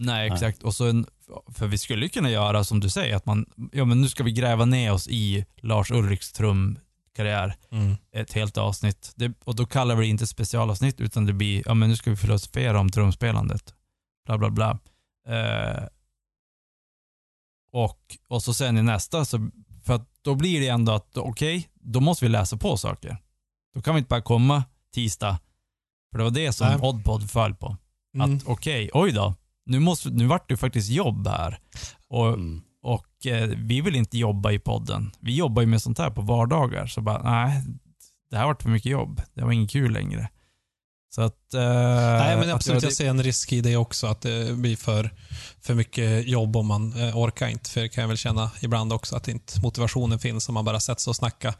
Nej, 0.00 0.28
Nej. 0.28 0.34
exakt. 0.34 0.62
Och 0.62 0.74
så 0.74 0.86
en, 0.88 1.06
för 1.54 1.66
vi 1.66 1.78
skulle 1.78 2.04
ju 2.04 2.08
kunna 2.08 2.30
göra 2.30 2.64
som 2.64 2.80
du 2.80 2.90
säger, 2.90 3.16
att 3.16 3.26
man, 3.26 3.46
ja 3.72 3.84
men 3.84 4.00
nu 4.00 4.08
ska 4.08 4.24
vi 4.24 4.32
gräva 4.32 4.64
ner 4.64 4.92
oss 4.92 5.08
i 5.08 5.44
Lars 5.62 5.90
Ulriks 5.90 6.32
trumkarriär. 6.32 7.56
ett 8.14 8.32
helt 8.32 8.56
avsnitt. 8.58 9.12
Det, 9.16 9.32
och 9.44 9.54
då 9.56 9.66
kallar 9.66 9.94
vi 9.94 10.02
det 10.02 10.08
inte 10.10 10.26
specialavsnitt 10.26 11.00
utan 11.00 11.26
det 11.26 11.32
blir, 11.32 11.62
ja 11.66 11.74
men 11.74 11.88
nu 11.88 11.96
ska 11.96 12.10
vi 12.10 12.16
filosofera 12.16 12.80
om 12.80 12.90
trumspelandet. 12.90 13.74
Bla 14.26 14.38
bla 14.38 14.50
bla. 14.50 14.78
Eh, 15.28 15.84
och, 17.72 18.00
och 18.28 18.42
så 18.42 18.54
sen 18.54 18.78
i 18.78 18.82
nästa, 18.82 19.24
så, 19.24 19.50
för 19.84 19.94
att 19.94 20.08
då 20.22 20.34
blir 20.34 20.60
det 20.60 20.68
ändå 20.68 20.92
att, 20.92 21.16
okej, 21.16 21.68
då 21.74 22.00
måste 22.00 22.24
vi 22.24 22.28
läsa 22.28 22.56
på 22.56 22.76
saker. 22.76 23.18
Då 23.74 23.82
kan 23.82 23.94
vi 23.94 23.98
inte 23.98 24.08
bara 24.08 24.22
komma 24.22 24.64
tisdag, 24.94 25.38
för 26.10 26.18
det 26.18 26.24
var 26.24 26.30
det 26.30 26.52
som. 26.52 26.66
Oddpod 26.82 27.30
föll 27.30 27.54
på. 27.54 27.76
Mm. 28.14 28.36
Att 28.36 28.42
okej, 28.46 28.90
oj 28.94 29.12
då, 29.12 29.34
nu, 29.66 29.78
måste, 29.80 30.10
nu 30.10 30.26
vart 30.26 30.48
det 30.48 30.56
faktiskt 30.56 30.90
jobb 30.90 31.26
här. 31.28 31.58
Och 32.08 32.28
Mm. 32.28 32.62
och 32.82 33.26
eh, 33.26 33.48
vi 33.48 33.80
vill 33.80 33.96
inte 33.96 34.18
jobba 34.18 34.50
i 34.52 34.58
podden. 34.58 35.10
Vi 35.20 35.36
jobbar 35.36 35.62
ju 35.62 35.66
med 35.68 35.82
sånt 35.82 35.98
här 35.98 36.10
på 36.10 36.20
vardagar. 36.20 36.86
Så 36.86 37.00
bara, 37.00 37.22
nej, 37.22 37.62
det 38.30 38.36
här 38.36 38.42
har 38.44 38.50
varit 38.52 38.62
för 38.62 38.70
mycket 38.70 38.92
jobb. 38.92 39.22
Det 39.34 39.44
var 39.44 39.52
inget 39.52 39.70
kul 39.70 39.92
längre. 39.92 40.28
Så 41.14 41.22
att... 41.22 41.54
Eh, 41.54 41.60
Nej, 41.62 42.36
men 42.36 42.50
absolut. 42.50 42.82
göra 42.82 42.86
Jag 42.90 42.96
ser 42.96 43.08
en 43.08 43.22
risk 43.22 43.52
i 43.52 43.60
det 43.60 43.76
också. 43.76 44.06
Att 44.06 44.20
det 44.20 44.56
blir 44.56 44.76
för, 44.76 45.10
för 45.60 45.74
mycket 45.74 46.26
jobb 46.28 46.56
om 46.56 46.66
man 46.66 46.92
eh, 46.92 47.16
orkar 47.18 47.48
inte. 47.48 47.70
För 47.70 47.80
det 47.80 47.88
kan 47.88 48.02
jag 48.02 48.08
väl 48.08 48.16
känna 48.16 48.50
ibland 48.60 48.92
också 48.92 49.16
att 49.16 49.28
inte 49.28 49.60
motivationen 49.60 50.18
finns 50.18 50.48
om 50.48 50.54
man 50.54 50.64
bara 50.64 50.80
sätts 50.80 51.08
och 51.08 51.16
snacka 51.16 51.54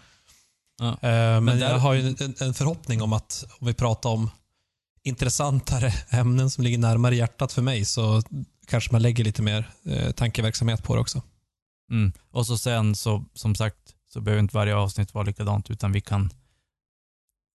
Ja. 0.80 0.88
Eh, 0.88 0.98
Men, 1.00 1.44
Men 1.44 1.58
där- 1.58 1.70
jag 1.70 1.78
har 1.78 1.94
ju 1.94 2.08
en, 2.20 2.34
en 2.40 2.54
förhoppning 2.54 3.02
om 3.02 3.12
att 3.12 3.44
om 3.60 3.66
vi 3.66 3.74
pratar 3.74 4.10
om 4.10 4.30
intressantare 5.02 5.92
ämnen 6.10 6.50
som 6.50 6.64
ligger 6.64 6.78
närmare 6.78 7.16
hjärtat 7.16 7.52
för 7.52 7.62
mig 7.62 7.84
så 7.84 8.22
kanske 8.66 8.92
man 8.92 9.02
lägger 9.02 9.24
lite 9.24 9.42
mer 9.42 9.70
eh, 9.86 10.10
tankeverksamhet 10.10 10.82
på 10.82 10.94
det 10.94 11.00
också. 11.00 11.22
Mm. 11.90 12.12
Och 12.30 12.46
så 12.46 12.58
sen 12.58 12.94
så, 12.94 13.24
som 13.34 13.54
sagt, 13.54 13.76
så 14.12 14.20
behöver 14.20 14.40
inte 14.42 14.56
varje 14.56 14.74
avsnitt 14.76 15.14
vara 15.14 15.24
likadant 15.24 15.70
utan 15.70 15.92
vi 15.92 16.00
kan 16.00 16.30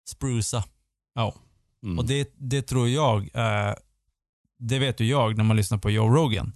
sprusa. 0.09 0.63
Ja. 1.15 1.35
Mm. 1.83 1.99
Och 1.99 2.05
det, 2.05 2.33
det 2.37 2.61
tror 2.61 2.89
jag, 2.89 3.29
eh, 3.33 3.73
det 4.59 4.79
vet 4.79 4.99
ju 4.99 5.05
jag 5.05 5.37
när 5.37 5.43
man 5.43 5.57
lyssnar 5.57 5.77
på 5.77 5.89
Joe 5.91 6.09
Rogan. 6.09 6.53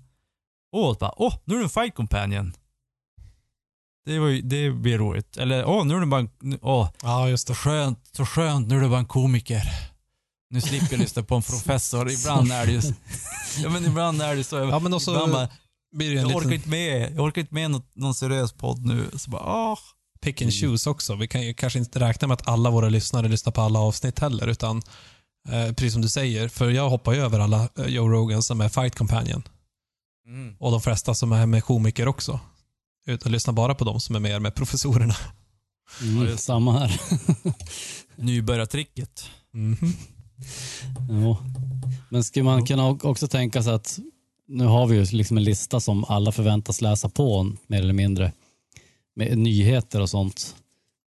Åh, 0.72 0.98
bara, 0.99 1.14
åh, 1.18 1.36
nu 1.45 1.54
är 1.54 1.58
det 1.60 1.66
en 1.66 1.70
fight 1.70 1.95
companion. 1.95 2.54
Det, 4.06 4.20
var 4.20 4.28
ju, 4.28 4.41
det 4.41 4.72
blir 4.72 4.98
roligt. 4.98 5.38
Eller, 5.38 5.66
åh, 5.66 5.86
nu 5.86 5.95
är 5.95 5.99
det 5.99 6.06
bara 6.06 6.20
en, 6.20 6.60
åh, 6.62 6.90
Ja, 7.02 7.30
just 7.30 7.48
så 7.48 7.56
skönt, 7.56 7.99
så 8.12 8.26
skönt, 8.26 8.68
nu 8.68 8.78
är 8.78 8.82
det 8.82 8.90
bara 8.90 8.99
en 8.99 9.06
komiker. 9.06 9.62
Nu 10.49 10.62
slipper 10.62 10.88
jag 10.91 10.99
lyssna 10.99 11.24
på 11.24 11.36
en 11.36 11.41
professor. 11.41 12.12
Ibland 12.12 12.52
är 12.52 12.66
det 12.66 12.72
ju, 12.72 12.82
ja 13.64 13.70
men 13.70 13.86
ibland 13.86 14.22
är 14.22 14.36
det 14.36 14.44
så. 14.44 14.56
Ja, 14.56 14.80
men 14.80 14.94
också 14.94 15.12
ibland 15.12 15.32
bara, 15.32 15.49
blir 15.95 16.16
det 16.16 16.22
en 16.22 16.30
jag 16.30 16.38
orkar 16.38 16.49
liten 16.49 16.54
inte 16.54 16.70
med, 16.70 17.12
jag 17.16 17.26
orkar 17.26 17.41
inte 17.41 17.54
med 17.54 17.72
något, 17.72 17.95
någon 17.95 18.14
seriös 18.16 18.54
podd 18.54 18.86
nu. 18.86 19.10
Så 19.16 19.30
bara, 19.30 19.44
åh. 19.45 19.80
pick 20.22 20.41
and 20.41 20.54
choose 20.54 20.90
också. 20.90 21.16
Vi 21.16 21.28
kan 21.28 21.41
ju 21.41 21.54
kanske 21.54 21.80
inte 21.80 21.99
räkna 21.99 22.28
med 22.28 22.36
att 22.36 22.48
alla 22.48 22.70
våra 22.70 22.90
lyssnare 22.90 23.28
lyssnar 23.28 23.54
på 23.54 23.62
alla 23.62 23.80
avsnitt 23.80 24.20
heller, 24.20 24.48
utan 24.48 24.82
eh, 25.52 25.74
precis 25.74 25.94
som 25.94 26.02
du 26.02 26.10
säger, 26.10 26.48
för 26.48 26.69
jag 26.69 26.90
hoppar 26.90 27.14
ju 27.14 27.19
över 27.19 27.40
alla 27.40 27.69
eh, 27.78 27.86
Joe 27.86 28.10
Rogan 28.10 28.44
som 28.44 28.61
är 28.61 28.69
fight 28.69 28.95
companion 28.95 29.44
och 30.60 30.72
de 30.72 30.82
flesta 30.82 31.14
som 31.14 31.32
är 31.32 31.45
med 31.45 31.64
komiker 31.64 32.07
också. 32.07 32.40
Utan 33.06 33.32
lyssna 33.32 33.53
bara 33.53 33.76
på 33.76 33.86
de 33.86 33.99
som 33.99 34.15
är 34.15 34.19
mer 34.19 34.40
med 34.40 34.56
professorerna. 34.56 35.15
Mm, 36.02 36.38
samma 36.38 36.80
här. 36.80 37.02
Nybörjartricket. 38.15 39.26
Mhm. 39.52 39.94
Ja. 41.10 41.38
Men 42.10 42.24
skulle 42.24 42.44
man 42.44 42.65
kunna 42.65 42.88
också 42.88 43.28
tänka 43.28 43.64
sig 43.64 43.74
att 43.74 43.99
nu 44.48 44.65
har 44.65 44.88
vi 44.88 44.95
ju 44.95 45.06
liksom 45.06 45.38
en 45.38 45.44
lista 45.44 45.80
som 45.80 46.03
alla 46.03 46.32
förväntas 46.32 46.82
läsa 46.82 47.10
på 47.10 47.52
mer 47.68 47.80
eller 47.80 47.94
mindre 47.94 48.32
med 49.15 49.38
nyheter 49.38 50.02
och 50.02 50.10
sånt. 50.10 50.56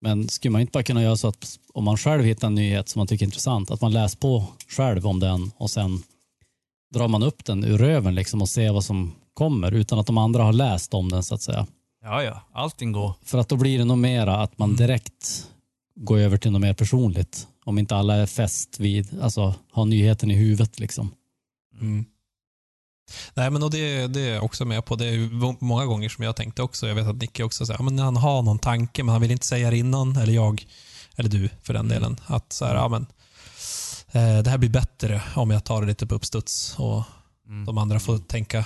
Men 0.02 0.30
skulle 0.30 0.52
man 0.52 0.62
inte 0.62 0.72
bara 0.72 0.84
kunna 0.84 1.04
göra 1.04 1.18
så 1.18 1.28
att 1.28 1.60
om 1.74 1.84
man 1.84 1.98
själv 1.98 2.24
hittar 2.24 2.48
en 2.48 2.56
nyhet 2.56 2.90
som 2.90 3.00
man 3.00 3.08
tycker 3.08 3.26
är 3.26 3.28
intressant, 3.28 3.72
att 3.72 3.82
man 3.82 3.94
läser 3.94 4.18
på 4.18 4.44
själv 4.68 5.08
om 5.08 5.20
den 5.20 5.52
och 5.58 5.70
sen 5.70 6.04
drar 6.94 7.08
man 7.08 7.24
upp 7.24 7.46
den 7.46 7.64
ur 7.64 7.78
röven 7.78 8.16
liksom 8.16 8.42
och 8.42 8.50
ser 8.50 8.72
vad 8.74 8.84
som 8.84 9.12
kommer 9.34 9.72
utan 9.72 10.00
att 10.00 10.08
de 10.08 10.18
andra 10.18 10.44
har 10.44 10.54
läst 10.54 10.94
om 10.94 11.12
den 11.12 11.24
så 11.24 11.36
att 11.36 11.42
säga. 11.42 11.68
Ja, 12.04 12.24
ja. 12.24 12.42
Allting 12.54 12.92
går. 12.92 13.14
För 13.24 13.38
att 13.38 13.50
då 13.50 13.56
blir 13.56 13.78
det 13.78 13.86
nog 13.86 13.98
mera 13.98 14.38
att 14.38 14.58
man 14.58 14.76
direkt 14.76 15.48
går 15.96 16.18
över 16.18 16.38
till 16.38 16.52
något 16.52 16.62
mer 16.62 16.74
personligt. 16.74 17.48
Om 17.66 17.80
inte 17.80 17.96
alla 17.96 18.16
är 18.16 18.26
fäst 18.26 18.80
vid, 18.80 19.20
alltså 19.22 19.56
har 19.72 19.86
nyheten 19.86 20.32
i 20.32 20.36
huvudet 20.36 20.80
liksom. 20.80 21.12
Mm. 21.82 22.06
Nej, 23.34 23.50
men 23.52 23.64
och 23.64 23.72
det, 23.72 24.08
det 24.08 24.22
är 24.22 24.34
jag 24.34 24.44
också 24.44 24.66
med 24.66 24.86
på. 24.86 24.96
Det 24.96 25.06
är 25.06 25.64
många 25.64 25.86
gånger 25.86 26.10
som 26.10 26.24
jag 26.24 26.36
tänkte 26.36 26.62
också. 26.62 26.88
Jag 26.88 26.96
vet 26.96 27.08
att 27.08 27.16
Nicke 27.16 27.44
också 27.44 27.66
säger, 27.66 27.84
men 27.84 28.00
han 28.00 28.18
har 28.18 28.42
någon 28.42 28.60
tanke, 28.60 29.04
men 29.04 29.12
han 29.12 29.22
vill 29.22 29.32
inte 29.32 29.46
säga 29.46 29.70
det 29.70 29.78
innan. 29.78 30.16
Eller 30.16 30.34
jag, 30.34 30.68
eller 31.16 31.30
du 31.30 31.50
för 31.64 31.74
den 31.74 31.88
delen. 31.88 32.18
Att 32.26 32.54
så 32.54 32.66
här, 32.66 32.76
ja 32.76 32.88
men 32.88 33.02
eh, 34.12 34.44
det 34.44 34.50
här 34.50 34.58
blir 34.58 34.70
bättre 34.70 35.22
om 35.36 35.52
jag 35.52 35.64
tar 35.64 35.82
det 35.82 35.88
lite 35.88 36.08
på 36.08 36.16
uppstuds 36.16 36.76
och 36.80 37.04
Mm. 37.48 37.66
de 37.66 37.78
andra 37.78 38.00
får 38.00 38.18
tänka. 38.18 38.66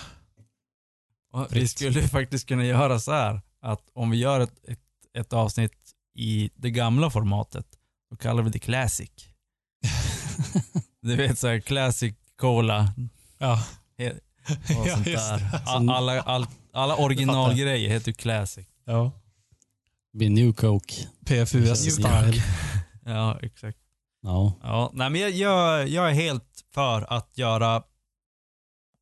Och 1.34 1.48
vi 1.50 1.68
skulle 1.68 2.08
faktiskt 2.08 2.48
kunna 2.48 2.66
göra 2.66 3.00
så 3.00 3.12
här 3.12 3.42
att 3.62 3.82
om 3.94 4.10
vi 4.10 4.18
gör 4.18 4.40
ett, 4.40 4.54
ett, 4.68 4.80
ett 5.18 5.34
avsnitt 5.34 5.74
i 6.16 6.50
det 6.56 6.72
gamla 6.72 7.10
formatet, 7.10 7.66
då 8.12 8.18
kallar 8.18 8.44
vi 8.44 8.50
det 8.50 8.60
classic. 8.60 9.10
du 11.02 11.16
vet 11.16 11.40
såhär 11.40 11.60
classic 11.60 12.16
cola 12.40 12.94
Ja, 13.38 13.64
he- 13.98 14.20
och 14.50 14.88
Ja, 14.88 14.96
sånt 14.96 15.06
där. 15.06 15.62
All, 15.66 15.90
alla, 15.90 16.22
all, 16.22 16.46
alla 16.74 16.96
originalgrejer 16.96 17.90
heter 17.90 18.08
ju 18.08 18.14
classic. 18.14 18.68
ja. 18.86 19.12
Det 20.12 20.18
blir 20.18 20.30
new 20.30 20.54
coke. 20.54 20.94
PFUS-style. 21.26 22.42
Ja, 23.06 23.40
exakt. 23.42 23.78
Ja. 24.22 24.54
Ja, 24.64 24.92
nej 24.94 25.10
men 25.10 25.22
jag, 25.22 25.32
jag, 25.32 25.88
jag 25.88 26.10
är 26.10 26.14
helt 26.14 26.64
för 26.74 27.14
att 27.14 27.38
göra 27.38 27.84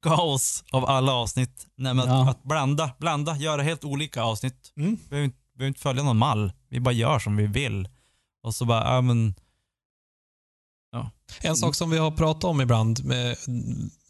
kaos 0.01 0.63
av 0.71 0.85
alla 0.85 1.11
avsnitt. 1.13 1.67
Nej, 1.75 1.93
men 1.93 1.99
att, 2.03 2.09
Ja. 2.09 2.29
att 2.29 2.43
blanda, 2.43 2.91
blanda, 2.99 3.37
göra 3.37 3.61
helt 3.61 3.83
olika 3.83 4.23
avsnitt. 4.23 4.73
Mm. 4.77 4.97
Vi 5.03 5.09
behöver 5.09 5.25
inte, 5.25 5.37
behöver 5.53 5.67
inte 5.67 5.81
följa 5.81 6.03
någon 6.03 6.17
mall. 6.17 6.51
Vi 6.69 6.79
bara 6.79 6.91
gör 6.91 7.19
som 7.19 7.35
vi 7.37 7.47
vill. 7.47 7.89
Och 8.43 8.55
så 8.55 8.65
bara, 8.65 8.95
ja 8.95 9.01
men, 9.01 9.35
En 11.41 11.55
sak 11.55 11.75
som 11.75 11.89
vi 11.89 11.97
har 11.97 12.11
pratat 12.11 12.43
om 12.43 12.61
ibland, 12.61 13.05
med 13.05 13.37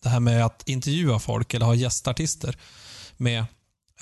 det 0.01 0.09
här 0.09 0.19
med 0.19 0.45
att 0.45 0.69
intervjua 0.69 1.19
folk 1.19 1.53
eller 1.53 1.65
ha 1.65 1.75
gästartister 1.75 2.57
med, 3.17 3.39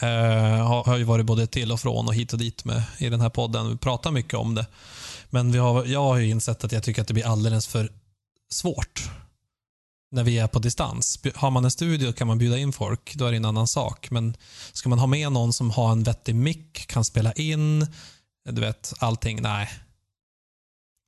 eh, 0.01 0.67
har, 0.67 0.83
har 0.83 0.97
ju 0.97 1.03
varit 1.03 1.25
både 1.25 1.47
till 1.47 1.71
och 1.71 1.79
från 1.79 2.07
och 2.07 2.13
hit 2.13 2.33
och 2.33 2.39
dit 2.39 2.65
med 2.65 2.83
i 2.97 3.09
den 3.09 3.21
här 3.21 3.29
podden. 3.29 3.69
Vi 3.69 3.77
pratar 3.77 4.11
mycket 4.11 4.33
om 4.33 4.55
det. 4.55 4.65
Men 5.29 5.51
vi 5.51 5.57
har, 5.57 5.85
jag 5.85 6.03
har 6.03 6.17
ju 6.17 6.29
insett 6.29 6.63
att 6.63 6.71
jag 6.71 6.83
tycker 6.83 7.01
att 7.01 7.07
det 7.07 7.13
blir 7.13 7.25
alldeles 7.25 7.67
för 7.67 7.91
svårt 8.49 9.09
när 10.11 10.23
vi 10.23 10.37
är 10.37 10.47
på 10.47 10.59
distans. 10.59 11.19
Har 11.35 11.51
man 11.51 11.65
en 11.65 11.71
studio 11.71 12.11
kan 12.11 12.27
man 12.27 12.37
bjuda 12.37 12.57
in 12.57 12.73
folk, 12.73 13.15
då 13.15 13.25
är 13.25 13.31
det 13.31 13.37
en 13.37 13.45
annan 13.45 13.67
sak. 13.67 14.11
Men 14.11 14.37
ska 14.73 14.89
man 14.89 14.99
ha 14.99 15.07
med 15.07 15.31
någon 15.31 15.53
som 15.53 15.71
har 15.71 15.91
en 15.91 16.03
vettig 16.03 16.35
mick, 16.35 16.87
kan 16.87 17.05
spela 17.05 17.33
in, 17.33 17.87
du 18.49 18.61
vet, 18.61 18.93
allting, 18.99 19.41
nej. 19.41 19.69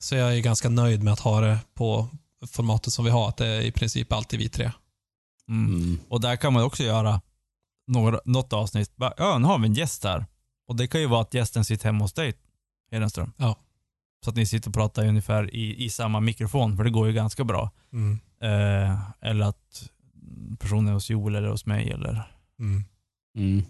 Så 0.04 0.16
jag 0.16 0.38
är 0.38 0.40
ganska 0.40 0.70
nöjd 0.70 1.04
med 1.04 1.14
att 1.14 1.20
ha 1.20 1.42
det 1.42 1.60
på 1.74 2.08
formatet 2.48 2.94
som 2.94 3.06
vi 3.06 3.12
har, 3.12 3.30
att 3.30 3.38
det 3.38 3.48
är 3.48 3.62
i 3.62 3.72
princip 3.72 4.12
alltid 4.14 4.40
vi 4.40 4.50
tre. 4.50 4.72
mm. 5.50 5.76
Mm. 5.76 6.00
Och 6.10 6.22
där 6.22 6.36
kan 6.36 6.54
man 6.54 6.64
också 6.64 6.84
göra 6.84 7.22
några, 7.88 8.20
något 8.26 8.54
avsnitt. 8.54 8.96
Bara, 8.96 9.14
ja, 9.18 9.38
nu 9.38 9.48
har 9.48 9.60
vi 9.60 9.66
en 9.68 9.74
gäst 9.74 10.04
här. 10.04 10.26
Och 10.68 10.76
det 10.76 10.88
kan 10.88 11.02
ju 11.02 11.08
vara 11.08 11.22
att 11.22 11.34
gästen 11.34 11.66
sitter 11.66 11.86
hemma 11.86 12.04
hos 12.04 12.14
dig, 12.14 12.34
Hedenström. 12.92 13.32
Ja. 13.38 13.56
Så 14.24 14.30
att 14.30 14.36
ni 14.36 14.46
sitter 14.46 14.70
och 14.70 14.74
pratar 14.74 15.08
ungefär 15.08 15.56
i, 15.56 15.84
i 15.86 15.90
samma 15.90 16.20
mikrofon, 16.20 16.78
för 16.78 16.84
det 16.84 16.90
går 16.90 17.08
ju 17.08 17.14
ganska 17.14 17.44
bra. 17.44 17.72
Mm. 17.94 18.20
Eh, 18.42 19.00
eller 19.22 19.46
att 19.46 19.90
personen 20.60 20.88
är 20.88 20.94
hos 20.94 21.10
Joel 21.10 21.36
eller 21.36 21.50
hos 21.50 21.66
mig 21.66 21.92
eller... 21.92 22.32
Mm. 22.60 22.84
Mm. 23.38 23.66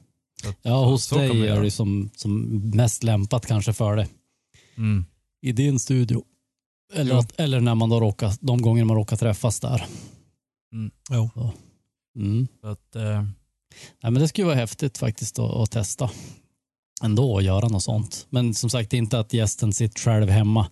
Att- 0.47 0.57
Ja, 0.61 0.85
hos 0.85 1.05
så 1.05 1.15
kan 1.15 1.27
man 1.27 1.37
dig 1.37 1.45
göra. 1.45 1.57
är 1.59 1.63
det 1.63 1.71
som, 1.71 2.09
som 2.15 2.41
mest 2.69 3.03
lämpat 3.03 3.45
kanske 3.45 3.73
för 3.73 3.95
det. 3.95 4.07
Mm. 4.77 5.05
I 5.41 5.51
din 5.51 5.79
studio. 5.79 6.23
Eller, 6.93 7.15
att, 7.15 7.39
eller 7.39 7.59
när 7.59 7.75
man 7.75 7.89
då 7.89 7.99
råkar, 7.99 8.33
de 8.41 8.61
gånger 8.61 8.85
man 8.85 8.95
råkar 8.97 9.17
träffas 9.17 9.59
där. 9.59 9.85
Jo. 11.09 11.29
Mm. 12.15 12.47
Så 12.61 12.67
att, 12.67 12.95
eh, 12.95 13.23
Nej, 14.03 14.11
men 14.11 14.13
det 14.13 14.27
skulle 14.27 14.45
vara 14.47 14.55
häftigt 14.55 14.97
faktiskt 14.97 15.39
att, 15.39 15.51
att 15.55 15.71
testa 15.71 16.09
ändå 17.03 17.33
och 17.33 17.41
göra 17.43 17.67
något 17.67 17.83
sånt. 17.83 18.27
Men 18.29 18.53
som 18.53 18.69
sagt 18.69 18.93
inte 18.93 19.19
att 19.19 19.33
gästen 19.33 19.73
sitter 19.73 19.99
själv 20.01 20.29
hemma. 20.29 20.69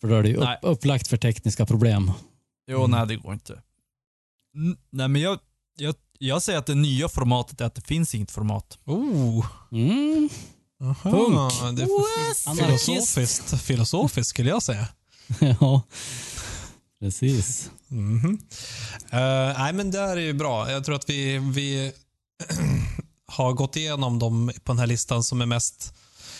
För 0.00 0.08
då 0.08 0.14
är 0.14 0.22
det 0.22 0.28
ju 0.28 0.36
upp, 0.36 0.48
upplagt 0.62 1.08
för 1.08 1.16
tekniska 1.16 1.66
problem. 1.66 2.12
jo, 2.70 2.78
Mm. 2.84 2.90
nej 2.90 3.06
det 3.06 3.16
går 3.16 3.32
inte. 3.32 3.62
Mm, 4.54 4.76
nej 4.90 5.08
men 5.08 5.22
jag, 5.22 5.38
jag, 5.78 5.94
jag 6.18 6.42
säger 6.42 6.58
att 6.58 6.66
det 6.66 6.74
nya 6.74 7.08
formatet 7.08 7.60
är 7.60 7.64
att 7.64 7.74
det 7.74 7.86
finns 7.86 8.14
inget 8.14 8.30
format. 8.30 8.78
Oh. 8.84 9.46
Mm. 9.72 10.28
Aha. 10.82 11.10
Punk. 11.10 11.76
Det 11.76 11.82
är 11.82 12.66
filosofiskt, 12.66 13.60
filosofiskt 13.62 14.30
skulle 14.30 14.50
jag 14.50 14.62
säga. 14.62 14.88
ja, 15.60 15.82
precis. 17.00 17.70
Mhm. 17.88 18.38
Eh, 19.10 19.58
nej, 19.58 19.72
men 19.72 19.90
det 19.90 19.98
här 19.98 20.16
är 20.16 20.20
ju 20.20 20.32
bra. 20.32 20.70
Jag 20.70 20.84
tror 20.84 20.94
att 20.96 21.10
vi, 21.10 21.38
vi 21.38 21.92
har 23.26 23.52
gått 23.52 23.76
igenom 23.76 24.18
dem 24.18 24.52
på 24.64 24.72
den 24.72 24.78
här 24.78 24.86
listan 24.86 25.24
som 25.24 25.40
är 25.40 25.46
mest 25.46 25.94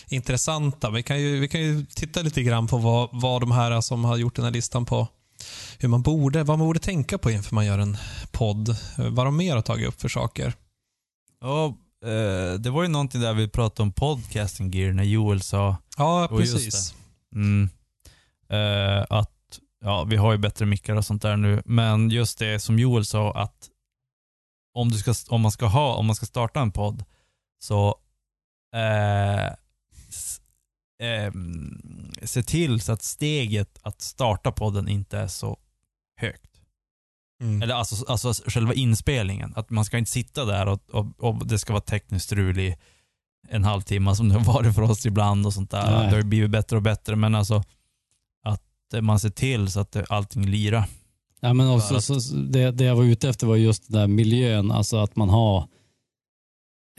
intressanta. 0.07 0.89
Vi 0.89 1.03
kan 1.03 1.21
ju, 1.21 1.39
vi 1.39 1.47
kan 1.47 1.61
ju 1.61 1.85
titta 1.85 2.21
lite 2.21 2.43
grann 2.43 2.67
på 2.67 2.77
vad, 2.77 3.09
vad 3.11 3.41
de 3.41 3.51
här 3.51 3.81
som 3.81 4.03
har 4.05 4.17
gjort 4.17 4.35
den 4.35 4.45
här 4.45 4.51
listan 4.51 4.85
på 4.85 5.07
hur 5.79 5.89
man 5.89 6.01
borde, 6.01 6.43
vad 6.43 6.57
man 6.57 6.67
borde 6.67 6.79
tänka 6.79 7.17
på 7.17 7.31
inför 7.31 7.55
man 7.55 7.65
gör 7.65 7.79
en 7.79 7.97
podd. 8.31 8.75
Vad 8.97 9.25
de 9.27 9.37
mer 9.37 9.55
har 9.55 9.61
tagit 9.61 9.87
upp 9.87 10.01
för 10.01 10.09
saker. 10.09 10.53
Ja, 11.41 11.65
eh, 12.05 12.59
det 12.59 12.69
var 12.69 12.83
ju 12.83 12.87
någonting 12.89 13.21
där 13.21 13.33
vi 13.33 13.47
pratade 13.47 13.83
om 13.83 13.91
podcasting 13.91 14.71
gear 14.71 14.93
när 14.93 15.03
Joel 15.03 15.41
sa 15.41 15.77
Ja, 15.97 16.27
precis. 16.37 16.95
mm, 17.35 17.69
eh, 18.51 19.05
att 19.09 19.59
ja, 19.81 20.03
vi 20.03 20.15
har 20.15 20.31
ju 20.31 20.37
bättre 20.37 20.65
mickar 20.65 20.95
och 20.95 21.05
sånt 21.05 21.21
där 21.21 21.37
nu, 21.37 21.61
men 21.65 22.09
just 22.09 22.39
det 22.39 22.59
som 22.59 22.79
Joel 22.79 23.05
sa 23.05 23.33
att 23.33 23.69
om, 24.73 24.89
du 24.89 24.97
ska, 24.97 25.13
om, 25.29 25.41
man, 25.41 25.51
ska 25.51 25.65
ha, 25.65 25.95
om 25.95 26.05
man 26.05 26.15
ska 26.15 26.25
starta 26.25 26.61
en 26.61 26.71
podd 26.71 27.03
så 27.59 27.95
eh, 28.75 29.53
ehm, 31.03 32.11
se 32.23 32.43
till 32.43 32.81
så 32.81 32.91
att 32.91 33.03
steget 33.03 33.79
att 33.81 34.01
starta 34.01 34.51
podden 34.51 34.87
inte 34.87 35.17
är 35.17 35.27
så 35.27 35.57
högt. 36.17 36.51
Mm. 37.41 37.61
Eller 37.61 37.75
alltså, 37.75 38.05
alltså 38.07 38.33
själva 38.33 38.73
inspelningen. 38.73 39.53
Att 39.55 39.69
man 39.69 39.85
ska 39.85 39.97
inte 39.97 40.11
sitta 40.11 40.45
där 40.45 40.67
och, 40.67 40.89
och, 40.89 41.05
och 41.17 41.47
det 41.47 41.59
ska 41.59 41.73
vara 41.73 41.83
tekniskt 41.83 42.25
strul 42.25 42.59
i 42.59 42.77
en 43.47 43.63
halvtimme 43.63 44.15
som 44.15 44.29
det 44.29 44.35
har 44.35 44.53
varit 44.53 44.75
för 44.75 44.81
oss 44.81 45.05
ibland 45.05 45.45
och 45.45 45.53
sånt 45.53 45.71
där. 45.71 45.91
Nej. 45.91 46.03
Det 46.03 46.09
har 46.09 46.17
ju 46.17 46.23
blivit 46.23 46.51
bättre 46.51 46.75
och 46.75 46.81
bättre, 46.81 47.15
men 47.15 47.35
alltså 47.35 47.63
man 49.01 49.19
ser 49.19 49.29
till 49.29 49.71
så 49.71 49.79
att 49.79 49.91
det- 49.91 50.05
allting 50.09 50.45
lirar. 50.45 50.85
Ja, 51.39 51.53
men 51.53 51.69
också, 51.69 51.95
att- 51.95 52.03
så, 52.03 52.13
det, 52.35 52.71
det 52.71 52.83
jag 52.83 52.95
var 52.95 53.03
ute 53.03 53.29
efter 53.29 53.47
var 53.47 53.55
just 53.55 53.87
den 53.91 53.99
där 54.01 54.07
miljön, 54.07 54.71
alltså 54.71 54.97
att 54.97 55.15
man 55.15 55.29
har 55.29 55.67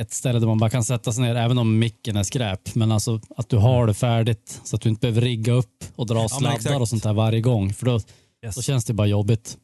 ett 0.01 0.13
ställe 0.13 0.39
där 0.39 0.47
man 0.47 0.59
bara 0.59 0.71
kan 0.71 0.85
sätta 0.85 1.13
sig 1.13 1.23
ner, 1.25 1.35
även 1.35 1.59
om 1.59 1.79
micken 1.79 2.17
är 2.17 2.23
skräp. 2.23 2.75
Men 2.75 2.93
alltså 2.93 3.21
att 3.37 3.49
du 3.49 3.57
har 3.57 3.87
det 3.87 3.95
färdigt 3.95 4.61
så 4.65 4.77
att 4.77 4.83
du 4.83 4.89
inte 4.89 5.01
behöver 5.01 5.21
rigga 5.21 5.53
upp 5.53 5.85
och 5.97 6.07
dra 6.07 6.19
men 6.21 6.29
sladdar 6.29 6.81
och 6.81 6.89
sånt 6.89 7.03
där 7.03 7.13
varje 7.13 7.41
gång. 7.41 7.73
För 7.75 7.87
då, 7.87 8.01
Yes. 8.45 8.55
då 8.55 8.63
känns 8.63 8.85
det 8.85 8.93
bara 8.95 9.07
jobbigt. 9.07 9.57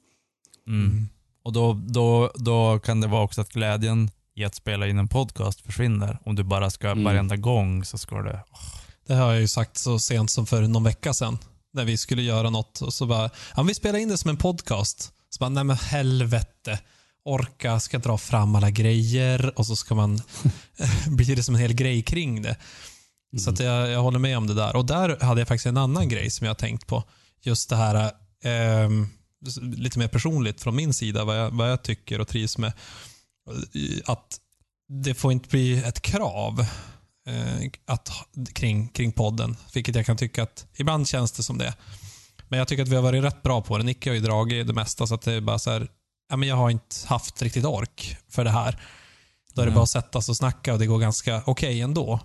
Mm. 0.67 1.09
Och 1.43 1.53
då, 1.53 1.73
då, 1.73 2.31
då 2.35 2.79
kan 2.79 3.01
det 3.01 3.07
vara 3.07 3.23
också 3.23 3.41
att 3.41 3.49
glädjen 3.53 4.11
i 4.35 4.45
att 4.45 4.55
spela 4.55 4.89
in 4.89 4.99
en 4.99 5.09
podcast 5.09 5.61
försvinner. 5.61 6.19
Om 6.25 6.35
du 6.35 6.43
bara 6.43 6.71
ska, 6.71 6.89
Mm. 6.91 7.05
varenda 7.05 7.37
gång 7.37 7.85
så 7.85 7.99
ska 7.99 8.23
det... 8.23 8.41
Det 9.07 9.15
har 9.15 9.33
jag 9.33 9.41
ju 9.41 9.49
sagt 9.49 9.77
så 9.79 9.99
sent 9.99 10.31
som 10.31 10.47
för 10.47 10.63
någon 10.63 10.85
vecka 10.85 11.13
sedan. 11.15 11.39
När 11.79 11.85
vi 11.85 11.97
skulle 11.97 12.23
göra 12.23 12.51
något 12.51 12.83
och 12.83 12.95
så 12.95 13.07
bara, 13.07 13.31
ja 13.57 13.63
vi 13.63 13.75
spelar 13.75 13.99
in 13.99 14.09
det 14.09 14.19
som 14.19 14.31
en 14.31 14.37
podcast. 14.37 15.13
Så 15.31 15.39
bara, 15.41 15.49
nej 15.49 15.65
men 15.65 15.77
helvete. 15.77 16.79
Orka, 17.25 17.81
ska 17.81 17.99
dra 17.99 18.19
fram 18.19 18.55
alla 18.55 18.71
grejer 18.71 19.59
och 19.59 19.67
så 19.67 19.77
ska 19.77 19.95
man, 19.95 20.23
blir 21.07 21.37
det 21.37 21.43
som 21.43 21.55
en 21.55 21.61
hel 21.61 21.75
grej 21.75 22.03
kring 22.03 22.43
det. 22.43 22.57
Så 23.39 23.51
att 23.51 23.61
jag, 23.61 23.91
jag 23.91 24.03
håller 24.03 24.19
med 24.19 24.39
om 24.39 24.47
det 24.47 24.55
där. 24.55 24.77
Och 24.77 24.87
där 24.87 25.21
hade 25.21 25.41
jag 25.41 25.49
faktiskt 25.49 25.67
en 25.67 25.77
annan 25.77 26.09
grej 26.09 26.31
som 26.31 26.45
jag 26.45 26.51
har 26.51 26.59
tänkt 26.59 26.87
på. 26.87 27.05
Just 27.43 27.69
det 27.69 27.77
här, 27.77 28.13
ehm, 28.45 29.09
lite 29.61 29.99
mer 29.99 30.09
personligt 30.09 30.61
från 30.61 30.77
min 30.77 30.95
sida, 30.95 31.25
vad 31.25 31.39
jag, 31.39 31.51
vad 31.51 31.71
jag 31.71 31.83
tycker 31.83 32.21
och 32.21 32.29
trivs 32.29 32.59
med. 32.59 32.73
Att 34.05 34.39
det 34.89 35.15
får 35.15 35.33
inte 35.33 35.49
bli 35.49 35.79
ett 35.79 36.01
krav 36.01 36.61
eh, 36.61 36.67
att, 37.87 38.09
ha- 38.09 38.27
kring, 38.53 38.89
kring 38.89 39.13
podden. 39.13 39.57
Vilket 39.75 39.95
jag 39.95 40.07
kan 40.07 40.17
tycka 40.17 40.43
att 40.43 40.67
ibland 40.77 41.09
känns 41.09 41.33
det 41.33 41.43
som 41.43 41.59
det. 41.59 41.75
Men 42.49 42.59
jag 42.59 42.69
tycker 42.69 42.83
att 42.83 42.89
vi 42.89 42.97
har 42.97 43.03
varit 43.03 43.25
rätt 43.25 43.43
bra 43.43 43.63
på 43.63 43.79
det. 43.79 43.85
Nicke 43.85 44.11
har 44.11 44.15
ju 44.15 44.21
dragit 44.21 44.67
det 44.67 44.73
mesta 44.73 45.07
så 45.07 45.15
att 45.15 45.23
det 45.23 45.33
är 45.33 45.41
bara 45.41 45.59
så 45.59 45.71
här, 45.71 45.89
ja, 46.31 46.37
men 46.37 46.49
jag 46.49 46.57
har 46.57 46.71
inte 46.71 46.97
haft 47.07 47.43
riktigt 47.43 47.65
ork 47.65 48.17
för 48.29 48.45
det 48.45 48.51
här. 48.51 48.81
Då 49.55 49.63
är 49.63 49.67
det 49.67 49.71
Nej. 49.71 49.75
bara 49.77 49.83
att 49.83 49.91
sätta 49.91 50.23
sig 50.23 50.33
och 50.33 50.37
snacka 50.37 50.73
och 50.73 50.79
det 50.79 50.87
går 50.87 50.99
ganska 50.99 51.43
okej 51.47 51.81
ändå. 51.81 52.21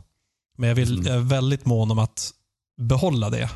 Men 0.57 0.69
jag, 0.69 0.75
vill, 0.75 0.91
Mm. 0.93 1.05
jag 1.07 1.15
är 1.15 1.19
väldigt 1.19 1.65
mån 1.65 1.91
om 1.91 1.99
att 1.99 2.31
behålla 2.81 3.29
det 3.29 3.49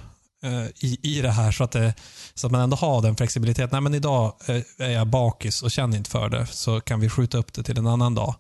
eh, 0.44 0.66
i, 0.76 1.00
i 1.04 1.22
det 1.22 1.32
här 1.32 1.52
så 1.52 1.64
att, 1.64 1.72
det, 1.72 1.94
så 2.34 2.48
att 2.48 2.52
man 2.52 2.62
ändå 2.62 2.78
har 2.78 3.02
den 3.02 3.16
flexibiliteten. 3.16 3.70
Nej, 3.72 3.82
men 3.82 3.94
idag 3.94 4.34
eh, 4.48 4.62
är 4.78 4.90
jag 4.92 5.08
bakis 5.08 5.64
och 5.64 5.72
känner 5.72 5.98
inte 5.98 6.10
för 6.10 6.30
det, 6.30 6.46
så 6.48 6.82
kan 6.82 7.00
vi 7.00 7.10
skjuta 7.10 7.38
upp 7.38 7.54
det 7.54 7.64
till 7.64 7.78
en 7.78 7.88
annan 7.88 8.16
dag. 8.16 8.36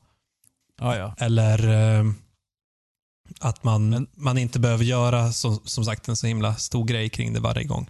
Ja, 0.79 0.95
ja. 0.97 1.15
Eller 1.17 1.67
eh, 1.99 2.05
att 3.39 3.63
man, 3.63 3.89
Men- 3.89 4.07
man 4.15 4.37
inte 4.37 4.59
behöver 4.59 4.83
göra 4.83 5.31
så, 5.31 5.55
som 5.63 5.85
sagt 5.85 6.07
en 6.07 6.15
så 6.15 6.27
himla 6.27 6.55
stor 6.55 6.85
grej 6.85 7.09
kring 7.09 7.33
det 7.33 7.39
varje 7.39 7.63
gång. 7.63 7.89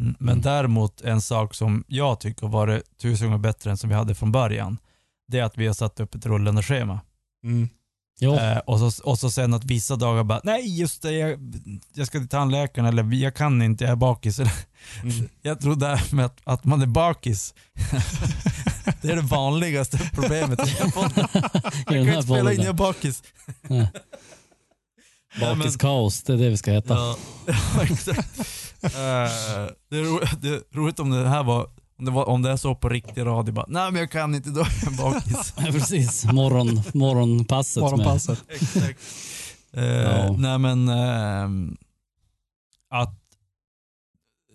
Mm, 0.00 0.14
Men 0.18 0.28
Mm. 0.32 0.42
däremot 0.42 1.00
en 1.00 1.20
sak 1.22 1.54
som 1.54 1.84
jag 1.88 2.20
tycker 2.20 2.42
har 2.42 2.52
varit 2.52 2.98
tusen 2.98 3.26
gånger 3.26 3.38
bättre 3.38 3.70
än 3.70 3.76
som 3.76 3.88
vi 3.90 3.96
hade 3.96 4.14
från 4.14 4.32
början. 4.32 4.78
Det 5.28 5.38
är 5.38 5.42
att 5.44 5.58
vi 5.58 5.66
har 5.66 5.74
satt 5.74 6.00
upp 6.00 6.14
ett 6.14 6.26
rullande 6.26 6.62
schema. 6.62 7.00
Mm. 7.44 7.68
Jo, 8.20 8.34
Eh, 8.34 8.58
och, 8.58 8.78
så, 8.92 9.04
och 9.04 9.18
så 9.18 9.30
sen 9.30 9.54
att 9.54 9.64
vissa 9.64 9.96
dagar 9.96 10.24
bara, 10.24 10.40
nej 10.44 10.78
just 10.80 11.02
det, 11.02 11.12
jag, 11.12 11.38
jag 11.94 12.06
ska 12.06 12.18
till 12.18 12.28
tandläkaren 12.28 12.86
eller 12.88 13.14
jag 13.14 13.34
kan 13.34 13.62
inte, 13.62 13.84
jag 13.84 13.90
är 13.92 13.96
bakis. 13.96 14.40
Mm. 15.02 15.28
Jag 15.42 15.60
tror 15.60 15.76
det 15.76 15.86
här 15.86 16.14
med 16.14 16.24
att, 16.26 16.40
att 16.44 16.64
man 16.64 16.82
är 16.82 16.86
bakis, 16.86 17.54
det 19.02 19.10
är 19.10 19.16
det 19.16 19.22
vanligaste 19.22 20.10
problemet 20.14 20.58
Jag 20.80 21.86
kan 21.86 22.08
inte 22.08 22.22
spela 22.22 22.52
in, 22.52 22.58
jag 22.60 22.68
är 22.68 22.72
bakis. 22.72 23.22
Bakiskaos, 25.40 26.22
det 26.22 26.32
är 26.32 26.36
det 26.36 26.48
vi 26.48 26.56
ska 26.56 26.72
heta. 26.72 26.94
Ja, 26.94 27.16
exakt. 27.82 28.38
Eh, 28.82 28.90
det, 29.90 29.96
är 29.98 30.04
ro, 30.12 30.20
det 30.40 30.48
är 30.48 30.76
roligt 30.76 31.00
om 31.00 31.10
det 31.10 31.28
här 31.28 31.42
var, 31.44 31.66
om 31.98 32.04
det, 32.04 32.10
var, 32.10 32.28
om 32.28 32.42
det 32.42 32.50
är 32.50 32.56
så 32.56 32.74
på 32.74 32.88
riktig 32.88 33.26
radio, 33.26 33.54
bara, 33.54 33.66
nej 33.68 33.92
men 33.92 34.00
jag 34.00 34.10
kan 34.10 34.34
inte, 34.34 34.50
då 34.50 34.60
är 34.60 34.72
jag 34.84 34.92
bakis. 34.96 35.54
Ja, 35.58 35.62
Precis, 35.72 36.24
Morgon, 36.24 36.82
morgonpasset. 36.94 37.80
Morgonpasset. 37.80 38.44
Exakt. 38.48 39.00
Eh, 39.72 39.84
Ja. 39.84 40.32
Nej 40.38 40.58
men 40.58 40.88
ehm, 40.88 41.76
att, 42.90 43.14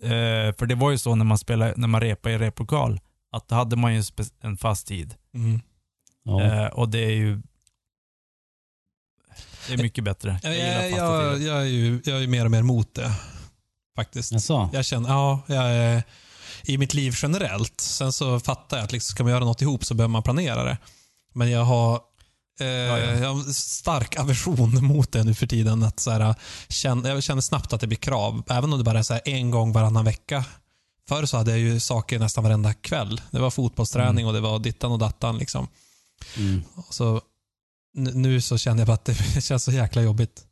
eh, 0.03 0.55
för 0.57 0.65
det 0.65 0.75
var 0.75 0.91
ju 0.91 0.97
så 0.97 1.15
när 1.15 1.25
man 1.25 1.37
spelade, 1.37 1.73
när 1.77 1.87
man 1.87 2.01
repade 2.01 2.35
i 2.35 2.37
replokal, 2.37 2.99
att 3.31 3.47
då 3.47 3.55
hade 3.55 3.75
man 3.75 3.95
ju 3.95 4.03
en 4.41 4.57
fast 4.57 4.87
tid. 4.87 5.15
Mm. 5.35 5.61
Ja. 6.23 6.69
Och 6.69 6.89
det 6.89 6.99
är 6.99 7.11
ju 7.11 7.41
det 9.68 9.73
är 9.73 9.77
mycket 9.77 10.03
bättre. 10.03 10.40
Jag, 10.44 10.56
gillar 10.56 10.84
jag, 10.84 10.91
jag, 10.91 11.41
jag, 11.41 11.61
är 11.61 11.65
ju, 11.65 12.02
jag 12.06 12.23
är 12.23 12.27
mer 12.27 12.45
och 12.45 12.52
mer 12.52 12.60
emot 12.60 12.94
det. 12.94 13.11
Faktiskt. 13.95 14.31
Jaså? 14.31 14.69
Jag 14.73 14.85
känner, 14.85 15.10
ja, 15.10 15.41
jag 15.48 15.65
är, 15.65 16.03
i 16.64 16.77
mitt 16.77 16.94
liv 16.94 17.14
generellt. 17.22 17.81
Sen 17.81 18.14
så 18.14 18.40
fattar 18.40 18.77
jag 18.77 18.84
att 18.84 18.91
liksom, 18.91 19.11
ska 19.11 19.23
man 19.23 19.31
göra 19.31 19.45
något 19.45 19.61
ihop 19.61 19.85
så 19.85 19.94
behöver 19.94 20.11
man 20.11 20.23
planera 20.23 20.64
det. 20.64 20.77
Men 21.34 21.52
jag 21.52 21.64
har, 21.64 21.99
eh, 22.60 22.68
ja. 22.68 22.98
jag 22.99 23.34
har 23.34 23.53
stark 23.53 24.19
aversion 24.19 24.85
mot 24.85 25.11
det 25.11 25.23
nu 25.23 25.34
för 25.34 25.48
tiden. 25.48 25.84
Att 25.84 25.99
så 25.99 26.11
här, 26.11 26.35
känn, 26.69 27.06
jag 27.06 27.23
känner 27.23 27.41
snabbt 27.41 27.73
att 27.73 27.81
det 27.81 27.88
blir 27.88 27.98
krav. 27.98 28.44
Även 28.49 28.73
om 28.73 28.80
det 28.80 28.85
bara 28.85 28.99
är 28.99 29.03
så 29.03 29.14
här, 29.14 29.22
en 29.26 29.52
gång 29.52 29.72
varannan 29.72 30.06
vecka. 30.06 30.45
Förr 31.10 31.26
så 31.26 31.38
hade 31.38 31.52
jag 31.52 31.60
ju 31.60 31.80
saker 31.80 32.19
nästan 32.19 32.44
varenda 32.44 32.73
kväll. 32.73 33.22
Det 33.31 33.40
var 33.40 33.49
fotbollsträning 33.49 34.27
och 34.27 34.34
det 34.34 34.40
var 34.40 34.60
dittan 34.60 34.91
och 34.91 34.99
dattan. 34.99 35.38
Liksom. 35.38 35.68
Mm. 36.38 36.64
Och 36.76 36.94
så, 36.94 37.22
nu 37.94 38.41
så 38.41 38.57
känner 38.57 38.80
jag 38.80 38.88
bara 38.88 38.94
att 38.94 39.06
det 39.06 39.15
känns 39.44 39.64
så 39.64 39.72
jäkla 39.72 40.02
jobbigt. 40.02 40.44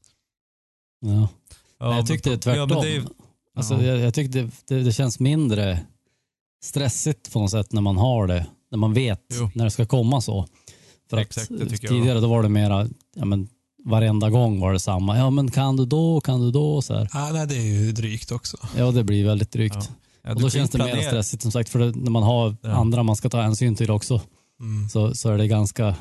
Ja. 1.01 1.27
Ja, 1.79 1.95
jag 1.95 2.07
tyckte 2.07 2.29
men- 2.29 2.39
tvärtom. 2.39 2.69
Ja, 2.69 2.81
men 2.83 3.01
det 3.03 3.09
Alltså, 3.55 3.73
Ja. 3.73 3.81
jag, 3.83 3.97
jag 3.99 4.13
tyckte 4.13 4.39
det, 4.41 4.49
det, 4.67 4.83
det 4.83 4.91
känns 4.91 5.19
mindre 5.19 5.79
stressigt 6.63 7.33
på 7.33 7.39
något 7.39 7.51
sätt 7.51 7.71
när 7.73 7.81
man 7.81 7.97
har 7.97 8.27
det. 8.27 8.45
När 8.71 8.77
man 8.77 8.93
vet 8.93 9.21
Jo. 9.33 9.49
när 9.55 9.63
det 9.65 9.71
ska 9.71 9.85
komma 9.85 10.21
så. 10.21 10.47
För 11.09 11.17
Exakt, 11.17 11.51
att 11.51 11.59
det 11.59 11.65
tycker 11.69 11.87
jag 11.87 11.91
tidigare 11.97 12.19
då 12.19 12.27
var 12.27 12.43
det 12.43 12.49
mera, 12.49 12.87
ja, 13.15 13.25
men, 13.25 13.47
varenda 13.85 14.29
gång 14.29 14.59
var 14.59 14.73
det 14.73 14.79
samma. 14.79 15.17
Ja 15.17 15.29
men 15.29 15.51
kan 15.51 15.77
du 15.77 15.85
då, 15.85 16.21
kan 16.21 16.41
du 16.41 16.51
då? 16.51 16.81
Så 16.81 16.93
här. 16.93 17.09
Ah, 17.11 17.31
nej, 17.31 17.47
det 17.47 17.55
är 17.55 17.61
ju 17.61 17.91
drygt 17.91 18.31
också. 18.31 18.57
Ja 18.77 18.91
det 18.91 19.03
blir 19.03 19.25
väldigt 19.25 19.51
drygt. 19.51 19.75
Ja. 19.75 19.85
ja, 20.23 20.33
och 20.35 20.41
då 20.41 20.49
känns 20.49 20.69
det 20.69 20.77
mer 20.77 20.85
planera. 20.85 21.07
stressigt 21.07 21.41
som 21.41 21.51
sagt. 21.51 21.69
För 21.69 21.79
det, 21.79 21.95
när 21.95 22.11
man 22.11 22.23
har 22.23 22.55
Ja. 22.61 22.69
andra 22.71 23.03
man 23.03 23.15
ska 23.15 23.29
ta 23.29 23.41
hänsyn 23.41 23.75
till 23.75 23.91
också 23.91 24.21
Mm. 24.59 24.89
så, 24.89 25.15
så 25.15 25.29
är 25.29 25.37
det 25.37 25.47
ganska, 25.47 25.95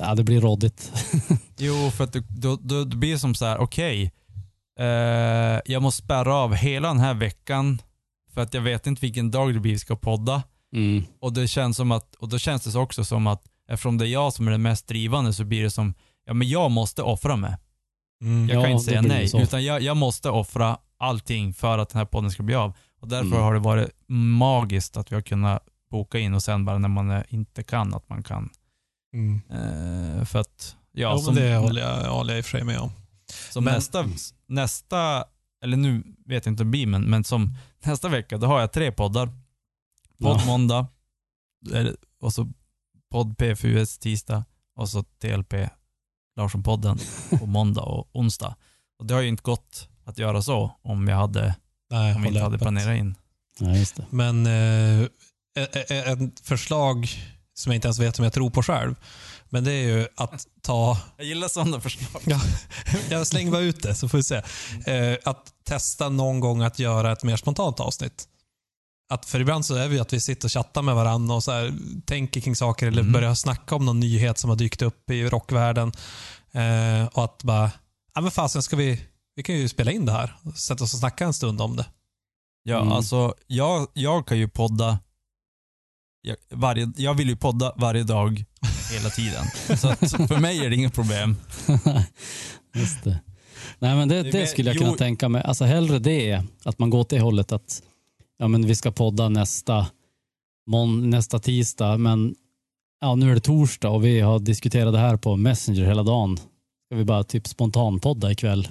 ja 0.00 0.14
det 0.14 0.24
blir 0.24 0.40
råddigt. 0.40 0.92
Jo, 1.60 1.90
för 1.90 2.04
att 2.04 2.12
du, 2.12 2.20
då, 2.28 2.56
då, 2.56 2.84
det 2.84 2.96
blir 2.96 3.16
som 3.16 3.34
så 3.34 3.44
här, 3.44 3.58
okej, 3.58 4.12
eh, 4.78 4.86
jag 5.66 5.82
måste 5.82 6.02
spärra 6.04 6.34
av 6.34 6.54
hela 6.54 6.88
den 6.88 7.00
här 7.00 7.14
veckan 7.14 7.82
för 8.34 8.40
att 8.40 8.54
jag 8.54 8.60
vet 8.60 8.86
inte 8.86 9.00
vilken 9.00 9.30
dag 9.30 9.54
det 9.54 9.60
blir 9.60 9.72
vi 9.72 9.78
ska 9.78 9.96
podda. 9.96 10.42
Mm. 10.74 11.04
Och, 11.20 11.32
det 11.32 11.48
känns 11.48 11.76
som 11.76 11.92
att, 11.92 12.14
och 12.14 12.28
då 12.28 12.38
känns 12.38 12.64
det 12.64 12.78
också 12.78 13.04
som 13.04 13.26
att 13.26 13.42
eftersom 13.68 13.98
det 13.98 14.06
är 14.06 14.08
jag 14.08 14.32
som 14.32 14.46
är 14.46 14.50
den 14.50 14.62
mest 14.62 14.88
drivande 14.88 15.32
så 15.32 15.44
blir 15.44 15.62
det 15.62 15.70
som, 15.70 15.94
ja 16.24 16.34
men 16.34 16.48
jag 16.48 16.70
måste 16.70 17.02
offra 17.02 17.36
mig. 17.36 17.56
Mm. 18.22 18.48
Jag 18.48 18.56
Ja, 18.56 18.62
kan 18.62 18.70
inte 18.72 18.84
säga 18.84 19.02
nej, 19.02 19.30
utan 19.42 19.64
jag, 19.64 19.82
jag 19.82 19.96
måste 19.96 20.30
offra 20.30 20.78
allting 20.98 21.54
för 21.54 21.78
att 21.78 21.88
den 21.88 21.98
här 21.98 22.06
podden 22.06 22.30
ska 22.30 22.42
bli 22.42 22.54
av. 22.54 22.72
Och 23.00 23.08
därför 23.08 23.26
Mm. 23.26 23.42
har 23.42 23.54
det 23.54 23.60
varit 23.60 23.90
magiskt 24.38 24.96
att 24.96 25.10
vi 25.12 25.14
har 25.14 25.22
kunnat 25.22 25.62
boka 25.90 26.18
in 26.18 26.34
och 26.34 26.42
sen 26.42 26.64
bara 26.64 26.78
när 26.78 26.88
man 26.88 27.22
inte 27.28 27.62
kan, 27.62 27.94
att 27.94 28.08
man 28.08 28.22
kan. 28.22 28.48
Mm. 29.14 29.40
Eh, 29.50 30.24
för 30.24 30.38
att, 30.38 30.76
ja, 30.92 31.10
Ja, 31.10 31.18
som, 31.18 31.34
men 31.34 31.42
det 31.44 31.56
håller 31.56 31.80
jag, 31.82 32.10
håller 32.14 32.32
jag 32.34 32.38
i 32.38 32.40
och 32.40 32.44
för 32.44 32.50
sig 32.58 32.64
med 32.64 32.78
om. 32.78 32.90
som 33.50 33.64
men- 33.64 33.74
nästa, 33.74 34.04
nästa, 34.46 35.24
eller 35.64 35.76
nu 35.76 36.02
vet 36.26 36.46
jag 36.46 36.52
inte 36.52 36.62
om 36.62 36.66
det 36.66 36.70
blir, 36.70 36.86
men, 36.86 37.02
men 37.02 37.24
som 37.24 37.54
nästa 37.84 38.08
vecka, 38.08 38.38
då 38.38 38.46
har 38.46 38.60
jag 38.60 38.72
tre 38.72 38.92
poddar. 38.92 39.26
Podd 40.22 40.40
Ja. 40.40 40.46
måndag, 40.46 40.86
och 42.20 42.32
så 42.32 42.48
podd 43.10 43.38
PFUS 43.38 43.98
tisdag 43.98 44.44
och 44.76 44.88
så 44.88 45.02
TLP 45.02 45.54
Larsson-podden 46.36 46.98
på 47.38 47.46
måndag 47.56 47.82
och 47.82 48.08
onsdag. 48.12 48.56
Och 48.98 49.06
det 49.06 49.14
har 49.14 49.20
ju 49.20 49.28
inte 49.28 49.42
gått 49.42 49.88
att 50.04 50.18
göra 50.18 50.42
så 50.42 50.70
om 50.82 51.08
jag 51.08 51.16
hade, 51.16 51.54
Nej, 51.90 52.14
om 52.14 52.22
vi 52.22 52.28
inte 52.28 52.40
hade 52.40 52.58
planerat 52.58 52.98
in. 52.98 53.14
Det. 53.58 54.06
Men 54.10 54.46
eh, 54.46 55.08
ett 56.12 56.40
förslag 56.40 57.08
som 57.58 57.72
jag 57.72 57.76
inte 57.76 57.88
ens 57.88 57.98
vet 57.98 58.18
om 58.18 58.24
jag 58.24 58.32
tror 58.32 58.50
på 58.50 58.62
själv. 58.62 58.94
Men 59.48 59.64
det 59.64 59.72
är 59.72 59.82
ju 59.88 60.06
att 60.16 60.46
ta, 60.62 60.98
Jag 61.16 61.26
gillar 61.26 61.48
sådana 61.48 61.80
förslag. 61.80 62.22
ja, 62.26 62.40
jag 63.10 63.26
slänger 63.26 63.50
bara 63.50 63.60
ut 63.60 63.82
det 63.82 63.94
så 63.94 64.08
får 64.08 64.18
vi 64.18 64.24
se. 64.24 64.42
Eh, 64.86 65.16
att 65.24 65.52
testa 65.64 66.08
någon 66.08 66.40
gång 66.40 66.62
att 66.62 66.78
göra 66.78 67.12
ett 67.12 67.22
mer 67.24 67.36
spontant 67.36 67.80
avsnitt. 67.80 68.28
Att 69.10 69.26
för 69.26 69.40
ibland 69.40 69.66
så 69.66 69.74
är 69.74 69.88
vi 69.88 69.98
att 70.00 70.12
vi 70.12 70.20
sitter 70.20 70.46
och 70.48 70.52
chattar 70.52 70.82
med 70.82 70.94
varandra 70.94 71.34
och 71.34 71.44
så 71.44 71.52
här, 71.52 71.74
tänker 72.06 72.40
kring 72.40 72.56
saker 72.56 72.86
eller 72.86 73.00
Mm. 73.00 73.12
börjar 73.12 73.34
snacka 73.34 73.74
om 73.74 73.84
någon 73.84 74.00
nyhet 74.00 74.38
som 74.38 74.50
har 74.50 74.56
dykt 74.56 74.82
upp 74.82 75.10
i 75.10 75.24
rockvärlden. 75.24 75.92
Eh, 76.52 77.06
och 77.12 77.24
att 77.24 77.42
bara, 77.42 77.70
ja 78.14 78.20
men 78.20 78.30
fasen 78.30 78.62
ska 78.62 78.76
vi, 78.76 79.02
vi 79.36 79.42
kan 79.42 79.54
ju 79.54 79.68
spela 79.68 79.90
in 79.92 80.06
det 80.06 80.12
här. 80.12 80.36
Sätta 80.56 80.84
oss 80.84 80.94
och 80.94 81.00
snacka 81.00 81.24
en 81.24 81.34
stund 81.34 81.60
om 81.60 81.76
det. 81.76 81.86
Ja, 82.62 82.80
Mm. 82.80 82.92
alltså 82.92 83.34
jag, 83.46 83.86
jag 83.92 84.26
kan 84.26 84.38
ju 84.38 84.48
podda 84.48 84.98
jag, 86.22 86.36
varje, 86.50 86.92
jag 86.96 87.14
vill 87.14 87.28
ju 87.28 87.36
podda 87.36 87.72
varje 87.76 88.02
dag, 88.02 88.44
hela 88.92 89.10
tiden. 89.10 89.44
Så, 89.78 89.88
att, 89.88 90.28
för 90.28 90.40
mig 90.40 90.64
är 90.66 90.70
det 90.70 90.76
inget 90.76 90.94
problem. 90.94 91.36
Just 92.74 93.04
det. 93.04 93.20
Nej, 93.78 93.96
men 93.96 94.08
det, 94.08 94.22
Det 94.22 94.46
skulle 94.46 94.68
jag 94.70 94.76
jo- 94.76 94.82
kunna 94.82 94.96
tänka 94.96 95.28
mig. 95.28 95.42
Alltså 95.42 95.64
hellre 95.64 95.98
det, 95.98 96.42
att 96.64 96.78
man 96.78 96.90
går 96.90 96.98
åt 96.98 97.08
det 97.08 97.20
hållet 97.20 97.52
att 97.52 97.82
ja, 98.38 98.48
men 98.48 98.66
vi 98.66 98.74
ska 98.74 98.92
podda 98.92 99.28
nästa, 99.28 99.86
mån, 100.66 101.10
nästa 101.10 101.38
tisdag, 101.38 101.96
men 101.98 102.34
ja, 103.00 103.14
nu 103.14 103.30
är 103.30 103.34
det 103.34 103.40
torsdag 103.40 103.88
och 103.90 104.04
vi 104.04 104.20
har 104.20 104.38
diskuterat 104.38 104.92
det 104.92 104.98
här 104.98 105.16
på 105.16 105.36
Messenger 105.36 105.84
hela 105.84 106.02
dagen. 106.02 106.36
Ska 106.36 106.96
vi 106.96 107.04
bara 107.04 107.24
typ 107.24 107.48
spontanpodda 107.48 108.32
ikväll 108.32 108.68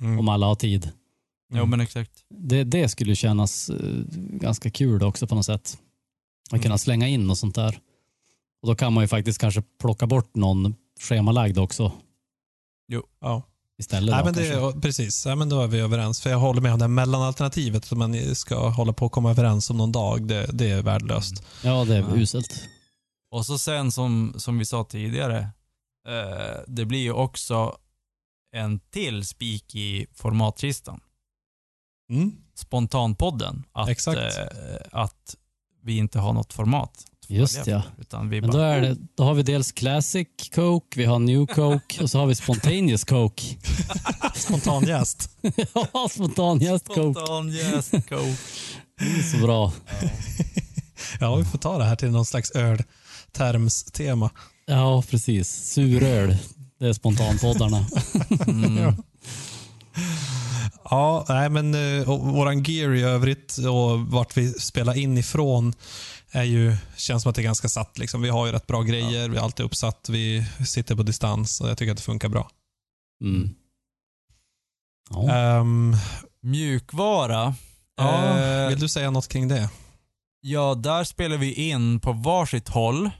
Mm. 0.00 0.18
om 0.18 0.28
alla 0.28 0.46
har 0.46 0.54
tid? 0.54 0.90
Jo 1.54 1.66
men 1.66 1.80
exakt. 1.80 2.10
Det, 2.30 2.64
det 2.64 2.88
skulle 2.88 3.16
kännas 3.16 3.70
eh, 3.70 3.76
ganska 4.16 4.70
kul 4.70 5.02
också 5.02 5.26
på 5.26 5.34
något 5.34 5.46
sätt. 5.46 5.78
Att 6.44 6.50
kunna 6.62 6.64
Mm. 6.66 6.78
slänga 6.78 7.08
in 7.08 7.30
och 7.30 7.38
sånt 7.38 7.54
där. 7.54 7.78
Och 8.62 8.68
då 8.68 8.74
kan 8.74 8.92
man 8.92 9.04
ju 9.04 9.08
faktiskt 9.08 9.38
kanske 9.40 9.62
plocka 9.80 10.06
bort 10.06 10.34
någon 10.34 10.74
schemalagd 11.00 11.58
också 11.58 11.92
Ja. 13.20 13.42
istället. 13.78 14.10
Nej, 14.10 14.18
då, 14.18 14.24
men 14.24 14.72
det, 14.74 14.80
precis, 14.80 15.26
Nej, 15.26 15.36
men 15.36 15.48
då 15.48 15.60
är 15.62 15.66
vi 15.66 15.78
överens. 15.80 16.20
För 16.20 16.30
jag 16.30 16.38
håller 16.38 16.60
med 16.60 16.72
om 16.72 16.78
det 16.78 16.82
här 16.84 16.88
mellanalternativet, 16.88 17.92
att 17.92 17.98
man 17.98 18.34
ska 18.34 18.68
hålla 18.68 18.92
på 18.92 19.06
att 19.06 19.12
komma 19.12 19.30
överens 19.30 19.70
om 19.70 19.76
någon 19.76 19.92
dag. 19.92 20.26
Det, 20.28 20.50
det 20.52 20.70
är 20.70 20.82
värdelöst. 20.82 21.44
Ja, 21.64 21.84
det 21.84 21.96
är 21.96 22.00
Ja. 22.00 22.14
uselt. 22.16 22.68
Och 23.30 23.46
så 23.46 23.58
sen 23.58 23.92
som, 23.92 24.34
som 24.36 24.58
vi 24.58 24.64
sa 24.66 24.84
tidigare, 24.84 25.38
eh, 26.08 26.60
det 26.66 26.84
blir 26.84 26.98
ju 27.02 27.12
också 27.12 27.76
en 28.52 28.78
till 28.80 29.26
spik 29.26 29.74
i 29.74 30.06
formatkistan. 30.14 31.00
Mm. 32.10 32.32
Spontanpodden. 32.54 33.64
Att, 33.72 33.88
Exakt. 33.88 34.18
eh, 34.38 34.76
att 34.92 35.36
vi 35.84 35.96
inte 35.96 36.18
har 36.18 36.32
något 36.32 36.52
format. 36.52 37.04
Just 37.28 37.66
ja. 37.66 37.82
för, 37.82 37.82
Utan 38.00 38.28
vi 38.28 38.40
Men 38.40 38.50
då, 38.50 38.58
bara, 38.58 38.74
är 38.74 38.80
det, 38.80 38.96
då 39.14 39.24
har 39.24 39.34
vi 39.34 39.42
dels 39.42 39.72
Classic 39.72 40.28
Coke, 40.54 40.98
vi 40.98 41.04
har 41.04 41.18
New 41.18 41.46
Coke 41.46 42.02
och 42.02 42.10
så 42.10 42.18
har 42.18 42.26
vi 42.26 42.34
Spontaneous 42.34 43.04
Coke. 43.04 43.42
Spontan 44.34 44.84
gäst. 44.84 45.30
ja, 45.74 46.08
spontanjäst 46.10 46.86
Coke. 46.86 47.20
Spontan 47.20 47.50
yes, 47.50 47.90
coke. 47.90 48.36
Det 48.98 49.04
är 49.04 49.22
så 49.22 49.36
bra. 49.36 49.72
Ja, 51.20 51.36
vi 51.36 51.44
får 51.44 51.58
ta 51.58 51.78
det 51.78 51.84
här 51.84 51.96
till 51.96 52.10
någon 52.10 52.26
slags 52.26 52.50
öltermstema. 52.50 54.30
Ja, 54.66 55.02
precis. 55.10 55.48
Suröl. 55.72 56.36
Det 56.80 56.86
är 56.86 56.92
spontanpoddarna. 56.92 57.86
Mm. 58.46 58.76
Ja. 58.76 58.94
Ja, 60.84 61.24
nej 61.28 61.48
men 61.48 61.74
eh, 62.00 62.10
och 62.10 62.20
våran 62.20 62.62
gear 62.62 62.94
i 62.94 63.02
övrigt 63.02 63.56
och 63.58 64.00
vart 64.00 64.36
vi 64.36 64.52
spelar 64.52 64.96
in 64.98 65.18
ifrån 65.18 65.72
är 66.30 66.42
ju, 66.42 66.76
känns 66.96 67.22
som 67.22 67.30
att 67.30 67.36
det 67.36 67.40
är 67.42 67.44
ganska 67.44 67.68
satt. 67.68 67.98
Liksom. 67.98 68.22
Vi 68.22 68.28
har 68.28 68.46
ju 68.46 68.52
rätt 68.52 68.66
bra 68.66 68.82
grejer, 68.82 69.28
vi 69.28 69.36
är 69.36 69.40
alltid 69.40 69.66
uppsatt, 69.66 70.08
vi 70.08 70.46
sitter 70.66 70.94
på 70.96 71.02
distans 71.02 71.60
och 71.60 71.68
jag 71.68 71.78
tycker 71.78 71.92
att 71.92 71.96
det 71.98 72.02
funkar 72.04 72.28
bra. 72.28 72.50
Mm. 73.24 73.50
Ja. 75.10 75.30
Ehm, 75.30 75.96
Mjukvara. 76.42 77.54
ja, 77.96 78.38
Eh, 78.38 78.68
vill 78.68 78.80
du 78.80 78.88
säga 78.88 79.10
något 79.10 79.28
kring 79.28 79.48
det? 79.48 79.70
Ja, 80.40 80.74
där 80.74 81.04
spelar 81.04 81.36
vi 81.36 81.52
in 81.52 82.00
på 82.00 82.12
varsitt 82.12 82.68
håll. 82.68 83.10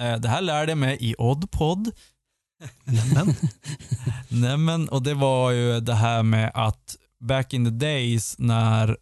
Eh, 0.00 0.16
Det 0.16 0.28
här 0.28 0.40
lärde 0.40 0.70
jag 0.70 0.78
mig 0.78 0.96
i 1.00 1.14
Oddpod. 1.18 1.90
Nämen. 2.84 3.34
Nämen, 4.28 4.88
och 4.88 5.02
det 5.02 5.14
var 5.14 5.50
ju 5.50 5.80
det 5.80 5.94
här 5.94 6.22
med 6.22 6.50
att 6.54 6.96
back 7.20 7.54
in 7.54 7.64
the 7.64 7.70
days 7.70 8.38
när 8.38 8.96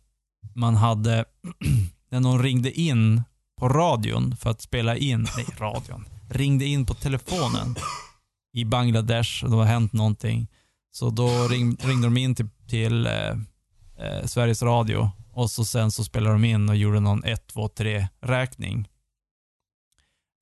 man 0.54 0.76
hade, 0.76 1.24
när 2.10 2.20
någon 2.20 2.42
ringde 2.42 2.72
in 2.72 3.22
på 3.56 3.68
radion 3.68 4.36
för 4.36 4.50
att 4.50 4.60
spela 4.60 4.96
in, 4.96 5.26
nej 5.36 5.46
radion, 5.58 6.04
ringde 6.30 6.64
in 6.64 6.86
på 6.86 6.94
telefonen 6.94 7.76
i 8.52 8.64
Bangladesh 8.64 9.44
och 9.44 9.50
det 9.50 9.56
har 9.56 9.64
hänt 9.64 9.92
någonting. 9.92 10.48
Så 10.90 11.10
då 11.10 11.48
ring, 11.48 11.76
ringde 11.80 12.06
de 12.06 12.16
in 12.16 12.34
till, 12.34 12.48
till 12.68 13.06
eh, 13.06 13.30
eh, 13.98 14.26
Sveriges 14.26 14.62
Radio 14.62 15.10
och 15.32 15.50
så 15.50 15.64
sen 15.64 15.90
så 15.90 16.04
spelade 16.04 16.34
de 16.34 16.44
in 16.44 16.68
och 16.68 16.76
gjorde 16.76 17.00
någon 17.00 17.24
1, 17.24 17.46
2, 17.46 17.68
3 17.68 18.08
räkning. 18.20 18.88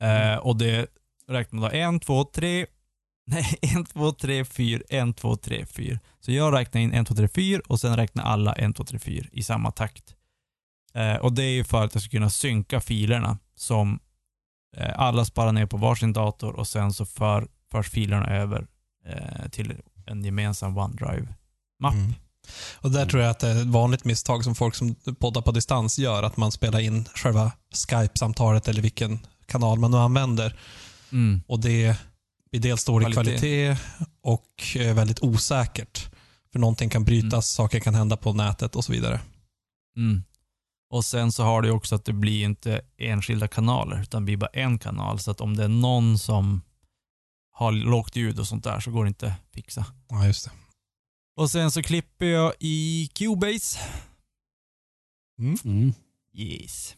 Eh, 0.02 0.36
och 0.36 0.56
det 0.56 0.86
räknade 1.28 1.68
då 1.68 1.96
1, 1.96 2.02
2, 2.02 2.24
3, 2.24 2.66
nej 3.30 3.58
1, 3.62 3.88
2, 3.92 4.12
3, 4.12 4.44
4, 4.44 4.82
1, 4.88 5.16
2, 5.16 5.36
3, 5.36 5.66
4. 5.66 5.98
Så 6.20 6.32
jag 6.32 6.54
räknade 6.54 6.84
in 6.84 6.92
1, 6.92 7.06
2, 7.06 7.14
3, 7.14 7.28
4 7.28 7.60
och 7.68 7.80
sen 7.80 7.96
räknade 7.96 8.28
alla 8.28 8.52
1, 8.52 8.76
2, 8.76 8.84
3, 8.84 8.98
4 8.98 9.26
i 9.32 9.42
samma 9.42 9.70
takt. 9.70 10.14
Eh, 10.94 11.16
och 11.16 11.32
det 11.32 11.42
är 11.42 11.50
ju 11.50 11.64
för 11.64 11.84
att 11.84 11.94
jag 11.94 12.02
ska 12.02 12.10
kunna 12.10 12.30
synka 12.30 12.80
filerna 12.80 13.38
som 13.56 14.00
eh, 14.76 15.00
alla 15.00 15.24
sparar 15.24 15.52
ner 15.52 15.66
på 15.66 15.76
varsin 15.76 16.12
dator 16.12 16.52
och 16.52 16.68
sen 16.68 16.92
så 16.92 17.06
för, 17.06 17.48
förs 17.70 17.90
filerna 17.90 18.26
över 18.26 18.66
eh, 19.06 19.48
till 19.50 19.74
en 20.06 20.24
gemensam 20.24 20.78
OneDrive-mapp. 20.78 21.94
Mm. 21.94 22.14
Och 22.74 22.90
där 22.90 23.06
tror 23.06 23.22
jag 23.22 23.30
att 23.30 23.38
det 23.38 23.48
är 23.48 23.60
ett 23.60 23.66
vanligt 23.66 24.04
misstag 24.04 24.44
som 24.44 24.54
folk 24.54 24.74
som 24.74 24.94
poddar 24.94 25.42
på 25.42 25.52
distans 25.52 25.98
gör, 25.98 26.22
att 26.22 26.36
man 26.36 26.52
spelar 26.52 26.80
in 26.80 27.04
själva 27.14 27.52
Skype-samtalet 27.88 28.68
eller 28.68 28.82
vilken 28.82 29.18
kanal 29.46 29.78
man 29.78 29.90
nu 29.90 29.96
använder. 29.96 30.56
Mm. 31.12 31.42
Och 31.46 31.60
det 31.60 31.96
blir 32.50 32.60
dels 32.60 32.84
dålig 32.84 33.12
Kvalitet. 33.12 33.38
kvalitet, 33.38 33.76
och 34.22 34.76
eh, 34.76 34.94
väldigt 34.94 35.22
osäkert. 35.22 36.10
För 36.52 36.58
någonting 36.58 36.90
kan 36.90 37.04
brytas, 37.04 37.32
Mm. 37.32 37.42
saker 37.42 37.80
kan 37.80 37.94
hända 37.94 38.16
på 38.16 38.32
nätet 38.32 38.76
och 38.76 38.84
så 38.84 38.92
vidare. 38.92 39.20
Mm. 39.96 40.22
Och 40.90 41.04
sen 41.04 41.32
så 41.32 41.42
har 41.44 41.62
ju 41.62 41.70
också 41.70 41.94
att 41.94 42.04
det 42.04 42.12
blir 42.12 42.44
inte 42.44 42.80
enskilda 42.98 43.48
kanaler, 43.48 44.02
utan 44.02 44.22
det 44.22 44.24
blir 44.24 44.36
bara 44.36 44.50
en 44.52 44.78
kanal. 44.78 45.18
Så 45.18 45.30
att 45.30 45.40
om 45.40 45.56
det 45.56 45.64
är 45.64 45.68
någon 45.68 46.18
som 46.18 46.60
har 47.52 47.72
lågt 47.72 48.16
ljud 48.16 48.38
och 48.40 48.48
sånt 48.48 48.64
där 48.64 48.80
så 48.80 48.90
går 48.90 49.04
det 49.04 49.08
inte 49.08 49.26
att 49.26 49.54
fixa. 49.54 49.86
Ja, 50.08 50.26
just 50.26 50.44
det. 50.44 50.50
Och 51.36 51.50
sen 51.50 51.70
så 51.70 51.82
klipper 51.82 52.26
jag 52.26 52.52
i 52.60 53.08
Cubase. 53.14 53.78
Mm. 55.64 55.92
Yes. 56.34 56.96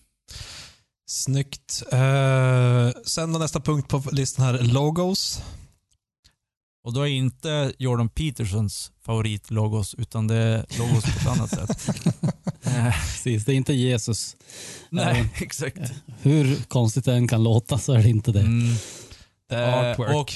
Snyggt. 1.12 1.82
Eh, 1.92 2.90
sen 3.04 3.32
var 3.32 3.38
nästa 3.38 3.60
punkt 3.60 3.88
på 3.88 4.02
listan 4.12 4.44
här, 4.44 4.58
logos. 4.58 5.42
Och 6.84 6.92
då 6.92 7.00
är 7.00 7.06
inte 7.06 7.72
Jordan 7.78 8.08
Petersons 8.08 8.92
favoritlogos, 9.00 9.94
utan 9.94 10.26
det 10.26 10.34
är 10.34 10.66
logos 10.78 11.04
på 11.04 11.10
ett 11.20 11.26
annat 11.26 11.50
sätt. 11.50 11.96
Eh, 12.64 12.92
Precis, 12.92 13.44
det 13.44 13.52
är 13.52 13.56
inte 13.56 13.72
Jesus. 13.72 14.36
nej, 14.90 15.32
exakt. 15.40 15.92
Hur 16.20 16.62
konstigt 16.68 17.04
det 17.04 17.14
än 17.14 17.28
kan 17.28 17.42
låta 17.42 17.78
så 17.78 17.92
är 17.92 18.02
det 18.02 18.08
inte 18.08 18.32
det. 18.32 18.40
Mm. 18.40 18.74
Eh, 19.52 19.90
Artwork. 19.90 20.14
och, 20.14 20.32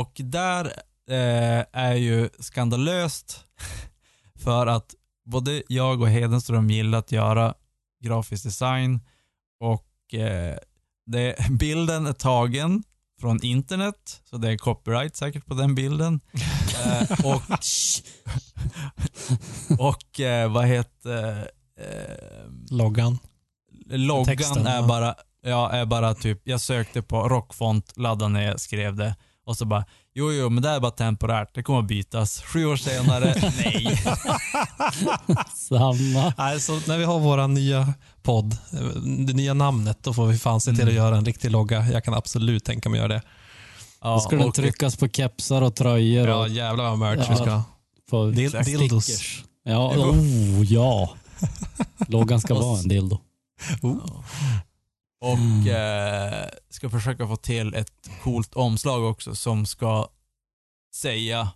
och 0.00 0.12
där 0.14 0.64
eh, 1.08 1.64
är 1.72 1.94
ju 1.94 2.28
skandalöst 2.38 3.44
för 4.38 4.66
att 4.66 4.94
både 5.24 5.62
jag 5.68 6.00
och 6.00 6.10
Hedenström 6.10 6.70
gillar 6.70 6.98
att 6.98 7.12
göra 7.12 7.54
grafisk 8.04 8.44
design 8.44 9.00
och 9.60 10.14
eh, 10.14 10.56
det, 11.06 11.36
bilden 11.50 12.06
är 12.06 12.12
tagen 12.12 12.82
från 13.20 13.42
internet, 13.42 14.22
så 14.24 14.36
det 14.36 14.50
är 14.50 14.56
copyright 14.56 15.16
säkert 15.16 15.46
på 15.46 15.54
den 15.54 15.74
bilden. 15.74 16.20
Eh, 16.86 17.26
och 17.26 17.42
och 19.78 20.20
eh, 20.20 20.52
vad 20.52 20.66
heter 20.66 21.50
eh, 21.80 22.50
Loggan. 22.70 23.18
loggan 23.86 24.24
Texten, 24.24 24.66
är 24.66 24.76
ja. 24.76 24.86
bara, 24.86 25.14
ja, 25.42 25.70
är 25.70 25.84
bara 25.86 26.14
typ, 26.14 26.40
jag 26.44 26.60
sökte 26.60 27.02
på 27.02 27.28
rockfont, 27.28 27.92
laddade 27.96 28.32
ner, 28.32 28.56
skrev 28.56 28.96
det 28.96 29.16
och 29.44 29.56
så 29.56 29.64
bara, 29.64 29.84
jo 30.14 30.32
jo 30.32 30.48
men 30.50 30.62
det 30.62 30.68
är 30.68 30.80
bara 30.80 30.90
temporärt, 30.90 31.54
det 31.54 31.62
kommer 31.62 31.78
att 31.78 31.86
bytas. 31.86 32.42
Sju 32.42 32.66
år 32.66 32.76
senare, 32.76 33.34
nej. 33.64 34.02
Samma. 35.54 36.32
Alltså, 36.36 36.72
när 36.88 36.98
vi 36.98 37.04
har 37.04 37.18
vår 37.18 37.48
nya 37.48 37.94
podd, 38.22 38.56
det 39.26 39.32
nya 39.32 39.54
namnet, 39.54 39.98
då 40.02 40.14
får 40.14 40.26
vi 40.26 40.38
fan 40.38 40.60
se 40.60 40.70
till 40.70 40.80
att 40.80 40.82
Mm. 40.82 40.94
göra 40.96 41.16
en 41.16 41.24
riktig 41.24 41.50
logga. 41.50 41.86
Jag 41.92 42.04
kan 42.04 42.14
absolut 42.14 42.64
tänka 42.64 42.88
mig 42.88 43.00
att 43.00 43.04
göra 43.04 43.14
det. 43.14 43.22
Ja, 44.02 44.14
Då 44.14 44.20
ska 44.20 44.36
den 44.36 44.52
tryckas 44.52 44.96
på 44.96 45.08
kepsar 45.08 45.62
och 45.62 45.74
tröjor 45.76 46.28
Ja, 46.28 46.36
och 46.36 46.48
jävlar 46.48 46.84
vad 46.84 46.98
merch 46.98 47.18
Ja. 47.20 47.26
vi 47.30 47.36
ska 47.36 47.50
ha. 47.50 47.62
på 48.10 48.16
Dil- 48.26 48.46
Exakt. 48.46 48.66
dildos. 48.66 49.04
stickers. 49.04 49.44
Ja, 49.64 49.88
oh, 49.96 50.64
ja. 50.72 51.10
Loggan 52.08 52.40
ska 52.40 52.54
vara 52.60 52.78
en 52.78 52.88
dildo. 52.88 53.18
Oh. 53.82 53.96
Och 55.20 55.66
eh, 55.68 56.48
ska 56.70 56.90
försöka 56.90 57.26
få 57.26 57.36
till 57.36 57.74
ett 57.74 58.10
coolt 58.22 58.54
omslag 58.54 59.04
också 59.10 59.34
som 59.34 59.66
ska 59.66 60.08
säga 60.94 61.50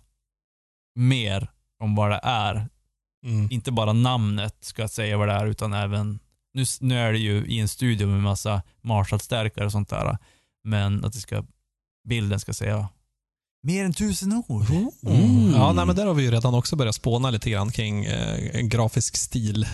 mer 0.95 1.51
om 1.79 1.95
vad 1.95 2.11
det 2.11 2.19
är. 2.23 2.67
Mm. 3.25 3.47
Inte 3.51 3.71
bara 3.71 3.93
namnet 3.93 4.55
ska 4.61 4.87
säga 4.87 5.17
vad 5.17 5.27
det 5.27 5.33
är 5.33 5.45
utan 5.45 5.73
även, 5.73 6.19
nu, 6.53 6.65
nu 6.79 6.99
är 6.99 7.11
det 7.11 7.19
ju 7.19 7.45
i 7.45 7.59
en 7.59 7.67
studio 7.67 8.07
med 8.07 8.23
massa 8.23 8.61
Marshall-stärkare 8.81 9.65
och 9.65 9.71
sånt 9.71 9.89
där. 9.89 10.17
Men 10.63 11.05
att 11.05 11.13
det 11.13 11.19
ska, 11.19 11.43
bilden 12.07 12.39
ska 12.39 12.53
säga 12.53 12.89
mer 13.63 13.85
än 13.85 13.93
tusen 13.93 14.43
ord. 14.47 14.65
Mm. 14.69 15.53
Ja, 15.55 15.73
nej, 15.73 15.85
men 15.85 15.95
där 15.95 16.05
har 16.05 16.13
vi 16.13 16.23
ju 16.23 16.31
redan 16.31 16.53
också 16.53 16.75
börjat 16.75 16.95
spåna 16.95 17.29
lite 17.29 17.49
grann 17.49 17.71
kring 17.71 18.05
eh, 18.05 18.55
en 18.55 18.69
grafisk 18.69 19.15
stil 19.15 19.67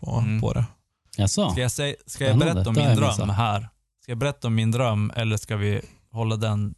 på, 0.00 0.10
Mm. 0.16 0.40
på 0.40 0.52
det. 0.52 0.64
Jaså? 1.16 1.50
Ska 1.50 1.60
jag, 1.60 1.70
säga, 1.72 1.94
ska 2.06 2.24
jag 2.26 2.38
berätta 2.38 2.68
om 2.70 2.74
min 2.76 2.96
dröm 2.96 3.30
här? 3.30 3.68
Ska 4.02 4.12
jag 4.12 4.18
berätta 4.18 4.46
om 4.48 4.54
min 4.54 4.70
dröm 4.70 5.12
eller 5.16 5.36
ska 5.36 5.56
vi 5.56 5.80
hålla 6.12 6.36
den? 6.36 6.74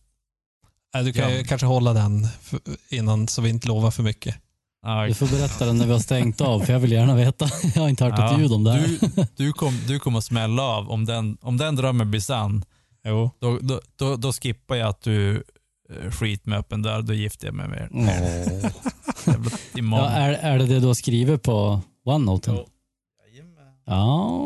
Nej, 0.95 1.05
du 1.05 1.13
kan 1.13 1.33
ju 1.33 1.45
kanske 1.45 1.67
hålla 1.67 1.93
den 1.93 2.29
innan 2.89 3.29
så 3.29 3.43
vi 3.43 3.49
inte 3.49 3.69
lovar 3.69 3.91
för 3.91 4.03
mycket. 4.03 4.37
Ja, 4.83 5.07
Du 5.07 5.15
får 5.15 5.27
berätta 5.27 5.67
den 5.67 5.79
när 5.79 5.87
vi 5.87 5.93
har 5.93 5.99
stängt 5.99 6.41
av, 6.41 6.61
för 6.61 6.73
jag 6.73 6.81
vill 6.81 6.93
gärna 6.93 7.15
veta. 7.15 7.49
Jag 7.75 7.83
har 7.83 7.89
inte 7.89 8.05
hört 8.05 8.15
Ja, 8.19 8.35
ett 8.35 8.41
ljud 8.41 8.53
om 8.53 8.65
det 8.65 8.73
här. 8.73 8.89
Du, 9.01 9.27
du, 9.37 9.53
kom, 9.53 9.79
du 9.89 9.99
kommer 9.99 10.19
att 10.19 10.25
smälla 10.25 10.63
av. 10.63 10.91
Om 10.91 11.05
den, 11.05 11.39
om 11.41 11.57
den 11.57 11.77
drömmen 11.77 12.11
blir 12.11 12.21
sann, 12.21 12.65
Jo. 13.05 13.31
då, 13.41 13.59
då, 13.63 13.81
då, 13.97 14.17
då 14.17 14.33
skippar 14.33 14.77
jag 14.77 14.89
att 14.89 15.03
du 15.03 15.45
eh, 15.91 16.11
skit 16.11 16.47
med 16.47 16.59
öppen 16.59 16.83
dörr. 16.83 17.03
Då 17.03 17.13
gifter 17.15 17.47
jag 17.47 17.55
mig 17.55 17.69
med 17.69 17.79
er. 17.79 17.89
Jävla 19.27 19.51
Timon. 19.75 19.99
Ja, 19.99 20.09
är, 20.09 20.33
är 20.33 20.59
det 20.59 20.67
det 20.67 20.81
du 20.81 20.87
har 20.87 20.95
skrivit 20.95 21.43
på 21.43 21.81
OneNote? 22.05 22.51
Jo. 22.51 22.67
Ja. 23.85 24.39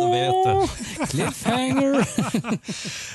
Då 0.00 0.10
vet 0.10 0.32
du. 0.32 1.06
Cliffhanger. 1.06 2.08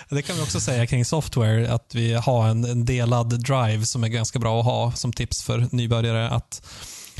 Det 0.15 0.21
kan 0.21 0.35
vi 0.35 0.41
också 0.41 0.59
säga 0.59 0.87
kring 0.87 1.05
software, 1.05 1.73
att 1.73 1.95
vi 1.95 2.13
har 2.13 2.47
en, 2.47 2.63
en 2.63 2.85
delad 2.85 3.43
drive 3.43 3.85
som 3.85 4.03
är 4.03 4.07
ganska 4.07 4.39
bra 4.39 4.59
att 4.59 4.65
ha 4.65 4.91
som 4.91 5.13
tips 5.13 5.43
för 5.43 5.67
nybörjare. 5.71 6.29
Att 6.29 6.61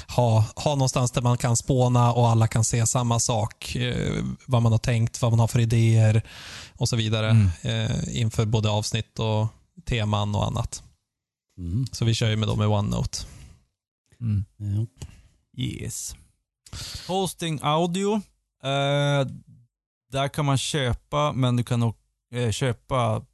ha, 0.07 0.45
ha 0.55 0.75
någonstans 0.75 1.11
där 1.11 1.21
man 1.21 1.37
kan 1.37 1.57
spåna 1.57 2.13
och 2.13 2.29
alla 2.29 2.47
kan 2.47 2.63
se 2.63 2.87
samma 2.87 3.19
sak. 3.19 3.75
Eh, 3.75 4.23
vad 4.45 4.61
man 4.61 4.71
har 4.71 4.79
tänkt, 4.79 5.21
vad 5.21 5.31
man 5.31 5.39
har 5.39 5.47
för 5.47 5.59
idéer 5.59 6.21
och 6.77 6.89
så 6.89 6.95
vidare. 6.95 7.29
Mm. 7.29 7.49
Eh, 7.61 8.19
inför 8.21 8.45
både 8.45 8.69
avsnitt 8.69 9.19
och 9.19 9.47
teman 9.85 10.35
och 10.35 10.45
annat. 10.47 10.83
Mm. 11.57 11.87
Så 11.91 12.05
vi 12.05 12.13
kör 12.13 12.29
ju 12.29 12.35
med 12.35 12.47
dem 12.47 12.59
med 12.59 12.67
OneNote. 12.67 13.17
Mm. 14.21 14.87
Yes. 15.57 16.15
Hosting 17.07 17.59
audio. 17.63 18.13
Eh, 18.63 19.27
där 20.11 20.27
kan 20.27 20.45
man 20.45 20.57
köpa, 20.57 21.31
men 21.33 21.55
du 21.55 21.63
kan 21.63 21.83
också 21.83 22.01
eh, 22.33 22.51
köpa 22.51 23.25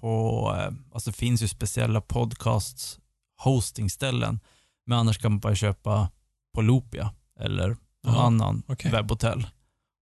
på, 0.00 0.42
eh, 0.58 0.72
alltså 0.94 1.10
det 1.10 1.16
finns 1.16 1.42
ju 1.42 1.48
speciella 1.48 2.00
podcasts 2.00 2.98
hostingställen. 3.42 4.40
Men 4.86 4.98
annars 4.98 5.18
kan 5.18 5.32
man 5.32 5.40
bara 5.40 5.54
köpa 5.54 6.10
på 6.54 6.60
Loopia 6.62 7.10
eller 7.40 7.68
någon 7.68 7.78
Jaha, 8.14 8.26
annan 8.26 8.62
okej. 8.68 8.90
webbhotell. 8.90 9.46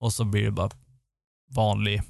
Och 0.00 0.12
så 0.12 0.24
blir 0.24 0.44
det 0.44 0.50
bara 0.50 0.70
vanlig, 1.54 2.02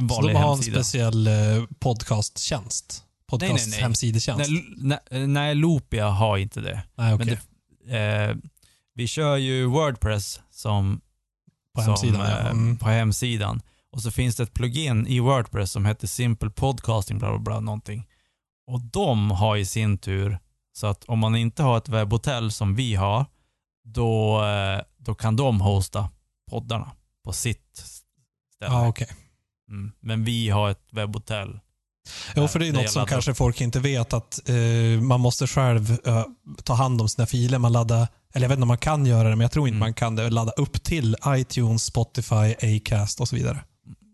en 0.00 0.08
Så 0.08 0.14
vanlig 0.14 0.34
de 0.34 0.38
har 0.38 0.44
en 0.50 0.54
hemsida. 0.56 0.76
speciell 0.84 1.26
eh, 1.26 1.64
podcasttjänst? 1.78 3.04
nej, 3.32 3.38
nej. 3.40 3.50
Podcast-hemsidetjänst? 3.50 4.50
Nej, 4.50 4.98
nej, 5.10 5.26
nej, 5.26 5.54
Loopia 5.54 6.08
har 6.08 6.36
inte 6.38 6.60
det. 6.60 6.82
Nej, 6.94 7.14
okej. 7.14 7.26
Men 7.26 7.38
det, 7.88 8.28
eh, 8.30 8.36
vi 8.94 9.06
kör 9.06 9.36
ju 9.36 9.64
Wordpress 9.66 10.40
som 10.50 11.00
På 11.74 11.80
som, 11.80 11.90
hemsidan, 11.90 12.20
ja. 12.20 12.38
eh, 12.38 12.50
Mm. 12.50 12.78
på 12.78 12.88
hemsidan. 12.88 13.62
Och 13.90 14.02
så 14.02 14.10
finns 14.10 14.36
det 14.36 14.42
ett 14.42 14.54
plugin 14.54 15.06
i 15.06 15.20
Wordpress 15.20 15.72
som 15.72 15.86
heter 15.86 16.06
Simple 16.06 16.50
Podcasting, 16.50 17.18
bla 17.18 17.28
bla 17.30 17.38
bla, 17.38 17.60
någonting. 17.60 18.08
Och 18.66 18.80
de 18.80 19.30
har 19.30 19.56
i 19.56 19.64
sin 19.64 19.98
tur, 19.98 20.38
så 20.72 20.86
att 20.86 21.04
om 21.04 21.18
man 21.18 21.36
inte 21.36 21.62
har 21.62 21.78
ett 21.78 21.88
webbhotell 21.88 22.52
som 22.52 22.74
vi 22.74 22.94
har, 22.94 23.26
då, 23.84 24.44
eh, 24.44 24.80
då 24.98 25.14
kan 25.14 25.36
de 25.36 25.60
hosta 25.60 26.10
poddarna 26.50 26.92
på 27.24 27.32
sitt 27.32 27.76
ställe. 28.54 28.72
Ja, 28.72 28.88
okej. 28.88 29.08
Mm. 29.68 29.92
Men 30.00 30.24
vi 30.24 30.48
har 30.48 30.70
ett 30.70 30.86
webbhotell. 30.92 31.60
Jo, 32.36 32.48
för 32.48 32.58
det 32.58 32.66
är 32.68 32.72
Det 32.72 32.78
något 32.82 32.90
som 32.90 33.00
laddar 33.00 33.10
kanske 33.10 33.34
folk 33.34 33.60
inte 33.60 33.80
vet 33.80 34.12
att 34.12 34.48
eh, 34.48 35.00
man 35.02 35.20
måste 35.20 35.46
själv 35.46 35.98
eh, 36.06 36.24
ta 36.64 36.74
hand 36.74 37.00
om 37.00 37.08
sina 37.08 37.26
filer. 37.26 37.58
Man 37.58 37.72
laddar, 37.72 38.08
eller 38.34 38.44
jag 38.44 38.48
vet 38.48 38.56
inte 38.56 38.62
om 38.62 38.68
man 38.68 38.78
kan 38.78 39.06
göra 39.06 39.28
det, 39.28 39.36
men 39.36 39.40
jag 39.44 39.52
tror 39.52 39.68
inte 39.68 39.76
Mm. 39.76 39.80
man 39.86 39.94
kan 39.94 40.16
det. 40.16 40.30
Ladda 40.30 40.52
upp 40.52 40.82
till 40.82 41.16
iTunes, 41.26 41.84
Spotify, 41.84 42.54
Acast 42.62 43.20
och 43.20 43.28
så 43.28 43.36
vidare. 43.36 43.64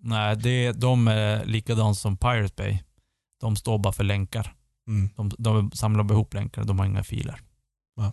Nej, 0.02 0.36
det, 0.36 0.72
de 0.72 1.08
är 1.08 1.44
likadant 1.44 1.98
som 1.98 2.16
Pirate 2.16 2.54
Bay. 2.56 2.78
De 3.40 3.56
står 3.56 3.78
bara 3.78 3.92
för 3.92 4.04
länkar. 4.04 4.54
Mm. 4.88 5.10
De, 5.16 5.30
de 5.38 5.70
samlar 5.70 6.12
ihop 6.12 6.34
länkar, 6.34 6.64
de 6.64 6.78
har 6.78 6.86
inga 6.86 7.04
filer. 7.04 7.40
Ja. 7.96 8.12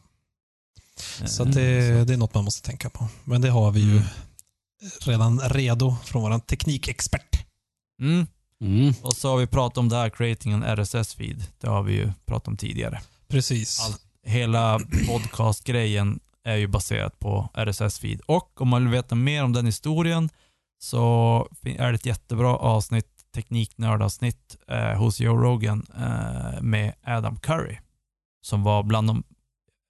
Eh, 1.21 1.25
Så 1.27 1.43
det, 1.43 2.05
det 2.05 2.13
är 2.13 2.17
något 2.17 2.33
man 2.33 2.43
måste 2.43 2.67
tänka 2.67 2.89
på. 2.89 3.07
Men 3.23 3.41
det 3.41 3.49
har 3.49 3.71
vi 3.71 3.79
ju 3.79 3.91
Mm. 3.91 4.03
redan 5.01 5.39
redo 5.39 5.95
från 6.03 6.21
vår 6.21 6.39
teknikexpert. 6.39 7.45
Mm. 8.01 8.27
Mm. 8.61 8.93
Och 9.01 9.13
så 9.13 9.29
har 9.29 9.37
vi 9.37 9.47
pratat 9.47 9.77
om 9.77 9.89
det 9.89 9.95
här, 9.95 10.09
creating 10.09 10.53
en 10.53 10.63
RSS-feed. 10.63 11.41
Det 11.59 11.67
har 11.67 11.83
vi 11.83 11.93
ju 11.93 12.11
pratat 12.25 12.47
om 12.47 12.57
tidigare. 12.57 13.01
Precis. 13.27 13.79
Allt. 13.79 14.01
Hela 14.23 14.79
podcast-grejen 15.07 16.19
är 16.43 16.55
ju 16.55 16.67
baserat 16.67 17.19
på 17.19 17.49
RSS-feed. 17.53 18.21
Och 18.25 18.61
om 18.61 18.67
man 18.67 18.83
vill 18.83 18.91
veta 18.91 19.15
mer 19.15 19.43
om 19.43 19.53
den 19.53 19.65
historien 19.65 20.29
så 20.79 21.47
är 21.63 21.91
det 21.91 21.95
ett 21.95 22.05
jättebra 22.05 22.57
avsnitt, 22.57 23.07
tekniknördavsnitt 23.35 24.57
eh, 24.67 24.97
hos 24.97 25.19
Joe 25.19 25.37
Rogan 25.37 25.85
eh, 25.97 26.61
med 26.61 26.93
Adam 27.03 27.39
Curry. 27.39 27.77
Som 28.41 28.63
var 28.63 28.83
bland 28.83 29.07
de, 29.07 29.23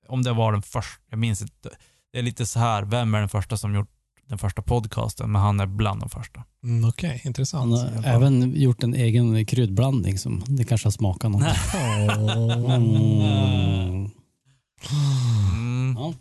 om 0.07 0.23
det 0.23 0.33
var 0.33 0.51
den 0.51 0.61
första, 0.61 1.01
jag 1.09 1.19
minns 1.19 1.41
inte. 1.41 1.69
Det 2.11 2.19
är 2.19 2.23
lite 2.23 2.45
så 2.45 2.59
här, 2.59 2.83
vem 2.83 3.13
är 3.13 3.19
den 3.19 3.29
första 3.29 3.57
som 3.57 3.75
gjort 3.75 3.89
den 4.27 4.37
första 4.37 4.61
podcasten? 4.61 5.31
Men 5.31 5.41
han 5.41 5.59
är 5.59 5.65
bland 5.65 5.99
de 5.99 6.09
första. 6.09 6.43
Mm, 6.65 6.89
Okej, 6.89 7.09
Han 7.09 7.29
intressant. 7.29 7.71
har 7.79 8.03
även 8.05 8.55
gjort 8.55 8.83
en 8.83 8.93
egen 8.93 9.45
kryddblandning 9.45 10.19
som 10.19 10.43
det 10.47 10.63
kanske 10.65 10.85
har 10.87 10.91
smakat 10.91 11.31
någonting. 11.31 11.53
Mm. 12.75 14.09
Mm. 14.91 15.95
Ja. 15.97 16.13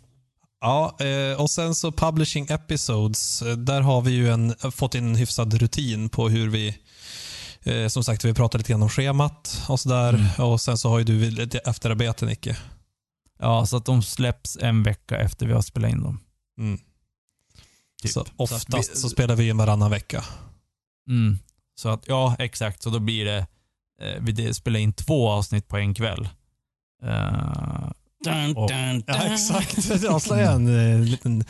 Ja, 0.61 0.95
eh, 1.05 1.41
och 1.41 1.49
sen 1.49 1.75
så 1.75 1.91
publishing 1.91 2.47
episodes. 2.49 3.41
eh, 3.41 3.57
Där 3.57 3.81
har 3.81 4.01
vi 4.01 4.11
ju 4.11 4.29
en, 4.29 4.55
fått 4.71 4.95
in 4.95 5.07
en 5.07 5.15
hyfsad 5.15 5.53
rutin 5.53 6.09
på 6.09 6.29
hur 6.29 6.49
vi 6.49 6.77
eh, 7.63 7.87
som 7.87 8.03
sagt, 8.03 8.25
vi 8.25 8.33
pratade 8.33 8.57
lite 8.61 8.71
grann 8.71 8.83
om 8.83 8.89
schemat 8.89 9.61
och 9.69 9.79
sådär. 9.79 10.13
Mm. 10.13 10.51
Och 10.51 10.61
sen 10.61 10.77
så 10.77 10.89
har 10.89 10.97
ju 10.99 11.03
du 11.05 11.31
lite 11.31 11.57
efterarbete, 11.57 12.25
Nicke. 12.25 12.57
Ja, 13.39 13.65
så 13.65 13.77
att 13.77 13.85
de 13.85 14.03
släpps 14.03 14.57
en 14.61 14.83
vecka 14.83 15.17
efter 15.17 15.45
vi 15.45 15.53
har 15.53 15.61
spelat 15.61 15.91
in 15.91 16.03
dem. 16.03 16.19
Mm. 16.59 16.79
Typ. 18.05 18.13
Så 18.13 18.25
oftast 18.35 18.73
vi- 18.73 18.83
så 18.97 19.09
spelar 19.09 19.35
vi 19.35 19.49
in 19.49 19.57
varannan 19.57 19.91
vecka. 19.91 20.23
Mm. 21.09 21.39
Så 21.75 21.89
att, 21.89 22.03
ja, 22.07 22.35
exakt. 22.39 22.83
Så 22.83 22.89
då 22.89 22.99
blir 22.99 23.25
det, 23.25 23.37
eh, 24.01 24.21
vi 24.21 24.53
spelar 24.53 24.79
in 24.79 24.93
två 24.93 25.29
avsnitt 25.29 25.67
på 25.67 25.77
en 25.77 25.93
kväll. 25.93 26.29
Eh, 27.03 27.89
Dun, 28.23 28.57
Och- 28.57 28.69
dun, 28.69 29.03
Ja, 29.07 29.13
dun. 29.23 29.31
exakt. 29.33 29.89
Du 30.01 30.07
avslöjar 30.07 30.53
en 30.55 30.93
eh, 30.93 30.99
liten 30.99 31.43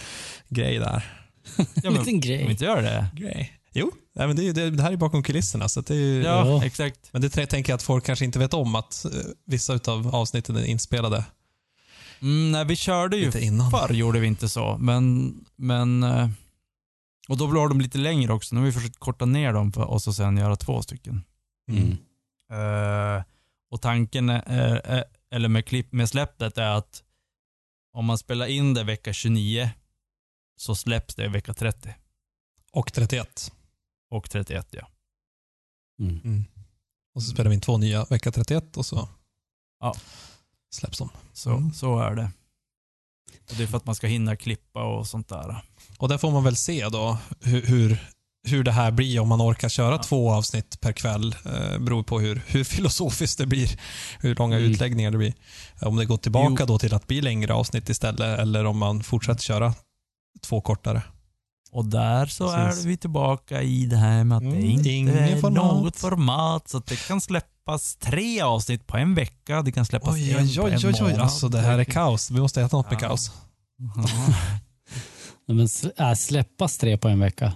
grej 0.50 0.80
där. 0.80 1.14
ja, 1.58 1.66
men, 1.84 1.94
liten 1.94 1.98
om 2.00 2.06
vi 2.06 2.28
grej. 2.28 2.52
inte 2.52 2.64
gör 2.66 2.82
det. 2.82 3.08
Grej. 3.14 3.52
Jo, 3.74 3.92
nej, 4.16 4.28
men 4.28 4.36
det, 4.36 4.42
är 4.42 4.44
ju- 4.44 4.54
det, 4.54 4.70
det 4.70 4.84
här 4.84 4.92
är 4.92 4.98
bakom 4.98 5.24
kulisserna. 5.24 5.70
Så 5.70 5.82
det 5.82 5.94
är, 5.94 5.98
ju- 5.98 6.24
Ja, 6.24 6.46
Ja. 6.48 6.66
exakt. 6.66 7.00
Men 7.12 7.22
det 7.22 7.30
tänker 7.30 7.72
jag 7.72 7.76
att 7.76 7.84
folk 7.84 8.06
kanske 8.06 8.26
inte 8.26 8.40
vet 8.40 8.54
om 8.54 8.76
att 8.76 9.06
eh, 9.06 9.12
vissa 9.46 9.80
av 9.88 10.16
avsnitten 10.16 10.56
är 10.56 10.66
inspelade 10.66 11.26
Mm, 12.22 12.52
nej, 12.52 12.66
vi 12.66 12.76
körde 12.76 13.18
ju 13.18 13.26
lite 13.26 13.42
innan. 13.46 13.72
förr 13.72 13.94
gjorde 13.94 14.20
vi 14.20 14.28
inte 14.28 14.50
så, 14.50 14.78
men, 14.80 15.34
men 15.56 16.04
eh, 16.04 16.30
och 17.28 17.38
då 17.38 17.48
blev 17.48 17.70
de 17.70 17.82
lite 17.82 17.98
längre 17.98 18.34
också. 18.34 18.56
Nu 18.56 18.62
har 18.62 18.66
vi 18.66 18.72
försökt 18.74 19.00
korta 19.00 19.26
ner 19.26 19.54
dem 19.54 19.72
för, 19.72 19.84
och 19.84 20.02
så 20.02 20.14
sen 20.14 20.38
göra 20.38 20.56
två 20.56 20.82
stycken. 20.82 21.24
Mm. 21.72 21.92
Eh, 22.52 23.24
och 23.72 23.82
tanken, 23.82 24.30
är, 24.30 25.06
eller 25.32 25.50
med, 25.50 25.66
klipp, 25.66 25.92
med 25.92 26.10
släppet 26.10 26.58
är 26.58 26.70
att 26.76 27.04
om 27.94 28.06
man 28.06 28.18
spelar 28.18 28.46
in 28.48 28.74
det 28.74 28.84
vecka 28.84 29.14
29 29.14 29.70
så 30.58 30.76
släpps 30.76 31.16
det 31.16 31.28
vecka 31.28 31.54
30 31.54 31.96
Och 32.72 32.94
31. 32.94 33.54
och 34.10 34.30
31 34.30 34.68
ja. 34.72 34.88
Mm. 36.00 36.22
Mm. 36.24 36.44
Och 37.16 37.24
så 37.24 37.30
spelar 37.32 37.50
vi 37.50 37.56
in 37.56 37.62
två 37.62 37.78
nya 37.78 38.06
vecka 38.06 38.32
31 38.32 38.78
och 38.78 38.86
så 38.86 39.10
Ja. 39.80 39.96
släpps 40.72 40.98
de. 40.98 41.10
Så, 41.34 41.50
Mm. 41.50 41.74
så 41.74 42.00
är 42.00 42.16
det. 42.16 42.32
Och 43.50 43.56
det 43.58 43.64
är 43.64 43.68
för 43.68 43.78
att 43.78 43.86
man 43.86 43.96
ska 43.96 44.08
hinna 44.08 44.36
klippa 44.36 44.84
och 44.84 45.08
sånt 45.08 45.28
där. 45.30 45.62
Och 45.98 46.10
där 46.10 46.18
får 46.18 46.32
man 46.32 46.44
väl 46.44 46.56
se 46.56 46.90
då 46.90 47.18
hur, 47.42 47.62
hur, 47.62 47.98
hur 48.48 48.64
det 48.64 48.72
här 48.72 48.92
blir 48.92 49.20
om 49.20 49.28
man 49.28 49.42
orkar 49.42 49.70
köra 49.70 49.96
Ja. 49.96 50.04
två 50.04 50.32
avsnitt 50.32 50.82
per 50.82 50.92
kväll. 50.92 51.36
Eh, 51.46 51.80
beror 51.80 52.04
på 52.04 52.20
hur, 52.20 52.42
hur 52.48 52.64
filosofiskt 52.64 53.38
det 53.38 53.46
blir, 53.46 53.80
hur 54.20 54.36
långa 54.36 54.58
Mm. 54.58 54.72
utläggningar 54.72 55.12
det 55.12 55.18
blir. 55.18 55.34
Om 55.82 55.96
det 55.96 56.06
går 56.06 56.18
tillbaka 56.18 56.66
då 56.66 56.80
till 56.80 56.94
att 56.94 57.08
bli 57.08 57.22
längre 57.22 57.54
avsnitt 57.54 57.90
istället 57.90 58.40
eller 58.40 58.66
om 58.66 58.78
man 58.78 59.04
fortsätter 59.04 59.42
köra 59.44 59.74
två 60.44 60.62
kortare. 60.62 61.02
Och 61.72 61.86
där 61.86 62.26
så 62.26 62.54
Precis. 62.54 62.84
är 62.86 62.88
vi 62.90 62.98
tillbaka 62.98 63.62
i 63.62 63.86
det 63.86 63.98
här 63.98 64.24
med 64.24 64.36
att 64.38 64.44
det 64.44 64.50
Mm, 64.50 64.66
inte 64.70 64.90
ingen 64.90 65.18
är 65.18 65.42
format. 65.42 65.56
något 65.84 65.96
format. 65.98 66.70
Så 66.70 66.78
att 66.78 66.86
det 66.86 67.08
kan 67.08 67.22
släppas 67.22 67.96
tre 67.96 68.42
avsnitt 68.42 68.88
på 68.88 68.98
en 68.98 69.16
vecka. 69.16 69.62
Det 69.62 69.72
kan 69.72 69.86
släppas 69.86 70.14
Oj, 70.16 70.32
en 70.32 70.40
oj, 70.46 70.56
på 70.58 70.64
oj, 70.64 70.72
en 70.72 70.78
oj, 70.78 70.86
oj. 70.94 71.02
månad. 71.02 71.20
Alltså 71.20 71.50
det 71.50 71.62
här 71.62 71.80
är 71.80 71.84
kaos. 71.84 72.32
Vi 72.32 72.40
måste 72.40 72.62
äta 72.62 72.78
något 72.78 72.92
med 72.92 72.96
Ja. 73.02 73.08
kaos. 73.08 73.32
Ja. 73.78 74.06
Men 75.48 75.68
äh, 75.98 76.14
släppas 76.14 76.78
tre 76.78 76.98
på 76.98 77.08
en 77.08 77.20
vecka? 77.20 77.54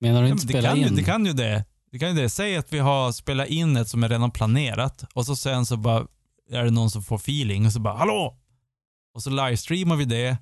Menar 0.00 0.22
du 0.22 0.28
inte 0.28 0.46
det, 0.46 0.52
spela 0.52 0.68
kan 0.68 0.80
ju, 0.80 0.86
in? 0.86 0.96
det 0.96 1.02
kan 1.04 1.26
ju 1.26 1.32
det. 1.32 1.64
Det 1.92 1.98
kan 1.98 2.08
ju 2.08 2.22
det. 2.22 2.30
Säg 2.30 2.56
att 2.56 2.72
vi 2.72 2.78
har 2.78 3.12
spelat 3.12 3.48
in 3.48 3.76
ett 3.76 3.88
som 3.88 4.02
är 4.04 4.08
redan 4.08 4.30
planerat 4.30 5.04
och 5.14 5.26
så 5.26 5.36
sen 5.36 5.66
så 5.66 5.76
bara 5.76 6.06
är 6.50 6.64
det 6.64 6.70
någon 6.70 6.90
som 6.90 7.02
får 7.02 7.16
feeling 7.16 7.66
och 7.66 7.72
så 7.72 7.80
bara 7.80 7.96
hallå! 7.96 8.36
Och 9.14 9.22
så 9.22 9.30
livestreamar 9.30 9.96
vi 9.96 10.04
det 10.04 10.36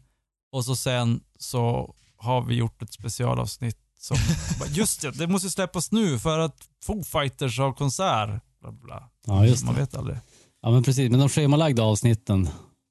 och 0.52 0.64
så 0.64 0.76
sen 0.76 1.20
så 1.38 1.94
har 2.16 2.42
vi 2.42 2.54
gjort 2.54 2.82
ett 2.82 2.92
specialavsnitt 2.92 3.78
som, 3.98 4.16
bara, 4.58 4.68
just 4.68 5.02
det, 5.02 5.10
det 5.10 5.26
måste 5.26 5.50
släppas 5.50 5.92
nu 5.92 6.18
för 6.18 6.38
att 6.38 6.56
Foo 6.84 7.02
Fighters 7.04 7.58
har 7.58 7.72
konsert. 7.72 8.42
Bla, 8.60 8.72
bla. 8.72 9.10
Ja, 9.26 9.46
just 9.46 9.64
Man 9.64 9.74
det. 9.74 9.80
vet 9.80 9.94
aldrig. 9.94 10.18
Ja, 10.62 10.70
men 10.70 10.82
precis. 10.82 11.10
Men 11.10 11.20
de 11.20 11.28
schemalagda 11.28 11.82
avsnitten, 11.82 12.48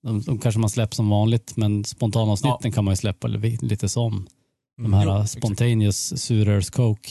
de, 0.07 0.21
de 0.21 0.37
kanske 0.39 0.59
man 0.59 0.69
släpper 0.69 0.95
som 0.95 1.09
vanligt, 1.09 1.57
men 1.57 1.85
spontanavsnitten 1.85 2.71
kan 2.71 2.83
man 2.85 2.91
ju 2.91 2.95
släppa 2.95 3.27
li- 3.27 3.57
lite 3.61 3.89
som. 3.89 4.27
De 4.81 4.93
här 4.93 5.05
jo, 5.05 5.11
uh, 5.11 5.21
exakt. 5.21 5.37
spontaneous 5.43 6.21
surers 6.23 6.69
coke. 6.69 7.09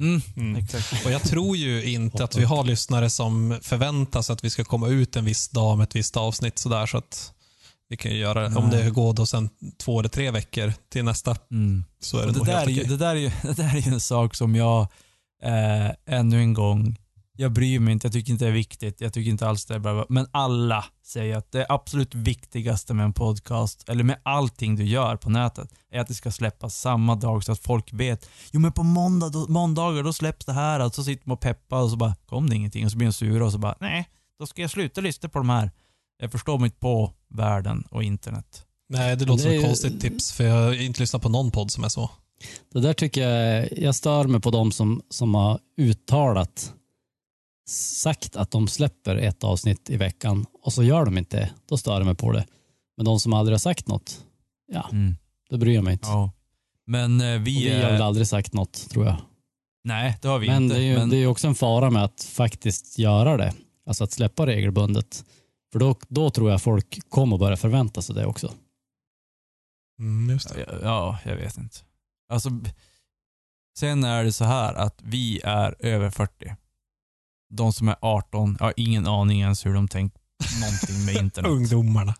Mm, 0.00 0.20
Mm. 0.36 0.56
exakt. 0.56 1.06
Och 1.06 1.12
jag 1.12 1.22
tror 1.22 1.56
ju 1.56 1.84
inte 1.92 2.24
att 2.24 2.36
vi 2.36 2.44
har 2.44 2.64
lyssnare 2.64 3.10
som 3.10 3.58
förväntar 3.62 4.22
sig 4.22 4.32
att 4.32 4.44
vi 4.44 4.50
ska 4.50 4.64
komma 4.64 4.88
ut 4.88 5.16
en 5.16 5.24
viss 5.24 5.48
dag 5.48 5.78
med 5.78 5.84
ett 5.84 5.96
visst 5.96 6.16
avsnitt 6.16 6.58
sådär 6.58 6.86
så 6.86 6.98
att 6.98 7.32
vi 7.88 7.96
kan 7.96 8.12
ju 8.12 8.18
göra, 8.18 8.46
om 8.46 8.68
Nej. 8.68 8.84
det 8.84 8.90
går 8.90 9.12
då 9.14 9.26
sen 9.26 9.50
två 9.78 9.98
eller 10.00 10.08
tre 10.08 10.30
veckor 10.30 10.72
till 10.92 11.04
nästa 11.04 11.36
Mm. 11.50 11.84
så 12.00 12.18
är 12.18 12.26
det, 12.26 12.32
det, 12.32 12.38
nog 12.38 12.46
där 12.46 12.56
helt 12.56 12.68
är 12.68 12.72
ju, 12.72 12.80
okej. 12.80 12.90
det, 12.90 12.96
där 12.96 13.10
är 13.10 13.14
ju, 13.20 13.30
det 13.42 13.52
där 13.56 13.76
är 13.76 13.80
ju 13.80 13.92
en 13.92 14.00
sak 14.00 14.34
som 14.34 14.54
jag, 14.54 14.80
eh, 15.42 15.90
ännu 16.18 16.38
en 16.38 16.54
gång, 16.54 16.96
jag 17.42 17.52
bryr 17.52 17.80
mig 17.80 17.92
inte, 17.92 18.06
jag 18.06 18.12
tycker 18.12 18.32
inte 18.32 18.44
det 18.44 18.50
är 18.50 18.54
viktigt, 18.54 19.00
jag 19.00 19.12
tycker 19.12 19.30
inte 19.30 19.48
alls 19.48 19.64
det 19.64 19.74
är 19.74 19.78
bra, 19.78 20.06
men 20.08 20.26
alla 20.30 20.84
säger 21.04 21.36
att 21.36 21.52
det 21.52 21.66
absolut 21.68 22.14
viktigaste 22.14 22.94
med 22.94 23.04
en 23.04 23.12
podcast, 23.12 23.88
eller 23.88 24.04
med 24.04 24.18
allting 24.22 24.76
du 24.76 24.84
gör 24.84 25.16
på 25.16 25.30
nätet, 25.30 25.74
är 25.90 26.00
att 26.00 26.08
det 26.08 26.14
ska 26.14 26.30
släppas 26.30 26.76
samma 26.76 27.14
dag 27.14 27.44
så 27.44 27.52
att 27.52 27.58
folk 27.58 27.92
vet, 27.92 28.30
jo 28.50 28.60
men 28.60 28.72
på 28.72 28.82
måndag, 28.82 29.28
då, 29.28 29.46
måndagar 29.48 30.02
då 30.02 30.12
släpps 30.12 30.46
det 30.46 30.52
här, 30.52 30.80
och 30.80 30.94
så 30.94 31.04
sitter 31.04 31.28
man 31.28 31.34
och 31.34 31.40
peppar 31.40 31.82
och 31.82 31.90
så 31.90 31.96
bara, 31.96 32.14
kom 32.26 32.50
det 32.50 32.56
ingenting, 32.56 32.84
och 32.84 32.90
så 32.90 32.96
blir 32.96 33.06
de 33.06 33.12
sura 33.12 33.44
och 33.44 33.52
så 33.52 33.58
bara, 33.58 33.76
nej, 33.80 34.08
då 34.38 34.46
ska 34.46 34.62
jag 34.62 34.70
sluta 34.70 35.00
lyssna 35.00 35.28
på 35.28 35.38
de 35.38 35.48
här. 35.48 35.70
Jag 36.18 36.32
förstår 36.32 36.58
mig 36.58 36.66
inte 36.66 36.78
på 36.78 37.12
världen 37.28 37.84
och 37.90 38.02
internet. 38.02 38.66
Nej, 38.88 39.16
det 39.16 39.24
låter 39.24 39.44
Det 39.44 39.50
är 39.50 39.52
som 39.52 39.60
ett 39.60 39.66
konstigt 39.66 40.00
tips 40.00 40.32
för 40.32 40.44
jag 40.44 40.54
har 40.54 40.82
inte 40.82 41.00
lyssnat 41.00 41.22
på 41.22 41.28
någon 41.28 41.50
podd 41.50 41.70
som 41.70 41.84
är 41.84 41.88
så. 41.88 42.10
Det 42.72 42.80
där 42.80 42.92
tycker 42.92 43.28
jag, 43.28 43.68
jag 43.78 43.94
stör 43.94 44.24
mig 44.24 44.40
på 44.40 44.50
de 44.50 44.72
som, 44.72 45.02
som 45.08 45.34
har 45.34 45.58
uttalat, 45.76 46.74
sagt 47.68 48.36
att 48.36 48.50
de 48.50 48.68
släpper 48.68 49.16
ett 49.16 49.44
avsnitt 49.44 49.90
i 49.90 49.96
veckan 49.96 50.46
och 50.62 50.72
så 50.72 50.82
gör 50.82 51.04
de 51.04 51.18
inte 51.18 51.36
det. 51.36 51.50
Då 51.66 51.76
stör 51.76 51.92
jag 51.96 52.06
mig 52.06 52.14
på 52.14 52.32
det. 52.32 52.46
Men 52.96 53.04
de 53.06 53.20
som 53.20 53.32
aldrig 53.32 53.54
har 53.54 53.58
sagt 53.58 53.88
något, 53.88 54.24
ja, 54.72 54.88
Mm. 54.92 55.16
det 55.50 55.58
bryr 55.58 55.74
jag 55.74 55.84
mig 55.84 55.92
inte. 55.92 56.08
Ja. 56.08 56.32
Men 56.86 57.20
eh, 57.20 57.34
Och 57.40 57.46
vi, 57.46 57.64
vi 57.64 57.74
har 57.82 57.88
är- 57.88 57.92
väl 57.92 58.02
aldrig 58.02 58.26
sagt 58.28 58.52
något, 58.52 58.90
tror 58.90 59.06
jag. 59.06 59.16
Nej, 59.84 60.18
det 60.22 60.28
har 60.28 60.38
vi 60.38 60.46
Men 60.46 60.62
inte. 60.62 60.74
det 60.74 60.80
är, 60.80 60.84
ju, 60.84 60.98
men, 60.98 61.10
det 61.10 61.16
är 61.16 61.18
ju 61.20 61.26
också 61.26 61.48
en 61.48 61.54
fara 61.54 61.90
med 61.90 62.04
att 62.04 62.22
faktiskt 62.24 62.98
göra 62.98 63.36
det. 63.36 63.54
Alltså 63.86 64.04
att 64.04 64.12
släppa 64.12 64.46
regelbundet. 64.46 65.24
För 65.72 65.78
då, 65.78 65.96
då 66.08 66.30
tror 66.30 66.50
jag 66.50 66.62
folk 66.62 67.08
kommer 67.08 67.38
börja 67.38 67.56
förvänta 67.56 68.02
sig 68.02 68.14
det 68.14 68.26
också. 68.26 68.52
Mm, 69.98 70.30
just 70.34 70.54
det. 70.54 70.78
Ja, 70.82 71.18
jag 71.24 71.36
vet 71.36 71.56
inte. 71.58 71.76
Alltså, 72.28 72.50
sen 73.78 74.04
är 74.04 74.24
det 74.24 74.32
så 74.32 74.44
här 74.44 74.74
att 74.74 74.98
vi 75.02 75.40
är 75.44 75.76
över 75.78 76.10
40. 76.10 76.54
De 77.56 77.72
som 77.72 77.88
är 77.88 77.96
18, 78.00 78.56
jag 78.58 78.66
har 78.66 78.74
ingen 78.76 79.06
aning 79.06 79.40
ens 79.40 79.66
hur 79.66 79.74
de 79.74 79.88
tänker 79.88 80.20
någonting 80.60 81.04
med 81.04 81.16
internet. 81.16 81.50
Ungdomarna. 81.50 82.14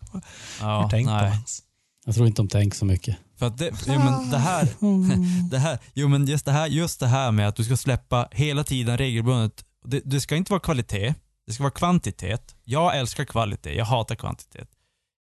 Ja, 0.61 0.81
Hur 0.81 0.89
tänker 0.89 1.11
nej. 1.11 1.23
man 1.23 1.31
ens? 1.33 1.63
Jag 2.05 2.15
tror 2.15 2.27
inte 2.27 2.41
de 2.41 2.47
tänker 2.47 2.77
så 2.77 2.85
mycket. 2.85 3.17
För 3.39 3.45
att 3.45 3.57
det, 3.57 3.71
jo, 3.87 3.99
men 3.99 4.29
det 4.29 4.37
här, 4.37 4.67
det 5.49 5.57
här, 5.57 5.79
jo 5.93 6.07
men 6.07 6.27
just 6.27 6.45
det 6.45 6.51
här, 6.51 6.67
just 6.67 6.99
det 6.99 7.07
här 7.07 7.31
med 7.31 7.47
att 7.47 7.55
du 7.55 7.63
ska 7.63 7.77
släppa 7.77 8.27
hela 8.31 8.63
tiden 8.63 8.97
regelbundet. 8.97 9.65
Det, 9.85 10.01
det 10.05 10.21
ska 10.21 10.35
inte 10.35 10.51
vara 10.51 10.59
kvalitet, 10.59 11.13
det 11.47 11.53
ska 11.53 11.63
vara 11.63 11.71
kvantitet. 11.71 12.55
Jag 12.63 12.97
älskar 12.97 13.25
kvalitet, 13.25 13.75
jag 13.75 13.85
hatar 13.85 14.15
kvantitet. 14.15 14.69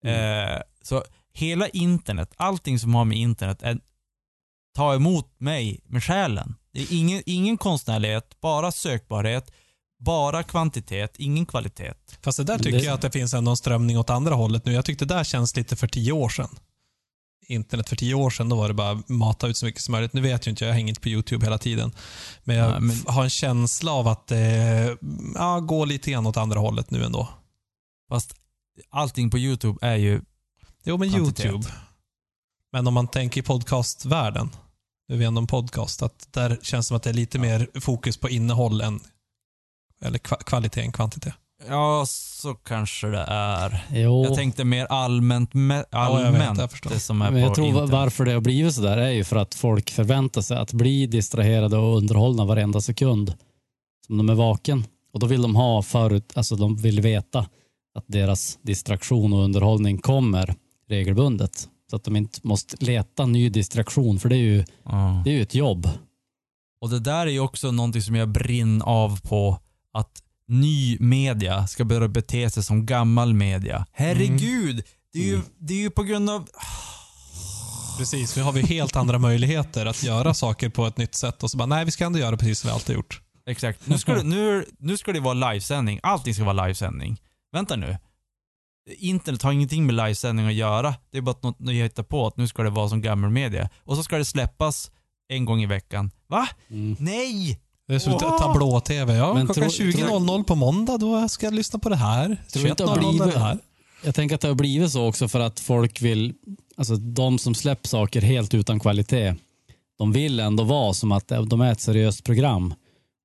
Eh, 0.05 0.61
så 0.83 1.05
hela 1.35 1.69
internet, 1.69 2.33
allting 2.37 2.79
som 2.79 2.95
har 2.95 3.05
med 3.05 3.19
internet, 3.19 3.63
är, 3.63 3.79
ta 4.75 4.95
emot 4.95 5.35
mig 5.41 5.81
med 5.85 6.05
själen. 6.05 6.55
Det 6.73 6.81
är 6.81 6.87
ingen, 6.91 7.23
ingen 7.27 7.59
konstnärlighet, 7.59 8.41
bara 8.41 8.73
sökbarhet, 8.73 9.53
bara 9.99 10.43
kvantitet, 10.43 11.15
ingen 11.19 11.47
kvalitet. 11.47 11.93
Fast 12.23 12.39
det 12.39 12.45
där 12.45 12.59
tycker 12.59 12.79
det- 12.79 12.85
jag 12.85 12.95
att 12.95 13.01
det 13.03 13.11
finns 13.11 13.35
ändå 13.35 13.51
en 13.51 13.57
strömning 13.57 13.99
åt 13.99 14.11
andra 14.11 14.35
hållet 14.35 14.65
nu. 14.65 14.73
Jag 14.73 14.85
tyckte 14.85 15.05
det 15.05 15.15
där 15.15 15.25
känns 15.25 15.57
lite 15.57 15.77
för 15.77 15.87
tio 15.89 16.13
år 16.13 16.29
sedan. 16.29 16.49
Internet 17.47 17.89
för 17.89 17.97
tio 17.97 18.15
år 18.15 18.31
sedan, 18.31 18.49
då 18.49 18.57
var 18.57 18.69
det 18.69 18.75
bara 18.75 19.03
mata 19.07 19.47
ut 19.47 19.57
så 19.57 19.67
mycket 19.67 19.81
som 19.83 19.93
möjligt. 19.93 20.13
Nu 20.13 20.21
vet 20.21 20.47
jag 20.47 20.53
inte, 20.53 20.65
jag 20.65 20.73
hänger 20.73 20.89
inte 20.89 21.01
på 21.01 21.09
YouTube 21.09 21.47
hela 21.47 21.59
tiden. 21.59 21.93
Men 22.45 22.57
jag 22.57 22.71
Nej, 22.71 22.81
men- 22.81 23.15
har 23.15 23.25
en 23.25 23.31
känsla 23.31 23.93
av 23.93 24.09
att 24.09 24.27
det 24.27 24.97
ja, 25.35 25.61
går 25.61 25.87
lite 25.87 26.11
grann 26.11 26.27
åt 26.27 26.37
andra 26.37 26.61
hållet 26.61 26.91
nu 26.91 27.05
ändå. 27.05 27.29
Fast 28.09 28.35
allting 28.91 29.31
på 29.31 29.39
YouTube 29.39 29.79
är 29.87 29.97
ju 29.97 30.21
Jo, 30.85 30.97
men 30.99 31.11
Kvantitet. 31.11 31.45
YouTube. 31.47 31.69
Men 32.73 32.87
om 32.87 32.95
man 32.95 33.09
tänker 33.09 33.41
i 33.41 33.45
podcastvärlden, 33.45 34.51
nu 35.09 35.15
är 35.15 35.19
vi 35.19 35.25
ändå 35.25 35.41
en 35.41 35.47
podcast, 35.47 36.03
att 36.03 36.29
där 36.33 36.59
känns 36.63 36.87
det 36.87 36.89
som 36.89 36.97
att 36.97 37.03
det 37.03 37.11
är 37.11 37.15
lite 37.15 37.39
mer 37.39 37.81
fokus 37.81 38.17
på 38.17 38.29
innehåll 38.29 38.81
än 38.81 39.01
eller 40.05 40.19
kva- 40.19 40.43
kvalitet 40.45 40.81
än 40.81 40.93
kvantitet. 40.93 41.35
Ja, 41.69 42.05
så 42.09 42.55
kanske 42.55 43.07
det 43.07 43.25
är. 43.29 43.85
Jo, 43.93 44.25
Jag 44.25 44.35
tänkte 44.35 44.65
mer 44.65 44.87
allmänt, 44.87 45.55
me, 45.55 45.75
jag 45.75 45.83
vet, 45.83 45.95
allmänt 45.95 46.59
jag 46.59 46.93
det 46.93 47.01
som 47.01 47.23
är 47.23 47.31
men 47.31 47.41
jag 47.41 47.49
på 47.49 47.55
tror 47.55 47.67
internet. 47.69 47.91
varför 47.91 48.25
det 48.25 48.33
har 48.33 48.41
blivit 48.41 48.75
så 48.75 48.83
där 48.83 48.97
är 48.99 49.11
ju 49.11 49.25
för 49.25 49.37
att 49.37 49.55
folk 49.55 49.91
förväntar 49.91 50.41
sig 50.43 50.57
att 50.59 50.73
bli 50.73 51.07
distraherade 51.07 51.77
och 51.77 51.97
underhållna 51.97 52.45
varenda 52.45 52.81
sekund 52.81 53.35
som 54.07 54.17
de 54.17 54.29
är 54.29 54.35
vaken. 54.35 54.85
Och 55.13 55.21
då 55.21 55.27
vill 55.27 55.43
de 55.43 55.57
ha 55.57 55.83
förut, 55.83 56.33
alltså 56.37 56.57
de 56.57 56.77
vill 56.77 57.01
veta 57.01 57.39
att 57.99 58.05
deras 58.07 58.59
distraktion 58.63 59.33
och 59.33 59.45
underhållning 59.45 59.99
kommer 59.99 60.55
regelbundet. 60.89 61.69
Så 61.91 61.97
att 61.97 62.05
de 62.05 62.17
inte 62.17 62.41
måste 62.43 62.77
leta 62.85 63.27
ny 63.27 63.49
distraktion, 63.49 64.19
för 64.19 64.29
det 64.29 64.37
är 64.37 64.39
ju, 64.39 64.65
Ja. 64.85 65.23
det 65.25 65.31
är 65.31 65.35
ju 65.35 65.43
ett 65.43 65.55
jobb. 65.55 65.89
Och 66.81 66.91
det 66.91 67.01
där 67.01 67.27
är 67.27 67.31
ju 67.31 67.41
också 67.41 67.71
någonting 67.71 68.03
som 68.03 68.15
jag 68.15 68.29
brinner 68.29 68.85
av 68.87 69.21
på, 69.21 69.59
att 69.95 70.23
ny 70.49 70.97
media 71.01 71.67
ska 71.67 71.85
börja 71.85 72.09
bete 72.09 72.51
sig 72.51 72.63
som 72.63 72.87
gammal 72.87 73.35
media. 73.35 73.87
Herregud! 73.93 74.85
Det, 75.13 75.19
är 75.19 75.25
ju, 75.25 75.41
det 75.59 75.75
är 75.75 75.79
ju 75.79 75.91
på 75.91 76.03
grund 76.03 76.31
av... 76.31 76.49
Precis, 77.99 78.37
nu 78.37 78.43
har 78.43 78.53
vi 78.53 78.63
helt 78.63 78.97
andra 78.97 79.19
möjligheter 79.19 79.87
att 79.87 80.03
göra 80.03 80.35
saker 80.35 80.69
på 80.69 80.87
ett 80.87 80.97
nytt 80.97 81.15
sätt 81.15 81.43
och 81.43 81.51
så 81.51 81.57
bara, 81.57 81.67
nej 81.67 81.85
vi 81.85 81.91
ska 81.91 82.05
ändå 82.05 82.19
göra 82.19 82.37
precis 82.37 82.59
som 82.59 82.69
vi 82.69 82.75
alltid 82.75 82.97
gjort. 82.97 83.21
Exakt. 83.47 83.87
Nu 83.87 83.99
ska, 83.99 84.15
det, 84.15 84.23
nu, 84.23 84.67
nu 84.79 84.97
ska 84.97 85.13
det 85.13 85.21
vara 85.21 85.35
livesändning. 85.35 86.01
Allting 86.03 86.35
ska 86.35 86.45
vara 86.45 86.67
livesändning. 86.67 87.21
Vänta 87.53 87.77
nu. 87.77 87.99
Internet 88.99 89.43
har 89.43 89.53
ingenting 89.53 89.87
med 89.87 89.95
livesändning 89.95 90.47
att 90.47 90.55
göra. 90.55 90.95
Det 91.11 91.19
är 91.19 91.23
bara 91.23 91.37
något 91.43 91.57
jag 91.61 91.73
hittar 91.73 92.03
på 92.03 92.27
att 92.27 92.37
nu 92.37 92.49
ska 92.49 92.63
det 92.63 92.71
vara 92.71 92.89
som 92.89 93.03
gammal 93.03 93.31
media. 93.31 93.71
Och 93.85 93.97
så 93.97 94.03
ska 94.03 94.19
det 94.19 94.25
släppas 94.25 94.91
en 95.29 95.45
gång 95.45 95.63
i 95.63 95.67
veckan. 95.67 96.11
Va? 96.27 96.49
Mm. 96.71 96.97
Nej! 97.01 97.61
Det 97.89 97.95
är 97.95 97.99
som 97.99 98.13
Åh! 98.15 98.39
tablå-tv. 98.39 99.15
Ja, 99.17 99.35
Men 99.35 99.47
klockan 99.47 99.71
tror- 99.71 99.91
20.00 99.93 100.45
på 100.45 100.55
måndag, 100.55 100.99
då 100.99 101.29
ska 101.29 101.47
jag 101.47 101.55
lyssna 101.55 101.79
på 101.79 101.89
det 101.89 101.97
här. 101.97 102.37
Tror 102.53 102.69
inte 102.69 102.83
det 102.85 102.89
har 102.91 102.97
21.00 102.97 103.11
blivit- 103.19 103.35
det 103.35 103.41
här. 103.41 103.59
Jag 104.05 104.15
tänker 104.15 104.35
att 104.35 104.41
det 104.41 104.49
har 104.49 104.55
blivit 104.55 104.91
så 104.93 105.07
också 105.09 105.29
för 105.29 105.41
att 105.41 105.61
folk 105.61 106.03
vill, 106.03 106.35
alltså 106.77 106.97
de 106.97 107.39
som 107.39 107.55
släpper 107.55 107.89
saker 107.89 108.21
helt 108.21 108.55
utan 108.55 108.81
kvalitet, 108.81 109.35
de 109.99 110.13
vill 110.13 110.41
ändå 110.41 110.65
vara 110.65 110.95
som 110.95 111.13
att 111.13 111.29
de 111.29 111.61
är 111.61 111.73
ett 111.73 111.81
seriöst 111.81 112.25
program. 112.25 112.75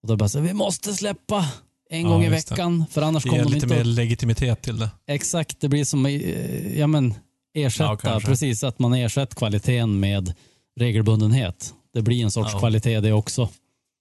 Och 0.01 0.07
då 0.07 0.15
bara 0.15 0.29
så, 0.29 0.39
vi 0.39 0.53
måste 0.53 0.93
släppa 0.93 1.45
en 1.89 2.01
Ja, 2.01 2.07
gång 2.09 2.23
i 2.23 2.27
just 2.27 2.47
det. 2.47 2.53
veckan 2.53 2.85
för 2.91 3.01
annars 3.01 3.23
Det 3.23 3.29
kommer 3.29 3.43
ger 3.43 3.49
de 3.49 3.53
lite 3.53 3.65
inte 3.65 3.75
mer 3.75 3.81
att... 3.81 3.87
legitimitet 3.87 4.61
till 4.61 4.77
det. 4.79 4.89
Exakt, 5.07 5.59
det 5.61 5.69
blir 5.69 5.85
som 5.85 6.05
eh, 6.05 6.79
ja, 6.79 6.87
men, 6.87 7.13
Ja, 7.53 7.61
ersätta, 7.65 7.95
kanske. 7.97 8.29
precis 8.29 8.63
att 8.63 8.79
man 8.79 8.93
ersätter 8.93 9.35
kvaliteten 9.35 9.99
med 9.99 10.33
regelbundenhet. 10.79 11.73
Det 11.93 12.01
blir 12.01 12.23
en 12.23 12.31
sorts 12.31 12.49
Ja. 12.53 12.59
kvalitet 12.59 12.99
det 12.99 13.13
också. 13.13 13.49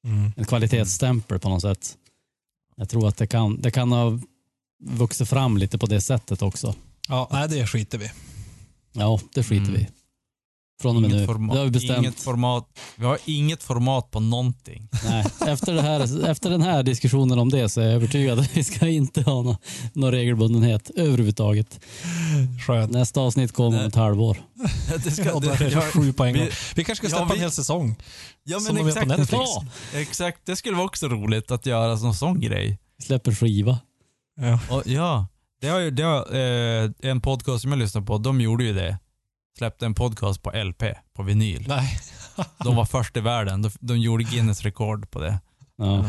Mm. 0.08 0.32
En 0.36 0.44
kvalitetsstämpel 0.44 1.38
på 1.38 1.48
något 1.48 1.62
sätt. 1.62 1.96
Jag 2.76 2.88
tror 2.88 3.08
att 3.08 3.16
det 3.16 3.26
kan, 3.26 3.60
det 3.60 3.70
kan 3.70 3.92
ha 3.92 4.18
vuxit 4.84 5.28
fram 5.28 5.56
lite 5.56 5.78
på 5.78 5.86
det 5.86 6.00
sättet 6.00 6.42
också. 6.42 6.74
Ja, 7.08 7.28
nej 7.32 7.48
det 7.48 7.66
skiter 7.66 7.98
vi 7.98 8.10
Ja, 8.92 9.20
det 9.34 9.42
skiter 9.44 9.68
Mm. 9.68 9.74
vi. 9.74 9.86
Från 10.82 10.96
och 10.96 11.02
med 11.02 11.10
Inget 11.10 11.20
nu. 11.20 11.26
format, 11.26 11.54
Det 11.54 11.58
har 11.58 11.64
vi 11.64 11.70
bestämt. 11.70 11.98
Inget 11.98 12.20
format. 12.20 12.68
Vi 12.96 13.04
har 13.04 13.18
inget 13.24 13.62
format 13.62 14.10
på 14.10 14.20
någonting. 14.20 14.88
Nej, 15.04 15.24
efter, 15.46 15.74
det 15.74 15.82
här, 15.82 16.28
efter 16.30 16.50
den 16.50 16.62
här 16.62 16.82
diskussionen 16.82 17.38
om 17.38 17.48
det 17.48 17.68
så 17.68 17.80
är 17.80 17.84
jag 17.84 17.94
övertygad 17.94 18.38
att 18.38 18.56
vi 18.56 18.64
ska 18.64 18.88
inte 18.88 19.22
ha 19.22 19.42
någon, 19.42 19.56
någon 19.92 20.10
regelbundenhet 20.10 20.90
överhuvudtaget. 20.90 21.80
Skönt. 22.66 22.92
Nästa 22.92 23.20
avsnitt 23.20 23.52
kommer 23.52 23.80
om 23.80 23.84
ett 23.86 23.94
halvår. 23.94 24.36
Det 25.04 25.10
ska, 25.10 25.40
det 25.40 25.70
ja, 25.72 25.80
sju 25.80 26.12
på 26.12 26.24
en 26.24 26.32
vi- 26.32 26.38
gång. 26.38 26.48
Vi 26.76 26.84
kanske 26.84 27.06
ska 27.06 27.14
Ja, 27.14 27.18
släppa 27.18 27.32
vi- 27.34 27.38
en 27.38 27.42
hel 27.42 27.50
säsong. 27.50 27.96
ja, 28.44 28.60
Som 28.60 28.74
men 28.74 28.84
de 28.84 28.88
gör 28.88 28.94
på 28.94 29.00
exakt, 29.00 29.18
Netflix. 29.18 29.42
Ja, 29.92 29.98
exakt. 30.00 30.38
Det 30.46 30.56
skulle 30.56 30.76
vara 30.76 30.86
också 30.86 31.08
roligt 31.08 31.50
att 31.50 31.66
göra 31.66 31.92
en 31.92 32.14
sån 32.14 32.40
grej. 32.40 32.78
vi 32.98 33.04
släpper 33.04 33.32
skiva. 33.34 33.78
Ja. 34.40 34.60
Och, 34.76 34.82
ja, 34.86 35.26
det 35.60 35.68
har 35.68 35.78
ju, 35.78 35.90
det 35.90 36.02
har, 36.02 36.34
eh, 36.84 36.90
en 37.10 37.20
podcast 37.20 37.62
som 37.62 37.72
jag 37.72 37.78
lyssnar 37.78 38.02
på, 38.02 38.18
de 38.18 38.40
gjorde 38.40 38.64
ju 38.64 38.72
det. 38.74 38.98
Släppte 39.58 39.86
en 39.86 39.94
podcast 39.94 40.42
på 40.42 40.50
LP, 40.64 40.82
på 41.14 41.22
vinyl. 41.22 41.64
Nej. 41.68 42.00
De 42.64 42.76
var 42.76 42.84
först 42.84 43.16
i 43.16 43.20
världen. 43.20 43.62
De, 43.62 43.70
de 43.80 43.98
gjorde 44.00 44.24
Guinness 44.24 44.62
rekord 44.62 45.10
på 45.10 45.20
det. 45.20 45.40
Ja. 45.78 46.04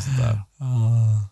Ah. 0.59 1.27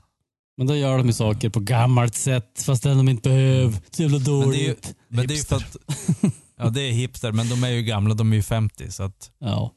Men 0.57 0.67
då 0.67 0.75
gör 0.75 0.97
de 0.97 1.07
ju 1.07 1.13
saker 1.13 1.49
på 1.49 1.59
gammalt 1.59 2.15
sätt 2.15 2.63
fast 2.65 2.83
det 2.83 2.89
de 2.93 3.09
inte 3.09 3.29
behöver. 3.29 3.77
Så 3.91 4.01
jävla 4.01 4.17
Men 4.19 4.23
det 4.25 4.31
är 4.31 4.35
ju, 4.35 4.67
dåligt. 4.67 4.95
men 5.07 5.27
det 5.27 5.33
är 5.33 5.37
ju 5.37 5.43
för 5.43 5.59
Hipster. 5.59 5.79
att 6.27 6.33
Ja, 6.59 6.69
det 6.69 6.81
är 6.81 6.91
hipster, 6.91 7.31
men 7.31 7.49
de 7.49 7.63
är 7.63 7.69
ju 7.69 7.81
gamla. 7.83 8.13
De 8.13 8.31
är 8.31 8.35
ju 8.35 8.43
50, 8.43 8.91
så 8.91 9.03
att... 9.03 9.31
Ja. 9.39 9.71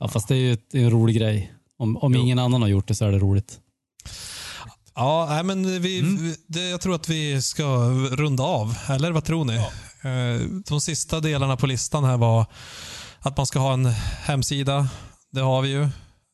ja, 0.00 0.08
fast 0.08 0.28
det 0.28 0.34
är 0.34 0.38
ju 0.38 0.52
ett, 0.52 0.70
det 0.72 0.78
är 0.80 0.84
en 0.84 0.90
rolig 0.90 1.16
grej. 1.16 1.52
Om, 1.78 1.96
om 1.96 2.14
Jo. 2.14 2.20
ingen 2.20 2.38
annan 2.38 2.62
har 2.62 2.68
gjort 2.68 2.88
det 2.88 2.94
så 2.94 3.04
är 3.04 3.12
det 3.12 3.18
roligt. 3.18 3.58
Ja, 4.94 5.26
nej, 5.30 5.42
men 5.44 5.82
vi, 5.82 6.00
Mm. 6.00 6.16
vi- 6.22 6.36
det, 6.46 6.68
jag 6.68 6.80
tror 6.80 6.94
att 6.94 7.08
vi 7.08 7.42
ska 7.42 7.64
runda 8.10 8.42
av. 8.42 8.74
Eller 8.88 9.10
vad 9.12 9.24
tror 9.24 9.44
ni? 9.44 9.54
Eh, 9.56 9.64
De 10.68 10.80
sista 10.80 11.20
delarna 11.20 11.56
på 11.56 11.66
listan 11.66 12.04
här 12.04 12.16
var 12.16 12.46
att 13.20 13.36
man 13.36 13.46
ska 13.46 13.58
ha 13.58 13.72
en 13.72 13.86
hemsida. 14.24 14.88
Det 15.30 15.40
har 15.40 15.62
vi 15.62 15.68
ju. 15.68 15.88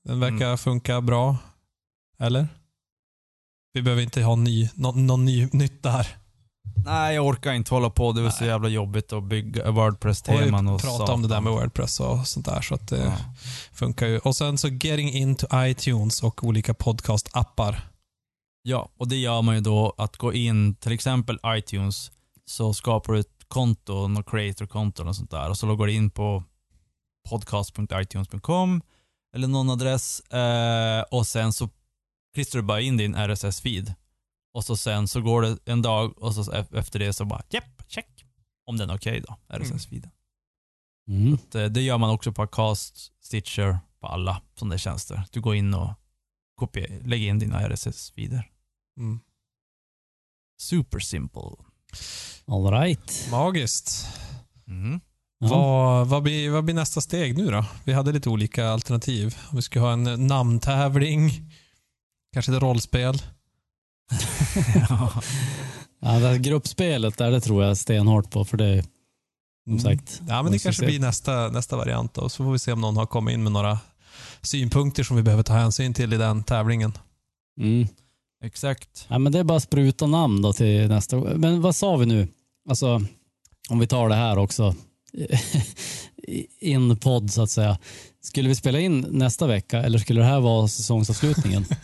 Den 0.04 0.20
verkar 0.20 0.46
Mm. 0.46 0.58
funka 0.58 1.00
bra. 1.00 1.36
Eller? 2.20 2.48
Vi 3.72 3.82
behöver 3.82 4.02
inte 4.02 4.22
ha 4.22 4.36
ny, 4.36 4.68
någon, 4.74 5.06
någon 5.06 5.24
ny, 5.24 5.48
nytt 5.52 5.82
där. 5.82 6.06
Nej, 6.84 7.14
jag 7.14 7.26
orkar 7.26 7.52
inte 7.52 7.74
hålla 7.74 7.90
på. 7.90 8.12
Det 8.12 8.22
är 8.22 8.30
så 8.30 8.44
jävla 8.44 8.68
jobbigt 8.68 9.12
att 9.12 9.22
bygga 9.24 9.68
Och 9.68 9.74
Wordpress-teman 9.74 10.66
vi 10.66 10.72
och 10.72 10.80
prata 10.80 11.12
om 11.12 11.22
det 11.22 11.28
där 11.28 11.40
med 11.40 11.52
Wordpress 11.52 12.00
och 12.00 12.26
sånt 12.28 12.46
där. 12.46 12.60
Så 12.60 12.74
att 12.74 12.88
det 12.88 13.04
Ja. 13.04 13.12
funkar 13.72 14.06
ju. 14.06 14.18
Och 14.18 14.36
sen 14.36 14.58
så 14.58 14.68
getting 14.68 15.10
into 15.12 15.46
iTunes 15.54 16.22
och 16.22 16.44
olika 16.44 16.72
podcast-appar. 16.74 17.80
Ja, 18.62 18.88
och 18.96 19.08
det 19.08 19.16
gör 19.16 19.42
man 19.42 19.54
ju 19.54 19.60
då 19.60 19.94
att 19.98 20.16
gå 20.16 20.32
in 20.32 20.74
till 20.74 20.92
exempel 20.92 21.38
iTunes 21.46 22.10
så 22.46 22.74
skapar 22.74 23.12
du 23.12 23.18
ett 23.20 23.37
konto, 23.48 24.08
något 24.08 24.30
creator-konto 24.30 25.04
och 25.04 25.16
sånt 25.16 25.30
där 25.30 25.50
och 25.50 25.58
så 25.58 25.66
loggar 25.66 25.86
du 25.86 25.92
in 25.92 26.10
på 26.10 26.44
podcast.itunes.com 27.28 28.82
eller 29.34 29.48
någon 29.48 29.70
adress 29.70 30.20
eh, 30.20 31.02
och 31.02 31.26
sen 31.26 31.52
så 31.52 31.68
klistrar 32.34 32.62
du 32.62 32.66
bara 32.66 32.80
in 32.80 32.96
din 32.96 33.16
RSS-feed 33.16 33.94
och 34.54 34.64
så 34.64 34.76
sen 34.76 35.08
så 35.08 35.20
går 35.20 35.42
det 35.42 35.58
en 35.64 35.82
dag 35.82 36.18
och 36.22 36.34
så 36.34 36.52
efter 36.52 36.98
det 36.98 37.12
så 37.12 37.24
bara 37.24 37.42
japp, 37.50 37.82
check. 37.88 38.24
Om 38.66 38.76
den 38.76 38.90
är 38.90 38.96
okej 38.96 39.20
då, 39.28 39.36
RSS-feeden. 39.48 40.10
Mm. 41.08 41.38
Det, 41.50 41.68
det 41.68 41.82
gör 41.82 41.98
man 41.98 42.10
också 42.10 42.32
på 42.32 42.42
Acast, 42.42 43.12
Stitcher, 43.20 43.78
på 44.00 44.06
alla 44.06 44.42
sådana 44.54 44.78
tjänster. 44.78 45.22
Du 45.30 45.40
går 45.40 45.54
in 45.54 45.74
och 45.74 45.90
kopier, 46.56 47.00
lägger 47.04 47.28
in 47.28 47.38
dina 47.38 47.68
RSS-feeder. 47.68 48.42
Mm. 48.98 49.20
Super 50.60 50.98
simple. 50.98 51.50
All 52.46 52.70
right. 52.70 53.28
Magiskt. 53.30 54.06
Mm. 54.68 55.00
Ja. 55.38 55.48
Vad, 55.48 56.08
vad, 56.08 56.22
blir, 56.22 56.50
vad 56.50 56.64
blir 56.64 56.74
nästa 56.74 57.00
steg 57.00 57.38
nu 57.38 57.50
då? 57.50 57.64
Vi 57.84 57.92
hade 57.92 58.12
lite 58.12 58.28
olika 58.28 58.68
alternativ. 58.68 59.36
Om 59.50 59.56
vi 59.56 59.62
ska 59.62 59.80
ha 59.80 59.92
en 59.92 60.26
namntävling, 60.26 61.30
kanske 62.32 62.52
ett 62.56 62.62
rollspel. 62.62 63.22
ja. 64.88 65.22
Ja, 66.00 66.18
det 66.18 66.28
här 66.28 66.36
gruppspelet 66.36 67.16
där, 67.18 67.30
det 67.30 67.40
tror 67.40 67.64
jag 67.64 67.76
stenhårt 67.76 68.30
på 68.30 68.44
för 68.44 68.56
det 68.56 68.84
som 69.68 69.78
sagt. 69.80 70.22
Ja, 70.28 70.42
men 70.42 70.52
det 70.52 70.58
kanske 70.58 70.80
se. 70.80 70.86
blir 70.86 71.00
nästa, 71.00 71.48
nästa 71.48 71.76
variant 71.76 72.14
då. 72.14 72.28
Så 72.28 72.44
får 72.44 72.52
vi 72.52 72.58
se 72.58 72.72
om 72.72 72.80
någon 72.80 72.96
har 72.96 73.06
kommit 73.06 73.32
in 73.32 73.42
med 73.42 73.52
några 73.52 73.78
synpunkter 74.42 75.02
som 75.02 75.16
vi 75.16 75.22
behöver 75.22 75.42
ta 75.42 75.52
hänsyn 75.52 75.94
till 75.94 76.12
i 76.12 76.16
den 76.16 76.42
tävlingen. 76.42 76.92
Mm. 77.60 77.88
Exakt. 78.44 79.06
Ja, 79.08 79.18
men 79.18 79.32
det 79.32 79.38
är 79.38 79.44
bara 79.44 79.60
spruta 79.60 80.06
namn 80.06 80.42
då 80.42 80.52
till 80.52 80.88
nästa 80.88 81.16
Men 81.16 81.60
vad 81.60 81.76
sa 81.76 81.96
vi 81.96 82.06
nu? 82.06 82.28
Alltså, 82.68 83.02
om 83.68 83.78
vi 83.78 83.86
tar 83.86 84.08
det 84.08 84.14
här 84.14 84.38
också. 84.38 84.74
In 86.60 86.96
podd 86.96 87.30
så 87.30 87.42
att 87.42 87.50
säga. 87.50 87.78
Skulle 88.28 88.48
vi 88.48 88.54
spela 88.54 88.80
in 88.80 89.06
nästa 89.10 89.46
vecka 89.46 89.82
eller 89.82 89.98
skulle 89.98 90.20
det 90.20 90.26
här 90.26 90.40
vara 90.40 90.68
säsongsavslutningen? 90.68 91.64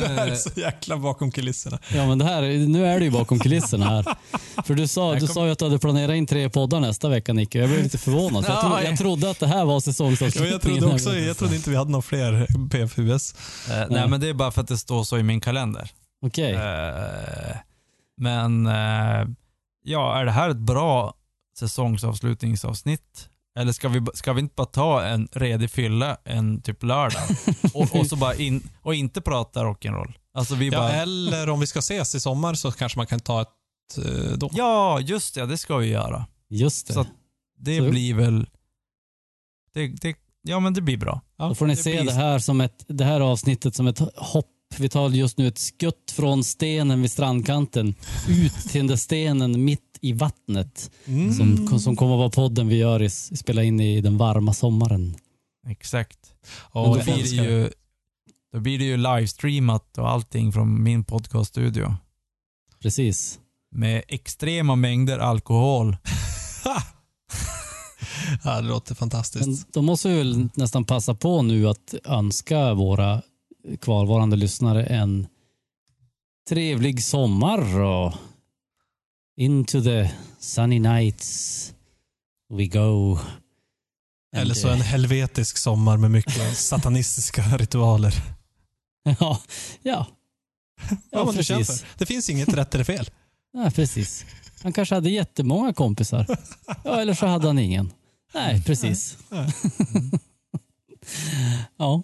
Det 0.00 0.08
här 0.08 0.26
är 0.28 0.34
så 0.34 0.50
jäkla 0.60 0.96
bakom 0.96 1.30
kulisserna. 1.30 1.78
Ja 1.94 2.06
men 2.06 2.18
det 2.18 2.24
här, 2.24 2.66
nu 2.66 2.86
är 2.86 2.98
det 2.98 3.04
ju 3.04 3.10
bakom 3.10 3.38
kulisserna 3.38 3.84
här. 3.84 4.06
För 4.64 4.74
du 4.74 4.88
sa, 4.88 5.14
du 5.14 5.26
sa 5.26 5.46
ju 5.46 5.52
att 5.52 5.58
du 5.58 5.64
hade 5.64 5.78
planerat 5.78 6.14
in 6.14 6.26
tre 6.26 6.50
poddar 6.50 6.80
nästa 6.80 7.08
vecka 7.08 7.32
Nicke. 7.32 7.58
Jag 7.58 7.68
blev 7.68 7.82
lite 7.82 7.98
förvånad. 7.98 8.46
För 8.46 8.52
jag, 8.52 8.62
tro, 8.62 8.80
jag 8.80 8.98
trodde 8.98 9.30
att 9.30 9.40
det 9.40 9.46
här 9.46 9.64
var 9.64 9.80
säsongsavslutningen. 9.80 10.52
jag 10.52 10.62
trodde 10.62 10.94
också, 10.94 11.16
jag 11.16 11.36
trodde 11.36 11.56
inte 11.56 11.70
vi 11.70 11.76
hade 11.76 11.90
några 11.90 12.02
fler 12.02 12.46
PFUS. 12.70 13.34
Eh, 13.70 13.86
nej, 13.90 14.08
men 14.08 14.20
det 14.20 14.28
är 14.28 14.34
bara 14.34 14.50
för 14.50 14.60
att 14.60 14.68
det 14.68 14.78
står 14.78 15.04
så 15.04 15.18
i 15.18 15.22
min 15.22 15.40
kalender. 15.40 15.90
Okej. 16.26 16.52
Eh, 16.54 17.56
men 18.16 18.66
eh, 18.66 19.26
ja, 19.84 20.20
är 20.20 20.24
det 20.24 20.32
här 20.32 20.50
ett 20.50 20.56
bra 20.56 21.14
säsongsavslutningsavsnitt? 21.58 23.28
Eller 23.58 23.72
ska 23.72 23.88
vi, 23.88 24.06
ska 24.14 24.32
vi 24.32 24.40
inte 24.40 24.54
bara 24.56 24.66
ta 24.66 25.02
en 25.04 25.28
redig 25.32 25.70
fylla 25.70 26.16
en 26.24 26.62
typ 26.62 26.82
lördag 26.82 27.22
och, 27.74 27.96
och, 27.96 28.06
så 28.06 28.16
bara 28.16 28.34
in, 28.34 28.62
och 28.82 28.94
inte 28.94 29.20
prata 29.20 29.64
rock'n'roll? 29.64 30.12
Alltså 30.34 30.54
vi 30.54 30.68
Ja, 30.68 30.78
bara, 30.78 30.90
eller 30.92 31.48
om 31.48 31.60
vi 31.60 31.66
ska 31.66 31.78
ses 31.78 32.14
i 32.14 32.20
sommar 32.20 32.54
så 32.54 32.72
kanske 32.72 32.98
man 32.98 33.06
kan 33.06 33.20
ta 33.20 33.42
ett 33.42 33.48
eh, 34.06 34.32
då. 34.38 34.50
ja 34.52 35.00
just 35.00 35.34
det, 35.34 35.46
det 35.46 35.58
ska 35.58 35.76
vi 35.76 35.86
göra. 35.86 36.26
Just 36.50 36.86
det. 36.86 36.92
Så 36.92 37.06
det 37.58 37.78
Så- 37.78 37.90
blir 37.90 38.14
väl, 38.14 38.46
det, 39.74 39.86
det, 39.88 40.16
ja 40.42 40.60
men 40.60 40.74
det 40.74 40.80
blir 40.80 40.96
bra. 40.96 41.20
Ja, 41.36 41.48
Då 41.48 41.54
får 41.54 41.66
ni 41.66 41.74
det 41.74 41.82
se 41.82 41.90
blir- 41.92 42.04
det 42.04 42.12
här, 42.12 42.38
som 42.38 42.60
ett, 42.60 42.84
det 42.88 43.04
här 43.04 43.20
avsnittet 43.20 43.74
som 43.74 43.86
ett 43.86 43.98
hopp. 44.16 44.48
Vi 44.78 44.88
tar 44.88 45.08
just 45.10 45.38
nu 45.38 45.48
ett 45.48 45.58
skutt 45.58 46.10
från 46.10 46.44
stenen 46.44 47.02
vid 47.02 47.12
strandkanten 47.12 47.94
ut 48.28 48.54
till 48.54 48.80
den 48.80 48.86
där 48.86 48.96
stenen 48.96 49.64
mitt 49.64 49.91
i 50.02 50.12
vattnet. 50.12 50.90
Mm. 51.06 51.32
Som, 51.32 51.78
som 51.80 51.96
kommer 51.96 52.14
att 52.14 52.18
vara 52.18 52.30
podden 52.30 52.68
vi 52.68 52.76
gör 52.76 53.02
i, 53.02 53.10
spela 53.10 53.62
in 53.62 53.80
i 53.80 54.00
den 54.00 54.18
varma 54.18 54.52
sommaren. 54.52 55.16
Exakt. 55.68 56.18
Men 56.74 56.82
då 56.82 56.96
jag 56.96 57.04
blir 57.04 57.22
det 57.22 57.50
ju, 57.50 57.70
då 58.52 58.60
blir 58.60 58.78
det 58.78 58.84
ju 58.84 58.96
livestreamat 58.96 59.98
och 59.98 60.10
allting 60.10 60.52
från 60.52 60.82
min 60.82 61.04
podcaststudio. 61.04 61.94
Precis. 62.80 63.38
Med 63.74 64.02
extrema 64.08 64.76
mängder 64.76 65.18
alkohol. 65.18 65.96
Ja, 68.44 68.60
det 68.60 68.68
låter 68.68 68.94
fantastiskt. 68.94 69.46
Men 69.46 69.56
då 69.72 69.82
måste 69.82 70.08
vi 70.08 70.16
väl 70.16 70.48
nästan 70.54 70.84
passa 70.84 71.14
på 71.14 71.42
nu 71.42 71.68
att 71.68 71.94
önska 72.04 72.74
våra 72.74 73.22
kvarvarande 73.80 74.36
lyssnare 74.36 74.84
en 74.86 75.26
trevlig 76.48 77.04
sommar 77.04 77.80
och 77.80 78.14
into 79.36 79.82
the 79.82 80.10
sunny 80.38 80.78
nights 80.78 81.72
we 82.54 82.66
go. 82.66 83.18
Eller 84.36 84.50
And, 84.50 84.56
så 84.56 84.68
en 84.68 84.78
eh, 84.78 84.84
helvetisk 84.84 85.56
sommar 85.56 85.96
med 85.96 86.10
mycket 86.10 86.56
satanistiska 86.56 87.42
ritualer. 87.42 88.14
Ja, 89.02 89.14
ja. 89.20 89.40
Ja, 89.82 90.06
Ja, 91.10 91.24
men 91.24 91.36
det, 91.36 91.44
känns 91.44 91.68
precis. 91.68 91.84
det 91.98 92.06
finns 92.06 92.30
inget 92.30 92.48
rätt 92.54 92.74
eller 92.74 92.84
fel. 92.84 93.10
Ja, 93.54 93.70
precis. 93.70 94.24
Han 94.62 94.72
kanske 94.72 94.94
hade 94.94 95.10
jättemånga 95.10 95.72
kompisar. 95.72 96.26
Ja, 96.84 97.00
eller 97.00 97.14
så 97.14 97.26
hade 97.26 97.46
han 97.46 97.58
ingen. 97.58 97.92
Nej, 98.34 98.62
precis. 98.62 99.18
Ja, 101.76 102.02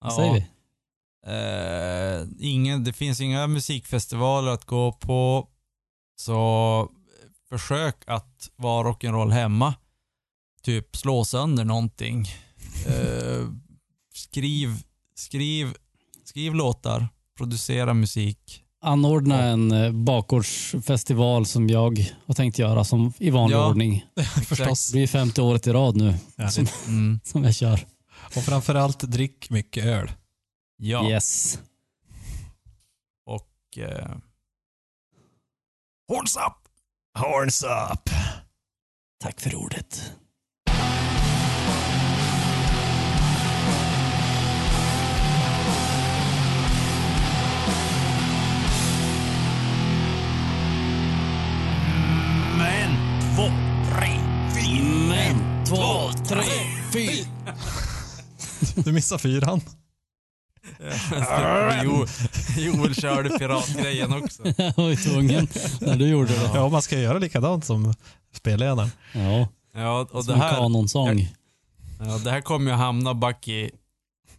vad 0.00 0.12
säger 0.14 0.32
vi? 0.32 0.46
Eh, 1.26 2.28
ingen, 2.50 2.84
det 2.84 2.92
finns 2.92 3.20
inga 3.20 3.46
musikfestivaler 3.46 4.50
att 4.50 4.64
gå 4.64 4.92
på. 4.92 5.48
Så 6.24 6.88
försök 7.48 7.96
att 8.06 8.50
vara 8.56 8.88
rock'n'roll 8.88 9.30
hemma. 9.30 9.74
Typ 10.62 10.96
slå 10.96 11.24
sönder 11.24 11.64
någonting. 11.64 12.26
Eh, 12.86 13.46
skriv, 14.14 14.82
skriv, 15.14 15.74
skriv 16.24 16.54
låtar. 16.54 17.08
Producera 17.36 17.94
musik. 17.94 18.64
Anordna 18.80 19.42
en 19.42 19.72
eh, 19.72 19.92
bakgårdsfestival 19.92 21.46
som 21.46 21.68
jag 21.68 22.14
har 22.26 22.34
tänkt 22.34 22.58
göra 22.58 22.84
som 22.84 23.12
i 23.18 23.30
vanlig 23.30 23.56
Ja. 23.56 23.68
ordning. 23.68 24.04
Förstås. 24.46 24.86
Det 24.88 24.92
blir 24.98 25.06
femte 25.06 25.42
året 25.42 25.66
i 25.66 25.70
rad 25.72 25.96
nu 25.96 26.14
Ja, 26.36 26.48
som, 26.50 26.66
Mm. 26.86 27.20
som 27.24 27.44
jag 27.44 27.54
kör. 27.54 27.86
och 28.36 28.42
framförallt 28.42 29.00
drick 29.00 29.50
mycket 29.50 29.84
öl. 29.84 30.12
Ja. 30.76 31.10
Yes. 31.10 31.58
Och... 33.26 33.78
Eh, 33.78 34.10
Horns 36.10 36.36
up! 36.36 36.68
Horns 37.18 37.62
up! 37.62 38.10
Tack 39.22 39.40
för 39.40 39.54
ordet. 39.54 40.12
men, 52.58 52.96
två, 53.36 53.42
tre, 53.90 54.18
fyra. 54.54 55.08
Men, 55.08 55.64
två, 55.64 56.10
tre, 56.28 56.42
fyra. 56.92 57.54
Du 58.74 58.92
missar 58.92 59.18
fyran. 59.18 59.60
Jo, 61.84 62.06
Joel 62.56 62.94
körde 62.94 63.38
piratgrejen 63.38 64.12
också. 64.12 64.42
Jag 64.56 64.76
var 64.76 64.88
ju 64.88 64.96
tvungen 64.96 65.48
när 65.80 65.96
du 65.96 66.08
gjorde 66.08 66.32
det. 66.32 66.50
Ja, 66.54 66.68
man 66.68 66.82
ska 66.82 66.98
göra 66.98 67.18
likadant 67.18 67.64
som 67.64 67.94
spelledaren. 68.32 68.90
Ja, 69.12 69.48
Ja, 69.74 70.06
och 70.10 70.24
som 70.24 70.26
det 70.26 70.32
en 70.32 70.40
här, 70.40 70.54
kanonsång. 70.54 71.28
ja, 71.98 72.18
det 72.24 72.30
här 72.30 72.40
kommer 72.40 72.70
ju 72.70 72.76
hamna 72.76 73.14
back 73.14 73.48
i, 73.48 73.70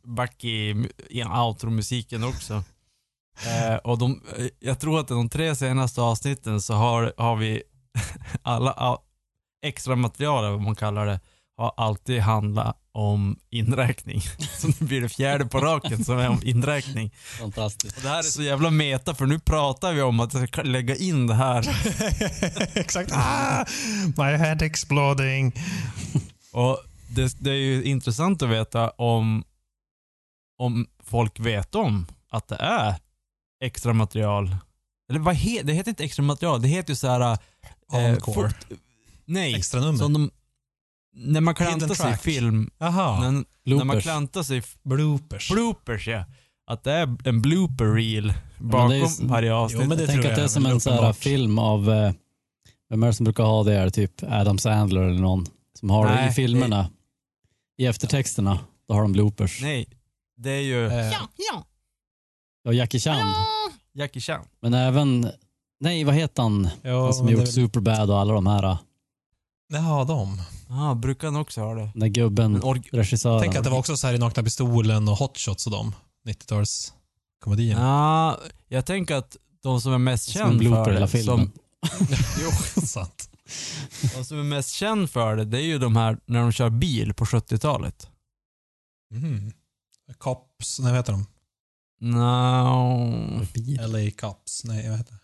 back 0.03 0.43
i, 0.43 0.87
i 1.09 1.23
outro-musiken 1.23 2.23
också. 2.23 2.63
Eh, 3.47 3.75
och 3.75 3.97
de, 3.97 4.21
eh, 4.37 4.45
jag 4.59 4.79
tror 4.79 4.99
att 4.99 5.07
de 5.07 5.29
tre 5.29 5.55
senaste 5.55 6.01
avsnitten 6.01 6.61
så 6.61 6.73
har, 6.73 7.13
har 7.17 7.35
vi 7.35 7.63
alla 8.41 8.71
all, 8.71 8.97
extra 9.65 9.95
material, 9.95 10.51
vad 10.51 10.61
man 10.61 10.75
kallar 10.75 11.05
det, 11.05 11.19
har 11.61 11.73
alltid 11.77 12.19
handlat 12.19 12.77
om 12.93 13.39
inräkning. 13.49 14.21
Så 14.59 14.67
nu 14.67 14.73
blir 14.79 15.01
det 15.01 15.09
fjärde 15.09 15.45
på 15.45 15.59
raken 15.59 16.05
som 16.05 16.17
är 16.19 16.29
om 16.29 16.41
inräkning. 16.43 17.11
Fantastiskt. 17.39 17.97
Och 17.97 18.03
det 18.03 18.09
här 18.09 18.19
är 18.19 18.23
så 18.23 18.41
jävla 18.41 18.69
meta 18.69 19.15
för 19.15 19.25
nu 19.25 19.39
pratar 19.39 19.93
vi 19.93 20.01
om 20.01 20.19
att 20.19 20.33
jag 20.33 20.47
ska 20.47 20.61
lägga 20.61 20.95
in 20.95 21.27
det 21.27 21.33
här. 21.33 21.59
Exakt. 22.77 23.11
Ah, 23.13 23.65
my 24.17 24.23
head 24.37 24.57
exploding. 24.61 25.53
Och 26.51 26.77
det, 27.09 27.35
det 27.39 27.49
är 27.51 27.55
ju 27.55 27.83
intressant 27.83 28.41
att 28.41 28.49
veta 28.49 28.89
om, 28.89 29.43
om 30.57 30.87
folk 31.03 31.39
vet 31.39 31.75
om 31.75 32.05
att 32.31 32.47
det 32.47 32.55
är 32.55 32.95
extra 33.63 33.93
material. 33.93 34.55
Eller 35.09 35.19
vad 35.19 35.35
heter 35.35 35.65
det? 35.67 35.73
heter 35.73 35.89
inte 35.89 36.03
extra 36.03 36.23
material, 36.23 36.61
det 36.61 36.67
heter 36.67 36.89
ju 36.89 36.95
så 36.95 37.07
här... 37.07 37.37
Encore. 37.93 38.33
fort- 38.33 38.65
nej, 39.25 39.55
Extra 39.55 39.81
nummer. 39.81 40.29
När 41.13 41.41
man 41.41 41.55
klantar 41.55 41.79
Hidden 41.79 41.95
sig 41.95 42.13
i 42.13 42.17
film, 42.17 42.69
Jaha. 42.77 43.31
när, 43.31 43.43
när 43.75 43.83
man 43.85 44.01
klantar 44.01 44.43
sig 44.43 44.57
i 44.57 44.61
Bloopers. 44.83 45.51
bloopers 45.51 46.07
ja. 46.07 46.25
Att 46.67 46.83
det 46.83 46.91
är 46.91 47.27
en 47.27 47.41
blooper 47.41 47.85
reel 47.85 48.33
men 48.57 48.69
bakom 48.69 48.89
det 48.89 48.97
ju- 48.97 49.07
varje 49.27 49.53
avsnitt. 49.53 49.81
Jo, 49.83 49.87
men 49.89 49.97
det 49.97 50.03
jag 50.03 50.11
tänker 50.11 50.29
att 50.29 50.35
det 50.35 50.43
är 50.43 50.47
som 50.47 50.65
en 50.65 50.79
så 50.79 50.91
här 50.91 51.13
film 51.13 51.59
av, 51.59 51.91
eh, 51.91 52.11
vem 52.89 53.03
är 53.03 53.07
det 53.07 53.13
som 53.13 53.23
brukar 53.23 53.43
ha 53.43 53.63
det? 53.63 53.73
Är 53.75 53.85
det 53.85 53.91
typ 53.91 54.23
Adam 54.23 54.57
Sandler 54.57 55.01
eller 55.01 55.19
någon 55.21 55.45
som 55.79 55.89
har 55.89 56.07
det 56.07 56.15
Nej, 56.15 56.29
i 56.29 56.31
filmerna? 56.31 56.89
I 57.77 57.85
eftertexterna, 57.85 58.59
då 58.87 58.93
har 58.93 59.01
de 59.01 59.11
bloopers. 59.11 59.61
Nej, 59.61 59.87
det 60.37 60.49
är 60.51 60.61
ju 60.61 60.87
Eh, 60.87 61.13
Och 62.67 62.73
Jackie 62.73 62.99
Chan. 62.99 63.33
Jackie 63.93 64.21
Chan. 64.21 64.45
Men 64.61 64.73
även, 64.73 65.31
nej 65.79 66.03
vad 66.03 66.15
heter 66.15 66.43
han? 66.43 66.69
ja, 66.81 67.03
Han 67.03 67.13
som 67.13 67.27
gjort 67.27 67.37
det 67.39 67.43
väl- 67.45 67.53
Superbad 67.53 68.09
och 68.09 68.19
alla 68.19 68.33
de 68.33 68.47
här. 68.47 68.77
Jaha, 69.73 70.03
de. 70.05 70.41
Ja, 70.71 70.95
brukar 70.95 71.27
han 71.27 71.35
också 71.35 71.61
ha 71.61 71.73
det? 71.73 71.81
Den 71.81 71.99
där 71.99 72.07
gubben, 72.07 72.61
regissören. 72.91 73.41
Tänk 73.41 73.55
att 73.55 73.63
det 73.63 73.69
var 73.69 73.77
också 73.79 73.97
så 73.97 74.07
här 74.07 74.13
i 74.13 74.17
Nakna 74.17 74.43
Pistolen 74.43 75.07
och 75.07 75.17
Hot 75.17 75.37
Shots 75.37 75.65
och 75.67 75.71
de 75.71 75.95
90-talskomedierna. 76.27 77.79
Ja, 77.81 78.39
jag 78.67 78.85
tänker 78.85 79.15
att 79.15 79.37
de 79.63 79.81
som 79.81 79.93
är 79.93 79.97
mest 79.97 80.31
som 80.31 80.41
en 80.41 80.47
känd 80.47 80.59
blooper 80.59 80.83
för 80.83 80.91
hela 80.91 81.05
det, 81.05 81.11
filmen. 81.11 81.51
som, 81.97 82.07
jo, 82.41 82.81
Sant. 82.81 83.29
de 84.15 84.25
som 84.25 84.39
är 84.39 84.43
mest 84.43 84.69
känd 84.69 85.09
för 85.09 85.35
det, 85.35 85.45
det 85.45 85.57
är 85.57 85.65
ju 85.65 85.79
de 85.79 85.95
här 85.95 86.17
när 86.25 86.39
de 86.39 86.51
kör 86.51 86.69
bil 86.69 87.13
på 87.13 87.25
70-talet. 87.25 88.09
Mhm. 89.13 89.51
Cops, 90.17 90.79
nej 90.79 90.91
vad 90.91 90.97
heter 90.99 91.13
de? 91.13 91.25
No. 92.01 93.45
LA 93.87 94.11
Cops, 94.11 94.63
nej 94.63 94.89
vad 94.89 94.97
heter 94.97 95.13
det? 95.13 95.19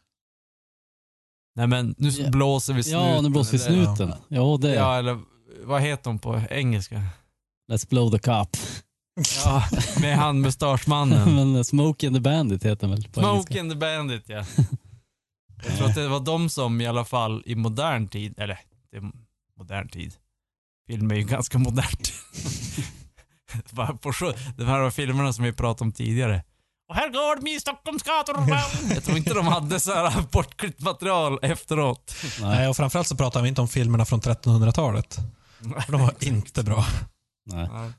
Nej 1.55 1.67
men 1.67 1.95
nu 1.97 2.29
blåser 2.29 2.73
vi 2.73 2.83
snuten. 2.83 3.01
Ja, 3.01 3.21
nu 3.21 3.29
blåser 3.29 3.51
vi 3.51 3.59
snuten. 3.59 4.13
Ja, 4.27 4.57
det. 4.61 4.75
Ja, 4.75 4.97
eller 4.97 5.19
vad 5.63 5.81
heter 5.81 6.03
de 6.03 6.19
på 6.19 6.41
engelska? 6.49 7.03
Let's 7.71 7.89
blow 7.89 8.11
the 8.11 8.19
cop. 8.19 8.57
Ja, 9.45 9.63
med 10.01 10.17
han 10.17 10.41
mustaschmannen. 10.41 11.35
Men 11.35 11.55
eh, 11.55 11.63
Smoke 11.63 12.07
and 12.07 12.15
the 12.15 12.19
Bandit 12.19 12.63
heter 12.65 12.87
den 12.87 12.89
väl 12.91 13.03
på 13.03 13.19
Smoke 13.19 13.29
engelska. 13.29 13.59
and 13.59 13.71
the 13.71 13.75
Bandit 13.77 14.23
ja. 14.29 14.43
Jag 15.67 15.77
tror 15.77 15.87
att 15.89 15.95
det 15.95 16.07
var 16.07 16.19
de 16.19 16.49
som 16.49 16.81
i 16.81 16.87
alla 16.87 17.05
fall 17.05 17.43
i 17.45 17.55
modern 17.55 18.07
tid, 18.07 18.33
eller 18.39 18.59
det 18.91 18.97
är 18.97 19.11
modern 19.57 19.89
tid. 19.89 20.13
Film 20.87 21.11
är 21.11 21.15
ju 21.15 21.23
ganska 21.23 21.57
modernt. 21.57 22.11
Bara 23.71 23.93
på 23.97 24.11
sjö- 24.11 24.33
De 24.57 24.63
här 24.65 24.89
filmerna 24.89 25.33
som 25.33 25.43
vi 25.43 25.51
pratade 25.53 25.83
om 25.87 25.91
tidigare. 25.91 26.43
Och 26.89 26.95
här 26.95 27.09
går 27.09 27.41
de 27.41 27.49
i 27.51 27.59
Stockholms 27.59 28.03
gator. 28.03 28.35
Jag 28.93 29.03
tror 29.03 29.17
inte 29.17 29.33
de 29.33 29.47
hade 29.47 29.79
så 29.79 29.91
här 29.93 30.23
bortklippt 30.31 30.81
material 30.81 31.39
efteråt. 31.41 32.15
Nej, 32.41 32.49
Nej, 32.49 32.67
och 32.67 32.75
framförallt 32.77 33.07
så 33.07 33.15
pratar 33.15 33.41
vi 33.41 33.49
inte 33.49 33.61
om 33.61 33.67
filmerna 33.67 34.05
från 34.05 34.21
1300-talet. 34.21 35.17
För 35.85 35.91
de 35.91 36.01
var 36.01 36.13
inte 36.19 36.63
bra. 36.63 36.85
nej. 37.45 37.91